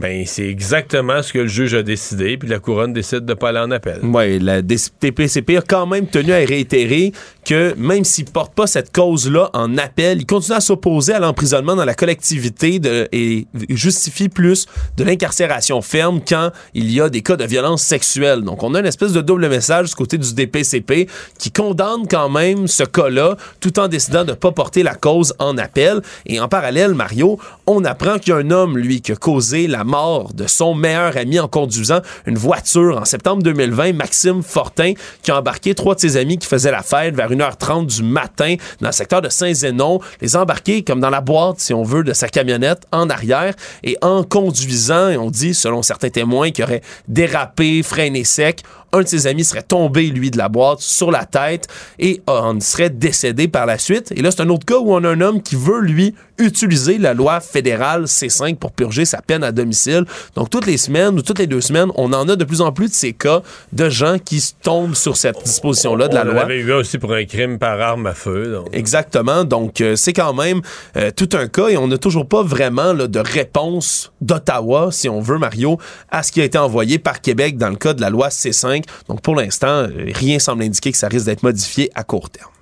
Ben, 0.00 0.24
c'est 0.26 0.48
exactement 0.48 1.22
ce 1.22 1.32
que 1.32 1.38
le 1.38 1.46
juge 1.46 1.74
a 1.74 1.82
décidé, 1.82 2.36
puis 2.36 2.48
la 2.48 2.58
couronne 2.58 2.92
décide 2.92 3.24
de 3.24 3.34
pas 3.34 3.50
aller 3.50 3.60
en 3.60 3.70
appel. 3.70 4.00
Oui, 4.02 4.40
la 4.40 4.60
DPCP 4.60 5.58
a 5.58 5.62
quand 5.62 5.86
même 5.86 6.08
tenu 6.08 6.32
à 6.32 6.38
réitérer 6.38 7.12
que 7.44 7.74
même 7.76 8.04
s'il 8.04 8.24
porte 8.24 8.54
pas 8.54 8.66
cette 8.66 8.92
cause-là 8.92 9.50
en 9.52 9.76
appel, 9.78 10.18
il 10.18 10.26
continue 10.26 10.56
à 10.56 10.60
s'opposer 10.60 11.12
à 11.12 11.18
l'emprisonnement 11.18 11.76
dans 11.76 11.84
la 11.84 11.94
collectivité 11.94 12.80
et 13.12 13.46
justifie 13.68 14.28
plus 14.28 14.66
de 14.96 15.04
l'incarcération 15.04 15.82
ferme 15.82 16.20
quand 16.26 16.50
il 16.72 16.90
y 16.90 17.00
a 17.00 17.08
des 17.08 17.22
cas 17.22 17.36
de 17.36 17.44
violence 17.44 17.82
sexuelle. 17.82 18.42
Donc, 18.42 18.62
on 18.62 18.74
a 18.74 18.80
une 18.80 18.86
espèce 18.86 19.12
de 19.12 19.20
double 19.20 19.48
message 19.48 19.90
du 19.90 19.94
côté 19.94 20.18
du 20.18 20.34
DPCP 20.34 21.08
qui 21.38 21.50
condamne 21.50 22.06
quand 22.08 22.28
même 22.28 22.66
ce 22.66 22.84
cas-là 22.84 23.36
tout 23.60 23.78
en 23.78 23.88
décidant 23.88 24.24
de 24.24 24.30
ne 24.30 24.36
pas 24.36 24.52
porter 24.52 24.82
la 24.82 24.94
cause 24.94 25.34
en 25.38 25.58
appel. 25.58 26.00
Et 26.26 26.40
en 26.40 26.48
parallèle, 26.48 26.94
Mario, 26.94 27.38
on 27.66 27.84
apprend 27.84 28.18
qu'il 28.18 28.30
y 28.30 28.32
a 28.32 28.38
un 28.38 28.50
homme, 28.50 28.78
lui, 28.78 29.00
qui 29.00 29.12
a 29.12 29.16
causé 29.16 29.66
la 29.66 29.84
mort 29.84 30.32
de 30.32 30.46
son 30.46 30.74
meilleur 30.74 31.16
ami 31.16 31.38
en 31.38 31.48
conduisant 31.48 32.00
une 32.26 32.38
voiture 32.38 32.98
en 32.98 33.04
septembre 33.04 33.42
2020, 33.42 33.92
Maxime 33.92 34.42
Fortin, 34.42 34.94
qui 35.22 35.30
a 35.30 35.38
embarqué 35.38 35.74
trois 35.74 35.94
de 35.94 36.00
ses 36.00 36.16
amis 36.16 36.38
qui 36.38 36.46
faisaient 36.46 36.70
la 36.70 36.82
fête 36.82 37.14
vers 37.14 37.33
1h30 37.34 37.86
du 37.86 38.02
matin 38.02 38.56
dans 38.80 38.88
le 38.88 38.92
secteur 38.92 39.22
de 39.22 39.28
Saint-Zénon, 39.28 40.00
les 40.20 40.36
embarquer 40.36 40.82
comme 40.82 41.00
dans 41.00 41.10
la 41.10 41.20
boîte, 41.20 41.60
si 41.60 41.74
on 41.74 41.82
veut, 41.82 42.04
de 42.04 42.12
sa 42.12 42.28
camionnette 42.28 42.86
en 42.92 43.08
arrière 43.10 43.54
et 43.82 43.96
en 44.02 44.22
conduisant, 44.22 45.10
on 45.18 45.30
dit, 45.30 45.54
selon 45.54 45.82
certains 45.82 46.10
témoins, 46.10 46.50
qu'il 46.50 46.64
aurait 46.64 46.82
dérapé, 47.08 47.82
freiné 47.82 48.24
sec, 48.24 48.62
un 48.94 49.02
de 49.02 49.08
ses 49.08 49.26
amis 49.26 49.44
serait 49.44 49.62
tombé, 49.62 50.06
lui, 50.06 50.30
de 50.30 50.38
la 50.38 50.48
boîte 50.48 50.80
sur 50.80 51.10
la 51.10 51.24
tête 51.24 51.66
et 51.98 52.22
en 52.26 52.58
serait 52.60 52.90
décédé 52.90 53.48
par 53.48 53.66
la 53.66 53.78
suite. 53.78 54.12
Et 54.12 54.22
là, 54.22 54.30
c'est 54.30 54.42
un 54.42 54.48
autre 54.48 54.64
cas 54.64 54.78
où 54.78 54.94
on 54.94 55.02
a 55.04 55.08
un 55.08 55.20
homme 55.20 55.42
qui 55.42 55.56
veut, 55.56 55.80
lui, 55.80 56.14
utiliser 56.38 56.98
la 56.98 57.14
loi 57.14 57.40
fédérale 57.40 58.04
C5 58.04 58.56
pour 58.56 58.72
purger 58.72 59.04
sa 59.04 59.20
peine 59.20 59.44
à 59.44 59.52
domicile. 59.52 60.04
Donc, 60.34 60.50
toutes 60.50 60.66
les 60.66 60.76
semaines 60.76 61.18
ou 61.18 61.22
toutes 61.22 61.38
les 61.38 61.46
deux 61.46 61.60
semaines, 61.60 61.90
on 61.96 62.12
en 62.12 62.28
a 62.28 62.36
de 62.36 62.44
plus 62.44 62.60
en 62.60 62.72
plus 62.72 62.88
de 62.88 62.94
ces 62.94 63.12
cas 63.12 63.42
de 63.72 63.88
gens 63.88 64.18
qui 64.18 64.42
tombent 64.62 64.94
sur 64.94 65.16
cette 65.16 65.42
disposition-là 65.44 66.08
de 66.08 66.14
la 66.14 66.22
on 66.22 66.24
loi. 66.26 66.34
On 66.42 66.44
avait 66.44 66.60
eu 66.60 66.72
aussi 66.72 66.98
pour 66.98 67.12
un 67.12 67.24
crime 67.24 67.58
par 67.58 67.80
arme 67.80 68.06
à 68.06 68.14
feu. 68.14 68.52
Donc. 68.52 68.68
Exactement. 68.72 69.44
Donc, 69.44 69.80
euh, 69.80 69.96
c'est 69.96 70.12
quand 70.12 70.34
même 70.34 70.60
euh, 70.96 71.10
tout 71.10 71.28
un 71.34 71.48
cas 71.48 71.68
et 71.68 71.76
on 71.76 71.88
n'a 71.88 71.98
toujours 71.98 72.26
pas 72.26 72.42
vraiment 72.42 72.92
là, 72.92 73.06
de 73.06 73.18
réponse 73.18 74.12
d'Ottawa, 74.20 74.88
si 74.90 75.08
on 75.08 75.20
veut, 75.20 75.38
Mario, 75.38 75.78
à 76.10 76.22
ce 76.22 76.32
qui 76.32 76.40
a 76.40 76.44
été 76.44 76.58
envoyé 76.58 76.98
par 76.98 77.20
Québec 77.20 77.56
dans 77.56 77.70
le 77.70 77.76
cas 77.76 77.94
de 77.94 78.00
la 78.00 78.10
loi 78.10 78.28
C5. 78.28 78.83
Donc, 79.08 79.20
pour 79.20 79.34
l'instant, 79.34 79.86
rien 80.14 80.38
semble 80.38 80.62
indiquer 80.62 80.92
que 80.92 80.98
ça 80.98 81.08
risque 81.08 81.26
d'être 81.26 81.42
modifié 81.42 81.90
à 81.94 82.04
court 82.04 82.30
terme. 82.30 82.53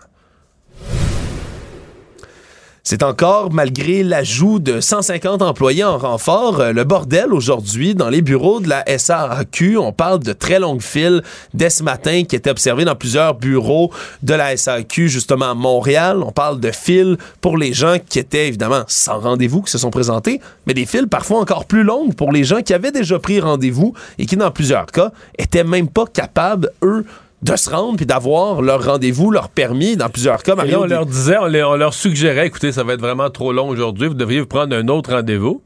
C'est 2.84 3.04
encore, 3.04 3.52
malgré 3.52 4.02
l'ajout 4.02 4.59
de 4.59 4.80
150 4.80 5.40
employés 5.40 5.84
en 5.84 5.98
renfort, 5.98 6.59
euh, 6.59 6.72
le 6.72 6.82
bordel 6.82 7.32
aujourd'hui 7.32 7.94
dans 7.94 8.09
les 8.09 8.22
bureaux 8.22 8.59
de 8.59 8.68
la 8.68 8.84
SAQ. 8.98 9.78
On 9.78 9.92
parle 9.92 10.18
de 10.18 10.32
très 10.32 10.59
longues 10.59 10.82
files 10.82 11.22
dès 11.54 11.70
ce 11.70 11.84
matin 11.84 12.24
qui 12.24 12.34
étaient 12.34 12.50
observées 12.50 12.84
dans 12.84 12.96
plusieurs 12.96 13.34
bureaux 13.34 13.92
de 14.24 14.34
la 14.34 14.56
SAQ, 14.56 15.09
justement 15.09 15.52
à 15.52 15.54
Montréal. 15.54 16.24
On 16.26 16.32
parle 16.32 16.59
de 16.59 16.72
files 16.72 17.18
pour 17.40 17.56
les 17.56 17.72
gens 17.72 17.98
qui 18.04 18.18
étaient 18.18 18.48
évidemment 18.48 18.82
sans 18.88 19.20
rendez-vous, 19.20 19.62
qui 19.62 19.70
se 19.70 19.78
sont 19.78 19.90
présentés, 19.90 20.40
mais 20.66 20.74
des 20.74 20.84
files 20.84 21.06
parfois 21.06 21.38
encore 21.38 21.66
plus 21.66 21.84
longues 21.84 22.14
pour 22.16 22.32
les 22.32 22.42
gens 22.42 22.62
qui 22.62 22.74
avaient 22.74 22.90
déjà 22.90 23.20
pris 23.20 23.38
rendez-vous 23.38 23.94
et 24.18 24.26
qui, 24.26 24.36
dans 24.36 24.50
plusieurs 24.50 24.86
cas, 24.86 25.12
étaient 25.38 25.62
même 25.62 25.88
pas 25.88 26.06
capables, 26.06 26.72
eux, 26.82 27.06
de 27.43 27.56
se 27.56 27.69
rendre 27.70 27.97
puis 27.97 28.06
d'avoir 28.06 28.62
leur 28.62 28.85
rendez-vous, 28.85 29.31
leur 29.31 29.48
permis 29.48 29.97
dans 29.97 30.09
plusieurs 30.09 30.43
cas. 30.43 30.55
On 30.56 30.85
leur 30.85 31.06
disait, 31.06 31.39
on, 31.39 31.47
les- 31.47 31.62
on 31.64 31.77
leur 31.77 31.93
suggérait, 31.94 32.47
écoutez, 32.47 32.70
ça 32.73 32.85
va 32.85 32.94
être 32.94 33.01
vraiment 33.01 33.31
trop 33.31 33.52
long 33.52 33.69
aujourd'hui, 33.69 34.09
vous 34.09 34.14
devriez 34.14 34.40
vous 34.40 34.47
prendre 34.47 34.77
un 34.77 34.86
autre 34.89 35.12
rendez-vous. 35.12 35.62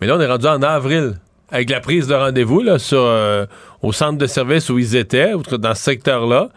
Mais 0.00 0.06
là, 0.06 0.16
on 0.16 0.20
est 0.20 0.26
rendu 0.26 0.46
en 0.46 0.62
avril 0.62 1.14
avec 1.50 1.70
la 1.70 1.80
prise 1.80 2.06
de 2.06 2.14
rendez-vous 2.14 2.60
là, 2.60 2.78
sur, 2.78 3.00
euh, 3.00 3.46
au 3.82 3.92
centre 3.92 4.18
de 4.18 4.26
service 4.26 4.68
où 4.68 4.78
ils 4.78 4.94
étaient, 4.96 5.32
ou 5.32 5.42
dans 5.42 5.74
ce 5.74 5.82
secteur-là. 5.82 6.50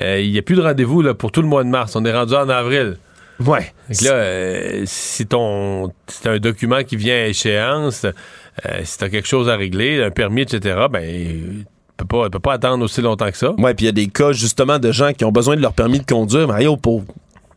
Euh, 0.00 0.20
Il 0.20 0.32
n'y 0.32 0.38
a 0.38 0.42
plus 0.42 0.56
de 0.56 0.62
rendez-vous 0.62 1.02
là, 1.02 1.12
pour 1.12 1.30
tout 1.30 1.42
le 1.42 1.48
mois 1.48 1.62
de 1.64 1.68
mars. 1.68 1.94
On 1.96 2.04
est 2.06 2.12
rendu 2.12 2.34
en 2.34 2.48
avril. 2.48 2.96
Ouais. 3.44 3.72
Que 3.88 4.04
là, 4.06 4.10
euh, 4.12 4.82
si 4.86 5.26
ton 5.26 5.92
si 6.08 6.22
t'as 6.22 6.32
un 6.32 6.38
document 6.38 6.82
qui 6.82 6.96
vient 6.96 7.14
à 7.14 7.26
échéance, 7.26 8.04
euh, 8.04 8.80
si 8.82 8.98
t'as 8.98 9.10
quelque 9.10 9.28
chose 9.28 9.48
à 9.48 9.56
régler, 9.56 10.02
un 10.02 10.10
permis, 10.10 10.40
etc., 10.42 10.86
ben 10.90 11.64
tu 11.98 12.04
peux 12.04 12.16
pas, 12.18 12.24
tu 12.26 12.30
peux 12.30 12.38
pas 12.38 12.52
attendre 12.54 12.84
aussi 12.84 13.00
longtemps 13.02 13.30
que 13.30 13.36
ça. 13.36 13.52
Ouais, 13.58 13.74
puis 13.74 13.84
il 13.84 13.86
y 13.86 13.90
a 13.90 13.92
des 13.92 14.06
cas 14.06 14.32
justement 14.32 14.78
de 14.78 14.92
gens 14.92 15.12
qui 15.12 15.24
ont 15.24 15.32
besoin 15.32 15.56
de 15.56 15.60
leur 15.60 15.72
permis 15.72 15.98
de 15.98 16.06
conduire, 16.06 16.46
Mario, 16.46 16.76
pour 16.76 17.02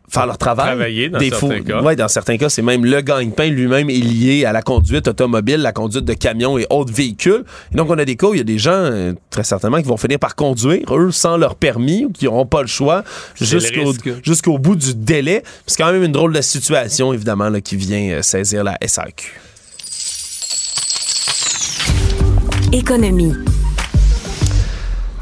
faire 0.10 0.26
leur 0.26 0.38
travail. 0.38 0.66
Travailler, 0.66 1.10
dans 1.10 1.20
Des 1.20 1.30
certains 1.30 1.58
faux- 1.60 1.64
cas. 1.64 1.82
Ouais, 1.84 1.96
dans 1.96 2.08
certains 2.10 2.38
cas, 2.38 2.50
c'est 2.50 2.62
même 2.64 2.84
le 2.84 3.00
gagne-pain 3.02 3.48
lui-même 3.48 3.90
est 3.90 3.94
lié 3.94 4.44
à 4.46 4.52
la 4.52 4.62
conduite 4.62 5.08
automobile, 5.08 5.58
la 5.62 5.72
conduite 5.72 6.04
de 6.04 6.14
camions 6.14 6.58
et 6.58 6.66
autres 6.70 6.92
véhicules. 6.92 7.46
Et 7.72 7.78
donc, 7.78 7.90
on 7.90 7.98
a 7.98 8.04
des 8.04 8.16
cas 8.18 8.28
où 8.28 8.34
il 8.34 8.40
y 8.40 8.42
a 8.42 8.44
des 8.44 8.58
gens, 8.58 8.72
euh, 8.74 9.14
très 9.30 9.44
certainement, 9.44 9.78
qui 9.78 9.88
vont 9.88 9.96
finir 9.96 10.20
par 10.20 10.36
conduire, 10.36 10.84
eux, 10.98 11.12
sans 11.12 11.38
leur 11.38 11.56
permis, 11.56 12.04
ou 12.06 12.10
qui 12.12 12.26
n'auront 12.26 12.46
pas 12.48 12.62
le 12.62 12.68
choix, 12.68 13.04
jusqu'au 13.40 14.58
bout 14.58 14.76
du 14.76 14.96
délai. 14.96 15.44
C'est 15.68 15.78
quand 15.82 15.92
même 15.94 16.04
une 16.04 16.12
drôle 16.12 16.34
de 16.34 16.42
situation, 16.42 17.14
évidemment, 17.14 17.48
là, 17.50 17.62
qui 17.62 17.76
vient 17.78 18.18
euh, 18.18 18.22
saisir 18.22 18.64
la 18.66 18.78
SAQ. 18.86 19.40
Économie. 22.74 23.34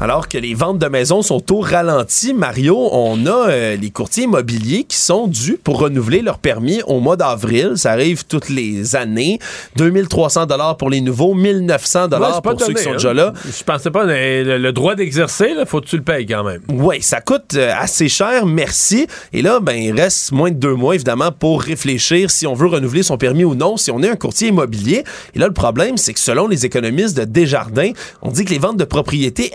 Alors 0.02 0.28
que 0.28 0.38
les 0.38 0.54
ventes 0.54 0.78
de 0.78 0.86
maisons 0.86 1.20
sont 1.20 1.52
au 1.52 1.60
ralenti, 1.60 2.32
Mario, 2.32 2.88
on 2.90 3.26
a 3.26 3.50
euh, 3.50 3.76
les 3.76 3.90
courtiers 3.90 4.24
immobiliers 4.24 4.84
qui 4.84 4.96
sont 4.96 5.26
dus 5.26 5.58
pour 5.62 5.78
renouveler 5.78 6.22
leur 6.22 6.38
permis 6.38 6.80
au 6.86 7.00
mois 7.00 7.18
d'avril. 7.18 7.72
Ça 7.76 7.90
arrive 7.92 8.24
toutes 8.24 8.48
les 8.48 8.96
années. 8.96 9.38
2300 9.76 10.46
dollars 10.46 10.78
pour 10.78 10.88
les 10.88 11.02
nouveaux, 11.02 11.34
1900 11.34 12.04
Ouais, 12.04 12.08
dollars 12.08 12.40
pour 12.40 12.58
ceux 12.58 12.72
qui 12.72 12.82
sont 12.82 12.92
hein. 12.92 12.94
déjà 12.94 13.12
là. 13.12 13.34
Je 13.44 13.62
pensais 13.62 13.90
pas, 13.90 14.04
le, 14.06 14.56
le 14.56 14.72
droit 14.72 14.94
d'exercer, 14.94 15.52
là, 15.52 15.66
faut 15.66 15.82
que 15.82 15.86
tu 15.86 15.98
le 15.98 16.02
payes 16.02 16.24
quand 16.24 16.44
même. 16.44 16.62
Oui, 16.70 17.02
ça 17.02 17.20
coûte 17.20 17.52
euh, 17.56 17.70
assez 17.78 18.08
cher, 18.08 18.46
merci. 18.46 19.06
Et 19.34 19.42
là, 19.42 19.60
ben, 19.60 19.74
il 19.74 19.92
reste 20.00 20.32
moins 20.32 20.50
de 20.50 20.56
deux 20.56 20.76
mois, 20.76 20.94
évidemment, 20.94 21.30
pour 21.30 21.60
réfléchir 21.60 22.30
si 22.30 22.46
on 22.46 22.54
veut 22.54 22.68
renouveler 22.68 23.02
son 23.02 23.18
permis 23.18 23.44
ou 23.44 23.54
non, 23.54 23.76
si 23.76 23.90
on 23.90 24.02
est 24.02 24.08
un 24.08 24.16
courtier 24.16 24.48
immobilier. 24.48 25.04
Et 25.34 25.38
là, 25.38 25.46
le 25.46 25.52
problème, 25.52 25.98
c'est 25.98 26.14
que 26.14 26.20
selon 26.20 26.48
les 26.48 26.64
économistes 26.64 27.18
de 27.18 27.24
Desjardins, 27.24 27.90
on 28.22 28.30
dit 28.30 28.46
que 28.46 28.50
les 28.50 28.58
ventes 28.58 28.78
de 28.78 28.84
propriétés 28.84 29.52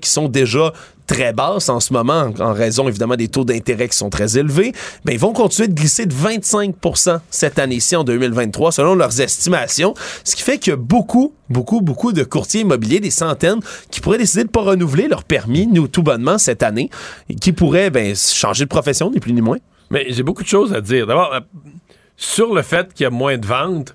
qui 0.00 0.10
sont 0.10 0.28
déjà 0.28 0.72
très 1.08 1.32
basses 1.32 1.68
en 1.70 1.80
ce 1.80 1.92
moment, 1.92 2.30
en 2.38 2.52
raison 2.52 2.86
évidemment 2.86 3.16
des 3.16 3.28
taux 3.28 3.44
d'intérêt 3.44 3.88
qui 3.88 3.96
sont 3.96 4.10
très 4.10 4.38
élevés, 4.38 4.72
ben, 5.04 5.12
ils 5.12 5.18
vont 5.18 5.32
continuer 5.32 5.66
de 5.68 5.74
glisser 5.74 6.06
de 6.06 6.14
25% 6.14 7.20
cette 7.30 7.58
année-ci 7.58 7.96
en 7.96 8.04
2023, 8.04 8.72
selon 8.72 8.94
leurs 8.94 9.20
estimations. 9.20 9.94
Ce 10.22 10.36
qui 10.36 10.42
fait 10.42 10.58
qu'il 10.58 10.70
y 10.70 10.74
a 10.74 10.76
beaucoup, 10.76 11.34
beaucoup, 11.48 11.80
beaucoup 11.80 12.12
de 12.12 12.22
courtiers 12.22 12.60
immobiliers, 12.60 13.00
des 13.00 13.10
centaines, 13.10 13.60
qui 13.90 14.00
pourraient 14.00 14.18
décider 14.18 14.42
de 14.42 14.48
ne 14.48 14.52
pas 14.52 14.60
renouveler 14.60 15.08
leur 15.08 15.24
permis, 15.24 15.66
nous, 15.66 15.88
tout 15.88 16.02
bonnement, 16.02 16.36
cette 16.36 16.62
année, 16.62 16.90
et 17.30 17.34
qui 17.34 17.52
pourraient 17.52 17.90
ben, 17.90 18.14
changer 18.14 18.64
de 18.64 18.68
profession, 18.68 19.10
ni 19.10 19.18
plus 19.18 19.32
ni 19.32 19.40
moins. 19.40 19.58
Mais 19.90 20.06
j'ai 20.10 20.22
beaucoup 20.22 20.42
de 20.42 20.48
choses 20.48 20.74
à 20.74 20.82
dire. 20.82 21.06
D'abord, 21.06 21.32
euh, 21.32 21.40
sur 22.18 22.54
le 22.54 22.60
fait 22.60 22.92
qu'il 22.92 23.04
y 23.04 23.06
a 23.06 23.10
moins 23.10 23.38
de 23.38 23.46
ventes, 23.46 23.94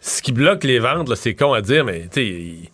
ce 0.00 0.22
qui 0.22 0.30
bloque 0.30 0.62
les 0.62 0.78
ventes, 0.78 1.12
c'est 1.16 1.34
con 1.34 1.52
à 1.52 1.60
dire, 1.60 1.84
mais 1.84 2.06
tu 2.12 2.20
sais, 2.20 2.70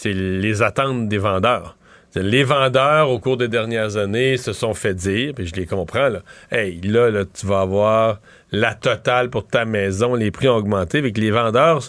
c'est 0.00 0.14
les 0.14 0.62
attentes 0.62 1.08
des 1.08 1.18
vendeurs. 1.18 1.76
Les 2.14 2.42
vendeurs, 2.42 3.10
au 3.10 3.18
cours 3.18 3.36
des 3.36 3.48
dernières 3.48 3.98
années, 3.98 4.38
se 4.38 4.54
sont 4.54 4.72
fait 4.72 4.94
dire, 4.94 5.34
puis 5.34 5.46
je 5.46 5.54
les 5.54 5.66
comprends, 5.66 6.08
là, 6.08 6.20
hey, 6.50 6.80
là, 6.80 7.10
là, 7.10 7.24
tu 7.26 7.46
vas 7.46 7.60
avoir 7.60 8.18
la 8.52 8.74
totale 8.74 9.30
pour 9.30 9.46
ta 9.46 9.64
maison, 9.64 10.14
les 10.14 10.30
prix 10.30 10.48
ont 10.48 10.56
augmenté, 10.56 10.98
avec 10.98 11.16
les 11.18 11.30
vendeurs 11.30 11.80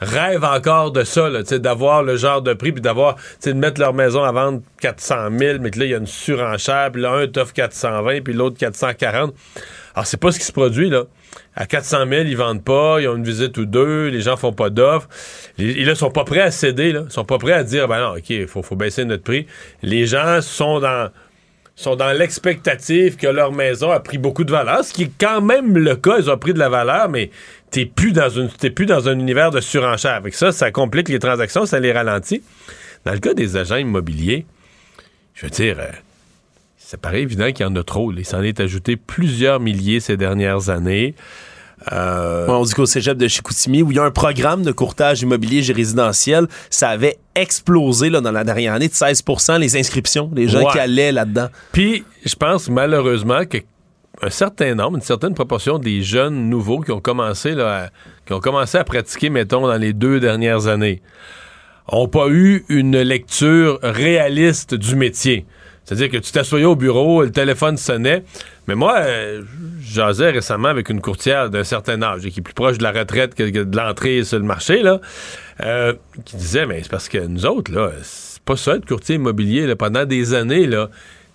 rêvent 0.00 0.44
encore 0.44 0.90
de 0.90 1.04
ça, 1.04 1.30
d'avoir 1.58 2.02
le 2.02 2.16
genre 2.16 2.42
de 2.42 2.52
prix, 2.54 2.72
puis 2.72 2.80
d'avoir, 2.80 3.16
de 3.44 3.52
mettre 3.52 3.80
leur 3.80 3.94
maison 3.94 4.22
à 4.22 4.32
vendre 4.32 4.60
400 4.80 5.30
000, 5.38 5.58
mais 5.60 5.70
que 5.70 5.78
là, 5.78 5.84
il 5.84 5.90
y 5.90 5.94
a 5.94 5.98
une 5.98 6.06
surenchère, 6.06 6.90
puis 6.92 7.02
là, 7.02 7.12
un 7.12 7.26
t'offre 7.26 7.52
420, 7.52 8.22
puis 8.22 8.32
l'autre 8.32 8.58
440. 8.58 9.34
Alors, 9.94 10.06
c'est 10.06 10.20
pas 10.20 10.32
ce 10.32 10.38
qui 10.38 10.44
se 10.44 10.52
produit, 10.52 10.90
là. 10.90 11.04
À 11.54 11.66
400 11.66 12.06
000, 12.08 12.22
ils 12.22 12.36
vendent 12.36 12.64
pas, 12.64 13.00
ils 13.00 13.08
ont 13.08 13.16
une 13.16 13.24
visite 13.24 13.56
ou 13.58 13.66
deux, 13.66 14.08
les 14.08 14.20
gens 14.20 14.36
font 14.36 14.52
pas 14.52 14.70
d'offres. 14.70 15.08
Ils 15.58 15.84
là, 15.84 15.94
sont 15.94 16.10
pas 16.10 16.24
prêts 16.24 16.40
à 16.40 16.50
céder, 16.50 16.92
là. 16.92 17.02
Ils 17.06 17.12
sont 17.12 17.24
pas 17.24 17.38
prêts 17.38 17.52
à 17.52 17.64
dire, 17.64 17.86
ben 17.86 18.00
non, 18.00 18.16
OK, 18.16 18.30
il 18.30 18.46
faut, 18.46 18.62
faut 18.62 18.76
baisser 18.76 19.04
notre 19.04 19.24
prix. 19.24 19.46
Les 19.82 20.06
gens 20.06 20.40
sont 20.42 20.80
dans 20.80 21.10
sont 21.80 21.96
dans 21.96 22.12
l'expectative 22.12 23.16
que 23.16 23.26
leur 23.26 23.52
maison 23.52 23.90
a 23.90 24.00
pris 24.00 24.18
beaucoup 24.18 24.44
de 24.44 24.50
valeur, 24.50 24.84
ce 24.84 24.92
qui 24.92 25.04
est 25.04 25.12
quand 25.18 25.40
même 25.40 25.78
le 25.78 25.96
cas, 25.96 26.18
ils 26.18 26.30
ont 26.30 26.36
pris 26.36 26.52
de 26.52 26.58
la 26.58 26.68
valeur, 26.68 27.08
mais 27.08 27.30
t'es 27.70 27.86
plus 27.86 28.12
dans 28.12 28.28
plus 28.74 28.86
dans 28.86 29.08
un 29.08 29.18
univers 29.18 29.50
de 29.50 29.60
surenchère. 29.60 30.12
Avec 30.12 30.34
ça, 30.34 30.52
ça 30.52 30.70
complique 30.70 31.08
les 31.08 31.18
transactions, 31.18 31.64
ça 31.64 31.80
les 31.80 31.92
ralentit. 31.92 32.42
Dans 33.06 33.12
le 33.12 33.18
cas 33.18 33.32
des 33.32 33.56
agents 33.56 33.76
immobiliers, 33.76 34.44
je 35.34 35.46
veux 35.46 35.50
dire, 35.50 35.76
euh, 35.78 35.90
ça 36.76 36.98
paraît 36.98 37.22
évident 37.22 37.50
qu'il 37.50 37.64
y 37.64 37.68
en 37.68 37.74
a 37.76 37.82
trop. 37.82 38.12
Il 38.12 38.26
s'en 38.26 38.42
est 38.42 38.60
ajouté 38.60 38.96
plusieurs 38.96 39.58
milliers 39.58 40.00
ces 40.00 40.18
dernières 40.18 40.68
années. 40.68 41.14
Euh, 41.92 42.46
on 42.48 42.62
dit 42.62 42.74
qu'au 42.74 42.86
cégep 42.86 43.16
de 43.16 43.26
Chicoutimi, 43.26 43.82
où 43.82 43.90
il 43.90 43.96
y 43.96 44.00
a 44.00 44.04
un 44.04 44.10
programme 44.10 44.62
de 44.62 44.72
courtage 44.72 45.22
immobilier 45.22 45.68
et 45.68 45.72
résidentiel, 45.72 46.46
ça 46.68 46.90
avait 46.90 47.18
explosé 47.34 48.10
là, 48.10 48.20
dans 48.20 48.32
la 48.32 48.44
dernière 48.44 48.74
année 48.74 48.88
de 48.88 48.92
16% 48.92 49.58
les 49.58 49.76
inscriptions, 49.78 50.30
les 50.34 50.46
gens 50.48 50.58
Ouais. 50.60 50.72
qui 50.72 50.78
allaient 50.78 51.12
là-dedans. 51.12 51.48
Puis, 51.72 52.04
je 52.24 52.34
pense 52.34 52.68
malheureusement 52.68 53.44
que 53.46 53.58
un 54.22 54.28
certain 54.28 54.74
nombre, 54.74 54.96
une 54.96 55.02
certaine 55.02 55.32
proportion 55.32 55.78
des 55.78 56.02
jeunes 56.02 56.50
nouveaux 56.50 56.80
qui 56.80 56.92
ont 56.92 57.00
commencé 57.00 57.52
là, 57.54 57.84
à, 57.84 57.88
qui 58.26 58.34
ont 58.34 58.40
commencé 58.40 58.76
à 58.76 58.84
pratiquer, 58.84 59.30
mettons, 59.30 59.66
dans 59.66 59.78
les 59.78 59.94
deux 59.94 60.20
dernières 60.20 60.66
années, 60.66 61.00
ont 61.88 62.08
pas 62.08 62.28
eu 62.28 62.64
une 62.68 63.00
lecture 63.00 63.78
réaliste 63.82 64.74
du 64.74 64.94
métier. 64.96 65.46
C'est-à-dire 65.84 66.10
que 66.10 66.18
tu 66.18 66.30
t'assoyais 66.30 66.66
au 66.66 66.76
bureau, 66.76 67.22
le 67.22 67.32
téléphone 67.32 67.76
sonnait. 67.78 68.22
Mais 68.70 68.76
moi, 68.76 69.00
euh, 69.00 69.42
j'asais 69.82 70.30
récemment 70.30 70.68
avec 70.68 70.90
une 70.90 71.00
courtière 71.00 71.50
d'un 71.50 71.64
certain 71.64 72.00
âge, 72.02 72.20
qui 72.20 72.38
est 72.38 72.42
plus 72.42 72.54
proche 72.54 72.78
de 72.78 72.84
la 72.84 72.92
retraite 72.92 73.34
que, 73.34 73.42
de 73.42 73.76
l'entrée 73.76 74.22
sur 74.22 74.38
le 74.38 74.44
marché, 74.44 74.84
là, 74.84 75.00
euh, 75.64 75.94
qui 76.24 76.36
disait, 76.36 76.66
mais 76.66 76.80
c'est 76.80 76.88
parce 76.88 77.08
que 77.08 77.18
nous 77.18 77.46
autres, 77.46 77.72
là, 77.72 77.90
c'est 78.04 78.40
pas 78.44 78.56
ça 78.56 78.76
être 78.76 78.86
courtier 78.86 79.16
immobilier, 79.16 79.66
là, 79.66 79.74
pendant 79.74 80.04
des 80.04 80.34
années, 80.34 80.68
là 80.68 80.88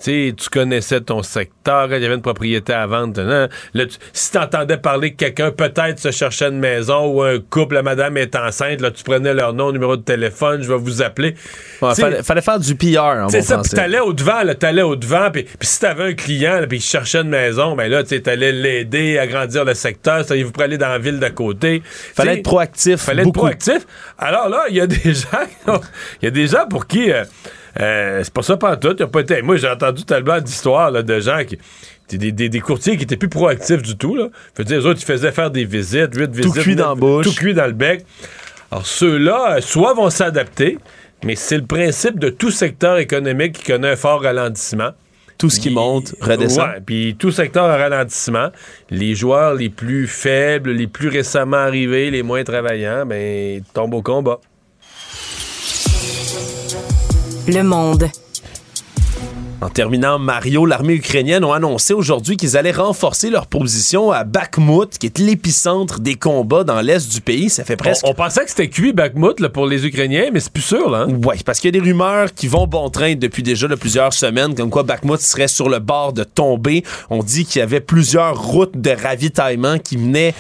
tu 0.06 0.49
connaissais 0.49 1.02
ton 1.02 1.23
secteur, 1.23 1.88
il 1.94 2.02
y 2.02 2.06
avait 2.06 2.15
une 2.15 2.22
propriété 2.22 2.73
à 2.73 2.86
vendre. 2.88 3.22
Là, 3.22 3.86
si 4.14 4.32
tu 4.32 4.38
entendais 4.38 4.77
parler 4.77 5.11
que 5.11 5.18
quelqu'un 5.18 5.52
peut-être 5.52 5.99
se 5.99 6.11
cherchait 6.11 6.49
une 6.49 6.60
maison 6.60 7.07
ou 7.07 7.22
un 7.22 7.40
couple, 7.40 7.76
la 7.76 7.84
madame 7.84 8.18
est 8.18 8.36
enceinte, 8.36 8.82
là, 8.82 8.91
tu 8.91 9.03
prenais 9.03 9.34
leur 9.34 9.53
nom, 9.53 9.72
numéro 9.72 9.98
de 9.98 10.03
téléphone, 10.03 10.61
je 10.61 10.68
vais 10.68 10.77
vous 10.77 11.02
appeler. 11.02 11.36
fallait, 11.80 12.23
fallait, 12.23 12.41
faire 12.41 12.60
du 12.60 12.76
PR. 12.76 13.30
C'est 13.30 13.41
ça, 13.41 13.60
puis 13.60 13.72
t'allais 13.72 13.99
au-devant, 13.99 14.41
t'allais 14.57 14.82
au-devant, 14.82 15.30
puis 15.32 15.45
si 15.61 15.80
t'avais 15.80 16.11
un 16.11 16.14
client, 16.14 16.61
puis 16.68 16.77
il 16.77 16.82
cherchait 16.82 17.22
une 17.22 17.30
maison, 17.30 17.76
ben 17.76 17.90
là, 17.90 18.03
tu 18.03 18.22
allais 18.26 18.52
l'aider 18.52 19.18
à 19.18 19.27
grandir 19.27 19.65
le 19.65 19.73
secteur, 19.73 20.26
ça, 20.26 20.36
vous 20.36 20.52
pourrait 20.52 20.65
aller 20.65 20.77
dans 20.77 20.90
la 20.90 20.99
ville 20.99 21.19
d'à 21.19 21.32
côté. 21.32 21.82
Fallait 21.86 22.40
être 22.40 22.44
proactif. 22.44 22.98
Fallait 22.98 23.23
être 23.23 23.34
proactif. 23.34 23.86
Alors 24.18 24.49
là, 24.49 24.65
il 24.69 24.76
y 24.76 24.82
a 24.82 24.88
des 24.88 24.95
gens, 25.14 25.80
il 26.22 26.26
y 26.26 26.27
a 26.27 26.32
des 26.32 26.48
gens 26.48 26.68
pour 26.68 26.88
qui... 26.88 27.11
Euh, 27.11 27.23
euh, 27.80 28.22
c'est 28.24 28.34
pas 28.34 28.42
ça 28.42 28.58
pas 28.58 28.78
tout. 28.78 28.96
pas 28.96 29.20
été... 29.20 29.42
Moi, 29.42 29.58
j'ai 29.58 29.70
entendu 29.70 30.06
tellement 30.06 30.40
d'histoires 30.40 30.92
de 30.92 31.20
gens 31.20 31.44
qui. 31.46 31.58
Des, 32.10 32.32
des, 32.32 32.60
courtiers 32.60 32.98
qui 32.98 33.04
étaient 33.04 33.18
plus 33.18 33.30
proactifs 33.30 33.82
du 33.82 33.98
tout. 33.98 34.16
Là. 34.16 34.28
Fait 34.54 34.64
dire, 34.64 34.78
les 34.78 34.86
autres, 34.86 35.00
ils 35.02 35.06
faisaient 35.06 35.32
faire 35.32 35.50
des 35.50 35.66
visites, 35.66 36.14
huit 36.14 36.30
visites. 36.30 36.54
Tout 36.54 36.62
cuit 36.62 36.76
dans 36.76 36.90
la 36.90 36.96
bouche. 36.96 37.26
Tout 37.26 37.34
cuit 37.34 37.56
dans 37.56 37.66
le 37.66 37.72
bec. 37.72 38.06
Alors, 38.70 38.86
ceux-là, 38.86 39.56
euh, 39.56 39.62
soit 39.62 39.96
vont 39.96 40.12
s'adapter, 40.12 40.78
mais 41.24 41.36
c'est 41.36 41.58
le 41.58 41.66
principe 41.66 42.20
de 42.20 42.30
tout 42.30 42.52
secteur 42.52 43.00
économique 43.00 43.54
qui 43.54 43.64
connaît 43.64 43.90
un 43.90 43.96
fort 43.96 44.22
ralentissement. 44.22 44.92
Tout 45.40 45.50
ce 45.50 45.60
qui 45.60 45.70
monte 45.70 46.16
redescend. 46.22 46.70
Ouais, 46.70 46.82
puis 46.86 47.16
tout 47.18 47.32
secteur 47.32 47.66
en 47.66 47.78
ralentissement. 47.78 48.50
Les 48.90 49.16
joueurs 49.16 49.56
les 49.56 49.70
plus 49.70 50.08
faibles, 50.08 50.72
les 50.72 50.88
plus 50.88 51.10
récemment 51.10 51.58
arrivés, 51.58 52.10
les 52.12 52.24
moins 52.24 52.44
travaillants, 52.44 53.06
ben, 53.06 53.62
tombent 53.74 53.96
au 53.96 54.02
combat. 54.02 54.40
Le 57.48 57.62
Monde. 57.62 58.10
En 59.62 59.70
terminant, 59.70 60.18
Mario, 60.18 60.66
l'armée 60.66 60.96
ukrainienne 60.96 61.44
ont 61.44 61.54
annoncé 61.54 61.94
aujourd'hui 61.94 62.38
qu'ils 62.38 62.58
allaient 62.58 62.72
renforcer 62.72 63.30
leur 63.30 63.46
position 63.46 64.12
à 64.12 64.24
Bakhmut, 64.24 64.98
qui 64.98 65.06
est 65.06 65.20
l'épicentre 65.20 66.00
des 66.00 66.16
combats 66.16 66.64
dans 66.64 66.82
l'est 66.82 67.12
du 67.12 67.22
pays. 67.22 67.52
Ça 67.52 67.64
fait 67.64 67.76
presque. 67.76 68.04
On, 68.08 68.16
pensait 68.16 68.44
que 68.46 68.50
c'était 68.50 68.70
cuit 68.70 68.94
Bakhmut 68.94 69.48
pour 69.50 69.68
les 69.68 69.86
Ukrainiens, 69.86 70.30
mais 70.34 70.40
c'est 70.40 70.52
plus 70.52 70.64
sûr, 70.64 70.90
là. 70.90 71.06
Hein? 71.08 71.20
Oui, 71.24 71.36
parce 71.46 71.60
qu'il 71.60 71.74
y 71.74 71.78
a 71.78 71.80
des 71.80 71.88
rumeurs 71.88 72.34
qui 72.34 72.48
vont 72.48 72.66
bon 72.66 72.90
train 72.90 73.14
depuis 73.14 73.44
déjà 73.44 73.68
plusieurs 73.78 74.14
semaines, 74.14 74.56
comme 74.56 74.72
quoi 74.72 74.82
Bakhmut 74.82 75.20
serait 75.22 75.48
sur 75.48 75.70
le 75.70 75.78
bord 75.78 76.14
de 76.14 76.24
tomber. 76.24 76.84
On 77.12 77.22
dit 77.22 77.46
qu'il 77.46 77.60
y 77.60 77.64
avait 77.64 77.80
plusieurs 77.80 78.42
routes 78.42 78.80
de 78.80 78.90
ravitaillement 78.90 79.78
qui 79.78 79.98
menaient 79.98 80.34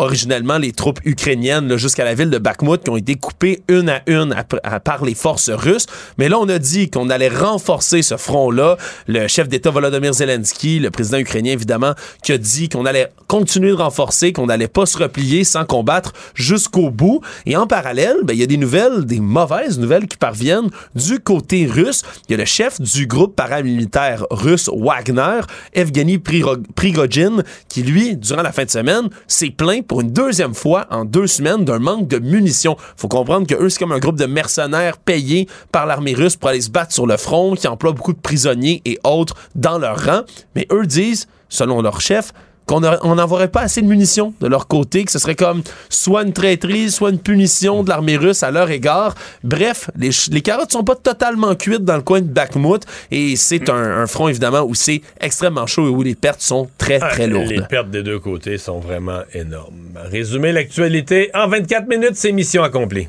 originellement 0.00 0.58
les 0.58 0.72
troupes 0.72 1.00
ukrainiennes 1.04 1.76
jusqu'à 1.76 2.04
la 2.04 2.14
ville 2.14 2.30
de 2.30 2.38
Bakhmut 2.38 2.82
qui 2.82 2.90
ont 2.90 2.96
été 2.96 3.14
coupées 3.16 3.62
une 3.68 3.88
à 3.90 4.02
une 4.06 4.34
par 4.82 5.04
les 5.04 5.14
forces 5.14 5.50
russes. 5.50 5.86
Mais 6.18 6.28
là, 6.28 6.38
on 6.38 6.48
a 6.48 6.58
dit 6.58 6.90
qu'on 6.90 7.10
allait 7.10 7.28
renforcer 7.28 8.02
ce 8.02 8.16
front-là. 8.16 8.76
Le 9.06 9.28
chef 9.28 9.48
d'État 9.48 9.70
Volodymyr 9.70 10.14
Zelensky, 10.14 10.78
le 10.78 10.90
président 10.90 11.18
ukrainien 11.18 11.52
évidemment, 11.52 11.94
qui 12.22 12.32
a 12.32 12.38
dit 12.38 12.68
qu'on 12.68 12.86
allait 12.86 13.10
continuer 13.28 13.70
de 13.70 13.74
renforcer, 13.74 14.32
qu'on 14.32 14.46
n'allait 14.46 14.68
pas 14.68 14.86
se 14.86 14.96
replier 14.96 15.44
sans 15.44 15.64
combattre 15.64 16.12
jusqu'au 16.34 16.90
bout. 16.90 17.20
Et 17.44 17.56
en 17.56 17.66
parallèle, 17.66 18.16
ben, 18.24 18.32
il 18.32 18.40
y 18.40 18.42
a 18.42 18.46
des 18.46 18.56
nouvelles, 18.56 19.04
des 19.04 19.20
mauvaises 19.20 19.78
nouvelles 19.78 20.06
qui 20.06 20.16
parviennent 20.16 20.70
du 20.94 21.20
côté 21.20 21.66
russe. 21.66 22.02
Il 22.28 22.32
y 22.32 22.34
a 22.34 22.38
le 22.38 22.46
chef 22.46 22.80
du 22.80 23.06
groupe 23.06 23.36
paramilitaire 23.36 24.24
russe 24.30 24.70
Wagner, 24.72 25.40
Evgeny 25.74 26.18
Prigogine, 26.18 27.42
qui 27.68 27.82
lui, 27.82 28.16
durant 28.16 28.42
la 28.42 28.52
fin 28.52 28.64
de 28.64 28.70
semaine, 28.70 29.10
s'est 29.26 29.50
plaint 29.50 29.86
pour 29.90 30.02
une 30.02 30.12
deuxième 30.12 30.54
fois 30.54 30.86
en 30.90 31.04
deux 31.04 31.26
semaines 31.26 31.64
d'un 31.64 31.80
manque 31.80 32.06
de 32.06 32.20
munitions. 32.20 32.76
Faut 32.96 33.08
comprendre 33.08 33.44
que 33.48 33.56
eux, 33.56 33.68
c'est 33.68 33.80
comme 33.80 33.90
un 33.90 33.98
groupe 33.98 34.20
de 34.20 34.26
mercenaires 34.26 34.98
payés 34.98 35.48
par 35.72 35.84
l'armée 35.84 36.14
russe 36.14 36.36
pour 36.36 36.50
aller 36.50 36.60
se 36.60 36.70
battre 36.70 36.92
sur 36.92 37.08
le 37.08 37.16
front, 37.16 37.56
qui 37.56 37.66
emploie 37.66 37.90
beaucoup 37.90 38.12
de 38.12 38.20
prisonniers 38.20 38.82
et 38.84 39.00
autres 39.02 39.34
dans 39.56 39.78
leur 39.78 39.98
rang. 40.04 40.20
Mais 40.54 40.68
eux 40.70 40.86
disent, 40.86 41.26
selon 41.48 41.82
leur 41.82 42.00
chef, 42.00 42.32
qu'on 42.70 43.14
n'envoierait 43.16 43.48
pas 43.48 43.62
assez 43.62 43.82
de 43.82 43.88
munitions 43.88 44.32
de 44.40 44.46
leur 44.46 44.68
côté, 44.68 45.04
que 45.04 45.10
ce 45.10 45.18
serait 45.18 45.34
comme 45.34 45.62
soit 45.88 46.22
une 46.22 46.32
traîtrise, 46.32 46.94
soit 46.94 47.10
une 47.10 47.18
punition 47.18 47.82
de 47.82 47.88
l'armée 47.88 48.16
russe 48.16 48.44
à 48.44 48.52
leur 48.52 48.70
égard. 48.70 49.16
Bref, 49.42 49.90
les, 49.96 50.10
les, 50.30 50.40
carottes 50.40 50.70
sont 50.70 50.84
pas 50.84 50.94
totalement 50.94 51.56
cuites 51.56 51.84
dans 51.84 51.96
le 51.96 52.02
coin 52.02 52.20
de 52.20 52.28
Bakhmut 52.28 52.84
et 53.10 53.34
c'est 53.34 53.68
un, 53.68 54.06
front 54.06 54.28
évidemment 54.28 54.60
où 54.60 54.76
c'est 54.76 55.02
extrêmement 55.20 55.66
chaud 55.66 55.88
et 55.88 55.90
où 55.90 56.02
les 56.02 56.14
pertes 56.14 56.42
sont 56.42 56.68
très 56.78 57.00
très 57.00 57.26
lourdes. 57.26 57.50
Les 57.50 57.60
pertes 57.62 57.90
des 57.90 58.04
deux 58.04 58.20
côtés 58.20 58.56
sont 58.56 58.78
vraiment 58.78 59.22
énormes. 59.34 59.98
Résumer 60.04 60.52
l'actualité 60.52 61.30
en 61.34 61.48
24 61.48 61.88
minutes, 61.88 62.14
c'est 62.14 62.30
mission 62.30 62.62
accomplie. 62.62 63.08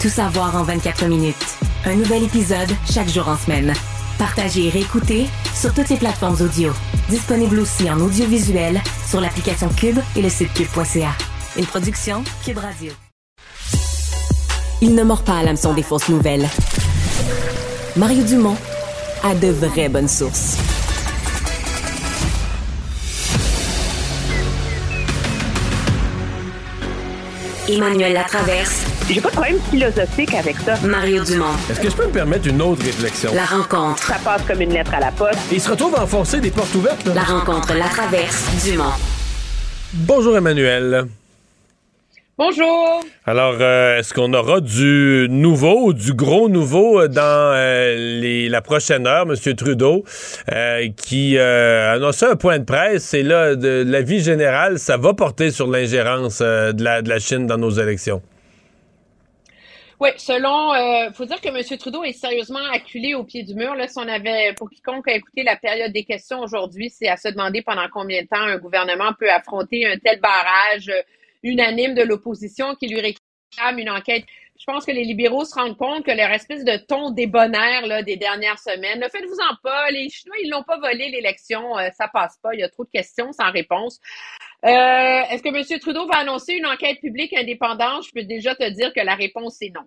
Tout 0.00 0.08
savoir 0.08 0.56
en 0.56 0.62
24 0.62 1.06
minutes. 1.08 1.36
Un 1.84 1.96
nouvel 1.96 2.24
épisode 2.24 2.70
chaque 2.90 3.08
jour 3.08 3.28
en 3.28 3.36
semaine. 3.36 3.74
Partagez 4.18 4.66
et 4.66 4.70
réécoutez 4.70 5.26
sur 5.54 5.74
toutes 5.74 5.88
les 5.88 5.96
plateformes 5.96 6.40
audio. 6.40 6.72
Disponible 7.08 7.58
aussi 7.58 7.90
en 7.90 8.00
audiovisuel 8.00 8.80
sur 9.08 9.20
l'application 9.20 9.68
Cube 9.68 9.98
et 10.16 10.22
le 10.22 10.28
site 10.28 10.52
cube.ca. 10.54 11.10
Une 11.56 11.66
production 11.66 12.22
Cube 12.44 12.58
Radio. 12.58 12.92
Il 14.80 14.94
ne 14.94 15.02
mord 15.02 15.22
pas 15.22 15.38
à 15.38 15.42
l'hameçon 15.42 15.74
des 15.74 15.82
fausses 15.82 16.08
nouvelles. 16.08 16.48
Mario 17.96 18.22
Dumont 18.24 18.56
a 19.22 19.34
de 19.34 19.48
vraies 19.48 19.88
bonnes 19.88 20.08
sources. 20.08 20.58
Emmanuel 27.68 28.12
Latraverse 28.12 28.93
j'ai 29.12 29.20
pas 29.20 29.28
de 29.28 29.34
problème 29.34 29.58
philosophique 29.70 30.34
avec 30.34 30.56
ça. 30.58 30.76
Mario 30.86 31.24
Dumont. 31.24 31.54
Est-ce 31.70 31.80
que 31.80 31.90
je 31.90 31.96
peux 31.96 32.06
me 32.06 32.12
permettre 32.12 32.48
une 32.48 32.62
autre 32.62 32.84
réflexion? 32.84 33.32
La 33.34 33.44
rencontre. 33.44 34.02
Ça 34.02 34.16
passe 34.24 34.42
comme 34.42 34.60
une 34.60 34.72
lettre 34.72 34.94
à 34.94 35.00
la 35.00 35.12
poste. 35.12 35.38
il 35.52 35.60
se 35.60 35.70
retrouve 35.70 35.94
à 35.96 36.02
enfoncer 36.04 36.40
des 36.40 36.50
portes 36.50 36.74
ouvertes, 36.74 37.04
là. 37.06 37.14
La 37.14 37.22
rencontre, 37.22 37.74
la 37.74 37.88
traverse, 37.88 38.64
Dumont. 38.64 38.92
Bonjour, 39.92 40.36
Emmanuel. 40.36 41.06
Bonjour. 42.36 43.04
Alors, 43.26 43.54
euh, 43.60 43.98
est-ce 43.98 44.12
qu'on 44.12 44.32
aura 44.34 44.60
du 44.60 45.28
nouveau, 45.30 45.92
du 45.92 46.14
gros 46.14 46.48
nouveau 46.48 47.02
euh, 47.02 47.06
dans 47.06 47.22
euh, 47.54 47.94
les, 47.94 48.48
la 48.48 48.60
prochaine 48.60 49.06
heure, 49.06 49.24
M. 49.30 49.54
Trudeau, 49.54 50.04
qui 50.96 51.38
a 51.38 51.92
annoncé 51.92 52.26
un 52.26 52.34
point 52.34 52.58
de 52.58 52.64
presse, 52.64 53.14
et 53.14 53.22
là, 53.22 53.54
de, 53.54 53.84
la 53.86 54.00
vie 54.00 54.20
générale, 54.20 54.80
ça 54.80 54.96
va 54.96 55.14
porter 55.14 55.52
sur 55.52 55.68
l'ingérence 55.68 56.40
de, 56.40 56.82
la, 56.82 57.02
de 57.02 57.08
la 57.08 57.20
Chine 57.20 57.46
dans 57.46 57.58
nos 57.58 57.70
élections? 57.70 58.20
Oui, 60.00 60.10
selon, 60.16 60.74
euh, 60.74 61.12
faut 61.12 61.24
dire 61.24 61.40
que 61.40 61.48
M. 61.48 61.78
Trudeau 61.78 62.02
est 62.02 62.12
sérieusement 62.12 62.64
acculé 62.72 63.14
au 63.14 63.22
pied 63.22 63.44
du 63.44 63.54
mur. 63.54 63.74
Là, 63.76 63.86
si 63.86 63.96
on 63.98 64.08
avait, 64.08 64.52
pour 64.54 64.68
quiconque 64.68 65.06
a 65.08 65.14
écouté 65.14 65.44
la 65.44 65.56
période 65.56 65.92
des 65.92 66.04
questions 66.04 66.40
aujourd'hui, 66.40 66.90
c'est 66.90 67.08
à 67.08 67.16
se 67.16 67.28
demander 67.28 67.62
pendant 67.62 67.86
combien 67.92 68.22
de 68.22 68.26
temps 68.26 68.40
un 68.40 68.58
gouvernement 68.58 69.12
peut 69.18 69.30
affronter 69.30 69.86
un 69.86 69.96
tel 69.98 70.20
barrage 70.20 70.88
euh, 70.88 71.00
unanime 71.44 71.94
de 71.94 72.02
l'opposition 72.02 72.74
qui 72.74 72.88
lui 72.88 73.00
réclame 73.00 73.78
une 73.78 73.90
enquête. 73.90 74.24
Je 74.58 74.64
pense 74.66 74.84
que 74.84 74.92
les 74.92 75.04
libéraux 75.04 75.44
se 75.44 75.54
rendent 75.54 75.76
compte 75.76 76.04
que 76.04 76.12
leur 76.12 76.30
espèce 76.30 76.64
de 76.64 76.76
ton 76.76 77.10
débonnaire 77.10 77.86
là, 77.86 78.02
des 78.02 78.16
dernières 78.16 78.58
semaines, 78.58 79.00
ne 79.00 79.08
faites-vous-en 79.08 79.56
pas, 79.62 79.90
les 79.90 80.08
Chinois, 80.08 80.36
ils 80.42 80.50
n'ont 80.50 80.62
pas 80.62 80.78
volé 80.78 81.08
l'élection, 81.10 81.76
euh, 81.78 81.88
ça 81.96 82.08
passe 82.08 82.38
pas, 82.42 82.54
il 82.54 82.60
y 82.60 82.62
a 82.62 82.68
trop 82.68 82.84
de 82.84 82.90
questions 82.90 83.32
sans 83.32 83.50
réponse. 83.50 84.00
Euh, 84.64 85.22
est-ce 85.30 85.42
que 85.42 85.48
M. 85.48 85.78
Trudeau 85.78 86.06
va 86.06 86.20
annoncer 86.20 86.54
une 86.54 86.66
enquête 86.66 86.98
publique 87.00 87.36
indépendante? 87.36 88.04
Je 88.06 88.12
peux 88.12 88.24
déjà 88.24 88.54
te 88.54 88.68
dire 88.70 88.94
que 88.94 89.00
la 89.00 89.14
réponse 89.14 89.60
est 89.60 89.70
non. 89.70 89.84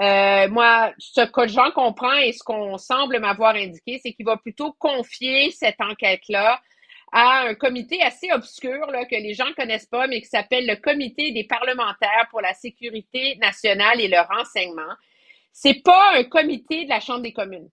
Euh, 0.00 0.48
moi, 0.48 0.92
ce 0.98 1.22
que 1.22 1.48
j'en 1.48 1.70
comprends 1.72 2.16
et 2.16 2.32
ce 2.32 2.44
qu'on 2.44 2.78
semble 2.78 3.18
m'avoir 3.18 3.56
indiqué, 3.56 4.00
c'est 4.02 4.12
qu'il 4.12 4.26
va 4.26 4.36
plutôt 4.36 4.72
confier 4.72 5.50
cette 5.50 5.80
enquête-là 5.80 6.60
à 7.12 7.46
un 7.48 7.54
comité 7.54 8.02
assez 8.02 8.30
obscur 8.32 8.86
que 9.10 9.14
les 9.14 9.34
gens 9.34 9.48
ne 9.48 9.54
connaissent 9.54 9.86
pas, 9.86 10.06
mais 10.06 10.20
qui 10.20 10.26
s'appelle 10.28 10.66
le 10.66 10.76
Comité 10.76 11.32
des 11.32 11.44
parlementaires 11.44 12.26
pour 12.30 12.40
la 12.40 12.54
sécurité 12.54 13.36
nationale 13.36 14.00
et 14.00 14.08
le 14.08 14.20
renseignement. 14.20 14.94
C'est 15.52 15.82
pas 15.82 16.16
un 16.16 16.24
comité 16.24 16.84
de 16.84 16.88
la 16.88 16.98
Chambre 16.98 17.22
des 17.22 17.32
communes. 17.32 17.70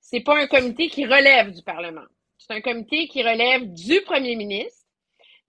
C'est 0.00 0.20
pas 0.20 0.36
un 0.36 0.48
comité 0.48 0.88
qui 0.88 1.06
relève 1.06 1.52
du 1.52 1.62
Parlement. 1.62 2.06
C'est 2.38 2.52
un 2.52 2.60
comité 2.60 3.06
qui 3.06 3.22
relève 3.22 3.72
du 3.72 4.00
premier 4.02 4.34
ministre 4.34 4.79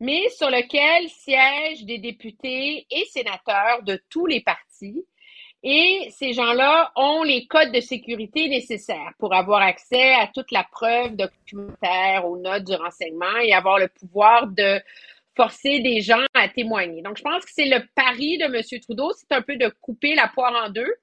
mais 0.02 0.28
sur 0.30 0.50
lequel 0.50 1.08
siègent 1.10 1.86
des 1.86 2.00
députés 2.00 2.88
et 2.90 3.06
sénateurs 3.06 3.84
de 3.84 4.02
tous 4.10 4.26
les 4.26 4.42
partis. 4.42 5.06
Et 5.62 6.10
ces 6.10 6.34
gens-là 6.34 6.92
ont 6.96 7.22
les 7.22 7.46
codes 7.46 7.72
de 7.72 7.80
sécurité 7.80 8.50
nécessaires 8.50 9.14
pour 9.20 9.36
avoir 9.36 9.62
accès 9.62 10.16
à 10.16 10.26
toute 10.26 10.50
la 10.52 10.64
preuve 10.64 11.16
documentaire, 11.16 12.26
aux 12.26 12.38
notes 12.38 12.64
du 12.64 12.74
renseignement 12.74 13.38
et 13.44 13.54
avoir 13.54 13.78
le 13.78 13.90
pouvoir 13.90 14.48
de 14.48 14.82
forcer 15.36 15.82
des 15.82 16.02
gens 16.02 16.26
à 16.34 16.50
témoigner. 16.50 17.04
Donc, 17.04 17.18
je 17.18 17.24
pense 17.24 17.46
que 17.46 17.52
c'est 17.54 17.70
le 17.70 17.86
pari 17.94 18.40
de 18.40 18.46
M. 18.46 18.82
Trudeau, 18.82 19.12
c'est 19.16 19.32
un 19.32 19.44
peu 19.44 19.56
de 19.56 19.70
couper 19.82 20.16
la 20.16 20.28
poire 20.30 20.66
en 20.66 20.72
deux. 20.72 20.96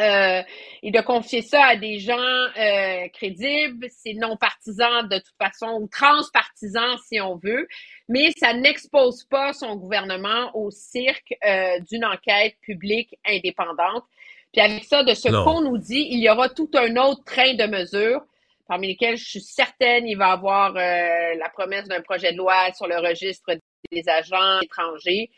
Euh, 0.00 0.42
et 0.82 0.90
de 0.90 1.00
confier 1.00 1.40
ça 1.40 1.64
à 1.66 1.76
des 1.76 2.00
gens 2.00 2.16
euh, 2.16 3.08
crédibles, 3.12 3.86
c'est 3.90 4.14
non 4.14 4.36
partisans 4.36 5.08
de 5.08 5.18
toute 5.18 5.36
façon, 5.40 5.78
ou 5.80 5.86
transpartisans 5.86 6.98
si 7.06 7.20
on 7.20 7.36
veut, 7.36 7.68
mais 8.08 8.32
ça 8.36 8.54
n'expose 8.54 9.22
pas 9.24 9.52
son 9.52 9.76
gouvernement 9.76 10.50
au 10.54 10.72
cirque 10.72 11.34
euh, 11.46 11.78
d'une 11.88 12.04
enquête 12.04 12.56
publique 12.60 13.16
indépendante. 13.24 14.04
Puis 14.52 14.60
avec 14.60 14.82
ça, 14.82 15.04
de 15.04 15.14
ce 15.14 15.28
qu'on 15.28 15.60
nous 15.60 15.78
dit, 15.78 16.08
il 16.10 16.20
y 16.20 16.28
aura 16.28 16.48
tout 16.48 16.70
un 16.74 16.96
autre 16.96 17.22
train 17.24 17.54
de 17.54 17.66
mesures 17.66 18.22
parmi 18.66 18.88
lesquelles 18.88 19.16
je 19.16 19.24
suis 19.24 19.40
certaine 19.40 20.08
il 20.08 20.16
va 20.16 20.28
y 20.28 20.32
avoir 20.32 20.72
la 20.72 21.48
promesse 21.52 21.86
d'un 21.86 22.00
projet 22.00 22.32
de 22.32 22.38
loi 22.38 22.72
sur 22.72 22.86
le 22.86 22.96
registre 22.96 23.58
des 23.90 24.08
agents 24.08 24.60
étrangers. 24.60 25.30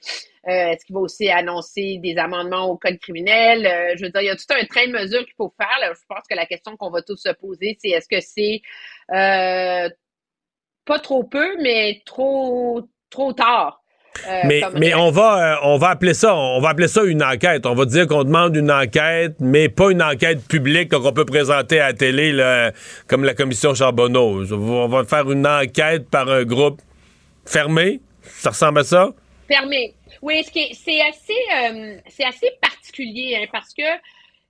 Euh, 0.48 0.70
est-ce 0.70 0.84
qu'il 0.84 0.94
va 0.94 1.00
aussi 1.00 1.28
annoncer 1.28 1.98
des 2.02 2.16
amendements 2.18 2.70
au 2.70 2.76
code 2.76 2.98
criminel? 2.98 3.66
Euh, 3.66 3.96
je 3.96 4.04
veux 4.04 4.10
dire, 4.10 4.20
il 4.20 4.26
y 4.26 4.30
a 4.30 4.36
tout 4.36 4.44
un 4.50 4.64
train 4.64 4.86
de 4.86 4.92
mesures 4.92 5.24
qu'il 5.24 5.34
faut 5.36 5.52
faire. 5.58 5.92
Je 5.92 6.00
pense 6.08 6.24
que 6.30 6.36
la 6.36 6.46
question 6.46 6.76
qu'on 6.76 6.90
va 6.90 7.02
tous 7.02 7.16
se 7.16 7.32
poser, 7.32 7.76
c'est 7.80 7.88
est-ce 7.88 8.08
que 8.08 8.20
c'est 8.20 8.60
euh, 9.12 9.90
pas 10.84 11.00
trop 11.00 11.24
peu, 11.24 11.60
mais 11.60 12.00
trop 12.06 12.82
trop 13.10 13.32
tard? 13.32 13.82
mais, 14.44 14.62
mais 14.74 14.94
on 14.94 15.10
va 15.10 15.60
on 15.62 15.76
va 15.76 15.90
appeler 15.90 16.14
ça 16.14 16.34
on 16.34 16.58
va 16.58 16.70
appeler 16.70 16.88
ça 16.88 17.04
une 17.04 17.22
enquête. 17.22 17.66
On 17.66 17.74
va 17.74 17.84
dire 17.84 18.06
qu'on 18.06 18.24
demande 18.24 18.56
une 18.56 18.70
enquête, 18.70 19.34
mais 19.40 19.68
pas 19.68 19.90
une 19.90 20.02
enquête 20.02 20.46
publique 20.46 20.92
qu'on 20.92 21.12
peut 21.12 21.26
présenter 21.26 21.80
à 21.80 21.88
la 21.88 21.92
télé 21.92 22.70
comme 23.08 23.24
la 23.24 23.34
commission 23.34 23.74
Charbonneau. 23.74 24.44
On 24.50 24.88
va 24.88 25.04
faire 25.04 25.30
une 25.30 25.46
enquête 25.46 26.08
par 26.08 26.30
un 26.30 26.44
groupe 26.44 26.80
fermé. 27.44 28.00
Ça 28.22 28.50
ressemble 28.50 28.78
à 28.78 28.84
ça? 28.84 29.10
Fermé. 29.46 29.94
Oui, 30.22 30.42
c'est 30.44 31.00
assez, 31.02 31.32
euh, 31.54 31.98
c'est 32.08 32.24
assez 32.24 32.50
particulier 32.60 33.36
hein, 33.36 33.46
parce 33.52 33.72
que 33.74 33.82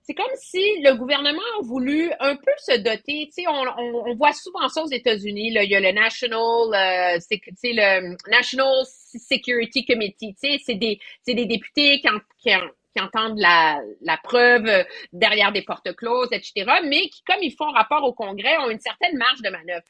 c'est 0.07 0.13
comme 0.13 0.25
si 0.35 0.61
le 0.81 0.93
gouvernement 0.95 1.41
a 1.59 1.63
voulu 1.63 2.11
un 2.21 2.35
peu 2.37 2.51
se 2.57 2.77
doter. 2.77 3.27
Tu 3.27 3.43
sais, 3.43 3.47
on, 3.47 4.07
on, 4.07 4.15
voit 4.15 4.31
souvent 4.31 4.69
ça 4.69 4.81
aux 4.81 4.89
États-Unis. 4.89 5.51
Il 5.53 5.69
y 5.69 5.75
a 5.75 5.79
le 5.81 5.91
National, 5.91 6.39
euh, 6.73 7.19
le 7.63 8.31
National 8.31 8.85
Security 8.85 9.85
Committee. 9.85 10.33
Tu 10.41 10.49
sais, 10.49 10.61
c'est 10.65 10.75
des, 10.75 10.97
des 11.27 11.45
députés 11.45 11.99
qui, 11.99 12.07
qui, 12.39 12.51
qui 12.95 13.01
entendent 13.01 13.37
la, 13.37 13.81
la, 14.01 14.17
preuve 14.17 14.85
derrière 15.11 15.51
des 15.51 15.63
portes 15.63 15.93
closes, 15.93 16.29
etc. 16.31 16.65
Mais 16.85 17.09
qui, 17.09 17.21
comme 17.23 17.41
ils 17.41 17.53
font 17.53 17.69
rapport 17.71 18.05
au 18.05 18.13
Congrès, 18.13 18.57
ont 18.59 18.69
une 18.69 18.79
certaine 18.79 19.17
marge 19.17 19.41
de 19.41 19.49
manœuvre. 19.49 19.83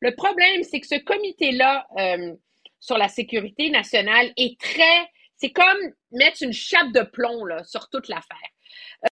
Le 0.00 0.14
problème, 0.14 0.64
c'est 0.64 0.80
que 0.80 0.86
ce 0.86 0.96
comité-là 0.96 1.86
euh, 1.98 2.34
sur 2.82 2.98
la 2.98 3.08
sécurité 3.08 3.70
nationale 3.70 4.32
est 4.36 4.60
très 4.60 5.08
c'est 5.36 5.50
comme 5.50 5.92
mettre 6.12 6.42
une 6.42 6.52
chape 6.52 6.92
de 6.92 7.02
plomb 7.02 7.44
là, 7.44 7.64
sur 7.64 7.88
toute 7.88 8.06
l'affaire. 8.06 8.38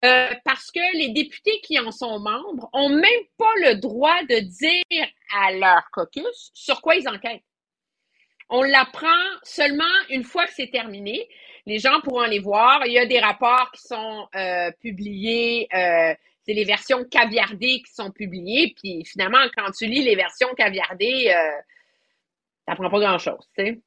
Euh, 0.03 0.33
parce 0.43 0.71
que 0.71 0.97
les 0.97 1.09
députés 1.09 1.59
qui 1.61 1.77
en 1.77 1.91
sont 1.91 2.19
membres 2.19 2.67
ont 2.73 2.89
même 2.89 3.23
pas 3.37 3.53
le 3.57 3.75
droit 3.75 4.23
de 4.23 4.39
dire 4.39 5.07
à 5.35 5.51
leur 5.51 5.83
caucus 5.91 6.49
sur 6.55 6.81
quoi 6.81 6.95
ils 6.95 7.07
enquêtent. 7.07 7.43
On 8.49 8.63
l'apprend 8.63 9.07
seulement 9.43 9.83
une 10.09 10.23
fois 10.23 10.47
que 10.47 10.53
c'est 10.53 10.71
terminé. 10.71 11.29
Les 11.67 11.77
gens 11.77 12.01
pourront 12.01 12.25
les 12.25 12.39
voir. 12.39 12.85
Il 12.87 12.93
y 12.93 12.99
a 12.99 13.05
des 13.05 13.19
rapports 13.19 13.71
qui 13.71 13.81
sont 13.83 14.27
euh, 14.35 14.71
publiés. 14.81 15.67
Euh, 15.75 16.15
c'est 16.43 16.53
les 16.53 16.65
versions 16.65 17.03
caviardées 17.05 17.83
qui 17.85 17.93
sont 17.93 18.09
publiées. 18.09 18.73
Puis 18.75 19.05
finalement, 19.05 19.45
quand 19.55 19.71
tu 19.71 19.85
lis 19.85 20.03
les 20.03 20.15
versions 20.15 20.53
caviardées, 20.55 21.31
ça 22.67 22.75
prend 22.75 22.89
pas 22.89 22.99
grand-chose. 22.99 23.47
Tu 23.57 23.65
sais 23.65 23.81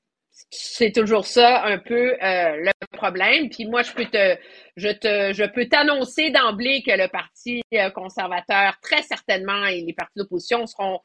c'est 0.51 0.93
toujours 0.93 1.27
ça 1.27 1.65
un 1.65 1.79
peu 1.79 2.17
euh, 2.23 2.57
le 2.57 2.97
problème. 2.97 3.49
Puis 3.51 3.67
moi, 3.67 3.83
je 3.83 3.93
peux 3.93 4.07
te, 4.07 4.37
je 4.77 4.89
te, 4.89 5.33
je 5.33 5.45
peux 5.45 5.67
t'annoncer 5.67 6.31
d'emblée 6.31 6.83
que 6.83 6.93
le 6.93 7.09
Parti 7.09 7.63
euh, 7.75 7.91
conservateur, 7.91 8.79
très 8.81 9.03
certainement, 9.03 9.67
et 9.67 9.81
les 9.81 9.93
partis 9.93 10.17
d'opposition 10.17 10.67
seront 10.67 11.01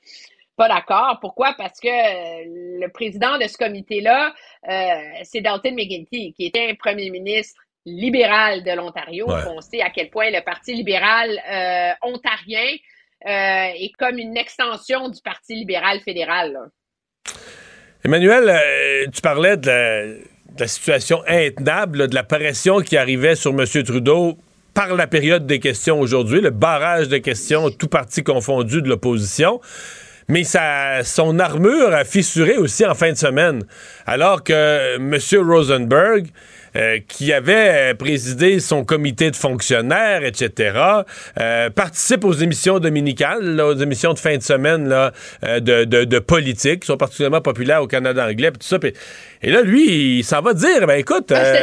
pas 0.55 0.67
d'accord. 0.67 1.17
Pourquoi? 1.19 1.55
Parce 1.57 1.79
que 1.79 1.87
euh, 1.87 2.79
le 2.79 2.87
président 2.89 3.37
de 3.37 3.47
ce 3.47 3.57
comité-là, 3.57 4.33
c'est 5.23 5.41
Dalton 5.41 5.75
McGuinty, 5.75 6.33
qui 6.33 6.45
était 6.45 6.69
un 6.69 6.75
premier 6.75 7.09
ministre 7.09 7.59
libéral 7.85 8.63
de 8.63 8.71
l'Ontario. 8.71 9.27
On 9.47 9.61
sait 9.61 9.81
à 9.81 9.89
quel 9.89 10.09
point 10.09 10.29
le 10.29 10.41
Parti 10.41 10.73
libéral 10.73 11.37
ontarien 12.03 12.77
est 13.25 13.91
comme 13.97 14.19
une 14.19 14.37
extension 14.37 15.09
du 15.09 15.19
Parti 15.21 15.55
libéral 15.55 15.99
fédéral. 16.01 16.69
Emmanuel, 18.05 18.49
euh, 18.49 19.05
tu 19.13 19.21
parlais 19.21 19.55
de 19.55 20.19
la, 20.59 20.67
situation 20.67 21.23
intenable, 21.25 22.09
de 22.09 22.15
la 22.15 22.23
pression 22.23 22.81
qui 22.81 22.97
arrivait 22.97 23.35
sur 23.35 23.51
M. 23.51 23.65
Trudeau 23.83 24.37
par 24.73 24.93
la 24.93 25.07
période 25.07 25.45
des 25.45 25.59
questions 25.59 26.01
aujourd'hui, 26.01 26.41
le 26.41 26.49
barrage 26.49 27.07
de 27.07 27.17
questions, 27.19 27.69
tout 27.69 27.87
parti 27.87 28.21
confondu 28.21 28.81
de 28.81 28.89
l'opposition. 28.89 29.61
Mais 30.27 30.43
son 30.43 31.39
armure 31.39 31.93
a 31.93 32.03
fissuré 32.03 32.57
aussi 32.57 32.85
en 32.85 32.93
fin 32.93 33.11
de 33.11 33.17
semaine, 33.17 33.63
alors 34.05 34.43
que 34.43 34.95
M. 34.97 35.17
Rosenberg, 35.49 36.27
euh, 36.75 36.99
qui 37.07 37.31
avait 37.31 37.93
présidé 37.93 38.59
son 38.59 38.83
comité 38.83 39.29
de 39.29 39.35
fonctionnaires, 39.35 40.23
etc., 40.23 40.79
euh, 41.39 41.69
participe 41.69 42.25
aux 42.25 42.33
émissions 42.33 42.79
dominicales, 42.79 43.61
aux 43.61 43.75
émissions 43.75 44.13
de 44.13 44.19
fin 44.19 44.37
de 44.37 44.41
semaine 44.41 44.89
là, 44.89 45.11
euh, 45.43 45.59
de, 45.59 45.83
de, 45.85 46.19
politique, 46.19 46.81
qui 46.81 46.87
sont 46.87 46.97
particulièrement 46.97 47.41
populaires 47.41 47.83
au 47.83 47.87
Canada 47.87 48.25
anglais, 48.27 48.51
tout 48.51 48.57
ça. 48.61 48.77
et 49.41 49.51
là, 49.51 49.61
lui, 49.61 50.17
il 50.19 50.23
s'en 50.23 50.41
va 50.41 50.53
dire, 50.53 50.87
ben 50.87 50.95
écoute... 50.95 51.31
Ah, 51.31 51.53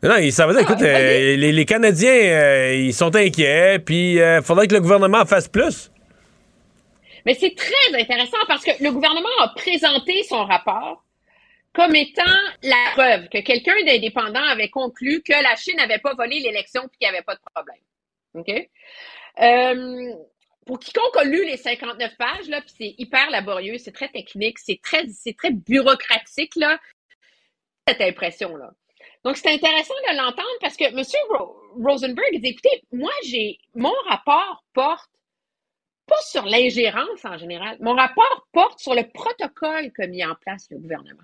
non, 0.00 0.16
il 0.16 0.32
s'en 0.32 0.46
va 0.46 0.52
dire, 0.52 0.62
écoute, 0.62 0.78
ah, 0.80 0.98
les, 0.98 1.36
les, 1.36 1.64
Canadiens, 1.64 2.70
ils 2.72 2.94
sont 2.94 3.14
inquiets, 3.16 3.80
puis 3.84 4.14
il 4.14 4.40
faudrait 4.44 4.68
que 4.68 4.74
le 4.74 4.80
gouvernement 4.80 5.24
fasse 5.26 5.48
plus. 5.48 5.90
Mais 7.26 7.34
c'est 7.34 7.54
très 7.54 8.00
intéressant 8.00 8.38
parce 8.46 8.64
que 8.64 8.70
le 8.80 8.90
gouvernement 8.90 9.28
a 9.42 9.48
présenté 9.56 10.22
son 10.28 10.44
rapport 10.44 11.04
comme 11.78 11.94
étant 11.94 12.24
la 12.64 12.90
preuve 12.94 13.28
que 13.28 13.38
quelqu'un 13.38 13.80
d'indépendant 13.86 14.42
avait 14.42 14.68
conclu 14.68 15.22
que 15.22 15.32
la 15.32 15.54
Chine 15.54 15.76
n'avait 15.76 16.00
pas 16.00 16.12
volé 16.14 16.40
l'élection 16.40 16.82
et 16.82 16.88
qu'il 16.88 17.08
n'y 17.08 17.14
avait 17.14 17.22
pas 17.22 17.36
de 17.36 17.40
problème. 17.54 17.80
OK? 18.34 18.68
Euh, 19.40 20.12
pour 20.66 20.80
quiconque 20.80 21.16
a 21.16 21.22
lu 21.22 21.44
les 21.44 21.56
59 21.56 22.16
pages, 22.16 22.48
là, 22.48 22.62
puis 22.62 22.74
c'est 22.76 22.94
hyper 22.98 23.30
laborieux, 23.30 23.78
c'est 23.78 23.92
très 23.92 24.08
technique, 24.08 24.58
c'est 24.58 24.80
très, 24.82 25.06
c'est 25.06 25.36
très 25.36 25.52
bureaucratique, 25.52 26.56
là, 26.56 26.80
cette 27.86 28.00
impression-là. 28.00 28.72
Donc, 29.24 29.36
c'est 29.36 29.52
intéressant 29.52 29.94
de 30.10 30.16
l'entendre 30.16 30.58
parce 30.60 30.76
que 30.76 30.84
M. 30.84 31.04
Rosenberg 31.80 32.40
dit, 32.40 32.48
écoutez, 32.48 32.82
moi, 32.90 33.12
j'ai, 33.24 33.56
mon 33.76 33.94
rapport 34.08 34.64
porte 34.72 35.10
pas 36.06 36.20
sur 36.22 36.44
l'ingérence 36.44 37.24
en 37.24 37.38
général, 37.38 37.76
mon 37.80 37.94
rapport 37.94 38.48
porte 38.50 38.80
sur 38.80 38.96
le 38.96 39.08
protocole 39.08 39.92
qu'a 39.92 40.08
mis 40.08 40.24
en 40.24 40.34
place 40.34 40.66
le 40.70 40.78
gouvernement. 40.78 41.22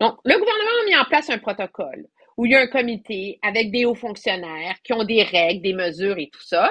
Donc, 0.00 0.18
le 0.24 0.38
gouvernement 0.38 0.82
a 0.82 0.84
mis 0.86 0.96
en 0.96 1.04
place 1.04 1.30
un 1.30 1.38
protocole 1.38 2.06
où 2.36 2.46
il 2.46 2.52
y 2.52 2.54
a 2.54 2.60
un 2.60 2.66
comité 2.68 3.38
avec 3.42 3.72
des 3.72 3.84
hauts 3.84 3.96
fonctionnaires 3.96 4.76
qui 4.84 4.92
ont 4.92 5.04
des 5.04 5.22
règles, 5.24 5.60
des 5.60 5.72
mesures 5.72 6.18
et 6.18 6.30
tout 6.32 6.42
ça 6.42 6.70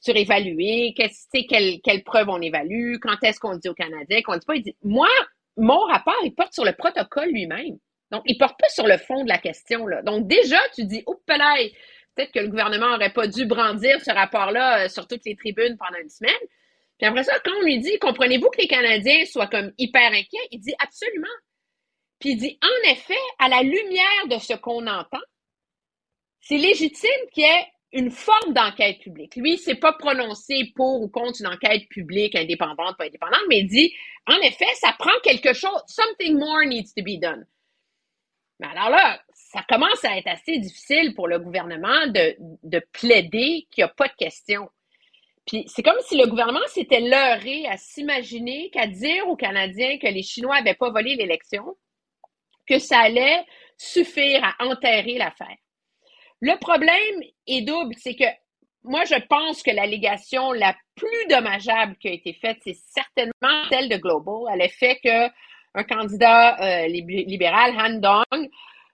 sur 0.00 0.16
évaluer, 0.16 0.94
quelles, 0.96 1.80
quelles 1.80 2.02
preuves 2.02 2.28
on 2.28 2.40
évalue, 2.40 2.96
quand 3.00 3.22
est-ce 3.22 3.38
qu'on 3.38 3.56
dit 3.56 3.68
aux 3.68 3.74
Canadiens, 3.74 4.20
qu'on 4.22 4.36
dit 4.36 4.44
pas. 4.44 4.56
Il 4.56 4.62
dit, 4.62 4.76
moi, 4.82 5.08
mon 5.56 5.78
rapport, 5.78 6.16
il 6.24 6.34
porte 6.34 6.52
sur 6.52 6.64
le 6.64 6.72
protocole 6.72 7.28
lui-même. 7.28 7.78
Donc, 8.10 8.22
il 8.26 8.36
porte 8.36 8.58
pas 8.58 8.68
sur 8.68 8.86
le 8.86 8.98
fond 8.98 9.22
de 9.22 9.28
la 9.28 9.38
question. 9.38 9.86
Là. 9.86 10.02
Donc, 10.02 10.26
déjà, 10.26 10.58
tu 10.74 10.84
dis, 10.84 11.04
oups, 11.06 11.22
peut-être 11.24 12.32
que 12.32 12.40
le 12.40 12.48
gouvernement 12.48 12.94
aurait 12.94 13.12
pas 13.12 13.28
dû 13.28 13.46
brandir 13.46 14.00
ce 14.00 14.10
rapport-là 14.10 14.84
euh, 14.84 14.88
sur 14.88 15.06
toutes 15.06 15.24
les 15.24 15.36
tribunes 15.36 15.76
pendant 15.78 16.00
une 16.02 16.10
semaine. 16.10 16.32
Puis 16.98 17.08
après 17.08 17.22
ça, 17.22 17.38
quand 17.44 17.52
on 17.58 17.62
lui 17.62 17.78
dit, 17.80 17.98
comprenez-vous 18.00 18.50
que 18.50 18.60
les 18.60 18.68
Canadiens 18.68 19.24
soient 19.24 19.46
comme 19.46 19.72
hyper 19.78 20.12
inquiets, 20.12 20.48
il 20.50 20.60
dit 20.60 20.74
absolument. 20.78 21.26
Puis 22.22 22.30
il 22.30 22.36
dit, 22.36 22.56
en 22.62 22.90
effet, 22.92 23.18
à 23.40 23.48
la 23.48 23.64
lumière 23.64 24.26
de 24.28 24.38
ce 24.38 24.52
qu'on 24.52 24.86
entend, 24.86 25.18
c'est 26.40 26.56
légitime 26.56 27.10
qu'il 27.32 27.42
y 27.42 27.46
ait 27.46 27.66
une 27.92 28.12
forme 28.12 28.54
d'enquête 28.54 29.00
publique. 29.00 29.34
Lui, 29.34 29.54
il 29.54 29.58
s'est 29.58 29.74
pas 29.74 29.92
prononcé 29.92 30.70
pour 30.76 31.02
ou 31.02 31.08
contre 31.08 31.40
une 31.40 31.48
enquête 31.48 31.88
publique 31.88 32.36
indépendante, 32.36 32.96
pas 32.96 33.06
indépendante, 33.06 33.42
mais 33.48 33.58
il 33.58 33.66
dit, 33.66 33.92
en 34.28 34.36
effet, 34.36 34.72
ça 34.76 34.94
prend 34.96 35.10
quelque 35.24 35.52
chose, 35.52 35.82
something 35.88 36.38
more 36.38 36.64
needs 36.64 36.94
to 36.96 37.02
be 37.02 37.20
done. 37.20 37.44
Mais 38.60 38.68
alors 38.68 38.90
là, 38.90 39.20
ça 39.34 39.64
commence 39.68 40.04
à 40.04 40.16
être 40.16 40.28
assez 40.28 40.58
difficile 40.58 41.16
pour 41.16 41.26
le 41.26 41.40
gouvernement 41.40 42.06
de, 42.06 42.36
de 42.62 42.86
plaider 42.92 43.66
qu'il 43.72 43.82
n'y 43.82 43.90
a 43.90 43.92
pas 43.92 44.06
de 44.06 44.14
question. 44.16 44.70
Puis 45.44 45.64
c'est 45.66 45.82
comme 45.82 45.98
si 46.06 46.16
le 46.16 46.28
gouvernement 46.28 46.64
s'était 46.68 47.00
leurré 47.00 47.66
à 47.66 47.76
s'imaginer 47.78 48.70
qu'à 48.70 48.86
dire 48.86 49.26
aux 49.26 49.34
Canadiens 49.34 49.98
que 49.98 50.06
les 50.06 50.22
Chinois 50.22 50.60
n'avaient 50.60 50.76
pas 50.76 50.90
volé 50.90 51.16
l'élection, 51.16 51.76
que 52.66 52.78
ça 52.78 53.00
allait 53.00 53.44
suffire 53.76 54.44
à 54.44 54.64
enterrer 54.64 55.18
l'affaire. 55.18 55.56
Le 56.40 56.58
problème 56.58 57.22
est 57.46 57.62
double, 57.62 57.94
c'est 57.98 58.14
que 58.14 58.24
moi, 58.84 59.04
je 59.04 59.14
pense 59.28 59.62
que 59.62 59.70
l'allégation 59.70 60.52
la 60.52 60.74
plus 60.96 61.26
dommageable 61.28 61.96
qui 61.98 62.08
a 62.08 62.12
été 62.12 62.32
faite, 62.32 62.58
c'est 62.64 62.76
certainement 62.76 63.64
celle 63.70 63.88
de 63.88 63.96
Global. 63.96 64.52
Elle 64.52 64.62
a 64.62 64.68
fait 64.68 64.98
que 65.02 65.28
un 65.74 65.84
candidat 65.84 66.60
euh, 66.60 66.86
libéral, 66.88 67.74
Han 67.78 68.00
Dong, 68.00 68.50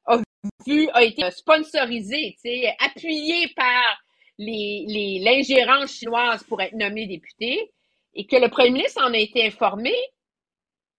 a 0.06 0.18
vu, 0.66 0.88
a 0.92 1.02
été 1.02 1.28
sponsorisé, 1.30 2.36
appuyé 2.80 3.48
par 3.56 4.02
l'ingérence 4.38 5.90
les, 5.90 5.98
chinoise 5.98 6.44
pour 6.44 6.60
être 6.60 6.74
nommé 6.74 7.06
député, 7.06 7.72
et 8.14 8.26
que 8.26 8.36
le 8.36 8.48
premier 8.48 8.70
ministre 8.70 9.02
en 9.02 9.12
a 9.12 9.18
été 9.18 9.46
informé, 9.46 9.94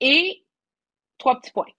et 0.02 0.44
trois 1.18 1.40
petits 1.40 1.52
points. 1.52 1.72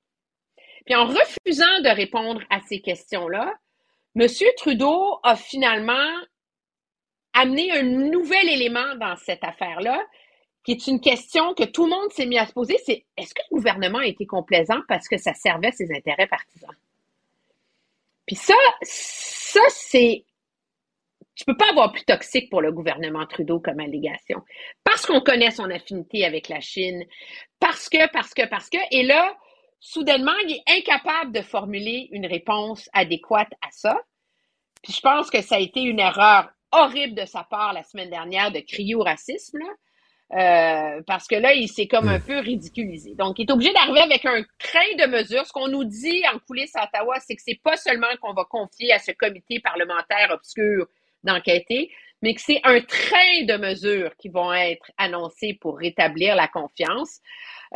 Puis 0.91 0.97
en 0.97 1.07
refusant 1.07 1.81
de 1.85 1.95
répondre 1.95 2.43
à 2.51 2.59
ces 2.63 2.81
questions-là, 2.81 3.55
M. 4.17 4.27
Trudeau 4.57 5.21
a 5.23 5.37
finalement 5.37 6.11
amené 7.33 7.71
un 7.71 7.85
nouvel 7.85 8.49
élément 8.49 8.97
dans 8.97 9.15
cette 9.15 9.45
affaire-là, 9.45 10.05
qui 10.65 10.73
est 10.73 10.89
une 10.89 11.01
question 11.01 11.55
que 11.55 11.63
tout 11.63 11.85
le 11.85 11.91
monde 11.91 12.11
s'est 12.11 12.27
mis 12.27 12.41
à 12.41 12.47
se 12.49 12.53
poser, 12.53 12.77
c'est 12.85 13.05
est-ce 13.17 13.33
que 13.33 13.43
le 13.53 13.59
gouvernement 13.59 14.01
a 14.01 14.07
été 14.07 14.27
complaisant 14.27 14.81
parce 14.89 15.07
que 15.07 15.17
ça 15.17 15.33
servait 15.33 15.71
ses 15.71 15.95
intérêts 15.95 16.27
partisans? 16.27 16.75
Puis 18.27 18.35
ça, 18.35 18.57
ça, 18.83 19.61
c'est. 19.69 20.25
Tu 21.37 21.45
peux 21.45 21.57
pas 21.57 21.71
avoir 21.71 21.93
plus 21.93 22.05
toxique 22.05 22.51
pour 22.51 22.63
le 22.63 22.73
gouvernement 22.73 23.27
Trudeau 23.27 23.61
comme 23.61 23.79
allégation. 23.79 24.43
Parce 24.83 25.07
qu'on 25.07 25.21
connaît 25.21 25.53
son 25.53 25.71
affinité 25.71 26.25
avec 26.25 26.49
la 26.49 26.59
Chine, 26.59 27.05
parce 27.61 27.89
que, 27.89 28.11
parce 28.11 28.35
que, 28.35 28.49
parce 28.49 28.69
que, 28.69 28.79
et 28.91 29.05
là, 29.05 29.37
soudainement, 29.81 30.37
il 30.47 30.57
est 30.57 30.79
incapable 30.79 31.33
de 31.33 31.43
formuler 31.43 32.09
une 32.13 32.27
réponse 32.27 32.89
adéquate 32.93 33.53
à 33.63 33.71
ça. 33.71 33.99
Puis 34.83 34.93
je 34.93 35.01
pense 35.01 35.31
que 35.31 35.43
ça 35.43 35.57
a 35.57 35.59
été 35.59 35.83
une 35.83 35.99
erreur 35.99 36.51
horrible 36.73 37.15
de 37.15 37.27
sa 37.27 37.43
part 37.43 37.73
la 37.73 37.83
semaine 37.83 38.11
dernière 38.11 38.53
de 38.53 38.61
crier 38.61 38.95
au 38.95 39.03
racisme, 39.03 39.59
là. 39.59 39.67
Euh, 40.33 41.03
parce 41.09 41.27
que 41.27 41.35
là, 41.35 41.55
il 41.55 41.67
s'est 41.67 41.89
comme 41.89 42.07
un 42.07 42.21
peu 42.21 42.39
ridiculisé. 42.39 43.17
Donc, 43.17 43.41
il 43.41 43.49
est 43.49 43.53
obligé 43.53 43.73
d'arriver 43.73 43.99
avec 43.99 44.25
un 44.25 44.45
train 44.61 44.95
de 44.97 45.07
mesures. 45.11 45.45
Ce 45.45 45.53
qu'on 45.53 45.67
nous 45.67 45.83
dit 45.83 46.23
en 46.33 46.39
coulisses 46.39 46.77
à 46.77 46.85
Ottawa, 46.85 47.19
c'est 47.19 47.35
que 47.35 47.43
c'est 47.45 47.61
pas 47.61 47.77
seulement 47.77 48.07
qu'on 48.23 48.33
va 48.33 48.45
confier 48.45 48.93
à 48.93 49.01
ce 49.01 49.11
comité 49.11 49.59
parlementaire 49.59 50.31
obscur 50.31 50.87
d'enquêter, 51.25 51.91
mais 52.23 52.35
que 52.35 52.41
c'est 52.41 52.61
un 52.65 52.81
train 52.81 53.45
de 53.47 53.57
mesures 53.57 54.15
qui 54.17 54.29
vont 54.29 54.53
être 54.53 54.91
annoncées 54.99 55.59
pour 55.61 55.79
rétablir 55.79 56.37
la 56.37 56.49
confiance. 56.49 57.21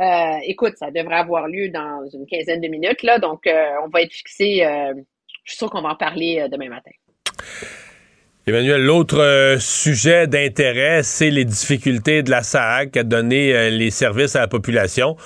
Euh, 0.00 0.38
écoute, 0.46 0.74
ça 0.76 0.90
devrait 0.90 1.16
avoir 1.16 1.48
lieu 1.48 1.68
dans 1.68 2.06
une 2.12 2.26
quinzaine 2.26 2.60
de 2.60 2.68
minutes, 2.68 3.02
là, 3.02 3.18
donc 3.18 3.46
euh, 3.46 3.70
on 3.84 3.88
va 3.88 4.02
être 4.02 4.12
fixé. 4.12 4.66
je 5.44 5.50
suis 5.50 5.58
sûr 5.58 5.70
qu'on 5.70 5.82
va 5.82 5.90
en 5.90 5.96
parler 5.96 6.46
demain 6.50 6.68
matin. 6.68 6.90
Emmanuel, 8.46 8.84
l'autre 8.84 9.20
euh, 9.20 9.58
sujet 9.58 10.26
d'intérêt, 10.26 11.02
c'est 11.02 11.30
les 11.30 11.46
difficultés 11.46 12.22
de 12.22 12.30
la 12.30 12.42
SAC 12.42 12.94
à 12.98 13.02
donner 13.02 13.54
euh, 13.54 13.70
les 13.70 13.90
services 13.90 14.36
à 14.36 14.40
la 14.40 14.48
population. 14.48 15.16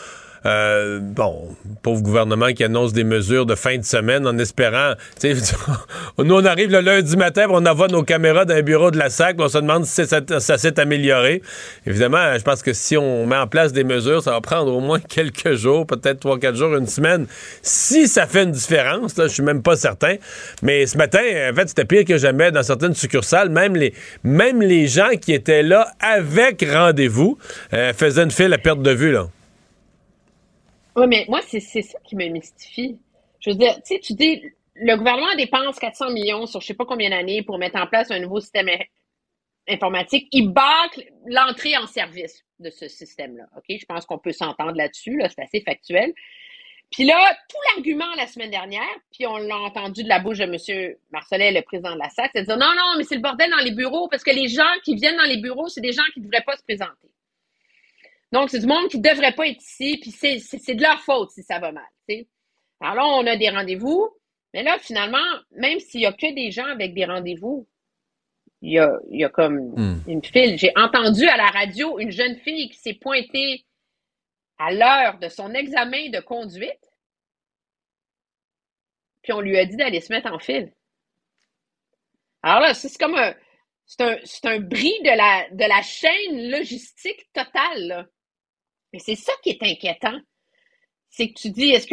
Euh, 0.47 0.99
bon, 1.01 1.57
pauvre 1.83 2.03
gouvernement 2.03 2.53
qui 2.53 2.65
annonce 2.65 2.93
des 2.93 3.05
mesures 3.05 3.47
de 3.47 3.55
fin 3.55 3.77
de 3.77 3.85
semaine 3.85 4.27
en 4.27 4.39
espérant. 4.39 4.93
nous, 6.19 6.35
on 6.35 6.45
arrive 6.45 6.71
le 6.71 6.81
lundi 6.81 7.17
matin, 7.17 7.47
on 7.51 7.65
envoie 7.67 7.89
nos 7.89 8.03
caméras 8.03 8.45
dans 8.45 8.55
un 8.55 8.63
bureau 8.63 8.91
de 8.91 8.99
la 8.99 9.11
SAC, 9.11 9.37
on 9.39 9.49
se 9.49 9.59
demande 9.59 9.85
si 9.85 10.03
ça, 10.07 10.59
s'est 10.59 10.81
amélioré. 10.81 11.43
Évidemment, 11.87 12.37
je 12.37 12.43
pense 12.43 12.63
que 12.63 12.73
si 12.73 12.97
on 12.97 13.27
met 13.27 13.37
en 13.37 13.47
place 13.47 13.73
des 13.73 13.85
mesures, 13.85 14.23
ça 14.23 14.33
va 14.33 14.41
prendre 14.41 14.73
au 14.73 14.81
moins 14.81 15.01
quelques 15.01 15.55
jours, 15.55 15.87
peut-être 15.87 16.21
trois, 16.21 16.39
quatre 16.39 16.57
jours, 16.57 16.75
une 16.77 16.87
semaine. 16.87 17.27
Si 17.63 18.09
ça 18.09 18.27
fait 18.27 18.45
une 18.45 18.53
différence, 18.53 19.17
là, 19.17 19.27
je 19.27 19.33
suis 19.33 19.43
même 19.43 19.63
pas 19.63 19.77
certain. 19.77 20.17
Mais 20.63 20.87
ce 20.87 20.97
matin, 20.97 21.21
en 21.51 21.55
fait, 21.55 21.69
c'était 21.69 21.85
pire 21.85 22.05
que 22.05 22.19
jamais 22.19 22.51
dans 22.51 22.63
certaines 22.63 22.95
succursales. 22.95 23.51
Même 23.51 23.77
les, 23.77 23.95
même 24.23 24.63
les 24.63 24.87
gens 24.87 25.11
qui 25.21 25.33
étaient 25.33 25.63
là 25.63 25.89
avec 26.01 26.65
rendez-vous 26.71 27.39
euh, 27.73 27.93
faisaient 27.93 28.23
une 28.23 28.31
file 28.31 28.53
à 28.53 28.59
perte 28.59 28.83
de 28.83 28.91
vue. 28.91 29.13
Là. 29.13 29.27
Oui, 30.99 31.07
mais 31.07 31.27
moi, 31.29 31.41
c'est 31.43 31.61
ça 31.61 31.99
qui 32.05 32.17
me 32.17 32.27
mystifie. 32.27 32.99
Je 33.39 33.51
veux 33.51 33.57
dire, 33.57 33.77
tu 33.77 33.95
sais, 33.95 34.01
tu 34.01 34.15
dis, 34.15 34.43
le 34.75 34.97
gouvernement 34.97 35.33
dépense 35.37 35.79
400 35.79 36.11
millions 36.11 36.47
sur 36.47 36.61
je 36.61 36.67
sais 36.67 36.75
pas 36.75 36.87
combien 36.87 37.11
d'années 37.11 37.43
pour 37.43 37.57
mettre 37.57 37.81
en 37.81 37.87
place 37.87 38.11
un 38.11 38.19
nouveau 38.19 38.41
système 38.41 38.69
informatique. 39.69 40.27
Il 40.33 40.49
bâcle 40.53 41.05
l'entrée 41.27 41.77
en 41.77 41.87
service 41.87 42.45
de 42.59 42.71
ce 42.71 42.89
système-là. 42.89 43.45
OK? 43.57 43.65
Je 43.69 43.85
pense 43.87 44.07
qu'on 44.07 44.19
peut 44.19 44.33
s'entendre 44.33 44.73
là-dessus. 44.75 45.17
Là, 45.17 45.29
c'est 45.29 45.43
assez 45.43 45.61
factuel. 45.61 46.13
Puis 46.91 47.05
là, 47.05 47.37
tout 47.49 47.59
l'argument 47.75 48.13
la 48.17 48.27
semaine 48.27 48.51
dernière, 48.51 48.83
puis 49.13 49.25
on 49.27 49.37
l'a 49.37 49.57
entendu 49.57 50.03
de 50.03 50.09
la 50.09 50.19
bouche 50.19 50.39
de 50.39 50.45
M. 50.45 50.97
Marcelet, 51.13 51.53
le 51.53 51.63
président 51.63 51.93
de 51.93 51.99
la 51.99 52.09
SAC, 52.09 52.33
c'est 52.35 52.41
de 52.41 52.47
dire 52.47 52.57
non, 52.57 52.75
non, 52.75 52.95
mais 52.97 53.05
c'est 53.05 53.17
le 53.17 53.21
bordel 53.21 53.51
dans 53.51 53.63
les 53.63 53.73
bureaux 53.73 54.09
parce 54.09 54.25
que 54.25 54.35
les 54.35 54.49
gens 54.49 54.65
qui 54.83 54.97
viennent 54.97 55.19
dans 55.19 55.25
les 55.25 55.37
bureaux, 55.37 55.69
c'est 55.69 55.83
des 55.83 55.93
gens 55.93 56.03
qui 56.13 56.21
ne 56.21 56.25
devraient 56.25 56.45
pas 56.45 56.57
se 56.57 56.63
présenter. 56.65 57.08
Donc, 58.33 58.51
c'est 58.51 58.61
du 58.61 58.67
monde 58.67 58.89
qui 58.89 58.99
ne 58.99 59.09
devrait 59.09 59.35
pas 59.35 59.49
être 59.49 59.63
ici, 59.63 59.99
puis 60.01 60.11
c'est 60.11 60.75
de 60.75 60.83
leur 60.83 61.01
faute 61.01 61.31
si 61.31 61.43
ça 61.43 61.59
va 61.59 61.73
mal. 61.73 61.85
Alors 62.81 62.95
là, 62.95 63.07
on 63.07 63.27
a 63.27 63.37
des 63.37 63.49
rendez-vous, 63.49 64.09
mais 64.55 64.63
là, 64.63 64.79
finalement, 64.79 65.19
même 65.53 65.81
s'il 65.81 66.01
n'y 66.01 66.07
a 66.07 66.13
que 66.13 66.35
des 66.35 66.51
gens 66.51 66.67
avec 66.67 66.95
des 66.95 67.05
rendez-vous, 67.05 67.67
il 68.61 68.73
y 68.73 68.79
a, 68.79 68.91
y 69.11 69.25
a 69.25 69.29
comme 69.29 69.73
hmm. 69.77 70.03
une 70.07 70.25
file. 70.25 70.59
J'ai 70.59 70.73
entendu 70.77 71.27
à 71.27 71.37
la 71.37 71.47
radio 71.47 71.99
une 71.99 72.11
jeune 72.11 72.37
fille 72.37 72.69
qui 72.71 72.79
s'est 72.79 72.95
pointée 72.95 73.65
à 74.59 74.73
l'heure 74.73 75.19
de 75.19 75.29
son 75.29 75.55
examen 75.55 76.11
de 76.11 76.21
conduite, 76.21 76.93
puis 79.23 79.33
on 79.33 79.41
lui 79.41 79.57
a 79.59 79.65
dit 79.65 79.77
d'aller 79.77 80.01
se 80.01 80.13
mettre 80.13 80.33
en 80.33 80.39
file. 80.39 80.73
Alors 82.43 82.61
là, 82.61 82.75
c'est 82.75 82.97
comme 82.99 83.17
un, 83.17 83.35
c'est 83.87 84.03
un, 84.03 84.51
un, 84.51 84.61
bris 84.61 84.95
de 85.03 85.17
la, 85.17 85.49
de 85.51 85.65
la 85.65 85.83
chaîne 85.83 86.51
logistique 86.51 87.27
totale. 87.33 87.87
Là. 87.87 88.07
Mais 88.93 88.99
c'est 88.99 89.17
ça 89.17 89.33
qui 89.43 89.51
est 89.51 89.63
inquiétant. 89.63 90.19
C'est 91.11 91.29
que 91.29 91.41
tu 91.41 91.51
dis, 91.51 91.71
est-ce 91.71 91.87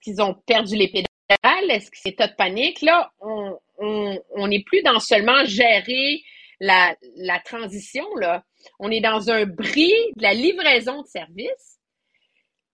qu'ils 0.00 0.22
ont, 0.22 0.34
perdu 0.46 0.76
les 0.76 0.88
pédales? 0.88 1.70
Est-ce 1.70 1.90
que 1.90 1.96
c'est 2.00 2.16
tas 2.16 2.28
de 2.28 2.34
panique? 2.34 2.82
Là, 2.82 3.12
on 3.20 4.48
n'est 4.48 4.62
plus 4.62 4.82
dans 4.82 5.00
seulement 5.00 5.44
gérer 5.44 6.22
la, 6.60 6.96
la 7.16 7.40
transition, 7.40 8.06
là. 8.16 8.44
On 8.78 8.90
est 8.90 9.00
dans 9.00 9.30
un 9.30 9.46
bris 9.46 9.92
de 10.16 10.22
la 10.22 10.34
livraison 10.34 11.02
de 11.02 11.06
services. 11.06 11.78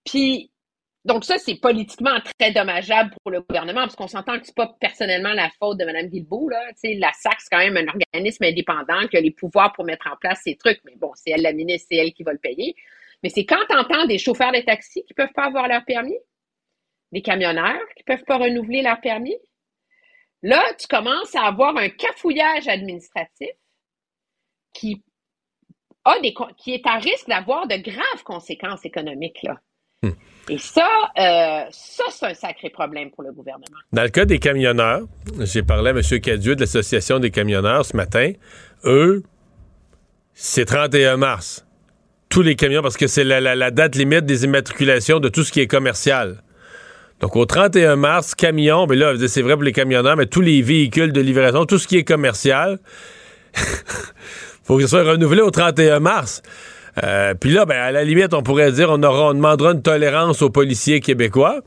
Puis, 0.04 0.50
donc 1.04 1.24
ça, 1.24 1.36
c'est 1.38 1.56
politiquement 1.56 2.18
très 2.38 2.50
dommageable 2.50 3.14
pour 3.22 3.30
le 3.30 3.42
gouvernement, 3.42 3.82
parce 3.82 3.96
qu'on 3.96 4.08
s'entend 4.08 4.38
que 4.38 4.46
c'est 4.46 4.54
pas 4.54 4.74
personnellement 4.80 5.32
la 5.34 5.50
faute 5.58 5.78
de 5.78 5.84
Mme 5.84 6.08
Guilbeault. 6.08 6.48
Là. 6.48 6.70
la 6.82 7.12
SAC, 7.12 7.40
c'est 7.40 7.50
quand 7.50 7.58
même 7.58 7.76
un 7.76 7.88
organisme 7.88 8.44
indépendant 8.44 9.06
qui 9.08 9.16
a 9.16 9.20
les 9.20 9.30
pouvoirs 9.30 9.72
pour 9.74 9.84
mettre 9.84 10.08
en 10.10 10.16
place 10.16 10.40
ces 10.44 10.56
trucs. 10.56 10.80
Mais 10.84 10.96
bon, 10.96 11.12
c'est 11.14 11.30
elle 11.30 11.42
la 11.42 11.52
ministre, 11.52 11.88
c'est 11.90 11.98
elle 11.98 12.12
qui 12.12 12.22
va 12.22 12.32
le 12.32 12.38
payer. 12.38 12.74
Mais 13.24 13.30
c'est 13.30 13.46
quand 13.46 13.64
tu 13.70 13.74
entends 13.74 14.04
des 14.04 14.18
chauffeurs 14.18 14.52
de 14.52 14.60
taxi 14.60 15.02
qui 15.06 15.14
ne 15.16 15.24
peuvent 15.24 15.32
pas 15.32 15.46
avoir 15.46 15.66
leur 15.66 15.82
permis, 15.86 16.18
des 17.10 17.22
camionneurs 17.22 17.80
qui 17.96 18.04
ne 18.06 18.14
peuvent 18.14 18.24
pas 18.26 18.36
renouveler 18.36 18.82
leur 18.82 19.00
permis? 19.00 19.38
Là, 20.42 20.62
tu 20.78 20.86
commences 20.86 21.34
à 21.34 21.44
avoir 21.44 21.74
un 21.78 21.88
cafouillage 21.88 22.68
administratif 22.68 23.48
qui, 24.74 25.02
a 26.04 26.20
des, 26.20 26.34
qui 26.58 26.74
est 26.74 26.86
à 26.86 26.96
risque 26.96 27.26
d'avoir 27.26 27.66
de 27.66 27.76
graves 27.76 28.22
conséquences 28.24 28.84
économiques. 28.84 29.42
Là. 29.42 29.58
Hmm. 30.02 30.10
Et 30.50 30.58
ça, 30.58 30.86
euh, 31.16 31.64
ça, 31.70 32.04
c'est 32.10 32.26
un 32.26 32.34
sacré 32.34 32.68
problème 32.68 33.10
pour 33.10 33.22
le 33.22 33.32
gouvernement. 33.32 33.78
Dans 33.94 34.02
le 34.02 34.10
cas 34.10 34.26
des 34.26 34.38
camionneurs, 34.38 35.06
j'ai 35.38 35.62
parlé 35.62 35.92
à 35.92 35.92
M. 35.92 36.20
Cadieux 36.20 36.56
de 36.56 36.60
l'Association 36.60 37.20
des 37.20 37.30
camionneurs 37.30 37.86
ce 37.86 37.96
matin. 37.96 38.32
Eux, 38.84 39.22
c'est 40.34 40.66
31 40.66 41.16
mars 41.16 41.63
tous 42.34 42.42
les 42.42 42.56
camions 42.56 42.82
parce 42.82 42.96
que 42.96 43.06
c'est 43.06 43.22
la, 43.22 43.70
date 43.70 43.94
limite 43.94 44.26
des 44.26 44.42
immatriculations 44.42 45.20
de 45.20 45.28
tout 45.28 45.44
ce 45.44 45.52
qui 45.52 45.60
est 45.60 45.68
commercial. 45.68 46.42
Donc, 47.20 47.36
au 47.36 47.46
31 47.46 47.94
mars, 47.94 48.34
camions, 48.34 48.88
mais 48.88 48.96
là, 48.96 49.12
c'est 49.28 49.40
vrai 49.40 49.52
pour 49.54 49.62
les 49.62 49.70
camionneurs, 49.70 50.16
mais 50.16 50.26
tous 50.26 50.40
les 50.40 50.60
véhicules 50.60 51.12
de 51.12 51.20
livraison, 51.20 51.64
tout 51.64 51.78
ce 51.78 51.86
qui 51.86 51.96
est 51.96 52.02
commercial, 52.02 52.80
faut 54.64 54.74
que 54.78 54.82
ce 54.82 54.88
soit 54.88 55.04
renouvelé 55.04 55.42
au 55.42 55.52
31 55.52 56.00
mars. 56.00 56.42
Euh, 57.04 57.34
puis 57.34 57.50
là, 57.50 57.66
ben, 57.66 57.80
à 57.80 57.92
la 57.92 58.02
limite, 58.02 58.34
on 58.34 58.42
pourrait 58.42 58.72
dire 58.72 58.90
on, 58.90 59.00
aura, 59.04 59.30
on 59.30 59.34
demandera 59.34 59.70
une 59.70 59.82
tolérance 59.82 60.42
aux 60.42 60.50
policiers 60.50 60.98
québécois. 60.98 61.60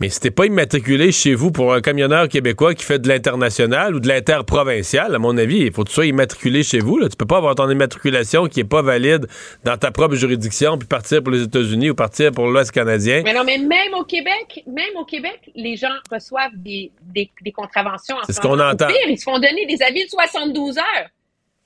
Mais 0.00 0.10
si 0.10 0.20
t'es 0.20 0.30
pas 0.30 0.46
immatriculé 0.46 1.10
chez 1.10 1.34
vous 1.34 1.50
pour 1.50 1.74
un 1.74 1.80
camionneur 1.80 2.28
québécois 2.28 2.74
qui 2.74 2.84
fait 2.84 3.00
de 3.00 3.08
l'international 3.08 3.96
ou 3.96 4.00
de 4.00 4.06
l'interprovincial, 4.06 5.12
à 5.12 5.18
mon 5.18 5.36
avis, 5.36 5.58
il 5.58 5.72
faut 5.72 5.82
que 5.82 5.88
tu 5.88 5.94
sois 5.94 6.06
immatriculé 6.06 6.62
chez 6.62 6.78
vous. 6.78 6.98
Là. 6.98 7.08
Tu 7.08 7.16
peux 7.16 7.26
pas 7.26 7.38
avoir 7.38 7.56
ton 7.56 7.68
immatriculation 7.68 8.46
qui 8.46 8.60
est 8.60 8.64
pas 8.64 8.80
valide 8.80 9.26
dans 9.64 9.76
ta 9.76 9.90
propre 9.90 10.14
juridiction 10.14 10.78
puis 10.78 10.86
partir 10.86 11.20
pour 11.20 11.32
les 11.32 11.42
États-Unis 11.42 11.90
ou 11.90 11.94
partir 11.96 12.30
pour 12.30 12.46
l'Ouest 12.46 12.70
canadien. 12.70 13.22
Mais 13.24 13.34
non, 13.34 13.42
mais 13.42 13.58
même 13.58 13.92
au 13.94 14.04
Québec, 14.04 14.62
même 14.68 14.96
au 14.96 15.04
Québec, 15.04 15.50
les 15.56 15.76
gens 15.76 15.96
reçoivent 16.12 16.54
des, 16.54 16.92
des, 17.02 17.28
contraventions. 17.52 18.16
C'est 18.24 18.34
ce 18.34 18.40
qu'on 18.40 18.60
entend. 18.60 18.88
ils 19.08 19.18
se 19.18 19.24
font 19.24 19.40
donner 19.40 19.66
des 19.66 19.82
avis 19.82 20.04
de 20.04 20.10
72 20.10 20.78
heures. 20.78 20.84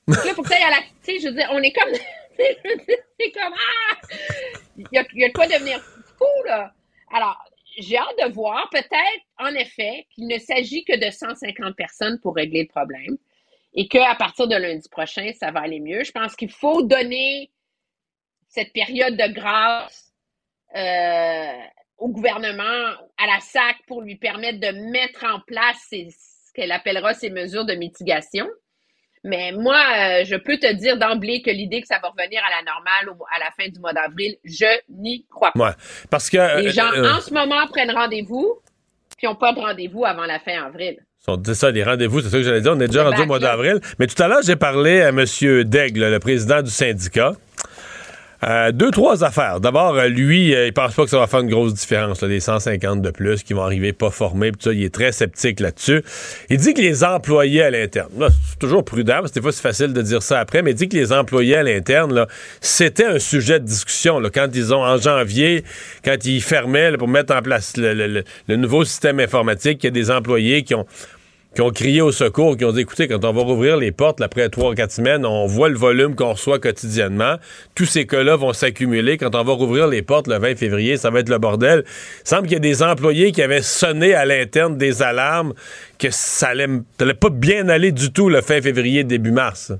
là, 0.08 0.16
faut 0.34 0.42
que 0.42 0.52
à 0.52 0.70
la. 0.70 0.78
Tu 1.04 1.12
sais, 1.12 1.18
je 1.20 1.28
veux 1.28 1.34
dire, 1.34 1.48
on 1.52 1.62
est 1.62 1.72
comme. 1.72 1.92
c'est 2.38 3.30
comme. 3.30 3.52
Ah! 3.52 4.06
Il 4.78 4.86
y 4.90 4.98
a, 4.98 5.04
il 5.12 5.20
y 5.20 5.24
a 5.24 5.28
de 5.28 5.32
quoi 5.34 5.46
devenir 5.46 5.80
fou, 6.16 6.24
là. 6.46 6.72
Alors, 7.14 7.36
j'ai 7.78 7.96
hâte 7.96 8.18
de 8.26 8.32
voir, 8.32 8.68
peut-être, 8.70 9.22
en 9.38 9.54
effet, 9.54 10.06
qu'il 10.10 10.26
ne 10.26 10.38
s'agit 10.38 10.84
que 10.84 10.96
de 10.96 11.10
150 11.10 11.74
personnes 11.76 12.18
pour 12.20 12.34
régler 12.34 12.62
le 12.62 12.68
problème 12.68 13.16
et 13.74 13.88
qu'à 13.88 14.14
partir 14.14 14.48
de 14.48 14.56
lundi 14.56 14.88
prochain, 14.88 15.32
ça 15.38 15.50
va 15.50 15.60
aller 15.60 15.80
mieux. 15.80 16.04
Je 16.04 16.12
pense 16.12 16.36
qu'il 16.36 16.50
faut 16.50 16.82
donner 16.82 17.50
cette 18.48 18.72
période 18.72 19.16
de 19.16 19.32
grâce 19.32 20.12
euh, 20.76 21.62
au 21.96 22.08
gouvernement, 22.08 22.94
à 23.16 23.26
la 23.26 23.40
SAC, 23.40 23.76
pour 23.86 24.02
lui 24.02 24.16
permettre 24.16 24.60
de 24.60 24.90
mettre 24.90 25.24
en 25.24 25.40
place 25.40 25.88
ce 25.90 26.52
qu'elle 26.54 26.72
appellera 26.72 27.14
ses 27.14 27.30
mesures 27.30 27.64
de 27.64 27.74
mitigation. 27.74 28.46
Mais 29.24 29.52
moi, 29.52 29.76
euh, 29.76 30.24
je 30.24 30.34
peux 30.34 30.58
te 30.58 30.72
dire 30.74 30.96
d'emblée 30.96 31.42
que 31.42 31.50
l'idée 31.50 31.80
que 31.80 31.86
ça 31.86 32.00
va 32.02 32.08
revenir 32.08 32.40
à 32.44 32.50
la 32.50 32.62
normale 32.64 33.16
à 33.34 33.38
la 33.38 33.50
fin 33.56 33.70
du 33.70 33.78
mois 33.78 33.92
d'avril, 33.92 34.36
je 34.44 34.66
n'y 34.88 35.24
crois 35.30 35.52
pas. 35.52 35.68
Ouais, 35.68 35.72
parce 36.10 36.28
que 36.28 36.60
les 36.60 36.70
gens 36.70 36.90
euh, 36.92 37.08
en 37.08 37.20
ce 37.20 37.32
moment 37.32 37.66
prennent 37.68 37.92
rendez-vous, 37.92 38.60
puis 39.16 39.28
n'ont 39.28 39.36
pas 39.36 39.52
de 39.52 39.60
rendez-vous 39.60 40.04
avant 40.04 40.24
la 40.24 40.40
fin 40.40 40.64
avril. 40.64 40.96
C'est 41.24 41.54
ça, 41.54 41.70
les 41.70 41.84
rendez-vous, 41.84 42.20
c'est 42.20 42.30
ça 42.30 42.38
que 42.38 42.42
j'allais 42.42 42.62
dire. 42.62 42.72
On 42.74 42.80
est 42.80 42.88
déjà 42.88 43.04
rendu 43.04 43.22
au 43.22 43.26
mois 43.26 43.38
d'avril. 43.38 43.80
Mais 44.00 44.08
tout 44.08 44.20
à 44.20 44.26
l'heure, 44.26 44.42
j'ai 44.42 44.56
parlé 44.56 45.02
à 45.02 45.10
M. 45.10 45.24
Daigle, 45.64 46.10
le 46.10 46.18
président 46.18 46.62
du 46.62 46.70
syndicat. 46.70 47.34
Euh, 48.44 48.72
deux, 48.72 48.90
trois 48.90 49.22
affaires. 49.22 49.60
D'abord, 49.60 49.96
euh, 49.96 50.08
lui, 50.08 50.52
euh, 50.52 50.66
il 50.66 50.72
pense 50.72 50.94
pas 50.94 51.04
que 51.04 51.10
ça 51.10 51.18
va 51.18 51.28
faire 51.28 51.40
une 51.40 51.50
grosse 51.50 51.74
différence, 51.74 52.22
là, 52.22 52.28
les 52.28 52.40
150 52.40 53.00
de 53.00 53.10
plus 53.10 53.44
qui 53.44 53.52
vont 53.52 53.62
arriver 53.62 53.92
pas 53.92 54.10
formés, 54.10 54.50
pis 54.50 54.64
ça, 54.64 54.72
il 54.72 54.82
est 54.82 54.92
très 54.92 55.12
sceptique 55.12 55.60
là-dessus. 55.60 56.02
Il 56.50 56.56
dit 56.56 56.74
que 56.74 56.80
les 56.80 57.04
employés 57.04 57.62
à 57.62 57.70
l'interne, 57.70 58.28
c'est 58.48 58.58
toujours 58.58 58.84
prudent, 58.84 59.20
des 59.32 59.40
fois, 59.40 59.52
c'est 59.52 59.62
facile 59.62 59.92
de 59.92 60.02
dire 60.02 60.22
ça 60.22 60.40
après, 60.40 60.62
mais 60.62 60.72
il 60.72 60.74
dit 60.74 60.88
que 60.88 60.96
les 60.96 61.12
employés 61.12 61.56
à 61.56 61.62
l'interne, 61.62 62.26
c'était 62.60 63.06
un 63.06 63.20
sujet 63.20 63.60
de 63.60 63.64
discussion, 63.64 64.18
là, 64.18 64.28
quand 64.28 64.48
ils 64.52 64.74
ont, 64.74 64.82
en 64.82 64.98
janvier, 64.98 65.62
quand 66.04 66.24
ils 66.24 66.42
fermaient, 66.42 66.90
là, 66.90 66.98
pour 66.98 67.08
mettre 67.08 67.32
en 67.34 67.42
place 67.42 67.76
le, 67.76 68.24
le 68.48 68.56
nouveau 68.56 68.84
système 68.84 69.20
informatique, 69.20 69.84
il 69.84 69.86
y 69.86 69.88
a 69.88 69.92
des 69.92 70.10
employés 70.10 70.64
qui 70.64 70.74
ont 70.74 70.86
qui 71.54 71.60
ont 71.60 71.70
crié 71.70 72.00
au 72.00 72.12
secours, 72.12 72.56
qui 72.56 72.64
ont 72.64 72.72
dit, 72.72 72.80
écoutez, 72.80 73.08
quand 73.08 73.24
on 73.24 73.32
va 73.32 73.42
rouvrir 73.42 73.76
les 73.76 73.92
portes, 73.92 74.20
là, 74.20 74.26
après 74.26 74.48
trois 74.48 74.70
ou 74.70 74.74
quatre 74.74 74.92
semaines, 74.92 75.26
on 75.26 75.46
voit 75.46 75.68
le 75.68 75.76
volume 75.76 76.14
qu'on 76.14 76.32
reçoit 76.32 76.58
quotidiennement. 76.58 77.36
Tous 77.74 77.84
ces 77.84 78.06
cas-là 78.06 78.36
vont 78.36 78.52
s'accumuler. 78.52 79.18
Quand 79.18 79.34
on 79.34 79.42
va 79.42 79.52
rouvrir 79.52 79.86
les 79.86 80.02
portes 80.02 80.28
le 80.28 80.38
20 80.38 80.56
février, 80.56 80.96
ça 80.96 81.10
va 81.10 81.20
être 81.20 81.28
le 81.28 81.38
bordel. 81.38 81.84
Il 81.86 82.28
semble 82.28 82.44
qu'il 82.44 82.52
y 82.52 82.56
a 82.56 82.60
des 82.60 82.82
employés 82.82 83.32
qui 83.32 83.42
avaient 83.42 83.62
sonné 83.62 84.14
à 84.14 84.24
l'interne 84.24 84.78
des 84.78 85.02
alarmes 85.02 85.52
que 85.98 86.08
ça 86.10 86.48
allait, 86.48 86.68
pas 87.20 87.30
bien 87.30 87.68
aller 87.68 87.92
du 87.92 88.12
tout 88.12 88.30
le 88.30 88.40
fin 88.40 88.62
février, 88.62 89.04
début 89.04 89.32
mars. 89.32 89.72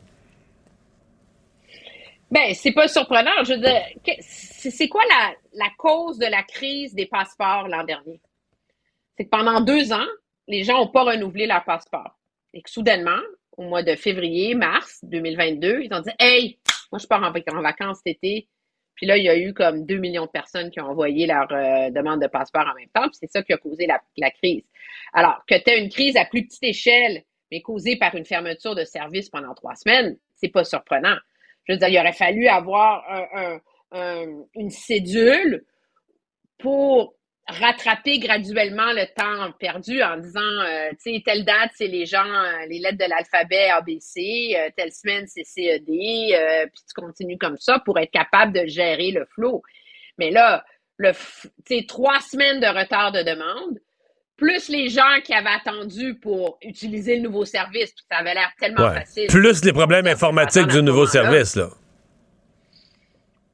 Ben, 2.31 2.55
c'est 2.55 2.73
pas 2.73 2.89
surprenant. 2.89 3.31
Je 3.45 3.55
veux 3.55 3.61
dire, 3.61 3.83
c'est 4.59 4.89
quoi 4.89 5.03
la 5.55 5.69
cause 5.79 6.19
de 6.19 6.27
la 6.27 6.43
crise 6.43 6.95
des 6.95 7.07
passeports 7.07 7.69
l'an 7.69 7.85
dernier? 7.85 8.21
C'est 9.17 9.25
que 9.25 9.31
pendant 9.31 9.61
deux 9.61 9.93
ans, 9.93 10.07
les 10.49 10.65
gens 10.65 10.79
n'ont 10.79 10.89
pas 10.89 11.05
renouvelé 11.05 11.47
leur 11.47 11.65
passeport. 11.65 12.19
Et 12.55 12.63
que 12.63 12.71
soudainement, 12.71 13.21
au 13.57 13.63
mois 13.63 13.83
de 13.83 13.95
février, 13.95 14.55
mars 14.55 15.01
2022, 15.05 15.81
ils 15.83 15.95
ont 15.95 16.01
dit 16.01 16.13
Hey, 16.19 16.59
moi, 16.91 16.99
je 16.99 17.07
pars 17.07 17.23
en, 17.23 17.63
vacances 17.63 17.99
cet 18.05 18.17
été. 18.17 18.49
Puis 18.95 19.07
là, 19.07 19.17
il 19.17 19.25
y 19.25 19.29
a 19.29 19.39
eu 19.39 19.55
comme 19.55 19.87
2 19.87 19.97
millions 19.97 20.27
de 20.27 20.31
personnes 20.31 20.71
qui 20.71 20.81
ont 20.81 20.87
envoyé 20.87 21.27
leur 21.27 21.51
euh, 21.51 21.91
demande 21.91 22.21
de 22.21 22.27
passeport 22.27 22.67
en 22.71 22.75
même 22.75 22.91
temps. 22.95 23.09
Puis 23.09 23.19
c'est 23.21 23.31
ça 23.31 23.43
qui 23.43 23.53
a 23.55 23.57
causé 23.57 23.87
la, 23.87 24.31
crise. 24.31 24.65
Alors, 25.15 25.43
que 25.49 25.55
tu 25.55 25.71
as 25.71 25.77
une 25.77 25.89
crise 25.89 26.17
à 26.17 26.27
plus 26.27 26.47
petite 26.47 26.63
échelle, 26.63 27.25
mais 27.51 27.63
causée 27.63 27.97
par 27.97 28.15
une 28.15 28.27
fermeture 28.27 28.75
de 28.75 28.85
service 28.85 29.31
pendant 29.31 29.55
trois 29.55 29.75
semaines, 29.75 30.19
c'est 30.35 30.49
pas 30.49 30.65
surprenant. 30.65 31.17
Je 31.65 31.73
veux 31.73 31.79
dire, 31.79 31.89
il 31.89 31.99
aurait 31.99 32.13
fallu 32.13 32.49
avoir 32.49 33.05
un, 33.09 33.61
un, 33.93 34.27
une 34.55 34.71
cédule 34.71 35.65
pour 36.59 37.15
rattraper 37.53 38.19
graduellement 38.19 38.93
le 38.93 39.07
temps 39.15 39.53
perdu 39.59 40.03
en 40.03 40.17
disant, 40.17 40.41
euh, 40.41 40.91
tu 41.03 41.15
sais, 41.15 41.23
telle 41.25 41.45
date, 41.45 41.71
c'est 41.75 41.87
les 41.87 42.07
gens, 42.07 42.25
euh, 42.25 42.67
les 42.69 42.79
lettres 42.79 42.99
de 42.99 43.09
l'alphabet 43.09 43.69
ABC, 43.69 44.57
euh, 44.57 44.71
telle 44.77 44.93
semaine, 44.93 45.27
c'est 45.27 45.45
CED, 45.45 45.85
puis 45.87 46.83
tu 46.89 46.95
continues 46.95 47.39
comme 47.39 47.57
ça 47.59 47.81
pour 47.85 47.99
être 47.99 48.11
capable 48.11 48.53
de 48.53 48.67
gérer 48.67 49.11
le 49.11 49.25
flot. 49.35 49.63
Mais 50.19 50.31
là, 50.31 50.65
le, 50.97 51.13
tu 51.13 51.49
sais, 51.67 51.85
trois 51.87 52.21
semaines 52.21 52.61
de 52.61 52.67
retard 52.67 53.13
de 53.13 53.23
demande, 53.23 53.79
plus 54.37 54.69
les 54.69 54.89
gens 54.89 55.21
qui 55.25 55.35
avaient 55.35 55.51
attendu 55.51 56.19
pour 56.19 56.59
utiliser 56.63 57.17
le 57.17 57.23
nouveau 57.23 57.45
service, 57.45 57.95
ça 58.11 58.19
avait 58.19 58.35
l'air 58.35 58.51
tellement 58.59 58.91
facile. 58.93 59.29
Plus 59.29 59.65
les 59.65 59.73
problèmes 59.73 60.07
informatiques 60.07 60.67
du 60.69 60.83
nouveau 60.83 61.07
service, 61.07 61.57
là 61.57 61.69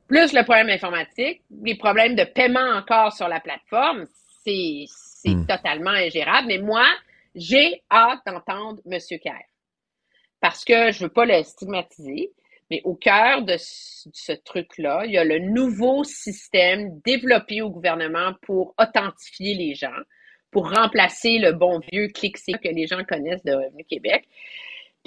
plus 0.09 0.33
le 0.33 0.43
problème 0.43 0.71
informatique, 0.71 1.43
les 1.63 1.77
problèmes 1.77 2.17
de 2.17 2.25
paiement 2.25 2.77
encore 2.77 3.13
sur 3.13 3.29
la 3.29 3.41
plateforme, 3.41 4.07
c'est 4.45 4.87
hmm. 5.25 5.47
totalement 5.47 5.91
ingérable. 5.91 6.49
Mais 6.49 6.59
moi, 6.59 6.87
j'ai 7.35 7.83
hâte 7.91 8.21
d'entendre 8.27 8.81
M. 8.91 8.99
Kerr. 9.23 9.45
Parce 10.41 10.65
que 10.65 10.93
je 10.93 11.05
veux 11.05 11.11
pas 11.11 11.27
le 11.27 11.43
stigmatiser, 11.43 12.31
mais 12.71 12.81
au 12.85 12.95
cœur 12.95 13.43
de 13.43 13.57
ce, 13.59 14.33
truc-là, 14.33 15.05
il 15.05 15.13
y 15.13 15.19
a 15.19 15.25
le 15.25 15.39
nouveau 15.39 16.05
système 16.05 17.01
développé 17.05 17.63
au 17.63 17.71
gouvernement 17.71 18.33
pour 18.43 18.75
authentifier 18.79 19.55
les 19.55 19.75
gens, 19.75 20.01
pour 20.51 20.71
remplacer 20.71 21.39
le 21.39 21.53
bon 21.53 21.81
vieux 21.93 22.09
clic 22.09 22.37
que 22.37 22.69
les 22.69 22.87
gens 22.87 23.05
connaissent 23.05 23.45
de 23.45 23.53
Revenu 23.53 23.85
Québec. 23.85 24.27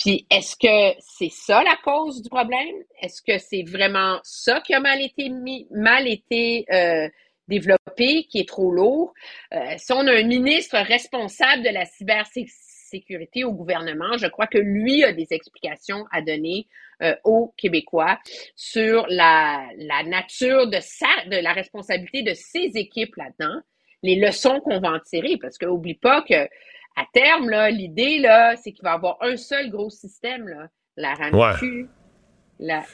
Puis 0.02 0.26
est-ce 0.32 0.56
que 0.56 1.00
c'est 1.00 1.30
ça 1.30 1.64
la 1.64 1.78
cause 1.84 2.24
du 2.24 2.30
problème? 2.30 2.76
Est-ce 3.04 3.22
que 3.22 3.38
c'est 3.38 3.62
vraiment 3.62 4.20
ça 4.24 4.60
qui 4.62 4.74
a 4.74 4.80
mal 4.80 5.00
été 5.00 5.30
mis, 5.30 5.68
mal 5.70 6.08
été 6.08 6.66
euh, 6.74 7.08
développé, 7.48 8.24
qui 8.24 8.40
est 8.40 8.48
trop 8.48 8.72
lourd? 8.72 9.14
Euh, 9.54 9.60
si 9.78 9.94
on 9.94 10.08
a 10.08 10.12
un 10.12 10.24
ministre 10.24 10.76
responsable 10.76 11.62
de 11.62 11.70
la 11.70 11.86
cybersécurité 11.86 13.44
au 13.44 13.54
gouvernement, 13.54 14.18
je 14.18 14.26
crois 14.26 14.48
que 14.48 14.58
lui 14.58 15.04
a 15.04 15.14
des 15.14 15.28
explications 15.30 16.06
à 16.12 16.24
donner 16.24 16.66
euh, 17.04 17.16
aux 17.24 17.54
Québécois 17.56 18.18
sur 18.56 19.06
la, 19.08 19.70
la 19.78 20.02
nature 20.02 20.68
de 20.68 20.80
sa, 20.80 21.26
de 21.28 21.38
la 21.38 21.54
responsabilité 21.54 22.24
de 22.24 22.34
ses 22.34 22.72
équipes 22.74 23.16
là-dedans, 23.18 23.62
les 24.02 24.16
leçons 24.16 24.62
qu'on 24.62 24.80
va 24.80 24.94
en 24.94 25.00
tirer, 25.00 25.38
parce 25.38 25.60
que 25.60 25.68
oublie 25.68 25.94
pas 25.94 26.24
que 26.24 26.50
à 26.96 27.04
terme, 27.14 27.50
l'idée, 27.70 28.20
là, 28.20 28.56
c'est 28.62 28.72
qu'il 28.72 28.84
va 28.84 28.92
y 28.92 28.96
avoir 28.96 29.18
un 29.22 29.38
seul 29.38 29.70
gros 29.70 29.90
système, 29.90 30.48
là, 30.48 30.68
la 30.98 31.14
RAMQ. 31.14 31.88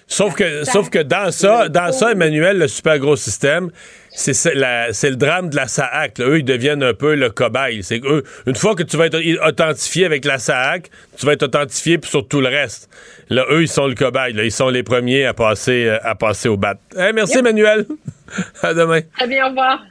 sauf, 0.07 0.35
que, 0.35 0.63
sauf 0.63 0.89
que 0.89 0.99
dans 0.99 1.31
ça, 1.31 1.67
dans 1.67 1.91
ça, 1.91 2.11
Emmanuel, 2.11 2.57
le 2.59 2.67
super 2.67 2.99
gros 2.99 3.15
système, 3.15 3.69
c'est 4.11 4.53
le 4.53 5.15
drame 5.15 5.49
de 5.49 5.55
la 5.55 5.67
SAAC. 5.67 6.19
Eux, 6.19 6.39
ils 6.39 6.45
deviennent 6.45 6.83
un 6.83 6.93
peu 6.93 7.15
le 7.15 7.29
cobaye. 7.29 7.83
C'est 7.83 8.01
eux, 8.05 8.23
une 8.45 8.55
fois 8.55 8.75
que 8.75 8.83
tu 8.83 8.97
vas 8.97 9.07
être 9.07 9.19
authentifié 9.45 10.05
avec 10.05 10.25
la 10.25 10.37
SAAC, 10.37 10.89
tu 11.17 11.25
vas 11.25 11.33
être 11.33 11.43
authentifié 11.43 11.99
sur 12.03 12.27
tout 12.27 12.39
le 12.39 12.47
reste. 12.47 12.89
Là, 13.29 13.45
eux, 13.49 13.63
ils 13.63 13.67
sont 13.67 13.87
le 13.87 13.95
cobaye. 13.95 14.33
Ils 14.37 14.51
sont 14.51 14.69
les 14.69 14.83
premiers 14.83 15.25
à 15.25 15.33
passer, 15.33 15.89
à 16.01 16.15
passer 16.15 16.47
au 16.49 16.57
bat. 16.57 16.75
merci, 16.95 17.39
Emmanuel. 17.39 17.85
à 18.61 18.73
demain. 18.73 19.01
Très 19.17 19.27
bien, 19.27 19.45
au 19.45 19.49
revoir. 19.49 19.81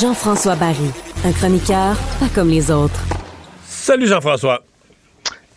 Jean-François 0.00 0.54
Barry, 0.54 0.90
un 1.24 1.32
chroniqueur 1.32 1.96
pas 2.20 2.28
comme 2.32 2.50
les 2.50 2.70
autres. 2.70 3.00
Salut 3.66 4.06
Jean-François. 4.06 4.62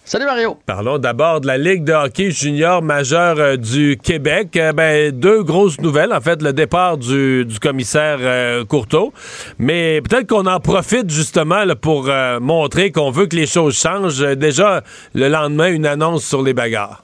Salut 0.04 0.26
Mario. 0.26 0.58
Parlons 0.66 0.98
d'abord 0.98 1.42
de 1.42 1.48
la 1.48 1.60
Ligue 1.60 1.84
de 1.84 1.94
hockey 1.94 2.32
junior 2.32 2.82
majeur 2.82 3.38
euh, 3.40 3.56
du 3.56 4.00
Québec. 4.02 4.58
Euh, 4.58 4.74
ben, 4.74 5.12
deux 5.12 5.44
grosses 5.44 5.80
nouvelles. 5.80 6.12
En 6.12 6.22
fait, 6.22 6.42
le 6.42 6.54
départ 6.54 6.98
du, 6.98 7.46
commissaire 7.62 8.18
euh, 8.22 8.66
Courteau. 8.66 9.14
Mais 9.60 10.02
peut-être 10.02 10.28
qu'on 10.28 10.48
en 10.48 10.60
profite 10.60 11.12
justement 11.12 11.64
pour 11.80 12.10
montrer 12.42 12.92
qu'on 12.92 13.12
veut 13.12 13.28
que 13.28 13.36
les 13.36 13.48
choses 13.48 13.78
changent. 13.78 14.26
Déjà, 14.38 14.82
le 15.14 15.28
lendemain, 15.28 15.72
une 15.72 15.86
annonce 15.86 16.26
sur 16.26 16.42
les 16.42 16.54
bagarres. 16.54 17.04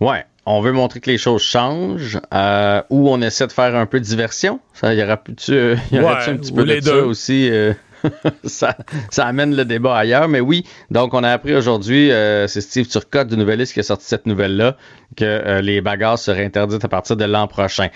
Ouais 0.00 0.24
on 0.50 0.60
veut 0.60 0.72
montrer 0.72 1.00
que 1.00 1.10
les 1.10 1.18
choses 1.18 1.42
changent 1.42 2.20
euh, 2.34 2.82
ou 2.90 3.08
on 3.10 3.20
essaie 3.20 3.46
de 3.46 3.52
faire 3.52 3.76
un 3.76 3.86
peu 3.86 4.00
de 4.00 4.04
diversion. 4.04 4.60
Ça, 4.74 4.94
y 4.94 5.02
aura-tu 5.02 5.52
euh, 5.52 5.76
y 5.92 6.00
aura 6.00 6.22
un 6.24 6.36
petit 6.36 6.52
peu 6.52 6.64
de 6.64 6.80
ça 6.80 6.96
aussi? 6.96 7.48
Euh, 7.50 7.72
ça, 8.44 8.76
ça, 9.10 9.26
amène 9.26 9.54
le 9.54 9.64
débat 9.64 9.96
ailleurs. 9.96 10.28
Mais 10.28 10.40
oui, 10.40 10.64
donc 10.90 11.14
on 11.14 11.22
a 11.22 11.30
appris 11.30 11.54
aujourd'hui, 11.54 12.10
c'est 12.48 12.60
Steve 12.60 12.88
Turcotte 12.88 13.28
du 13.28 13.36
Nouvelliste 13.36 13.74
qui 13.74 13.80
a 13.80 13.82
sorti 13.82 14.06
cette 14.06 14.26
nouvelle-là, 14.26 14.76
que 15.16 15.60
les 15.60 15.80
bagarres 15.82 16.18
seraient 16.18 16.46
interdites 16.46 16.84
à 16.84 16.88
partir 16.88 17.16
de 17.16 17.24
l'an 17.26 17.46
prochain. 17.46 17.88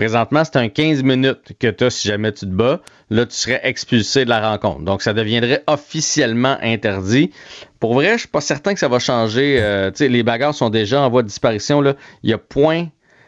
Présentement, 0.00 0.44
c'est 0.44 0.56
un 0.56 0.70
15 0.70 1.02
minutes 1.02 1.52
que 1.58 1.66
tu 1.66 1.84
as 1.84 1.90
si 1.90 2.08
jamais 2.08 2.32
tu 2.32 2.46
te 2.46 2.50
bats. 2.50 2.80
Là, 3.10 3.26
tu 3.26 3.36
serais 3.36 3.60
expulsé 3.64 4.24
de 4.24 4.30
la 4.30 4.40
rencontre. 4.48 4.80
Donc, 4.80 5.02
ça 5.02 5.12
deviendrait 5.12 5.62
officiellement 5.66 6.56
interdit. 6.62 7.32
Pour 7.80 7.92
vrai, 7.92 8.14
je 8.14 8.20
suis 8.20 8.28
pas 8.28 8.40
certain 8.40 8.72
que 8.72 8.80
ça 8.80 8.88
va 8.88 8.98
changer. 8.98 9.58
Euh, 9.60 9.90
les 10.00 10.22
bagarres 10.22 10.54
sont 10.54 10.70
déjà 10.70 11.02
en 11.02 11.10
voie 11.10 11.20
de 11.20 11.26
disparition. 11.26 11.82
Là. 11.82 11.96
Il 12.22 12.30
y 12.30 12.32
a 12.32 12.38
point 12.38 12.86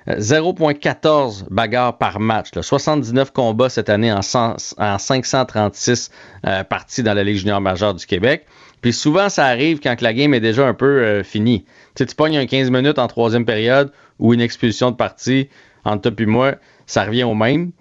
0.14 0.08 1.42
euh, 1.42 1.46
bagarres 1.50 1.98
par 1.98 2.20
match. 2.20 2.48
79 2.58 3.32
combats 3.32 3.68
cette 3.68 3.90
année 3.90 4.10
en, 4.10 4.20
en 4.34 4.98
536 4.98 6.10
euh, 6.46 6.64
parties 6.64 7.02
dans 7.02 7.12
la 7.12 7.22
Ligue 7.22 7.36
junior 7.36 7.60
majeure 7.60 7.92
du 7.92 8.06
Québec. 8.06 8.46
Puis 8.80 8.94
souvent, 8.94 9.28
ça 9.28 9.44
arrive 9.44 9.80
quand 9.80 10.00
la 10.00 10.14
game 10.14 10.32
est 10.32 10.40
déjà 10.40 10.66
un 10.66 10.74
peu 10.74 11.22
finie. 11.22 11.66
tu 11.94 12.06
pognes 12.06 12.38
un 12.38 12.46
15 12.46 12.70
minutes 12.70 12.98
en 12.98 13.08
troisième 13.08 13.44
période 13.44 13.92
ou 14.18 14.32
une 14.32 14.40
expulsion 14.40 14.90
de 14.90 14.96
partie 14.96 15.50
entre 15.84 16.10
toi 16.10 16.24
et 16.24 16.26
moi, 16.26 16.54
ça 16.86 17.04
revient 17.04 17.24
au 17.24 17.34
même. 17.34 17.72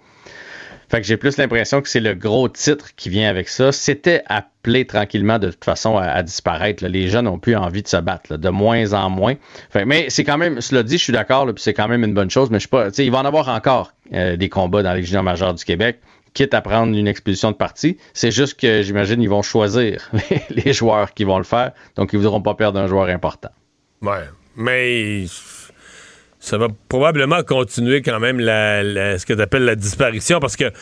Fait 0.92 1.00
que 1.00 1.06
j'ai 1.06 1.16
plus 1.16 1.38
l'impression 1.38 1.80
que 1.80 1.88
c'est 1.88 2.00
le 2.00 2.12
gros 2.12 2.50
titre 2.50 2.94
qui 2.96 3.08
vient 3.08 3.30
avec 3.30 3.48
ça. 3.48 3.72
C'était 3.72 4.22
appelé 4.26 4.86
tranquillement 4.86 5.38
de 5.38 5.50
toute 5.50 5.64
façon 5.64 5.96
à, 5.96 6.22
disparaître. 6.22 6.84
Les 6.84 7.08
jeunes 7.08 7.24
n'ont 7.24 7.38
plus 7.38 7.56
envie 7.56 7.82
de 7.82 7.88
se 7.88 7.96
battre, 7.96 8.36
de 8.36 8.48
moins 8.50 8.92
en 8.92 9.08
moins. 9.08 9.36
mais 9.86 10.10
c'est 10.10 10.22
quand 10.22 10.36
même, 10.36 10.60
cela 10.60 10.82
dit, 10.82 10.98
je 10.98 11.04
suis 11.04 11.12
d'accord, 11.14 11.46
puis 11.46 11.62
c'est 11.62 11.72
quand 11.72 11.88
même 11.88 12.04
une 12.04 12.12
bonne 12.12 12.28
chose, 12.28 12.50
mais 12.50 12.58
je 12.58 12.64
sais 12.64 12.68
pas, 12.68 12.88
il 12.98 13.10
va 13.10 13.20
en 13.20 13.24
avoir 13.24 13.48
encore 13.48 13.94
euh, 14.12 14.36
des 14.36 14.50
combats 14.50 14.82
dans 14.82 14.92
les 14.92 15.02
juniors 15.02 15.22
majeurs 15.22 15.54
du 15.54 15.64
Québec 15.64 15.98
quitte 16.34 16.54
à 16.54 16.60
prendre 16.60 16.96
une 16.96 17.08
expulsion 17.08 17.50
de 17.50 17.56
partie. 17.56 17.98
C'est 18.14 18.30
juste 18.30 18.60
que 18.60 18.82
j'imagine 18.82 19.22
ils 19.22 19.28
vont 19.28 19.42
choisir 19.42 20.10
les, 20.50 20.72
joueurs 20.72 21.14
qui 21.14 21.24
vont 21.24 21.38
le 21.38 21.44
faire, 21.44 21.72
donc 21.96 22.12
ils 22.12 22.16
ne 22.16 22.22
voudront 22.22 22.42
pas 22.42 22.54
perdre 22.54 22.78
un 22.78 22.86
joueur 22.86 23.08
important. 23.08 23.50
Ouais, 24.02 24.24
mais 24.56 25.24
ça 26.42 26.58
va 26.58 26.66
probablement 26.88 27.44
continuer 27.44 28.02
quand 28.02 28.18
même 28.18 28.40
la, 28.40 29.16
ce 29.16 29.24
que 29.24 29.32
tu 29.32 29.40
appelles 29.40 29.64
la 29.64 29.76
disparition 29.76 30.40
parce 30.40 30.56
que 30.56 30.72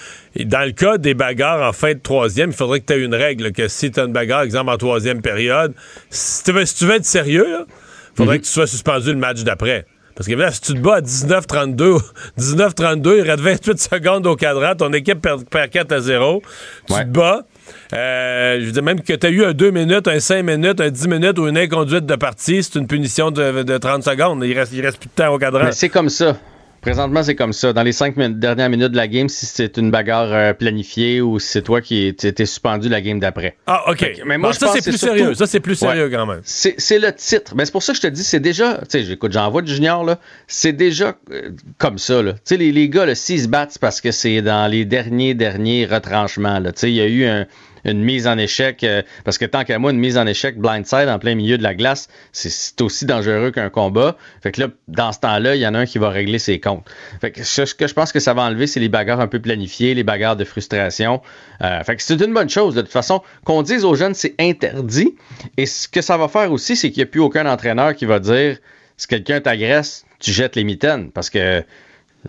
dans 0.42 0.64
le 0.64 0.72
cas 0.72 0.96
des 0.96 1.12
bagarres 1.12 1.68
en 1.68 1.74
fin 1.74 1.92
de 1.92 1.98
troisième, 1.98 2.48
il 2.48 2.56
faudrait 2.56 2.80
que 2.80 2.86
tu 2.86 2.94
aies 2.94 3.04
une 3.04 3.14
règle 3.14 3.52
que 3.52 3.68
si 3.68 3.90
tu 3.90 4.00
as 4.00 4.04
une 4.04 4.12
bagarre, 4.12 4.40
exemple 4.40 4.70
en 4.70 4.78
troisième 4.78 5.20
période, 5.20 5.74
si 6.08 6.44
tu 6.44 6.52
veux, 6.52 6.62
être 6.94 7.04
sérieux, 7.04 7.66
il 7.66 8.16
faudrait 8.16 8.36
mhm. 8.36 8.40
que 8.40 8.46
tu 8.46 8.52
sois 8.52 8.66
suspendu 8.66 9.12
le 9.12 9.18
match 9.18 9.42
d'après. 9.42 9.84
Parce 10.16 10.28
que 10.28 10.34
là, 10.34 10.50
si 10.50 10.62
tu 10.62 10.74
te 10.74 10.78
bats 10.78 10.96
à 10.96 11.00
19-32, 11.02 12.00
19-32, 12.38 13.16
il 13.18 13.30
reste 13.30 13.40
28 13.40 13.78
secondes 13.78 14.26
au 14.26 14.36
cadran, 14.36 14.74
ton 14.74 14.94
équipe 14.94 15.20
perd, 15.20 15.44
4 15.70 15.92
à 15.92 16.00
0, 16.00 16.42
tu 16.88 16.94
te 16.94 17.04
bats, 17.04 17.44
euh, 17.92 18.60
je 18.60 18.66
veux 18.66 18.72
dire, 18.72 18.82
même 18.82 19.00
que 19.00 19.12
tu 19.12 19.26
as 19.26 19.30
eu 19.30 19.44
un 19.44 19.52
2 19.52 19.70
minutes, 19.70 20.08
un 20.08 20.20
5 20.20 20.42
minutes, 20.42 20.80
un 20.80 20.90
10 20.90 21.08
minutes 21.08 21.38
ou 21.38 21.48
une 21.48 21.58
inconduite 21.58 22.06
de 22.06 22.16
partie, 22.16 22.62
c'est 22.62 22.78
une 22.78 22.86
punition 22.86 23.30
de, 23.30 23.78
30 23.78 24.04
secondes. 24.04 24.44
Il 24.44 24.56
reste, 24.58 24.72
il 24.72 24.84
reste 24.84 24.98
plus 24.98 25.08
de 25.08 25.14
temps 25.14 25.32
au 25.32 25.38
cadran. 25.38 25.68
C'est 25.72 25.88
comme 25.88 26.08
ça. 26.08 26.36
Présentement, 26.80 27.22
c'est 27.22 27.34
comme 27.34 27.52
ça. 27.52 27.74
Dans 27.74 27.82
les 27.82 27.92
cinq 27.92 28.16
dernières 28.16 28.70
minutes 28.70 28.92
de 28.92 28.96
la 28.96 29.06
game, 29.06 29.28
si 29.28 29.44
c'est 29.44 29.76
une 29.76 29.90
bagarre 29.90 30.32
euh, 30.32 30.52
planifiée 30.54 31.20
ou 31.20 31.38
si 31.38 31.48
c'est 31.48 31.62
toi 31.62 31.82
qui 31.82 32.06
étais 32.06 32.46
suspendu 32.46 32.88
la 32.88 33.02
game 33.02 33.20
d'après. 33.20 33.56
Ah, 33.66 33.90
OK. 33.90 34.10
mais 34.24 34.38
moi, 34.38 34.54
ça, 34.54 34.68
c'est 34.72 34.82
plus 34.82 34.96
sérieux. 34.96 35.34
Ça, 35.34 35.46
c'est 35.46 35.60
plus 35.60 35.74
sérieux 35.74 36.08
quand 36.08 36.24
même. 36.24 36.40
C'est 36.44 36.98
le 36.98 37.12
titre. 37.12 37.54
Mais 37.54 37.66
c'est 37.66 37.72
pour 37.72 37.82
ça 37.82 37.92
que 37.92 37.98
je 37.98 38.02
te 38.02 38.06
dis, 38.06 38.24
c'est 38.24 38.40
déjà. 38.40 38.78
Tu 38.78 38.84
sais, 38.88 39.02
j'écoute, 39.02 39.32
j'en 39.32 39.50
vois 39.50 39.60
du 39.60 39.74
junior, 39.74 40.04
là. 40.04 40.18
C'est 40.46 40.72
déjà 40.72 41.16
euh, 41.30 41.50
comme 41.76 41.98
ça, 41.98 42.22
là. 42.22 42.32
Tu 42.32 42.40
sais, 42.44 42.56
les, 42.56 42.72
les, 42.72 42.88
gars, 42.88 43.14
s'ils 43.14 43.42
se 43.42 43.48
battent, 43.48 43.72
c'est 43.72 43.80
parce 43.80 44.00
que 44.00 44.10
c'est 44.10 44.40
dans 44.40 44.70
les 44.70 44.86
derniers, 44.86 45.34
derniers 45.34 45.84
retranchements, 45.84 46.60
là. 46.60 46.72
Tu 46.72 46.80
sais, 46.80 46.90
il 46.90 46.96
y 46.96 47.02
a 47.02 47.06
eu 47.06 47.26
un 47.26 47.46
une 47.84 48.02
mise 48.02 48.26
en 48.26 48.38
échec, 48.38 48.84
euh, 48.84 49.02
parce 49.24 49.38
que 49.38 49.44
tant 49.44 49.64
qu'à 49.64 49.78
moi, 49.78 49.90
une 49.90 49.98
mise 49.98 50.18
en 50.18 50.26
échec 50.26 50.58
blindside 50.58 51.08
en 51.08 51.18
plein 51.18 51.34
milieu 51.34 51.58
de 51.58 51.62
la 51.62 51.74
glace, 51.74 52.08
c'est 52.32 52.80
aussi 52.80 53.06
dangereux 53.06 53.50
qu'un 53.50 53.70
combat. 53.70 54.16
Fait 54.42 54.52
que 54.52 54.62
là, 54.62 54.68
dans 54.88 55.12
ce 55.12 55.20
temps-là, 55.20 55.56
il 55.56 55.60
y 55.60 55.66
en 55.66 55.74
a 55.74 55.80
un 55.80 55.86
qui 55.86 55.98
va 55.98 56.10
régler 56.10 56.38
ses 56.38 56.60
comptes. 56.60 56.88
Fait 57.20 57.30
que 57.30 57.42
ce 57.42 57.74
que 57.74 57.86
je 57.86 57.94
pense 57.94 58.12
que 58.12 58.20
ça 58.20 58.34
va 58.34 58.42
enlever, 58.42 58.66
c'est 58.66 58.80
les 58.80 58.88
bagarres 58.88 59.20
un 59.20 59.28
peu 59.28 59.40
planifiées, 59.40 59.94
les 59.94 60.04
bagarres 60.04 60.36
de 60.36 60.44
frustration. 60.44 61.22
Euh, 61.62 61.82
fait 61.84 61.96
que 61.96 62.02
c'est 62.02 62.20
une 62.20 62.34
bonne 62.34 62.50
chose. 62.50 62.74
De 62.74 62.82
toute 62.82 62.92
façon, 62.92 63.22
qu'on 63.44 63.62
dise 63.62 63.84
aux 63.84 63.94
jeunes 63.94 64.14
c'est 64.14 64.34
interdit. 64.38 65.14
Et 65.56 65.66
ce 65.66 65.88
que 65.88 66.02
ça 66.02 66.16
va 66.16 66.28
faire 66.28 66.52
aussi, 66.52 66.76
c'est 66.76 66.90
qu'il 66.90 67.00
n'y 67.00 67.08
a 67.08 67.10
plus 67.10 67.20
aucun 67.20 67.46
entraîneur 67.46 67.94
qui 67.94 68.04
va 68.04 68.18
dire 68.18 68.58
si 68.96 69.06
quelqu'un 69.06 69.40
t'agresse, 69.40 70.04
tu 70.18 70.30
jettes 70.30 70.56
les 70.56 70.64
mitaines. 70.64 71.10
Parce 71.10 71.30
que 71.30 71.64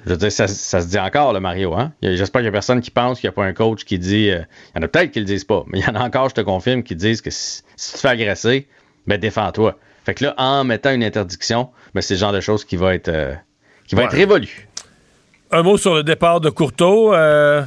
je 0.06 0.10
veux 0.12 0.18
dire, 0.18 0.32
ça, 0.32 0.48
se 0.48 0.88
dit 0.88 1.00
encore, 1.00 1.34
le 1.34 1.40
Mario. 1.40 1.74
Hein? 1.74 1.92
J'espère 2.02 2.40
qu'il 2.40 2.46
n'y 2.46 2.50
a 2.50 2.52
personne 2.52 2.82
qui 2.82 2.92
pense 2.92 3.20
qu'il 3.20 3.28
n'y 3.28 3.34
a 3.34 3.36
pas 3.36 3.44
un 3.44 3.54
coach 3.54 3.84
qui 3.84 4.00
dit. 4.00 4.30
Euh, 4.30 4.42
il 4.74 4.78
y 4.78 4.80
en 4.80 4.84
a 4.84 4.88
peut-être 4.88 5.12
qui 5.12 5.20
ne 5.20 5.26
le 5.26 5.28
disent 5.28 5.44
pas, 5.44 5.64
mais 5.68 5.80
il 5.80 5.86
y 5.86 5.90
en 5.90 5.96
a 5.96 6.04
encore, 6.04 6.30
je 6.30 6.36
te 6.36 6.42
confirme, 6.42 6.84
qui 6.84 6.96
disent 6.96 7.22
que 7.22 7.30
si, 7.30 7.64
tu 7.64 7.94
te 7.94 7.98
fais 7.98 8.08
agresser, 8.08 8.68
ben 9.08 9.20
défends-toi. 9.20 9.78
Fait 10.06 10.14
que 10.14 10.26
là, 10.26 10.34
en 10.38 10.64
mettant 10.64 10.92
une 10.92 11.04
interdiction, 11.04 11.70
ben, 11.94 12.02
c'est 12.02 12.16
le 12.16 12.20
genre 12.20 12.32
de 12.32 12.40
choses 12.40 12.64
qui 12.66 12.76
va 12.76 12.96
être, 12.96 13.10
euh, 13.10 13.36
qui 13.88 13.96
va 13.96 14.04
être 14.04 14.16
révolu. 14.16 14.68
Un 15.52 15.64
mot 15.64 15.78
sur 15.78 15.94
le 15.94 16.04
départ 16.04 16.40
de 16.40 16.50
Courteau. 16.50 17.14
Euh, 17.14 17.62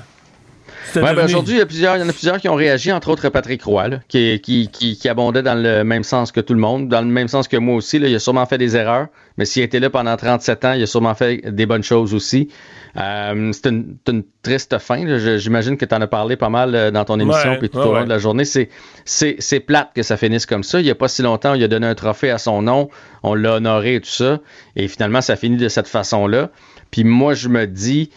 ben, 0.95 1.19
aujourd'hui, 1.25 1.55
il 1.55 1.59
y, 1.59 1.63
a 1.63 1.67
plusieurs, 1.67 1.97
il 1.97 2.01
y 2.01 2.03
en 2.03 2.09
a 2.09 2.13
plusieurs 2.13 2.39
qui 2.39 2.49
ont 2.49 2.55
réagi, 2.55 2.93
entre 2.93 3.09
autres 3.11 3.29
Patrick 3.29 3.63
Roy, 3.63 4.01
qui, 4.09 4.41
qui, 4.41 4.69
qui, 4.69 5.09
abondait 5.09 5.43
dans 5.43 5.61
le 5.61 5.85
même 5.85 6.05
sens 6.05 6.33
que 6.33 6.41
tout 6.41 6.55
le 6.55 6.61
monde, 6.61 6.89
dans 6.89 7.01
le 7.01 7.07
même 7.07 7.29
sens 7.29 7.49
que 7.49 7.57
moi 7.57 7.75
aussi. 7.75 7.99
Là, 7.99 8.09
il 8.09 8.15
a 8.15 8.19
sûrement 8.19 8.47
fait 8.47 8.59
des 8.59 8.77
erreurs, 8.77 9.09
mais 9.37 9.45
s'il 9.45 9.63
était 9.63 9.81
là 9.81 9.91
pendant 9.91 10.17
37 10.17 10.65
ans, 10.65 10.73
il 10.73 10.83
a 10.83 10.87
sûrement 10.87 11.15
fait 11.15 11.51
des 11.51 11.67
bonnes 11.67 11.83
choses 11.83 12.15
aussi. 12.15 12.49
Euh, 12.97 13.51
c'est 13.53 13.67
une, 13.67 14.25
triste 14.43 14.79
fin. 14.79 15.19
J'imagine 15.39 15.77
que 15.77 15.85
tu 15.85 15.95
en 15.95 16.01
as 16.01 16.07
parlé 16.07 16.37
pas 16.37 16.51
mal 16.51 16.75
euh, 16.75 16.91
dans 16.91 17.05
ton 17.05 17.19
émission 17.19 17.57
puis 17.59 17.71
tout 17.71 17.79
au 17.79 17.95
long 17.95 18.05
de 18.05 18.09
la 18.09 18.19
journée. 18.19 18.45
C'est 18.45 19.61
plate 19.61 19.91
que 19.95 20.03
ça 20.03 20.17
finisse 20.17 20.47
comme 20.47 20.63
ça. 20.63 20.81
Il 20.81 20.85
n'y 20.85 20.91
a 20.91 20.95
pas 20.95 21.09
si 21.09 21.23
longtemps, 21.23 21.55
il 21.55 21.65
a 21.65 21.69
donné 21.69 21.87
un 21.87 21.95
trophée 21.95 22.31
à 22.31 22.39
son 22.39 22.63
nom, 22.63 22.91
on 23.23 23.35
l'a 23.35 23.55
honoré 23.55 23.97
et 23.97 24.01
tout 24.01 24.09
ça, 24.09 24.41
et 24.77 24.87
finalement, 24.89 25.21
ça 25.21 25.37
finit 25.37 25.57
de 25.57 25.69
cette 25.69 25.89
façon-là. 25.89 26.51
Puis 26.91 27.05
moi, 27.05 27.35
je 27.35 27.49
me 27.49 27.67
dis, 27.67 28.11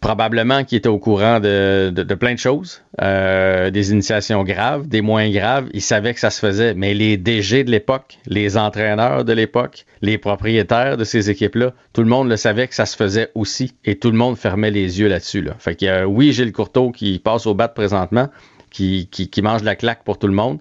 probablement 0.00 0.64
qu'il 0.64 0.78
était 0.78 0.88
au 0.88 0.98
courant 0.98 1.40
de, 1.40 2.14
plein 2.14 2.34
de 2.34 2.38
choses, 2.38 2.82
euh, 3.00 3.70
des 3.70 3.92
initiations 3.92 4.44
graves, 4.44 4.86
des 4.86 5.00
moins 5.00 5.30
graves. 5.30 5.68
Il 5.72 5.82
savait 5.82 6.14
que 6.14 6.20
ça 6.20 6.30
se 6.30 6.40
faisait, 6.40 6.74
mais 6.74 6.94
les 6.94 7.16
DG 7.16 7.64
de 7.64 7.70
l'époque, 7.70 8.18
les 8.26 8.56
entraîneurs 8.56 9.24
de 9.24 9.32
l'époque, 9.32 9.86
les 10.00 10.18
propriétaires 10.18 10.96
de 10.96 11.04
ces 11.04 11.30
équipes-là, 11.30 11.72
tout 11.92 12.02
le 12.02 12.08
monde 12.08 12.28
le 12.28 12.36
savait 12.36 12.68
que 12.68 12.74
ça 12.74 12.86
se 12.86 12.96
faisait 12.96 13.30
aussi, 13.34 13.74
et 13.84 13.98
tout 13.98 14.10
le 14.10 14.16
monde 14.16 14.36
fermait 14.36 14.70
les 14.70 15.00
yeux 15.00 15.08
là-dessus. 15.08 15.42
Là. 15.42 15.54
Fait 15.58 15.80
y 15.82 15.88
a, 15.88 16.06
oui, 16.06 16.32
Gilles 16.32 16.52
Courteau 16.52 16.90
qui 16.90 17.18
passe 17.18 17.46
au 17.46 17.54
bat 17.54 17.68
présentement, 17.68 18.28
qui, 18.70 19.08
qui, 19.08 19.42
mange 19.42 19.62
la 19.62 19.76
claque 19.76 20.04
pour 20.04 20.18
tout 20.18 20.26
le 20.26 20.34
monde. 20.34 20.58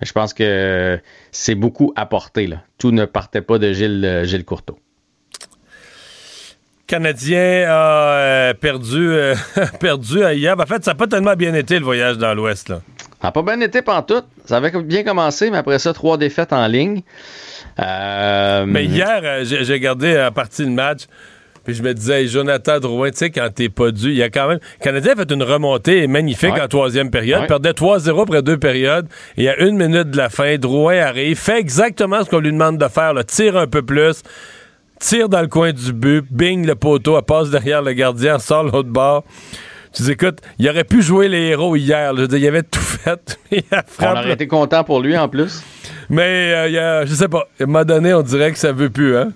Mais 0.00 0.06
je 0.06 0.12
pense 0.12 0.34
que 0.34 0.98
c'est 1.30 1.54
beaucoup 1.54 1.92
apporté. 1.96 2.46
Là. 2.46 2.62
Tout 2.78 2.90
ne 2.90 3.04
partait 3.04 3.42
pas 3.42 3.58
de 3.58 3.72
Gilles, 3.72 4.22
Gilles 4.24 4.44
Courteau. 4.44 4.78
Canadien 6.86 7.64
a 7.68 7.72
euh, 7.72 8.54
perdu, 8.54 9.12
euh, 9.12 9.34
perdu 9.80 10.18
hier. 10.34 10.58
En 10.58 10.66
fait, 10.66 10.84
ça 10.84 10.92
n'a 10.92 10.94
pas 10.94 11.06
tellement 11.06 11.34
bien 11.34 11.54
été 11.54 11.78
le 11.78 11.84
voyage 11.84 12.18
dans 12.18 12.34
l'Ouest. 12.34 12.68
Ça 12.68 13.28
n'a 13.28 13.32
pas 13.32 13.42
bien 13.42 13.60
été 13.60 13.80
tout. 13.82 14.22
Ça 14.44 14.56
avait 14.56 14.72
bien 14.82 15.04
commencé, 15.04 15.50
mais 15.50 15.58
après 15.58 15.78
ça, 15.78 15.92
trois 15.92 16.18
défaites 16.18 16.52
en 16.52 16.66
ligne. 16.66 17.02
Euh, 17.78 18.64
mais 18.66 18.84
hier, 18.84 19.44
j'ai 19.44 19.80
gardé 19.80 20.20
en 20.20 20.32
partie 20.32 20.64
le 20.64 20.70
match. 20.70 21.02
Puis 21.64 21.74
je 21.74 21.82
me 21.82 21.94
disais, 21.94 22.26
Jonathan 22.26 22.80
Drouin, 22.80 23.10
tu 23.10 23.18
sais, 23.18 23.30
quand 23.30 23.48
t'es 23.54 23.68
pas 23.68 23.92
dû, 23.92 24.08
il 24.10 24.16
y 24.16 24.22
a 24.22 24.30
quand 24.30 24.48
même. 24.48 24.58
Le 24.80 24.84
Canadien 24.84 25.12
a 25.12 25.16
fait 25.16 25.30
une 25.30 25.44
remontée 25.44 26.08
magnifique 26.08 26.58
en 26.60 26.66
troisième 26.66 27.10
période, 27.10 27.46
perdait 27.46 27.70
3-0 27.70 28.22
après 28.22 28.42
deux 28.42 28.58
périodes. 28.58 29.06
Et 29.36 29.48
a 29.48 29.56
une 29.60 29.76
minute 29.76 30.10
de 30.10 30.16
la 30.16 30.28
fin, 30.28 30.56
Drouin 30.56 30.98
arrive, 30.98 31.38
fait 31.38 31.60
exactement 31.60 32.24
ce 32.24 32.30
qu'on 32.30 32.40
lui 32.40 32.50
demande 32.50 32.78
de 32.78 32.88
faire, 32.88 33.14
là, 33.14 33.22
tire 33.22 33.56
un 33.56 33.68
peu 33.68 33.82
plus 33.82 34.22
tire 35.02 35.28
dans 35.28 35.40
le 35.40 35.48
coin 35.48 35.72
du 35.72 35.92
but, 35.92 36.24
bing, 36.30 36.64
le 36.64 36.74
poteau, 36.74 37.16
elle 37.18 37.24
passe 37.24 37.50
derrière 37.50 37.82
le 37.82 37.92
gardien, 37.92 38.38
sort 38.38 38.62
l'autre 38.64 38.88
bord. 38.88 39.24
Tu 39.92 40.04
dis, 40.04 40.12
écoute, 40.12 40.38
il 40.58 40.68
aurait 40.70 40.84
pu 40.84 41.02
jouer 41.02 41.28
les 41.28 41.48
héros 41.48 41.76
hier. 41.76 42.16
Je 42.16 42.24
il 42.36 42.46
avait 42.46 42.62
tout 42.62 42.80
fait. 42.80 43.38
on 44.00 44.06
aurait 44.06 44.32
été 44.32 44.46
content 44.46 44.84
pour 44.84 45.00
lui 45.00 45.18
en 45.18 45.28
plus. 45.28 45.62
Mais 46.08 46.54
euh, 46.54 47.04
je 47.04 47.14
sais 47.14 47.28
pas. 47.28 47.48
À 47.60 47.64
un 47.64 47.66
moment 47.66 47.84
donné, 47.84 48.14
on 48.14 48.22
dirait 48.22 48.52
que 48.52 48.58
ça 48.58 48.72
veut 48.72 48.88
plus, 48.88 49.16
hein? 49.16 49.32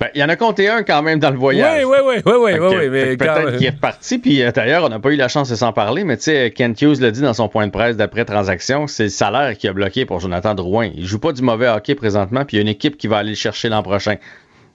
Ben, 0.00 0.08
il 0.14 0.20
y 0.20 0.24
en 0.24 0.28
a 0.28 0.36
compté 0.36 0.68
un 0.68 0.82
quand 0.82 1.02
même 1.02 1.18
dans 1.18 1.30
le 1.30 1.38
voyage. 1.38 1.84
Oui, 1.84 1.96
oui, 2.04 2.22
oui, 2.24 2.32
oui, 2.34 2.52
oui, 2.58 2.88
oui. 2.88 3.16
Peut-être 3.16 3.56
qu'il 3.56 3.66
est 3.66 3.70
reparti, 3.70 4.18
puis 4.18 4.42
euh, 4.42 4.50
d'ailleurs, 4.52 4.84
on 4.84 4.88
n'a 4.88 4.98
pas 4.98 5.10
eu 5.10 5.16
la 5.16 5.28
chance 5.28 5.48
de 5.48 5.54
s'en 5.54 5.72
parler, 5.72 6.04
mais 6.04 6.16
tu 6.16 6.24
sais, 6.24 6.50
Kent 6.50 6.82
Hughes 6.82 7.00
l'a 7.00 7.10
dit 7.10 7.22
dans 7.22 7.34
son 7.34 7.48
point 7.48 7.66
de 7.66 7.72
presse 7.72 7.96
d'après-transaction, 7.96 8.86
c'est 8.86 9.04
le 9.04 9.08
salaire 9.08 9.56
qui 9.56 9.68
a 9.68 9.72
bloqué 9.72 10.04
pour 10.04 10.20
Jonathan 10.20 10.54
Drouin. 10.54 10.90
Il 10.94 11.06
joue 11.06 11.18
pas 11.18 11.32
du 11.32 11.42
mauvais 11.42 11.68
hockey 11.68 11.94
présentement, 11.94 12.44
puis 12.44 12.56
il 12.56 12.58
y 12.58 12.60
a 12.60 12.62
une 12.62 12.68
équipe 12.68 12.96
qui 12.96 13.06
va 13.06 13.18
aller 13.18 13.30
le 13.30 13.36
chercher 13.36 13.68
l'an 13.68 13.82
prochain. 13.82 14.16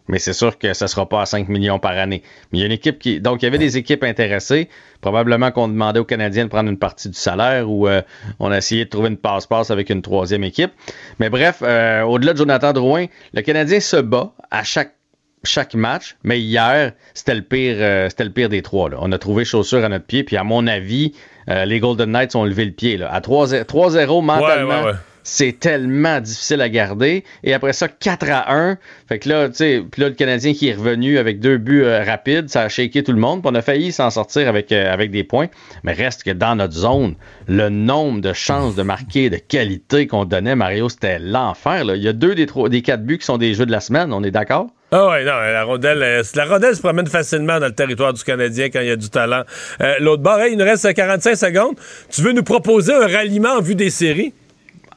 Mais 0.08 0.20
c'est 0.20 0.34
sûr 0.34 0.58
que 0.58 0.74
ça 0.74 0.88
sera 0.88 1.08
pas 1.08 1.22
à 1.22 1.26
5 1.26 1.48
millions 1.48 1.80
par 1.80 1.92
année. 1.92 2.24
Mais 2.52 2.58
il 2.58 2.62
y 2.62 2.64
a 2.64 2.66
une 2.66 2.72
équipe 2.72 3.00
qui. 3.00 3.22
Donc, 3.22 3.42
il 3.42 3.46
y 3.46 3.48
avait 3.48 3.58
des 3.58 3.78
équipes 3.78 4.04
intéressées. 4.04 4.68
Probablement 5.00 5.52
qu'on 5.52 5.68
demandait 5.68 6.00
aux 6.00 6.06
Canadiens 6.06 6.46
de 6.46 6.50
prendre 6.50 6.70
une 6.70 6.78
partie 6.78 7.08
du 7.08 7.18
salaire 7.18 7.70
ou 7.70 7.88
euh, 7.88 8.02
on 8.40 8.52
a 8.52 8.58
essayé 8.58 8.86
de 8.86 8.90
trouver 8.90 9.10
une 9.10 9.18
passe-passe 9.18 9.72
avec 9.72 9.90
une 9.90 10.02
troisième 10.02 10.44
équipe. 10.44 10.72
Mais 11.20 11.30
bref, 11.30 11.60
euh, 11.62 12.02
au-delà 12.02 12.34
de 12.34 12.40
Jonathan 12.40 12.74
Drouin, 12.74 13.06
le 13.34 13.42
Canadien 13.42 13.80
se 13.80 13.98
bat 13.98 14.34
à 14.50 14.64
chaque 14.64 14.96
chaque 15.44 15.74
match, 15.74 16.16
mais 16.24 16.40
hier, 16.40 16.94
c'était 17.14 17.36
le 17.36 17.42
pire, 17.42 17.76
euh, 17.80 18.10
c'était 18.10 18.26
le 18.26 18.32
pire 18.32 18.50
des 18.50 18.62
trois. 18.62 18.90
Là. 18.90 18.98
On 19.00 19.12
a 19.12 19.18
trouvé 19.18 19.46
chaussures 19.46 19.84
à 19.84 19.90
notre 19.90 20.06
pied, 20.06 20.24
puis 20.24 20.38
à 20.38 20.44
mon 20.44 20.68
avis, 20.68 21.14
euh, 21.50 21.66
les 21.66 21.80
Golden 21.80 22.12
Knights 22.12 22.36
ont 22.36 22.46
levé 22.46 22.66
le 22.66 22.72
pied. 22.72 22.98
Là. 22.98 23.12
À 23.12 23.20
3-0 23.22 24.22
mentalement, 24.22 24.92
c'est 25.24 25.60
tellement 25.60 26.20
difficile 26.20 26.62
à 26.62 26.70
garder. 26.70 27.24
Et 27.44 27.54
après 27.54 27.74
ça, 27.74 27.88
4 27.88 28.30
à 28.30 28.54
1. 28.54 28.78
Fait 29.08 29.18
que 29.18 29.30
là, 29.30 29.50
tu 29.50 29.56
sais, 29.56 29.84
puis 29.92 30.02
là, 30.02 30.10
le 30.10 30.16
Canadien 30.16 30.54
qui 30.54 30.68
est 30.68 30.74
revenu 30.74 31.18
avec 31.18 31.40
deux 31.40 31.58
buts 31.58 31.84
euh, 31.84 32.04
rapides, 32.04 32.50
ça 32.50 32.62
a 32.62 32.70
shaké 32.70 33.04
tout 33.04 33.12
le 33.12 33.20
monde. 33.20 33.42
Puis 33.42 33.52
on 33.52 33.56
a 33.56 33.62
failli 33.64 33.92
s'en 33.92 34.12
sortir 34.12 34.48
avec, 34.48 34.72
avec 34.72 35.10
des 35.10 35.24
points. 35.24 35.48
Mais 35.84 35.94
reste 35.94 36.24
que 36.24 36.32
dans 36.32 36.56
notre 36.56 36.74
zone, 36.74 37.16
le 37.48 37.70
nombre 37.70 38.22
de 38.22 38.34
chances 38.34 38.76
de 38.76 38.84
marquer 38.84 39.32
de 39.32 39.38
qualité 39.38 40.06
qu'on 40.06 40.26
donnait, 40.26 40.56
Mario, 40.56 40.90
c'était 40.90 41.18
l'enfer. 41.18 41.84
Il 41.96 42.02
y 42.02 42.08
a 42.08 42.14
deux 42.14 42.36
des, 42.36 42.46
trois, 42.46 42.70
des 42.70 42.84
quatre 42.84 43.04
buts 43.04 43.18
qui 43.18 43.26
sont 43.26 43.40
des 43.40 43.56
jeux 43.56 43.66
de 43.66 43.72
la 43.72 43.80
semaine, 43.80 44.14
on 44.14 44.24
est 44.24 44.32
d'accord? 44.32 44.68
Ah 44.94 45.08
ouais, 45.08 45.24
non, 45.24 45.32
la 45.32 45.64
rondelle, 45.64 46.04
euh, 46.04 46.24
la 46.36 46.44
rondelle 46.44 46.76
se 46.76 46.82
promène 46.82 47.08
facilement 47.08 47.62
dans 47.62 47.68
le 47.68 47.72
territoire 47.72 48.12
du 48.12 48.22
Canadien 48.26 48.66
quand 48.66 48.82
il 48.82 48.88
y 48.88 48.92
a 48.92 48.98
du 48.98 49.10
talent. 49.10 49.44
Euh, 49.80 49.96
l'autre 50.02 50.22
bord, 50.22 50.42
il 50.46 50.58
nous 50.58 50.66
reste 50.66 50.94
45 50.94 51.36
secondes. 51.36 51.76
Tu 52.10 52.22
veux 52.22 52.34
nous 52.34 52.44
proposer 52.44 52.94
un 52.94 53.08
ralliement 53.08 53.52
en 53.52 53.62
vue 53.62 53.76
des 53.76 53.90
séries? 53.90 54.34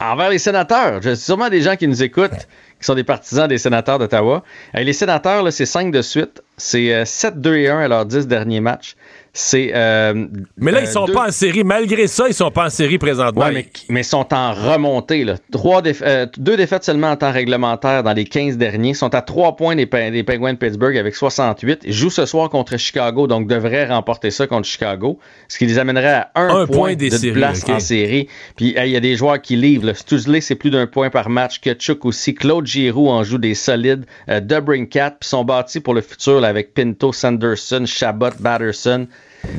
Envers 0.01 0.31
les 0.31 0.37
sénateurs. 0.37 1.01
J'ai 1.01 1.15
sûrement 1.15 1.47
des 1.47 1.61
gens 1.61 1.77
qui 1.77 1.87
nous 1.87 2.03
écoutent, 2.03 2.45
qui 2.77 2.85
sont 2.85 2.95
des 2.95 3.05
partisans 3.05 3.47
des 3.47 3.57
sénateurs 3.57 3.97
d'Ottawa. 3.97 4.43
les 4.73 4.91
sénateurs, 4.91 5.49
c'est 5.53 5.65
5 5.65 5.91
de 5.91 6.01
suite. 6.01 6.43
C'est 6.57 7.03
7-2 7.05 7.47
euh, 7.47 7.55
et 7.55 7.69
1 7.69 7.79
à 7.79 7.87
leurs 7.87 8.05
10 8.05 8.27
derniers 8.27 8.59
matchs. 8.59 8.97
C'est. 9.37 9.71
Euh, 9.75 10.27
mais 10.55 10.71
là, 10.71 10.79
ils 10.79 10.87
sont 10.87 11.07
pas 11.07 11.27
en 11.27 11.31
série. 11.31 11.65
Malgré 11.65 12.07
ça, 12.07 12.29
ils 12.29 12.33
sont 12.33 12.51
pas 12.51 12.67
en 12.67 12.69
série 12.69 12.97
présentement. 12.97 13.49
Mais, 13.53 13.67
mais 13.89 13.99
ils 13.99 14.05
sont 14.05 14.33
en 14.33 14.53
remontée. 14.53 15.25
Là. 15.25 15.35
Trois 15.51 15.81
euh, 15.85 16.25
deux 16.37 16.55
défaites 16.55 16.85
seulement 16.85 17.11
en 17.11 17.17
temps 17.17 17.33
réglementaire 17.33 18.01
dans 18.01 18.13
les 18.13 18.23
15 18.23 18.55
derniers. 18.55 18.91
Ils 18.91 18.95
sont 18.95 19.13
à 19.13 19.21
trois 19.21 19.57
points 19.57 19.75
des, 19.75 19.87
des 19.87 20.23
Penguins 20.23 20.53
de 20.53 20.57
Pittsburgh 20.57 20.95
avec 20.97 21.15
68. 21.15 21.81
Ils 21.83 21.91
jouent 21.91 22.09
ce 22.09 22.25
soir 22.25 22.49
contre 22.49 22.77
Chicago, 22.77 23.27
donc 23.27 23.47
devraient 23.47 23.87
remporter 23.87 24.31
ça 24.31 24.47
contre 24.47 24.69
Chicago. 24.69 25.19
Ce 25.49 25.57
qui 25.57 25.65
les 25.65 25.79
amènerait 25.79 26.27
à 26.33 26.41
un, 26.41 26.65
point, 26.65 26.95
des 26.95 27.09
de 27.09 27.31
place 27.33 27.67
en 27.67 27.81
série. 27.81 28.29
Puis 28.55 28.73
il 28.77 28.89
y 28.89 28.95
a 28.95 29.01
des 29.01 29.17
joueurs 29.17 29.41
qui 29.41 29.57
livrent. 29.57 29.93
Stuzzley, 29.93 30.39
c'est 30.39 30.55
plus 30.55 30.71
d'un 30.71 30.87
point 30.87 31.09
par 31.09 31.27
match. 31.27 31.59
Ketchuk 31.59 32.05
aussi. 32.05 32.35
Claude 32.35 32.65
Giroux 32.65 33.09
en 33.09 33.25
joue 33.25 33.37
des 33.37 33.53
solides. 33.53 34.05
Euh, 34.29 34.39
Dubrincat, 34.39 35.11
puis 35.19 35.27
sont 35.27 35.43
bâtis 35.43 35.81
pour 35.81 35.93
le 35.93 35.99
futur 35.99 36.41
avec 36.45 36.73
Pinto, 36.73 37.11
Sanderson, 37.11 37.83
Chabot, 37.85 38.29
Batterson. 38.39 39.07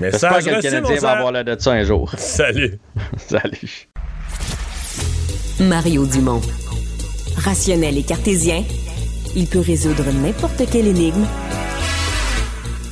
J'espère 0.01 0.39
que 0.39 0.51
le 0.51 0.63
Canadien 0.63 0.97
va 0.97 1.11
avoir 1.13 1.33
l'air 1.33 1.45
de 1.45 1.57
ça 1.59 1.73
un 1.73 1.85
jour. 1.85 2.13
Salut. 2.19 2.79
Salut. 3.17 3.89
Mario 5.61 6.07
Dumont. 6.07 6.43
Rationnel 7.37 7.99
et 7.99 8.03
cartésien, 8.03 8.63
il 9.35 9.47
peut 9.47 9.61
résoudre 9.61 10.05
n'importe 10.13 10.69
quelle 10.71 10.87
énigme 10.87 11.27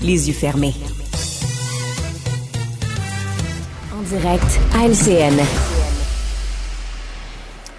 les 0.02 0.28
yeux 0.28 0.34
fermés. 0.34 0.74
En 3.92 4.02
direct 4.02 4.60
à 4.74 4.86
LCN. 4.86 5.42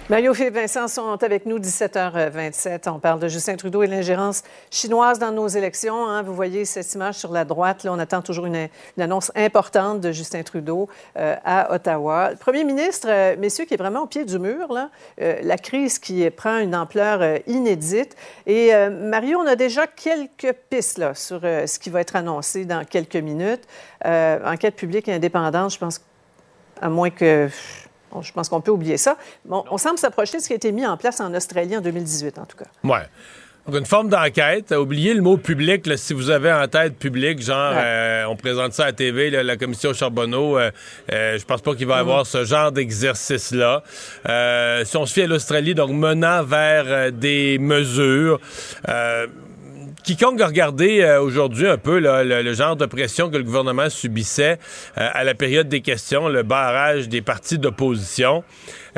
Mario 0.08 0.32
Philippe 0.34 0.54
Vincent 0.54 0.86
sont 0.86 1.24
avec 1.24 1.46
nous 1.46 1.58
17h27. 1.58 2.88
On 2.88 3.00
parle 3.00 3.18
de 3.18 3.26
Justin 3.26 3.56
Trudeau 3.56 3.82
et 3.82 3.88
l'ingérence 3.88 4.44
chinoise 4.70 5.18
dans 5.18 5.32
nos 5.32 5.48
élections. 5.48 6.06
Hein. 6.06 6.22
Vous 6.22 6.32
voyez 6.32 6.64
cette 6.64 6.94
image 6.94 7.16
sur 7.16 7.32
la 7.32 7.44
droite. 7.44 7.82
Là, 7.82 7.92
on 7.92 7.98
attend 7.98 8.22
toujours 8.22 8.46
une, 8.46 8.68
annonce 9.00 9.32
importante 9.34 10.00
de 10.00 10.12
Justin 10.12 10.44
Trudeau 10.44 10.88
euh, 11.18 11.34
à 11.44 11.74
Ottawa. 11.74 12.30
Premier 12.38 12.62
ministre, 12.62 13.08
euh, 13.10 13.34
messieurs, 13.36 13.64
qui 13.64 13.74
est 13.74 13.78
vraiment 13.78 14.02
au 14.02 14.06
pied 14.06 14.24
du 14.24 14.38
mur, 14.38 14.68
euh, 15.20 15.40
la 15.42 15.58
crise 15.58 15.98
qui 15.98 16.30
prend 16.30 16.58
une 16.58 16.76
ampleur 16.76 17.40
inédite. 17.48 18.14
Et 18.46 18.70
Mario, 18.88 19.40
on 19.40 19.46
a 19.48 19.56
déjà 19.56 19.88
quelques 19.88 20.54
pistes 20.70 21.14
sur 21.14 21.40
ce 21.40 21.78
qui 21.80 21.90
va 21.90 22.00
être 22.00 22.14
annoncé 22.14 22.64
dans 22.64 22.84
quelques 22.84 23.16
minutes. 23.16 23.64
enquête 24.04 24.76
publique 24.76 25.08
et 25.08 25.14
indépendante, 25.14 25.72
je 25.72 25.78
pense, 25.78 26.00
à 26.80 26.88
moins 26.88 27.10
que 27.10 27.48
je 28.20 28.32
pense 28.32 28.48
qu'on 28.48 28.60
peut 28.60 28.70
oublier 28.70 28.96
ça. 28.96 29.16
Bon, 29.44 29.64
on 29.70 29.78
semble 29.78 29.98
s'approcher 29.98 30.38
de 30.38 30.42
ce 30.42 30.48
qui 30.48 30.52
a 30.52 30.56
été 30.56 30.72
mis 30.72 30.86
en 30.86 30.96
place 30.96 31.20
en 31.20 31.32
Australie 31.34 31.76
en 31.76 31.80
2018, 31.80 32.38
en 32.38 32.46
tout 32.46 32.56
cas. 32.56 32.66
Oui. 32.84 32.98
Donc, 33.66 33.80
une 33.80 33.86
forme 33.86 34.08
d'enquête. 34.08 34.70
Oubliez 34.70 35.12
le 35.12 35.22
mot 35.22 35.36
public, 35.36 35.88
si 35.96 36.14
vous 36.14 36.30
avez 36.30 36.52
en 36.52 36.68
tête 36.68 36.96
public, 36.96 37.42
genre, 37.42 37.72
euh, 37.74 38.24
on 38.26 38.36
présente 38.36 38.72
ça 38.74 38.84
à 38.84 38.86
la 38.86 38.92
TV, 38.92 39.30
la 39.30 39.56
commission 39.56 39.92
Charbonneau, 39.92 40.56
euh, 40.56 40.70
euh, 41.12 41.36
je 41.36 41.44
pense 41.44 41.62
pas 41.62 41.74
qu'il 41.74 41.88
va 41.88 41.96
y 41.96 41.98
avoir 41.98 42.22
mm-hmm. 42.22 42.30
ce 42.30 42.44
genre 42.44 42.70
d'exercice-là. 42.70 43.82
si 44.84 44.96
on 44.96 45.04
se 45.04 45.12
fie 45.12 45.22
à 45.22 45.26
l'Australie, 45.26 45.74
donc 45.74 45.90
menant 45.90 46.44
vers 46.44 47.10
des 47.10 47.58
mesures 47.58 48.38
quiconque 50.06 50.40
a 50.40 50.46
regardé 50.46 51.00
euh, 51.00 51.20
aujourd'hui 51.20 51.66
un 51.66 51.78
peu 51.78 51.98
le, 51.98 52.52
genre 52.54 52.76
de 52.76 52.86
pression 52.86 53.28
que 53.28 53.36
le 53.36 53.42
gouvernement 53.42 53.90
subissait 53.90 54.58
euh, 54.98 55.08
à 55.12 55.24
la 55.24 55.34
période 55.34 55.68
des 55.68 55.80
questions, 55.80 56.28
le 56.28 56.44
barrage 56.44 57.08
des 57.08 57.22
partis 57.22 57.58
d'opposition, 57.58 58.44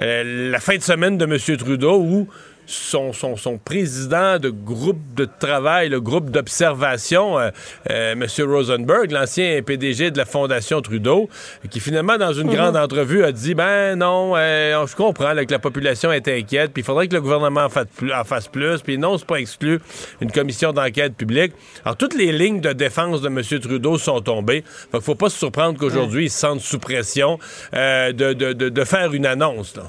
euh, 0.02 0.50
la 0.50 0.60
fin 0.60 0.76
de 0.76 0.82
semaine 0.82 1.16
de 1.16 1.24
M. 1.24 1.56
Trudeau 1.56 1.98
où 1.98 2.28
son, 2.68 3.12
son, 3.12 3.58
président 3.58 4.38
de 4.38 4.50
groupe 4.50 5.00
de 5.16 5.26
travail, 5.38 5.88
le 5.88 6.00
groupe 6.00 6.30
d'observation, 6.30 7.38
euh, 7.38 7.50
euh, 7.90 8.12
M. 8.12 8.26
Rosenberg, 8.40 9.10
l'ancien 9.10 9.62
PDG 9.62 10.10
de 10.10 10.18
la 10.18 10.26
Fondation 10.26 10.82
Trudeau, 10.82 11.30
qui 11.70 11.80
finalement, 11.80 12.18
dans 12.18 12.32
une 12.32 12.50
grande 12.50 12.74
mhm. 12.74 12.82
entrevue, 12.82 13.24
a 13.24 13.32
dit 13.32 13.54
Ben 13.54 13.96
non, 13.96 14.34
euh, 14.36 14.86
je 14.86 14.94
comprends 14.94 15.34
que 15.34 15.50
la 15.50 15.58
population 15.58 16.12
est 16.12 16.28
inquiète, 16.28 16.72
puis 16.72 16.82
il 16.82 16.84
faudrait 16.84 17.08
que 17.08 17.14
le 17.14 17.22
gouvernement 17.22 17.66
en 17.66 18.24
fasse 18.24 18.48
plus, 18.48 18.82
puis 18.82 18.98
non, 18.98 19.16
c'est 19.16 19.26
pas 19.26 19.40
exclu 19.40 19.80
une 20.20 20.30
commission 20.30 20.72
d'enquête 20.72 21.14
publique. 21.16 21.52
Alors, 21.84 21.96
toutes 21.96 22.14
les 22.14 22.32
lignes 22.32 22.60
de 22.60 22.72
défense 22.72 23.22
de 23.22 23.28
M. 23.28 23.42
Trudeau 23.60 23.96
sont 23.96 24.20
tombées. 24.20 24.62
Il 24.92 24.96
ne 24.96 25.00
faut 25.00 25.14
pas 25.14 25.30
se 25.30 25.38
surprendre 25.38 25.78
qu'aujourd'hui, 25.78 26.26
il 26.26 26.30
se 26.30 26.38
sente 26.38 26.60
sous 26.60 26.78
pression 26.78 27.38
de, 27.72 28.12
de, 28.12 28.52
de, 28.52 28.84
faire 28.84 29.12
une 29.14 29.26
annonce. 29.26 29.76
Là. 29.76 29.84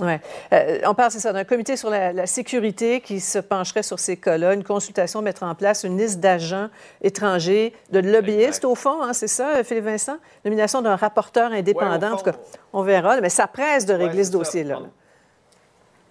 Ouais. 0.00 0.20
Euh, 0.52 0.80
on 0.86 0.94
parle, 0.94 1.10
c'est 1.10 1.20
ça, 1.20 1.32
d'un 1.32 1.44
comité 1.44 1.76
sur 1.76 1.90
la, 1.90 2.26
sécurité 2.26 3.00
qui 3.00 3.20
se 3.20 3.38
pencherait 3.38 3.82
sur 3.82 3.98
ces 3.98 4.16
cas-là, 4.16 4.54
une 4.54 4.64
consultation, 4.64 5.22
mettre 5.22 5.42
en 5.42 5.54
place 5.54 5.84
une 5.84 5.98
liste 5.98 6.20
d'agents 6.20 6.68
étrangers, 7.02 7.72
de 7.90 7.98
lobbyistes, 7.98 8.64
au 8.64 8.74
fond, 8.74 9.02
hein, 9.02 9.12
c'est 9.12 9.28
ça, 9.28 9.62
Philippe 9.64 9.84
Vincent? 9.84 10.16
Nomination 10.44 10.82
d'un 10.82 10.96
rapporteur 10.96 11.52
indépendant. 11.52 12.12
en 12.12 12.16
tout 12.16 12.24
cas, 12.24 12.36
on 12.72 12.82
verra, 12.82 13.20
mais 13.20 13.28
ça 13.28 13.46
presse 13.46 13.86
de 13.86 13.94
régler 13.94 14.24
ce 14.24 14.32
dossier-là. 14.32 14.80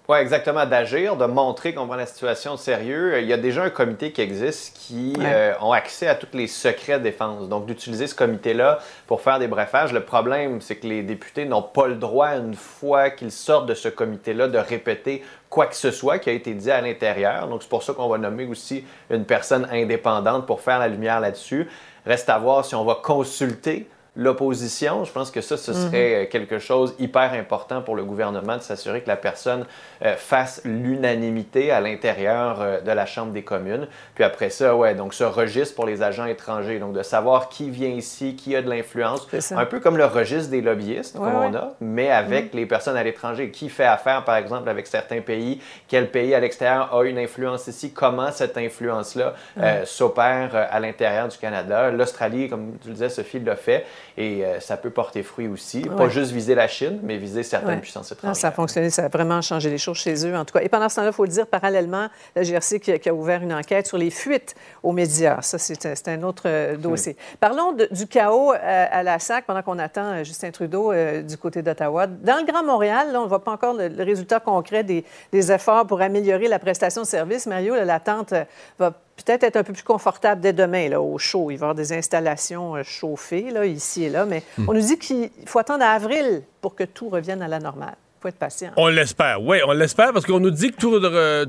Oui, 0.09 0.17
exactement, 0.17 0.65
d'agir, 0.65 1.15
de 1.17 1.25
montrer 1.25 1.75
qu'on 1.75 1.85
prend 1.85 1.95
la 1.95 2.07
situation 2.07 2.53
au 2.53 2.57
sérieux. 2.57 3.21
Il 3.21 3.27
y 3.27 3.33
a 3.33 3.37
déjà 3.37 3.61
un 3.61 3.69
comité 3.69 4.11
qui 4.11 4.21
existe 4.21 4.75
qui 4.75 5.13
euh, 5.19 5.53
ont 5.61 5.71
accès 5.71 6.07
à 6.07 6.15
tous 6.15 6.35
les 6.35 6.47
secrets 6.47 6.97
de 6.97 7.03
défense. 7.03 7.47
Donc, 7.47 7.67
d'utiliser 7.67 8.07
ce 8.07 8.15
comité-là 8.15 8.79
pour 9.05 9.21
faire 9.21 9.37
des 9.37 9.47
briefages. 9.47 9.93
Le 9.93 10.03
problème, 10.03 10.61
c'est 10.61 10.77
que 10.77 10.87
les 10.87 11.03
députés 11.03 11.45
n'ont 11.45 11.61
pas 11.61 11.85
le 11.85 11.93
droit, 11.93 12.29
une 12.29 12.55
fois 12.55 13.11
qu'ils 13.11 13.31
sortent 13.31 13.67
de 13.67 13.75
ce 13.75 13.87
comité-là, 13.87 14.47
de 14.47 14.57
répéter 14.57 15.23
quoi 15.47 15.67
que 15.67 15.75
ce 15.75 15.91
soit 15.91 16.17
qui 16.17 16.31
a 16.31 16.33
été 16.33 16.55
dit 16.55 16.71
à 16.71 16.81
l'intérieur. 16.81 17.47
Donc, 17.47 17.61
c'est 17.61 17.69
pour 17.69 17.83
ça 17.83 17.93
qu'on 17.93 18.09
va 18.09 18.17
nommer 18.17 18.47
aussi 18.47 18.83
une 19.11 19.25
personne 19.25 19.67
indépendante 19.71 20.47
pour 20.47 20.61
faire 20.61 20.79
la 20.79 20.87
lumière 20.87 21.19
là-dessus. 21.19 21.69
Reste 22.07 22.29
à 22.29 22.39
voir 22.39 22.65
si 22.65 22.73
on 22.73 22.83
va 22.83 22.95
consulter 22.95 23.87
l'opposition. 24.15 25.03
Je 25.05 25.11
pense 25.11 25.31
que 25.31 25.41
ça, 25.41 25.57
ce 25.57 25.73
serait 25.73 26.21
mhm. 26.21 26.27
quelque 26.27 26.59
chose 26.59 26.95
hyper 26.99 27.33
important 27.33 27.81
pour 27.81 27.95
le 27.95 28.03
gouvernement 28.03 28.57
de 28.57 28.61
s'assurer 28.61 29.01
que 29.01 29.07
la 29.07 29.15
personne 29.15 29.65
euh, 30.03 30.15
fasse 30.15 30.61
l'unanimité 30.65 31.71
à 31.71 31.79
l'intérieur 31.79 32.61
euh, 32.61 32.81
de 32.81 32.91
la 32.91 33.05
Chambre 33.05 33.31
des 33.31 33.43
communes. 33.43 33.87
Puis 34.15 34.23
après 34.23 34.49
ça, 34.49 34.75
ouais, 34.75 34.95
donc 34.95 35.13
ce 35.13 35.23
registre 35.23 35.75
pour 35.75 35.85
les 35.85 36.01
agents 36.01 36.25
étrangers, 36.25 36.79
donc 36.79 36.93
de 36.93 37.03
savoir 37.03 37.49
qui 37.49 37.69
vient 37.69 37.89
ici, 37.89 38.35
qui 38.35 38.55
a 38.55 38.61
de 38.61 38.69
l'influence, 38.69 39.27
un 39.51 39.65
peu 39.65 39.79
comme 39.79 39.97
le 39.97 40.05
registre 40.05 40.49
des 40.51 40.61
lobbyistes 40.61 41.17
comme 41.17 41.35
on 41.35 41.53
a, 41.53 41.73
mais 41.79 42.09
avec 42.09 42.53
mhm. 42.53 42.59
les 42.59 42.65
personnes 42.65 42.97
à 42.97 43.03
l'étranger, 43.03 43.51
qui 43.51 43.69
fait 43.69 43.85
affaire 43.85 44.23
par 44.25 44.35
exemple 44.35 44.69
avec 44.69 44.87
certains 44.87 45.21
pays, 45.21 45.61
quel 45.87 46.09
pays 46.09 46.33
à 46.33 46.39
l'extérieur 46.39 46.95
a 46.95 47.03
une 47.03 47.17
influence 47.17 47.67
ici, 47.67 47.91
comment 47.91 48.31
cette 48.31 48.57
influence-là 48.57 49.33
euh, 49.59 49.85
s'opère 49.85 50.67
à 50.69 50.79
l'intérieur 50.79 51.27
du 51.27 51.37
Canada? 51.37 51.91
L'Australie, 51.91 52.49
comme 52.49 52.77
tu 52.81 52.89
le 52.89 52.93
disais, 52.93 53.09
Sophie 53.09 53.39
l'a 53.39 53.55
fait. 53.55 53.85
Et 54.19 54.43
euh, 54.43 54.59
ça 54.59 54.75
peut 54.75 54.89
porter 54.89 55.23
fruit 55.23 55.47
aussi. 55.47 55.83
Pas 55.83 56.09
juste 56.09 56.33
viser 56.33 56.53
la 56.53 56.67
Chine, 56.67 56.99
mais 57.03 57.15
viser 57.15 57.41
certaines 57.41 57.79
puissances 57.79 58.11
étrangères. 58.11 58.35
ça 58.35 58.49
a 58.49 58.51
fonctionné, 58.51 58.89
ça 58.89 59.05
a 59.05 59.07
vraiment 59.07 59.41
changé 59.41 59.69
les 59.69 59.77
choses 59.77 59.95
chez 59.95 60.27
eux, 60.27 60.35
en 60.35 60.43
tout 60.43 60.53
cas. 60.53 60.61
Et 60.61 60.67
pendant 60.67 60.89
ce 60.89 60.97
temps-là, 60.97 61.07
il 61.07 61.13
faut 61.13 61.23
le 61.23 61.31
dire, 61.31 61.47
parallèlement, 61.47 62.09
la 62.35 62.43
GRC 62.43 62.81
qui, 62.81 63.09
a 63.09 63.13
ouvert 63.13 63.41
une 63.41 63.53
enquête 63.53 63.87
sur 63.87 63.97
les 63.97 64.09
fuites 64.09 64.55
aux 64.83 64.91
médias. 64.91 65.41
Ça, 65.41 65.57
c'est 65.57 66.07
un 66.09 66.21
autre 66.23 66.43
euh, 66.47 66.75
dossier. 66.75 67.15
Parlons 67.39 67.73
du 67.91 68.07
chaos 68.07 68.51
euh, 68.51 68.57
à, 68.91 69.03
la 69.03 69.19
SAC 69.19 69.45
pendant 69.45 69.61
qu'on 69.61 69.79
attend 69.79 70.21
Justin 70.25 70.51
Trudeau 70.51 70.91
du 71.23 71.37
côté 71.37 71.61
d'Ottawa. 71.61 72.07
Dans 72.07 72.45
le 72.45 72.45
Grand 72.45 72.65
Montréal, 72.65 73.13
là, 73.13 73.21
on 73.21 73.23
ne 73.23 73.29
voit 73.29 73.45
pas 73.45 73.53
encore 73.53 73.73
le, 73.73 74.03
résultat 74.03 74.41
concret 74.41 74.83
des, 74.83 75.05
des, 75.31 75.49
efforts 75.49 75.87
pour 75.87 76.01
améliorer 76.01 76.49
la 76.49 76.59
prestation 76.59 77.03
de 77.03 77.07
service. 77.07 77.47
Mario, 77.47 77.73
l'attente 77.85 78.33
va 78.77 78.91
peut-être 79.23 79.43
être 79.43 79.55
un 79.57 79.63
peu 79.63 79.73
plus 79.73 79.83
confortable 79.83 80.41
dès 80.41 80.53
demain, 80.53 80.89
là, 80.89 81.01
au 81.01 81.17
chaud. 81.17 81.51
Il 81.51 81.57
va 81.57 81.67
y 81.67 81.69
avoir 81.69 81.75
des 81.75 81.93
installations 81.93 82.75
euh, 82.75 82.83
chauffées, 82.83 83.51
là, 83.51 83.65
ici 83.65 84.03
et 84.03 84.09
là. 84.09 84.25
Mais 84.25 84.43
hmm. 84.57 84.65
on 84.67 84.73
nous 84.73 84.81
dit 84.81 84.97
qu'il 84.97 85.29
faut 85.45 85.59
attendre 85.59 85.83
à 85.83 85.89
avril 85.89 86.43
pour 86.61 86.75
que 86.75 86.83
tout 86.83 87.09
revienne 87.09 87.41
à 87.41 87.47
la 87.47 87.59
normale. 87.59 87.95
Il 87.97 88.21
faut 88.23 88.27
être 88.27 88.35
patient. 88.35 88.71
On 88.75 88.87
l'espère, 88.87 89.41
oui, 89.41 89.59
on 89.65 89.71
l'espère 89.71 90.11
parce 90.11 90.25
qu'on 90.25 90.41
nous 90.41 90.51
dit 90.51 90.71
que 90.71 90.75
tout, 90.75 90.99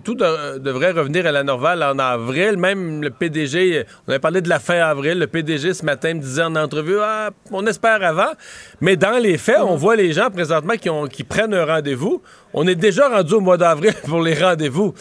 tout 0.04 0.14
devrait 0.14 0.92
revenir 0.92 1.26
à 1.26 1.32
la 1.32 1.42
normale 1.42 1.82
en 1.82 1.98
avril. 1.98 2.58
Même 2.58 3.02
le 3.02 3.10
PDG, 3.10 3.86
on 4.06 4.10
avait 4.10 4.20
parlé 4.20 4.40
de 4.40 4.48
la 4.48 4.60
fin 4.60 4.78
avril, 4.78 5.18
le 5.18 5.26
PDG 5.26 5.74
ce 5.74 5.84
matin 5.84 6.14
me 6.14 6.20
disait 6.20 6.44
en 6.44 6.54
entrevue, 6.54 6.98
ah, 7.00 7.30
on 7.50 7.66
espère 7.66 8.04
avant. 8.04 8.30
Mais 8.80 8.96
dans 8.96 9.20
les 9.20 9.36
faits, 9.36 9.58
on 9.58 9.74
hmm. 9.74 9.78
voit 9.78 9.96
les 9.96 10.12
gens 10.12 10.30
présentement 10.30 10.74
qui, 10.74 10.88
ont, 10.88 11.08
qui 11.08 11.24
prennent 11.24 11.54
un 11.54 11.64
rendez-vous. 11.64 12.22
On 12.54 12.64
est 12.68 12.76
déjà 12.76 13.08
rendu 13.08 13.34
au 13.34 13.40
mois 13.40 13.56
d'avril 13.56 13.94
pour 14.06 14.22
les 14.22 14.34
rendez-vous. 14.34 14.94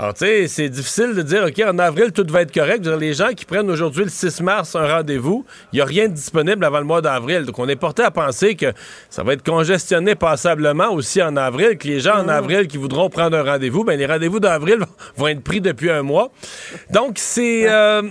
Alors, 0.00 0.14
tu 0.14 0.26
sais, 0.26 0.46
c'est 0.46 0.68
difficile 0.68 1.12
de 1.12 1.22
dire, 1.22 1.42
OK, 1.44 1.60
en 1.66 1.76
avril, 1.80 2.12
tout 2.12 2.24
va 2.28 2.42
être 2.42 2.54
correct. 2.54 2.86
Les 2.86 3.14
gens 3.14 3.30
qui 3.34 3.44
prennent 3.44 3.68
aujourd'hui, 3.68 4.04
le 4.04 4.10
6 4.10 4.42
mars, 4.42 4.76
un 4.76 4.86
rendez-vous, 4.86 5.44
il 5.72 5.76
n'y 5.76 5.80
a 5.80 5.84
rien 5.84 6.06
de 6.06 6.12
disponible 6.12 6.64
avant 6.64 6.78
le 6.78 6.84
mois 6.84 7.02
d'avril. 7.02 7.42
Donc, 7.42 7.58
on 7.58 7.66
est 7.66 7.74
porté 7.74 8.04
à 8.04 8.12
penser 8.12 8.54
que 8.54 8.66
ça 9.10 9.24
va 9.24 9.32
être 9.32 9.44
congestionné 9.44 10.14
passablement 10.14 10.92
aussi 10.92 11.20
en 11.20 11.36
avril, 11.36 11.76
que 11.78 11.88
les 11.88 11.98
gens 11.98 12.20
en 12.20 12.26
mm. 12.26 12.28
avril 12.28 12.68
qui 12.68 12.76
voudront 12.76 13.10
prendre 13.10 13.36
un 13.36 13.42
rendez-vous, 13.42 13.82
ben 13.82 13.98
les 13.98 14.06
rendez-vous 14.06 14.38
d'avril 14.38 14.78
vont 15.16 15.26
être 15.26 15.42
pris 15.42 15.60
depuis 15.60 15.90
un 15.90 16.02
mois. 16.02 16.30
Donc, 16.90 17.14
c'est... 17.16 17.68
Euh, 17.68 18.02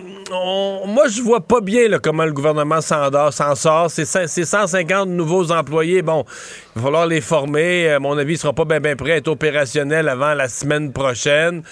moi, 0.85 1.07
je 1.07 1.21
vois 1.21 1.39
pas 1.39 1.61
bien 1.61 1.87
comment 2.03 2.25
le 2.25 2.33
gouvernement 2.33 2.81
s'en 2.81 3.55
sort. 3.55 3.89
C'est 3.89 4.05
150 4.05 5.07
nouveaux 5.07 5.53
employés. 5.53 6.01
Bon, 6.01 6.25
il 6.75 6.81
va 6.81 6.85
falloir 6.87 7.07
les 7.07 7.21
former. 7.21 7.91
À 7.91 7.99
mon 7.99 8.17
avis, 8.17 8.33
ils 8.33 8.35
ne 8.35 8.39
seront 8.39 8.53
pas 8.53 8.65
bien 8.65 8.97
prêts 8.97 9.13
à 9.13 9.15
être 9.15 9.29
opérationnels 9.29 10.09
avant 10.09 10.33
la 10.33 10.49
semaine 10.49 10.91
prochaine. 10.91 11.63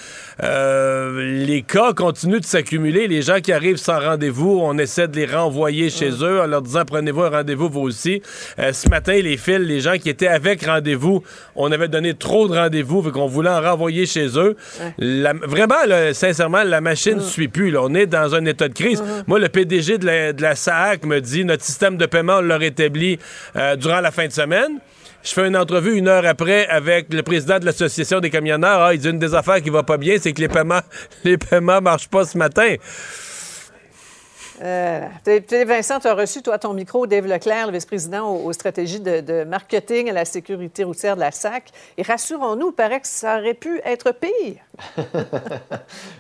Euh, 0.44 1.45
les 1.45 1.61
cas 1.61 1.94
continuent 1.94 2.40
de 2.40 2.45
s'accumuler. 2.45 3.07
Les 3.07 3.22
gens 3.22 3.40
qui 3.40 3.53
arrivent 3.53 3.77
sans 3.77 3.99
rendez-vous, 3.99 4.60
on 4.61 4.77
essaie 4.77 5.07
de 5.07 5.15
les 5.15 5.26
renvoyer 5.26 5.90
chez 5.90 6.10
eux 6.10 6.41
en 6.41 6.48
leur 6.48 6.61
disant 6.61 6.84
prenez-vous 6.86 7.23
un 7.23 7.30
rendez-vous 7.30 7.69
vous 7.69 7.82
aussi. 7.82 8.22
Euh, 8.60 8.73
ce 8.73 8.90
matin, 8.90 9.14
les 9.14 9.38
fils, 9.38 9.60
les 9.60 9.80
gens 9.80 9.98
qui 9.98 10.10
étaient 10.10 10.27
avec 10.27 10.65
rendez-vous, 10.65 11.23
on 11.56 11.72
avait 11.72 11.88
donné 11.88 12.14
trop 12.14 12.48
de 12.48 12.53
rendez-vous, 12.53 13.02
fait 13.02 13.11
qu'on 13.11 13.27
voulait 13.27 13.49
en 13.49 13.61
renvoyer 13.61 14.06
chez 14.06 14.27
eux. 14.38 14.56
vraiment, 14.99 15.76
sincèrement, 16.14 16.64
la 16.64 16.82
machine 16.82 17.15
ne 17.15 17.22
suit 17.22 17.48
plus. 17.48 17.76
On 17.77 17.94
est 17.94 18.06
dans 18.06 18.36
un 18.36 18.45
état 18.45 18.68
de 18.68 18.73
crise. 18.73 19.03
Moi, 19.27 19.40
le 19.40 19.49
PDG 19.49 19.98
de 19.98 20.06
la, 20.06 20.34
de 20.34 20.45
SAAC 20.56 21.06
me 21.06 21.19
dit 21.22 21.45
notre 21.45 21.64
système 21.64 21.98
de 21.98 22.06
paiement, 22.06 22.38
on 22.38 22.41
l'a 22.41 22.57
rétabli 22.57 23.19
euh, 23.56 23.76
durant 23.76 24.02
la 24.02 24.11
fin 24.11 24.27
de 24.27 24.32
semaine. 24.32 24.80
Je 25.26 25.34
fais 25.34 25.47
une 25.47 25.57
entrevue 25.57 25.97
une 25.97 26.07
heure 26.07 26.23
après 26.23 26.68
avec 26.68 27.11
le 27.11 27.23
président 27.23 27.57
de 27.57 27.65
l'Association 27.65 28.19
des 28.19 28.30
camionneurs. 28.30 28.80
Ah, 28.80 28.93
il 28.93 28.99
dit 28.99 29.10
une 29.10 29.18
des 29.18 29.34
affaires 29.34 29.60
qui 29.60 29.72
va 29.72 29.81
pas 29.81 29.97
bien, 29.97 30.18
c'est 30.22 30.34
que 30.34 30.41
les 30.41 30.47
paiements, 30.47 30.81
les 31.23 31.39
paiements 31.39 31.81
marchent 31.81 32.10
pas 32.10 32.26
ce 32.26 32.38
matin. 32.38 32.76
Euh, 34.64 35.07
Vincent, 35.65 35.99
tu 35.99 36.07
as 36.07 36.14
reçu, 36.14 36.43
toi, 36.43 36.60
ton 36.60 36.73
micro, 36.73 37.07
Dave 37.07 37.26
Leclerc, 37.26 37.65
le 37.65 37.73
vice-président 37.73 38.35
aux, 38.35 38.53
stratégies 38.53 38.99
de, 38.99 39.43
marketing 39.43 40.11
à 40.11 40.14
la 40.14 40.26
sécurité 40.26 40.84
routière 40.84 41.15
de 41.15 41.22
la 41.22 41.31
SAC. 41.31 41.72
Et 41.97 42.03
rassurons-nous, 42.03 42.69
il 42.69 42.76
paraît 42.76 43.02
que 43.02 43.07
ça 43.07 43.39
aurait 43.39 43.56
pu 43.56 43.81
être 43.84 44.14
pire. 44.14 44.61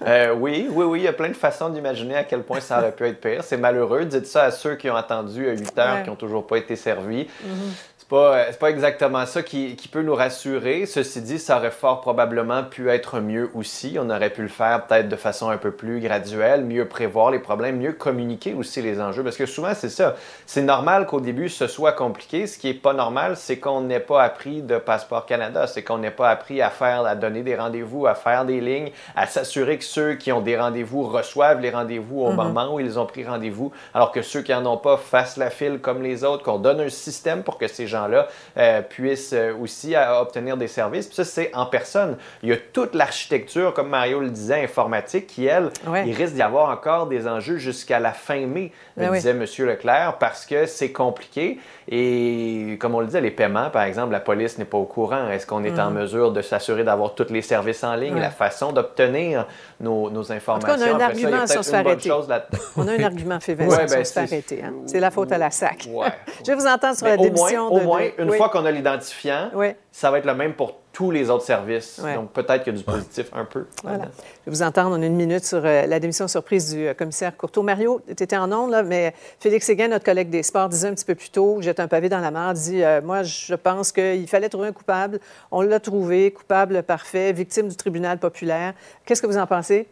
Euh, 0.05 0.35
oui, 0.35 0.67
oui, 0.69 0.85
oui. 0.85 0.99
Il 0.99 1.03
y 1.03 1.07
a 1.07 1.13
plein 1.13 1.29
de 1.29 1.35
façons 1.35 1.69
d'imaginer 1.69 2.15
à 2.15 2.23
quel 2.23 2.43
point 2.43 2.59
ça 2.59 2.79
aurait 2.79 2.91
pu 2.91 3.07
être 3.07 3.19
pire. 3.19 3.43
C'est 3.43 3.57
malheureux. 3.57 4.05
Dites 4.05 4.27
ça 4.27 4.43
à 4.43 4.51
ceux 4.51 4.75
qui 4.75 4.89
ont 4.89 4.95
attendu 4.95 5.49
8 5.49 5.79
heures, 5.79 6.03
qui 6.03 6.09
n'ont 6.09 6.15
toujours 6.15 6.45
pas 6.45 6.57
été 6.57 6.75
servis. 6.75 7.23
Mm-hmm. 7.23 7.94
C'est 8.05 8.09
pas, 8.09 8.37
euh, 8.37 8.51
pas 8.59 8.69
exactement 8.69 9.25
ça 9.25 9.41
qui, 9.41 9.75
qui, 9.75 9.87
peut 9.87 10.03
nous 10.03 10.13
rassurer. 10.13 10.85
Ceci 10.85 11.23
dit, 11.23 11.39
ça 11.39 11.57
aurait 11.57 11.71
fort 11.71 12.01
probablement 12.01 12.63
pu 12.63 12.87
être 12.91 13.19
mieux 13.19 13.49
aussi. 13.55 13.97
On 13.99 14.11
aurait 14.11 14.29
pu 14.29 14.43
le 14.43 14.47
faire 14.47 14.85
peut-être 14.85 15.09
de 15.09 15.15
façon 15.15 15.49
un 15.49 15.57
peu 15.57 15.71
plus 15.71 16.01
graduelle, 16.01 16.65
mieux 16.65 16.87
prévoir 16.87 17.31
les 17.31 17.39
problèmes, 17.39 17.77
mieux 17.77 17.93
communiquer 17.93 18.53
aussi 18.53 18.83
les 18.83 19.01
enjeux. 19.01 19.23
Parce 19.23 19.37
que 19.37 19.47
souvent, 19.47 19.73
c'est 19.73 19.89
ça. 19.89 20.15
C'est 20.45 20.61
normal 20.61 21.07
qu'au 21.07 21.19
début, 21.19 21.49
ce 21.49 21.65
soit 21.65 21.93
compliqué. 21.93 22.45
Ce 22.45 22.59
qui 22.59 22.69
est 22.69 22.73
pas 22.75 22.93
normal, 22.93 23.37
c'est 23.37 23.57
qu'on 23.57 23.81
n'ait 23.81 23.99
pas 23.99 24.21
appris 24.21 24.61
de 24.61 24.77
Passeport 24.77 25.25
Canada. 25.25 25.65
C'est 25.65 25.81
qu'on 25.81 25.97
n'ait 25.97 26.11
pas 26.11 26.29
appris 26.29 26.61
à 26.61 26.69
faire, 26.69 27.07
à 27.07 27.15
donner 27.15 27.41
des 27.41 27.55
rendez-vous, 27.55 28.05
à 28.05 28.13
faire 28.13 28.45
des 28.45 28.61
lignes, 28.61 28.91
à 29.15 29.25
s'assurer 29.25 29.79
que 29.79 29.83
ceux 29.83 30.13
qui 30.13 30.31
ont 30.31 30.41
des 30.41 30.59
rendez-vous 30.59 31.01
reçoivent 31.07 31.59
les 31.59 31.71
rendez-vous 31.71 32.21
au 32.21 32.31
mm-hmm. 32.31 32.35
moment 32.35 32.75
où 32.75 32.79
ils 32.79 32.99
ont 32.99 33.07
pris 33.07 33.25
rendez-vous, 33.25 33.71
alors 33.95 34.11
que 34.11 34.21
ceux 34.21 34.43
qui 34.43 34.51
n'en 34.51 34.73
ont 34.73 34.77
pas 34.77 34.97
fassent 34.97 35.37
la 35.37 35.49
file 35.49 35.79
comme 35.79 36.03
les 36.03 36.23
autres, 36.23 36.43
qu'on 36.43 36.59
donne 36.59 36.81
un 36.81 36.89
système 36.89 37.41
pour 37.41 37.57
que 37.57 37.67
ces 37.67 37.87
gens 37.87 37.94
là 38.07 38.27
euh, 38.57 38.81
puissent 38.81 39.33
euh, 39.33 39.53
aussi 39.55 39.95
obtenir 39.95 40.57
des 40.57 40.67
services. 40.67 41.07
Puis 41.07 41.15
ça, 41.15 41.23
c'est 41.23 41.53
en 41.55 41.65
personne. 41.65 42.17
Il 42.43 42.49
y 42.49 42.53
a 42.53 42.57
toute 42.57 42.95
l'architecture, 42.95 43.73
comme 43.73 43.89
Mario 43.89 44.19
le 44.19 44.29
disait, 44.29 44.63
informatique, 44.63 45.27
qui, 45.27 45.45
elle, 45.45 45.69
il 46.05 46.13
risque 46.13 46.33
d'y 46.33 46.41
avoir 46.41 46.69
encore 46.69 47.07
des 47.07 47.27
enjeux 47.27 47.57
jusqu'à 47.57 47.99
la 47.99 48.11
fin 48.11 48.45
mai, 48.45 48.71
ben 48.97 49.11
disait 49.11 49.31
M. 49.31 49.45
Leclerc, 49.59 50.17
parce 50.19 50.45
que 50.45 50.65
c'est 50.65 50.91
compliqué. 50.91 51.59
Et 51.89 52.77
comme 52.79 52.95
on 52.95 52.99
le 52.99 53.05
disait, 53.05 53.21
les 53.21 53.31
paiements, 53.31 53.69
par 53.69 53.83
exemple, 53.83 54.11
la 54.11 54.19
police 54.19 54.57
n'est 54.57 54.65
pas 54.65 54.77
au 54.77 54.85
courant. 54.85 55.29
Est-ce 55.29 55.45
qu'on 55.45 55.63
est 55.63 55.79
en 55.79 55.91
mm. 55.91 55.93
mesure 55.93 56.31
de 56.31 56.41
s'assurer 56.41 56.83
d'avoir 56.83 57.15
tous 57.15 57.29
les 57.29 57.41
services 57.41 57.83
en 57.83 57.95
ligne, 57.95 58.19
la 58.19 58.31
façon 58.31 58.71
d'obtenir 58.71 59.45
nos, 59.79 60.09
nos, 60.09 60.31
informations? 60.31 60.73
En 60.73 60.75
tout 60.75 60.79
cas, 60.79 60.91
on 60.91 60.93
a 60.93 60.95
un 60.95 61.07
argument 61.07 61.47
ça, 61.47 61.63
se 61.63 61.69
faire 61.69 61.85
arrêter. 61.85 62.11
on 62.77 62.87
a 62.87 62.91
un 62.93 63.03
argument 63.03 63.39
fait 63.39 63.55
Vincent, 63.55 63.77
ben, 63.77 64.05
se 64.05 64.13
faire 64.13 64.23
arrêter. 64.23 64.63
Hein. 64.63 64.73
C'est 64.85 64.99
la 64.99 65.11
faute 65.11 65.31
à 65.31 65.37
la 65.37 65.51
SAC. 65.51 65.87
Je 66.45 66.51
vais 66.51 66.55
vous 66.55 66.67
entendre 66.67 66.97
sur 66.97 67.07
la 67.07 67.17
démission. 67.17 67.67
Au 67.67 67.81
moins, 67.81 68.01
une 68.17 68.31
fois 68.33 68.49
qu'on 68.49 68.65
a 68.65 68.71
l'identifiant, 68.71 69.51
ça 69.91 70.11
va 70.11 70.19
être 70.19 70.25
le 70.25 70.35
même 70.35 70.53
pour 70.53 70.79
tous 70.95 71.11
les 71.11 71.29
autres 71.29 71.43
services. 71.43 71.99
Donc, 71.99 72.31
peut-être 72.31 72.63
qu'il 72.63 72.71
y 72.71 72.75
a 72.77 72.79
du 72.79 72.85
positif 72.85 73.29
un 73.33 73.43
peu. 73.43 73.65
Voilà. 73.83 74.05
Je 74.05 74.49
vais 74.49 74.55
vous 74.55 74.61
entendre. 74.63 74.95
On 74.97 75.01
a 75.01 75.05
une 75.05 75.17
minute 75.17 75.43
sur 75.43 75.61
euh, 75.65 75.85
la 75.85 75.99
démission 75.99 76.25
surprise 76.29 76.73
du 76.73 76.87
euh, 76.87 76.93
commissaire 76.93 77.35
Courteau. 77.35 77.63
Mario, 77.63 78.01
tu 78.07 78.23
étais 78.23 78.37
en 78.37 78.49
ondes, 78.49 78.71
là, 78.71 78.81
mais 78.81 79.13
Félix 79.41 79.65
Séguin, 79.65 79.89
notre 79.89 80.05
collègue 80.05 80.29
des 80.29 80.41
sports, 80.41 80.69
disait 80.69 80.87
un 80.87 80.93
petit 80.93 81.03
peu 81.03 81.15
plus 81.15 81.31
tôt, 81.31 81.57
jette 81.59 81.81
un 81.81 81.89
pavé 81.89 82.07
dans 82.07 82.21
la 82.21 82.31
mare, 82.31 82.53
dit 82.53 82.81
euh, 82.81 83.01
Moi, 83.01 83.23
je 83.23 83.55
pense 83.55 83.91
qu'il 83.91 84.25
fallait 84.29 84.47
trouver 84.47 84.69
un 84.69 84.71
coupable. 84.71 85.19
On 85.51 85.61
l'a 85.61 85.81
trouvé, 85.81 86.31
coupable 86.31 86.81
parfait, 86.81 87.33
victime 87.33 87.67
du 87.67 87.75
tribunal 87.75 88.17
populaire. 88.17 88.73
Qu'est-ce 89.05 89.21
que 89.21 89.27
vous 89.27 89.37
en 89.37 89.47
pensez? 89.47 89.87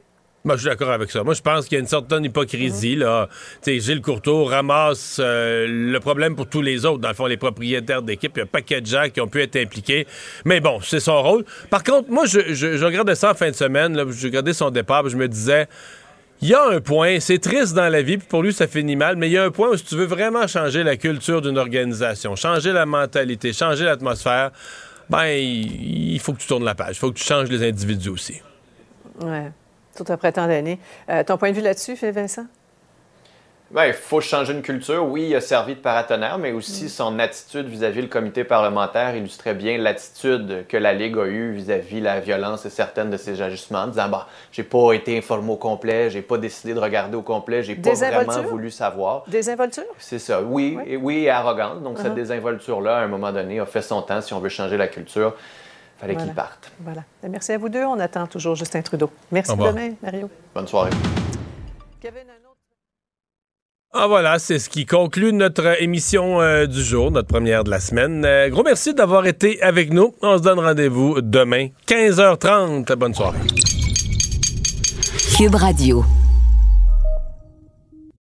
Moi, 0.46 0.58
je 0.58 0.62
suis 0.62 0.70
d'accord 0.70 0.92
avec 0.92 1.10
ça. 1.10 1.24
Moi, 1.24 1.36
je 1.36 1.42
pense 1.42 1.68
qu'il 1.68 1.78
y 1.78 1.78
a 1.78 1.80
une 1.80 1.88
certaine 1.88 2.26
hypocrisie. 2.26 2.98
là. 2.98 3.30
Gilles 3.66 4.02
Courteau 4.02 4.44
ramasse 4.44 5.18
euh, 5.24 5.66
le 5.70 6.00
problème 6.02 6.36
pour 6.36 6.48
tous 6.48 6.62
les 6.62 6.86
autres. 6.86 7.00
Dans 7.00 7.08
le 7.08 7.14
fond, 7.14 7.28
les 7.28 7.38
propriétaires 7.38 8.02
d'équipe, 8.02 8.34
il 8.36 8.40
y 8.40 8.42
a 8.42 8.44
un 8.44 8.48
paquet 8.48 8.82
de 8.82 8.86
gens 8.86 9.06
qui 9.10 9.22
ont 9.22 9.30
pu 9.30 9.42
être 9.42 9.56
impliqués. 9.56 10.06
Mais 10.44 10.60
bon, 10.60 10.82
c'est 10.82 11.00
son 11.00 11.22
rôle. 11.22 11.46
Par 11.70 11.82
contre, 11.82 12.12
moi, 12.12 12.26
je, 12.26 12.84
regardais 12.84 13.16
ça 13.16 13.32
en 13.32 13.36
fin 13.36 13.52
de 13.52 13.56
semaine. 13.56 13.96
Je 14.12 14.28
regardais 14.28 14.52
son 14.52 14.70
départ, 14.70 15.08
je 15.08 15.16
me 15.16 15.28
disais... 15.28 15.68
Il 16.42 16.50
y 16.50 16.54
a 16.56 16.68
un 16.68 16.82
point, 16.82 17.22
c'est 17.22 17.40
triste 17.40 17.74
dans 17.74 17.88
la 17.88 18.02
vie, 18.02 18.18
puis 18.18 18.28
pour 18.28 18.44
lui, 18.44 18.52
ça 18.52 18.68
finit 18.68 18.98
mal, 18.98 19.16
mais 19.16 19.30
il 19.30 19.32
y 19.32 19.38
a 19.38 19.46
un 19.46 19.50
point 19.50 19.70
où 19.70 19.78
si 19.78 19.86
tu 19.86 19.96
veux 19.96 20.04
vraiment 20.04 20.46
changer 20.46 20.84
la 20.84 20.98
culture 20.98 21.42
d'une 21.42 21.58
organisation, 21.58 22.36
changer 22.36 22.74
la 22.74 22.86
mentalité, 22.86 23.54
changer 23.54 23.86
l'atmosphère, 23.86 24.52
ben, 25.10 25.28
il 25.28 26.20
faut 26.20 26.34
que 26.34 26.40
tu 26.40 26.48
tournes 26.48 26.66
la 26.66 26.76
page. 26.76 26.98
Il 26.98 27.00
faut 27.00 27.14
que 27.14 27.18
tu 27.18 27.24
changes 27.24 27.48
les 27.48 27.66
individus 27.66 28.10
aussi. 28.10 28.42
Ouais 29.22 29.54
tout 29.96 30.06
après 30.10 30.32
tant 30.32 30.48
d'années. 30.48 30.80
Euh, 31.10 31.24
ton 31.24 31.38
point 31.38 31.52
de 31.52 31.56
vue 31.56 31.62
là-dessus, 31.62 31.96
Vincent? 31.96 32.46
Bien, 33.74 33.88
il 33.88 33.94
faut 33.94 34.22
changer 34.22 34.54
une 34.54 34.62
culture. 34.62 35.04
Oui, 35.04 35.30
il 35.30 35.36
a 35.36 35.42
servi 35.42 35.74
de 35.74 35.80
paratonnerre, 35.80 36.38
mais 36.38 36.52
aussi 36.52 36.86
mm. 36.86 36.90
son 36.90 37.18
attitude 37.18 37.66
vis-à-vis 37.66 38.04
le 38.04 38.08
comité 38.08 38.44
parlementaire 38.44 39.16
illustrait 39.16 39.56
bien 39.56 39.80
l'attitude 39.80 40.66
que 40.70 40.78
la 40.78 40.94
Ligue 40.94 41.18
a 41.18 41.26
eue 41.26 41.54
vis-à-vis 41.54 42.00
la 42.00 42.20
violence 42.20 42.68
et 42.68 42.70
certaines 42.70 43.10
de 43.10 43.18
ses 43.18 43.42
ajustements, 43.42 43.80
en 43.80 43.88
disant 43.88 44.10
bah, 44.10 44.28
j'ai 44.52 44.62
pas 44.62 44.94
été 44.94 45.18
informé 45.18 45.52
au 45.52 45.56
complet, 45.56 46.12
j'ai 46.12 46.22
pas 46.22 46.38
décidé 46.38 46.76
de 46.76 46.80
regarder 46.80 47.16
au 47.16 47.24
complet, 47.24 47.64
j'ai 47.64 47.76
pas 47.76 47.94
vraiment 47.94 48.44
voulu 48.44 48.70
savoir. 48.70 49.24
Désinvolture? 49.28 49.86
C'est 49.98 50.20
ça, 50.20 50.44
oui, 50.44 50.78
et, 50.86 50.96
oui, 50.96 51.24
et 51.24 51.32
arrogante. 51.32 51.82
Donc, 51.82 51.98
cette 51.98 52.12
uh-huh. 52.12 52.16
désinvolture-là, 52.16 52.98
à 52.98 53.02
un 53.02 53.08
moment 53.08 53.32
donné, 53.32 53.60
a 53.60 53.66
fait 53.66 53.82
son 53.82 54.04
temps 54.04 54.22
si 54.22 54.36
on 54.36 54.40
veut 54.40 54.50
changer 54.50 54.78
la 54.78 54.88
culture 54.88 55.34
fallait 56.00 56.16
qu'il 56.16 56.34
parte. 56.34 56.72
Voilà. 56.80 57.04
Ben, 57.22 57.32
merci 57.32 57.52
à 57.52 57.58
vous 57.58 57.70
deux. 57.70 57.84
On 57.84 58.00
attend 58.00 58.28
toujours 58.28 58.56
Justin 58.56 58.82
Trudeau. 58.82 59.10
Merci 59.32 59.56
demain, 59.56 59.92
Mario. 60.02 60.30
Bonne 60.54 60.68
soirée. 60.68 60.92
Ah 63.96 64.08
voilà, 64.08 64.40
c'est 64.40 64.58
ce 64.58 64.70
qui 64.70 64.88
conclut 64.88 65.34
notre 65.34 65.80
émission 65.80 66.42
euh, 66.42 66.66
du 66.66 66.82
jour, 66.82 67.12
notre 67.12 67.28
première 67.28 67.64
de 67.64 67.70
la 67.70 67.80
semaine. 67.80 68.26
Euh, 68.26 68.50
gros 68.50 68.64
merci 68.64 68.96
d'avoir 68.96 69.28
été 69.28 69.62
avec 69.62 69.94
nous. 69.94 70.16
On 70.24 70.36
se 70.40 70.42
donne 70.42 70.60
rendez-vous 70.60 71.22
demain, 71.22 71.68
15h30. 71.88 72.92
Bonne 72.96 73.14
soirée. 73.14 73.38
Cube 75.38 75.54
Radio. 75.54 76.04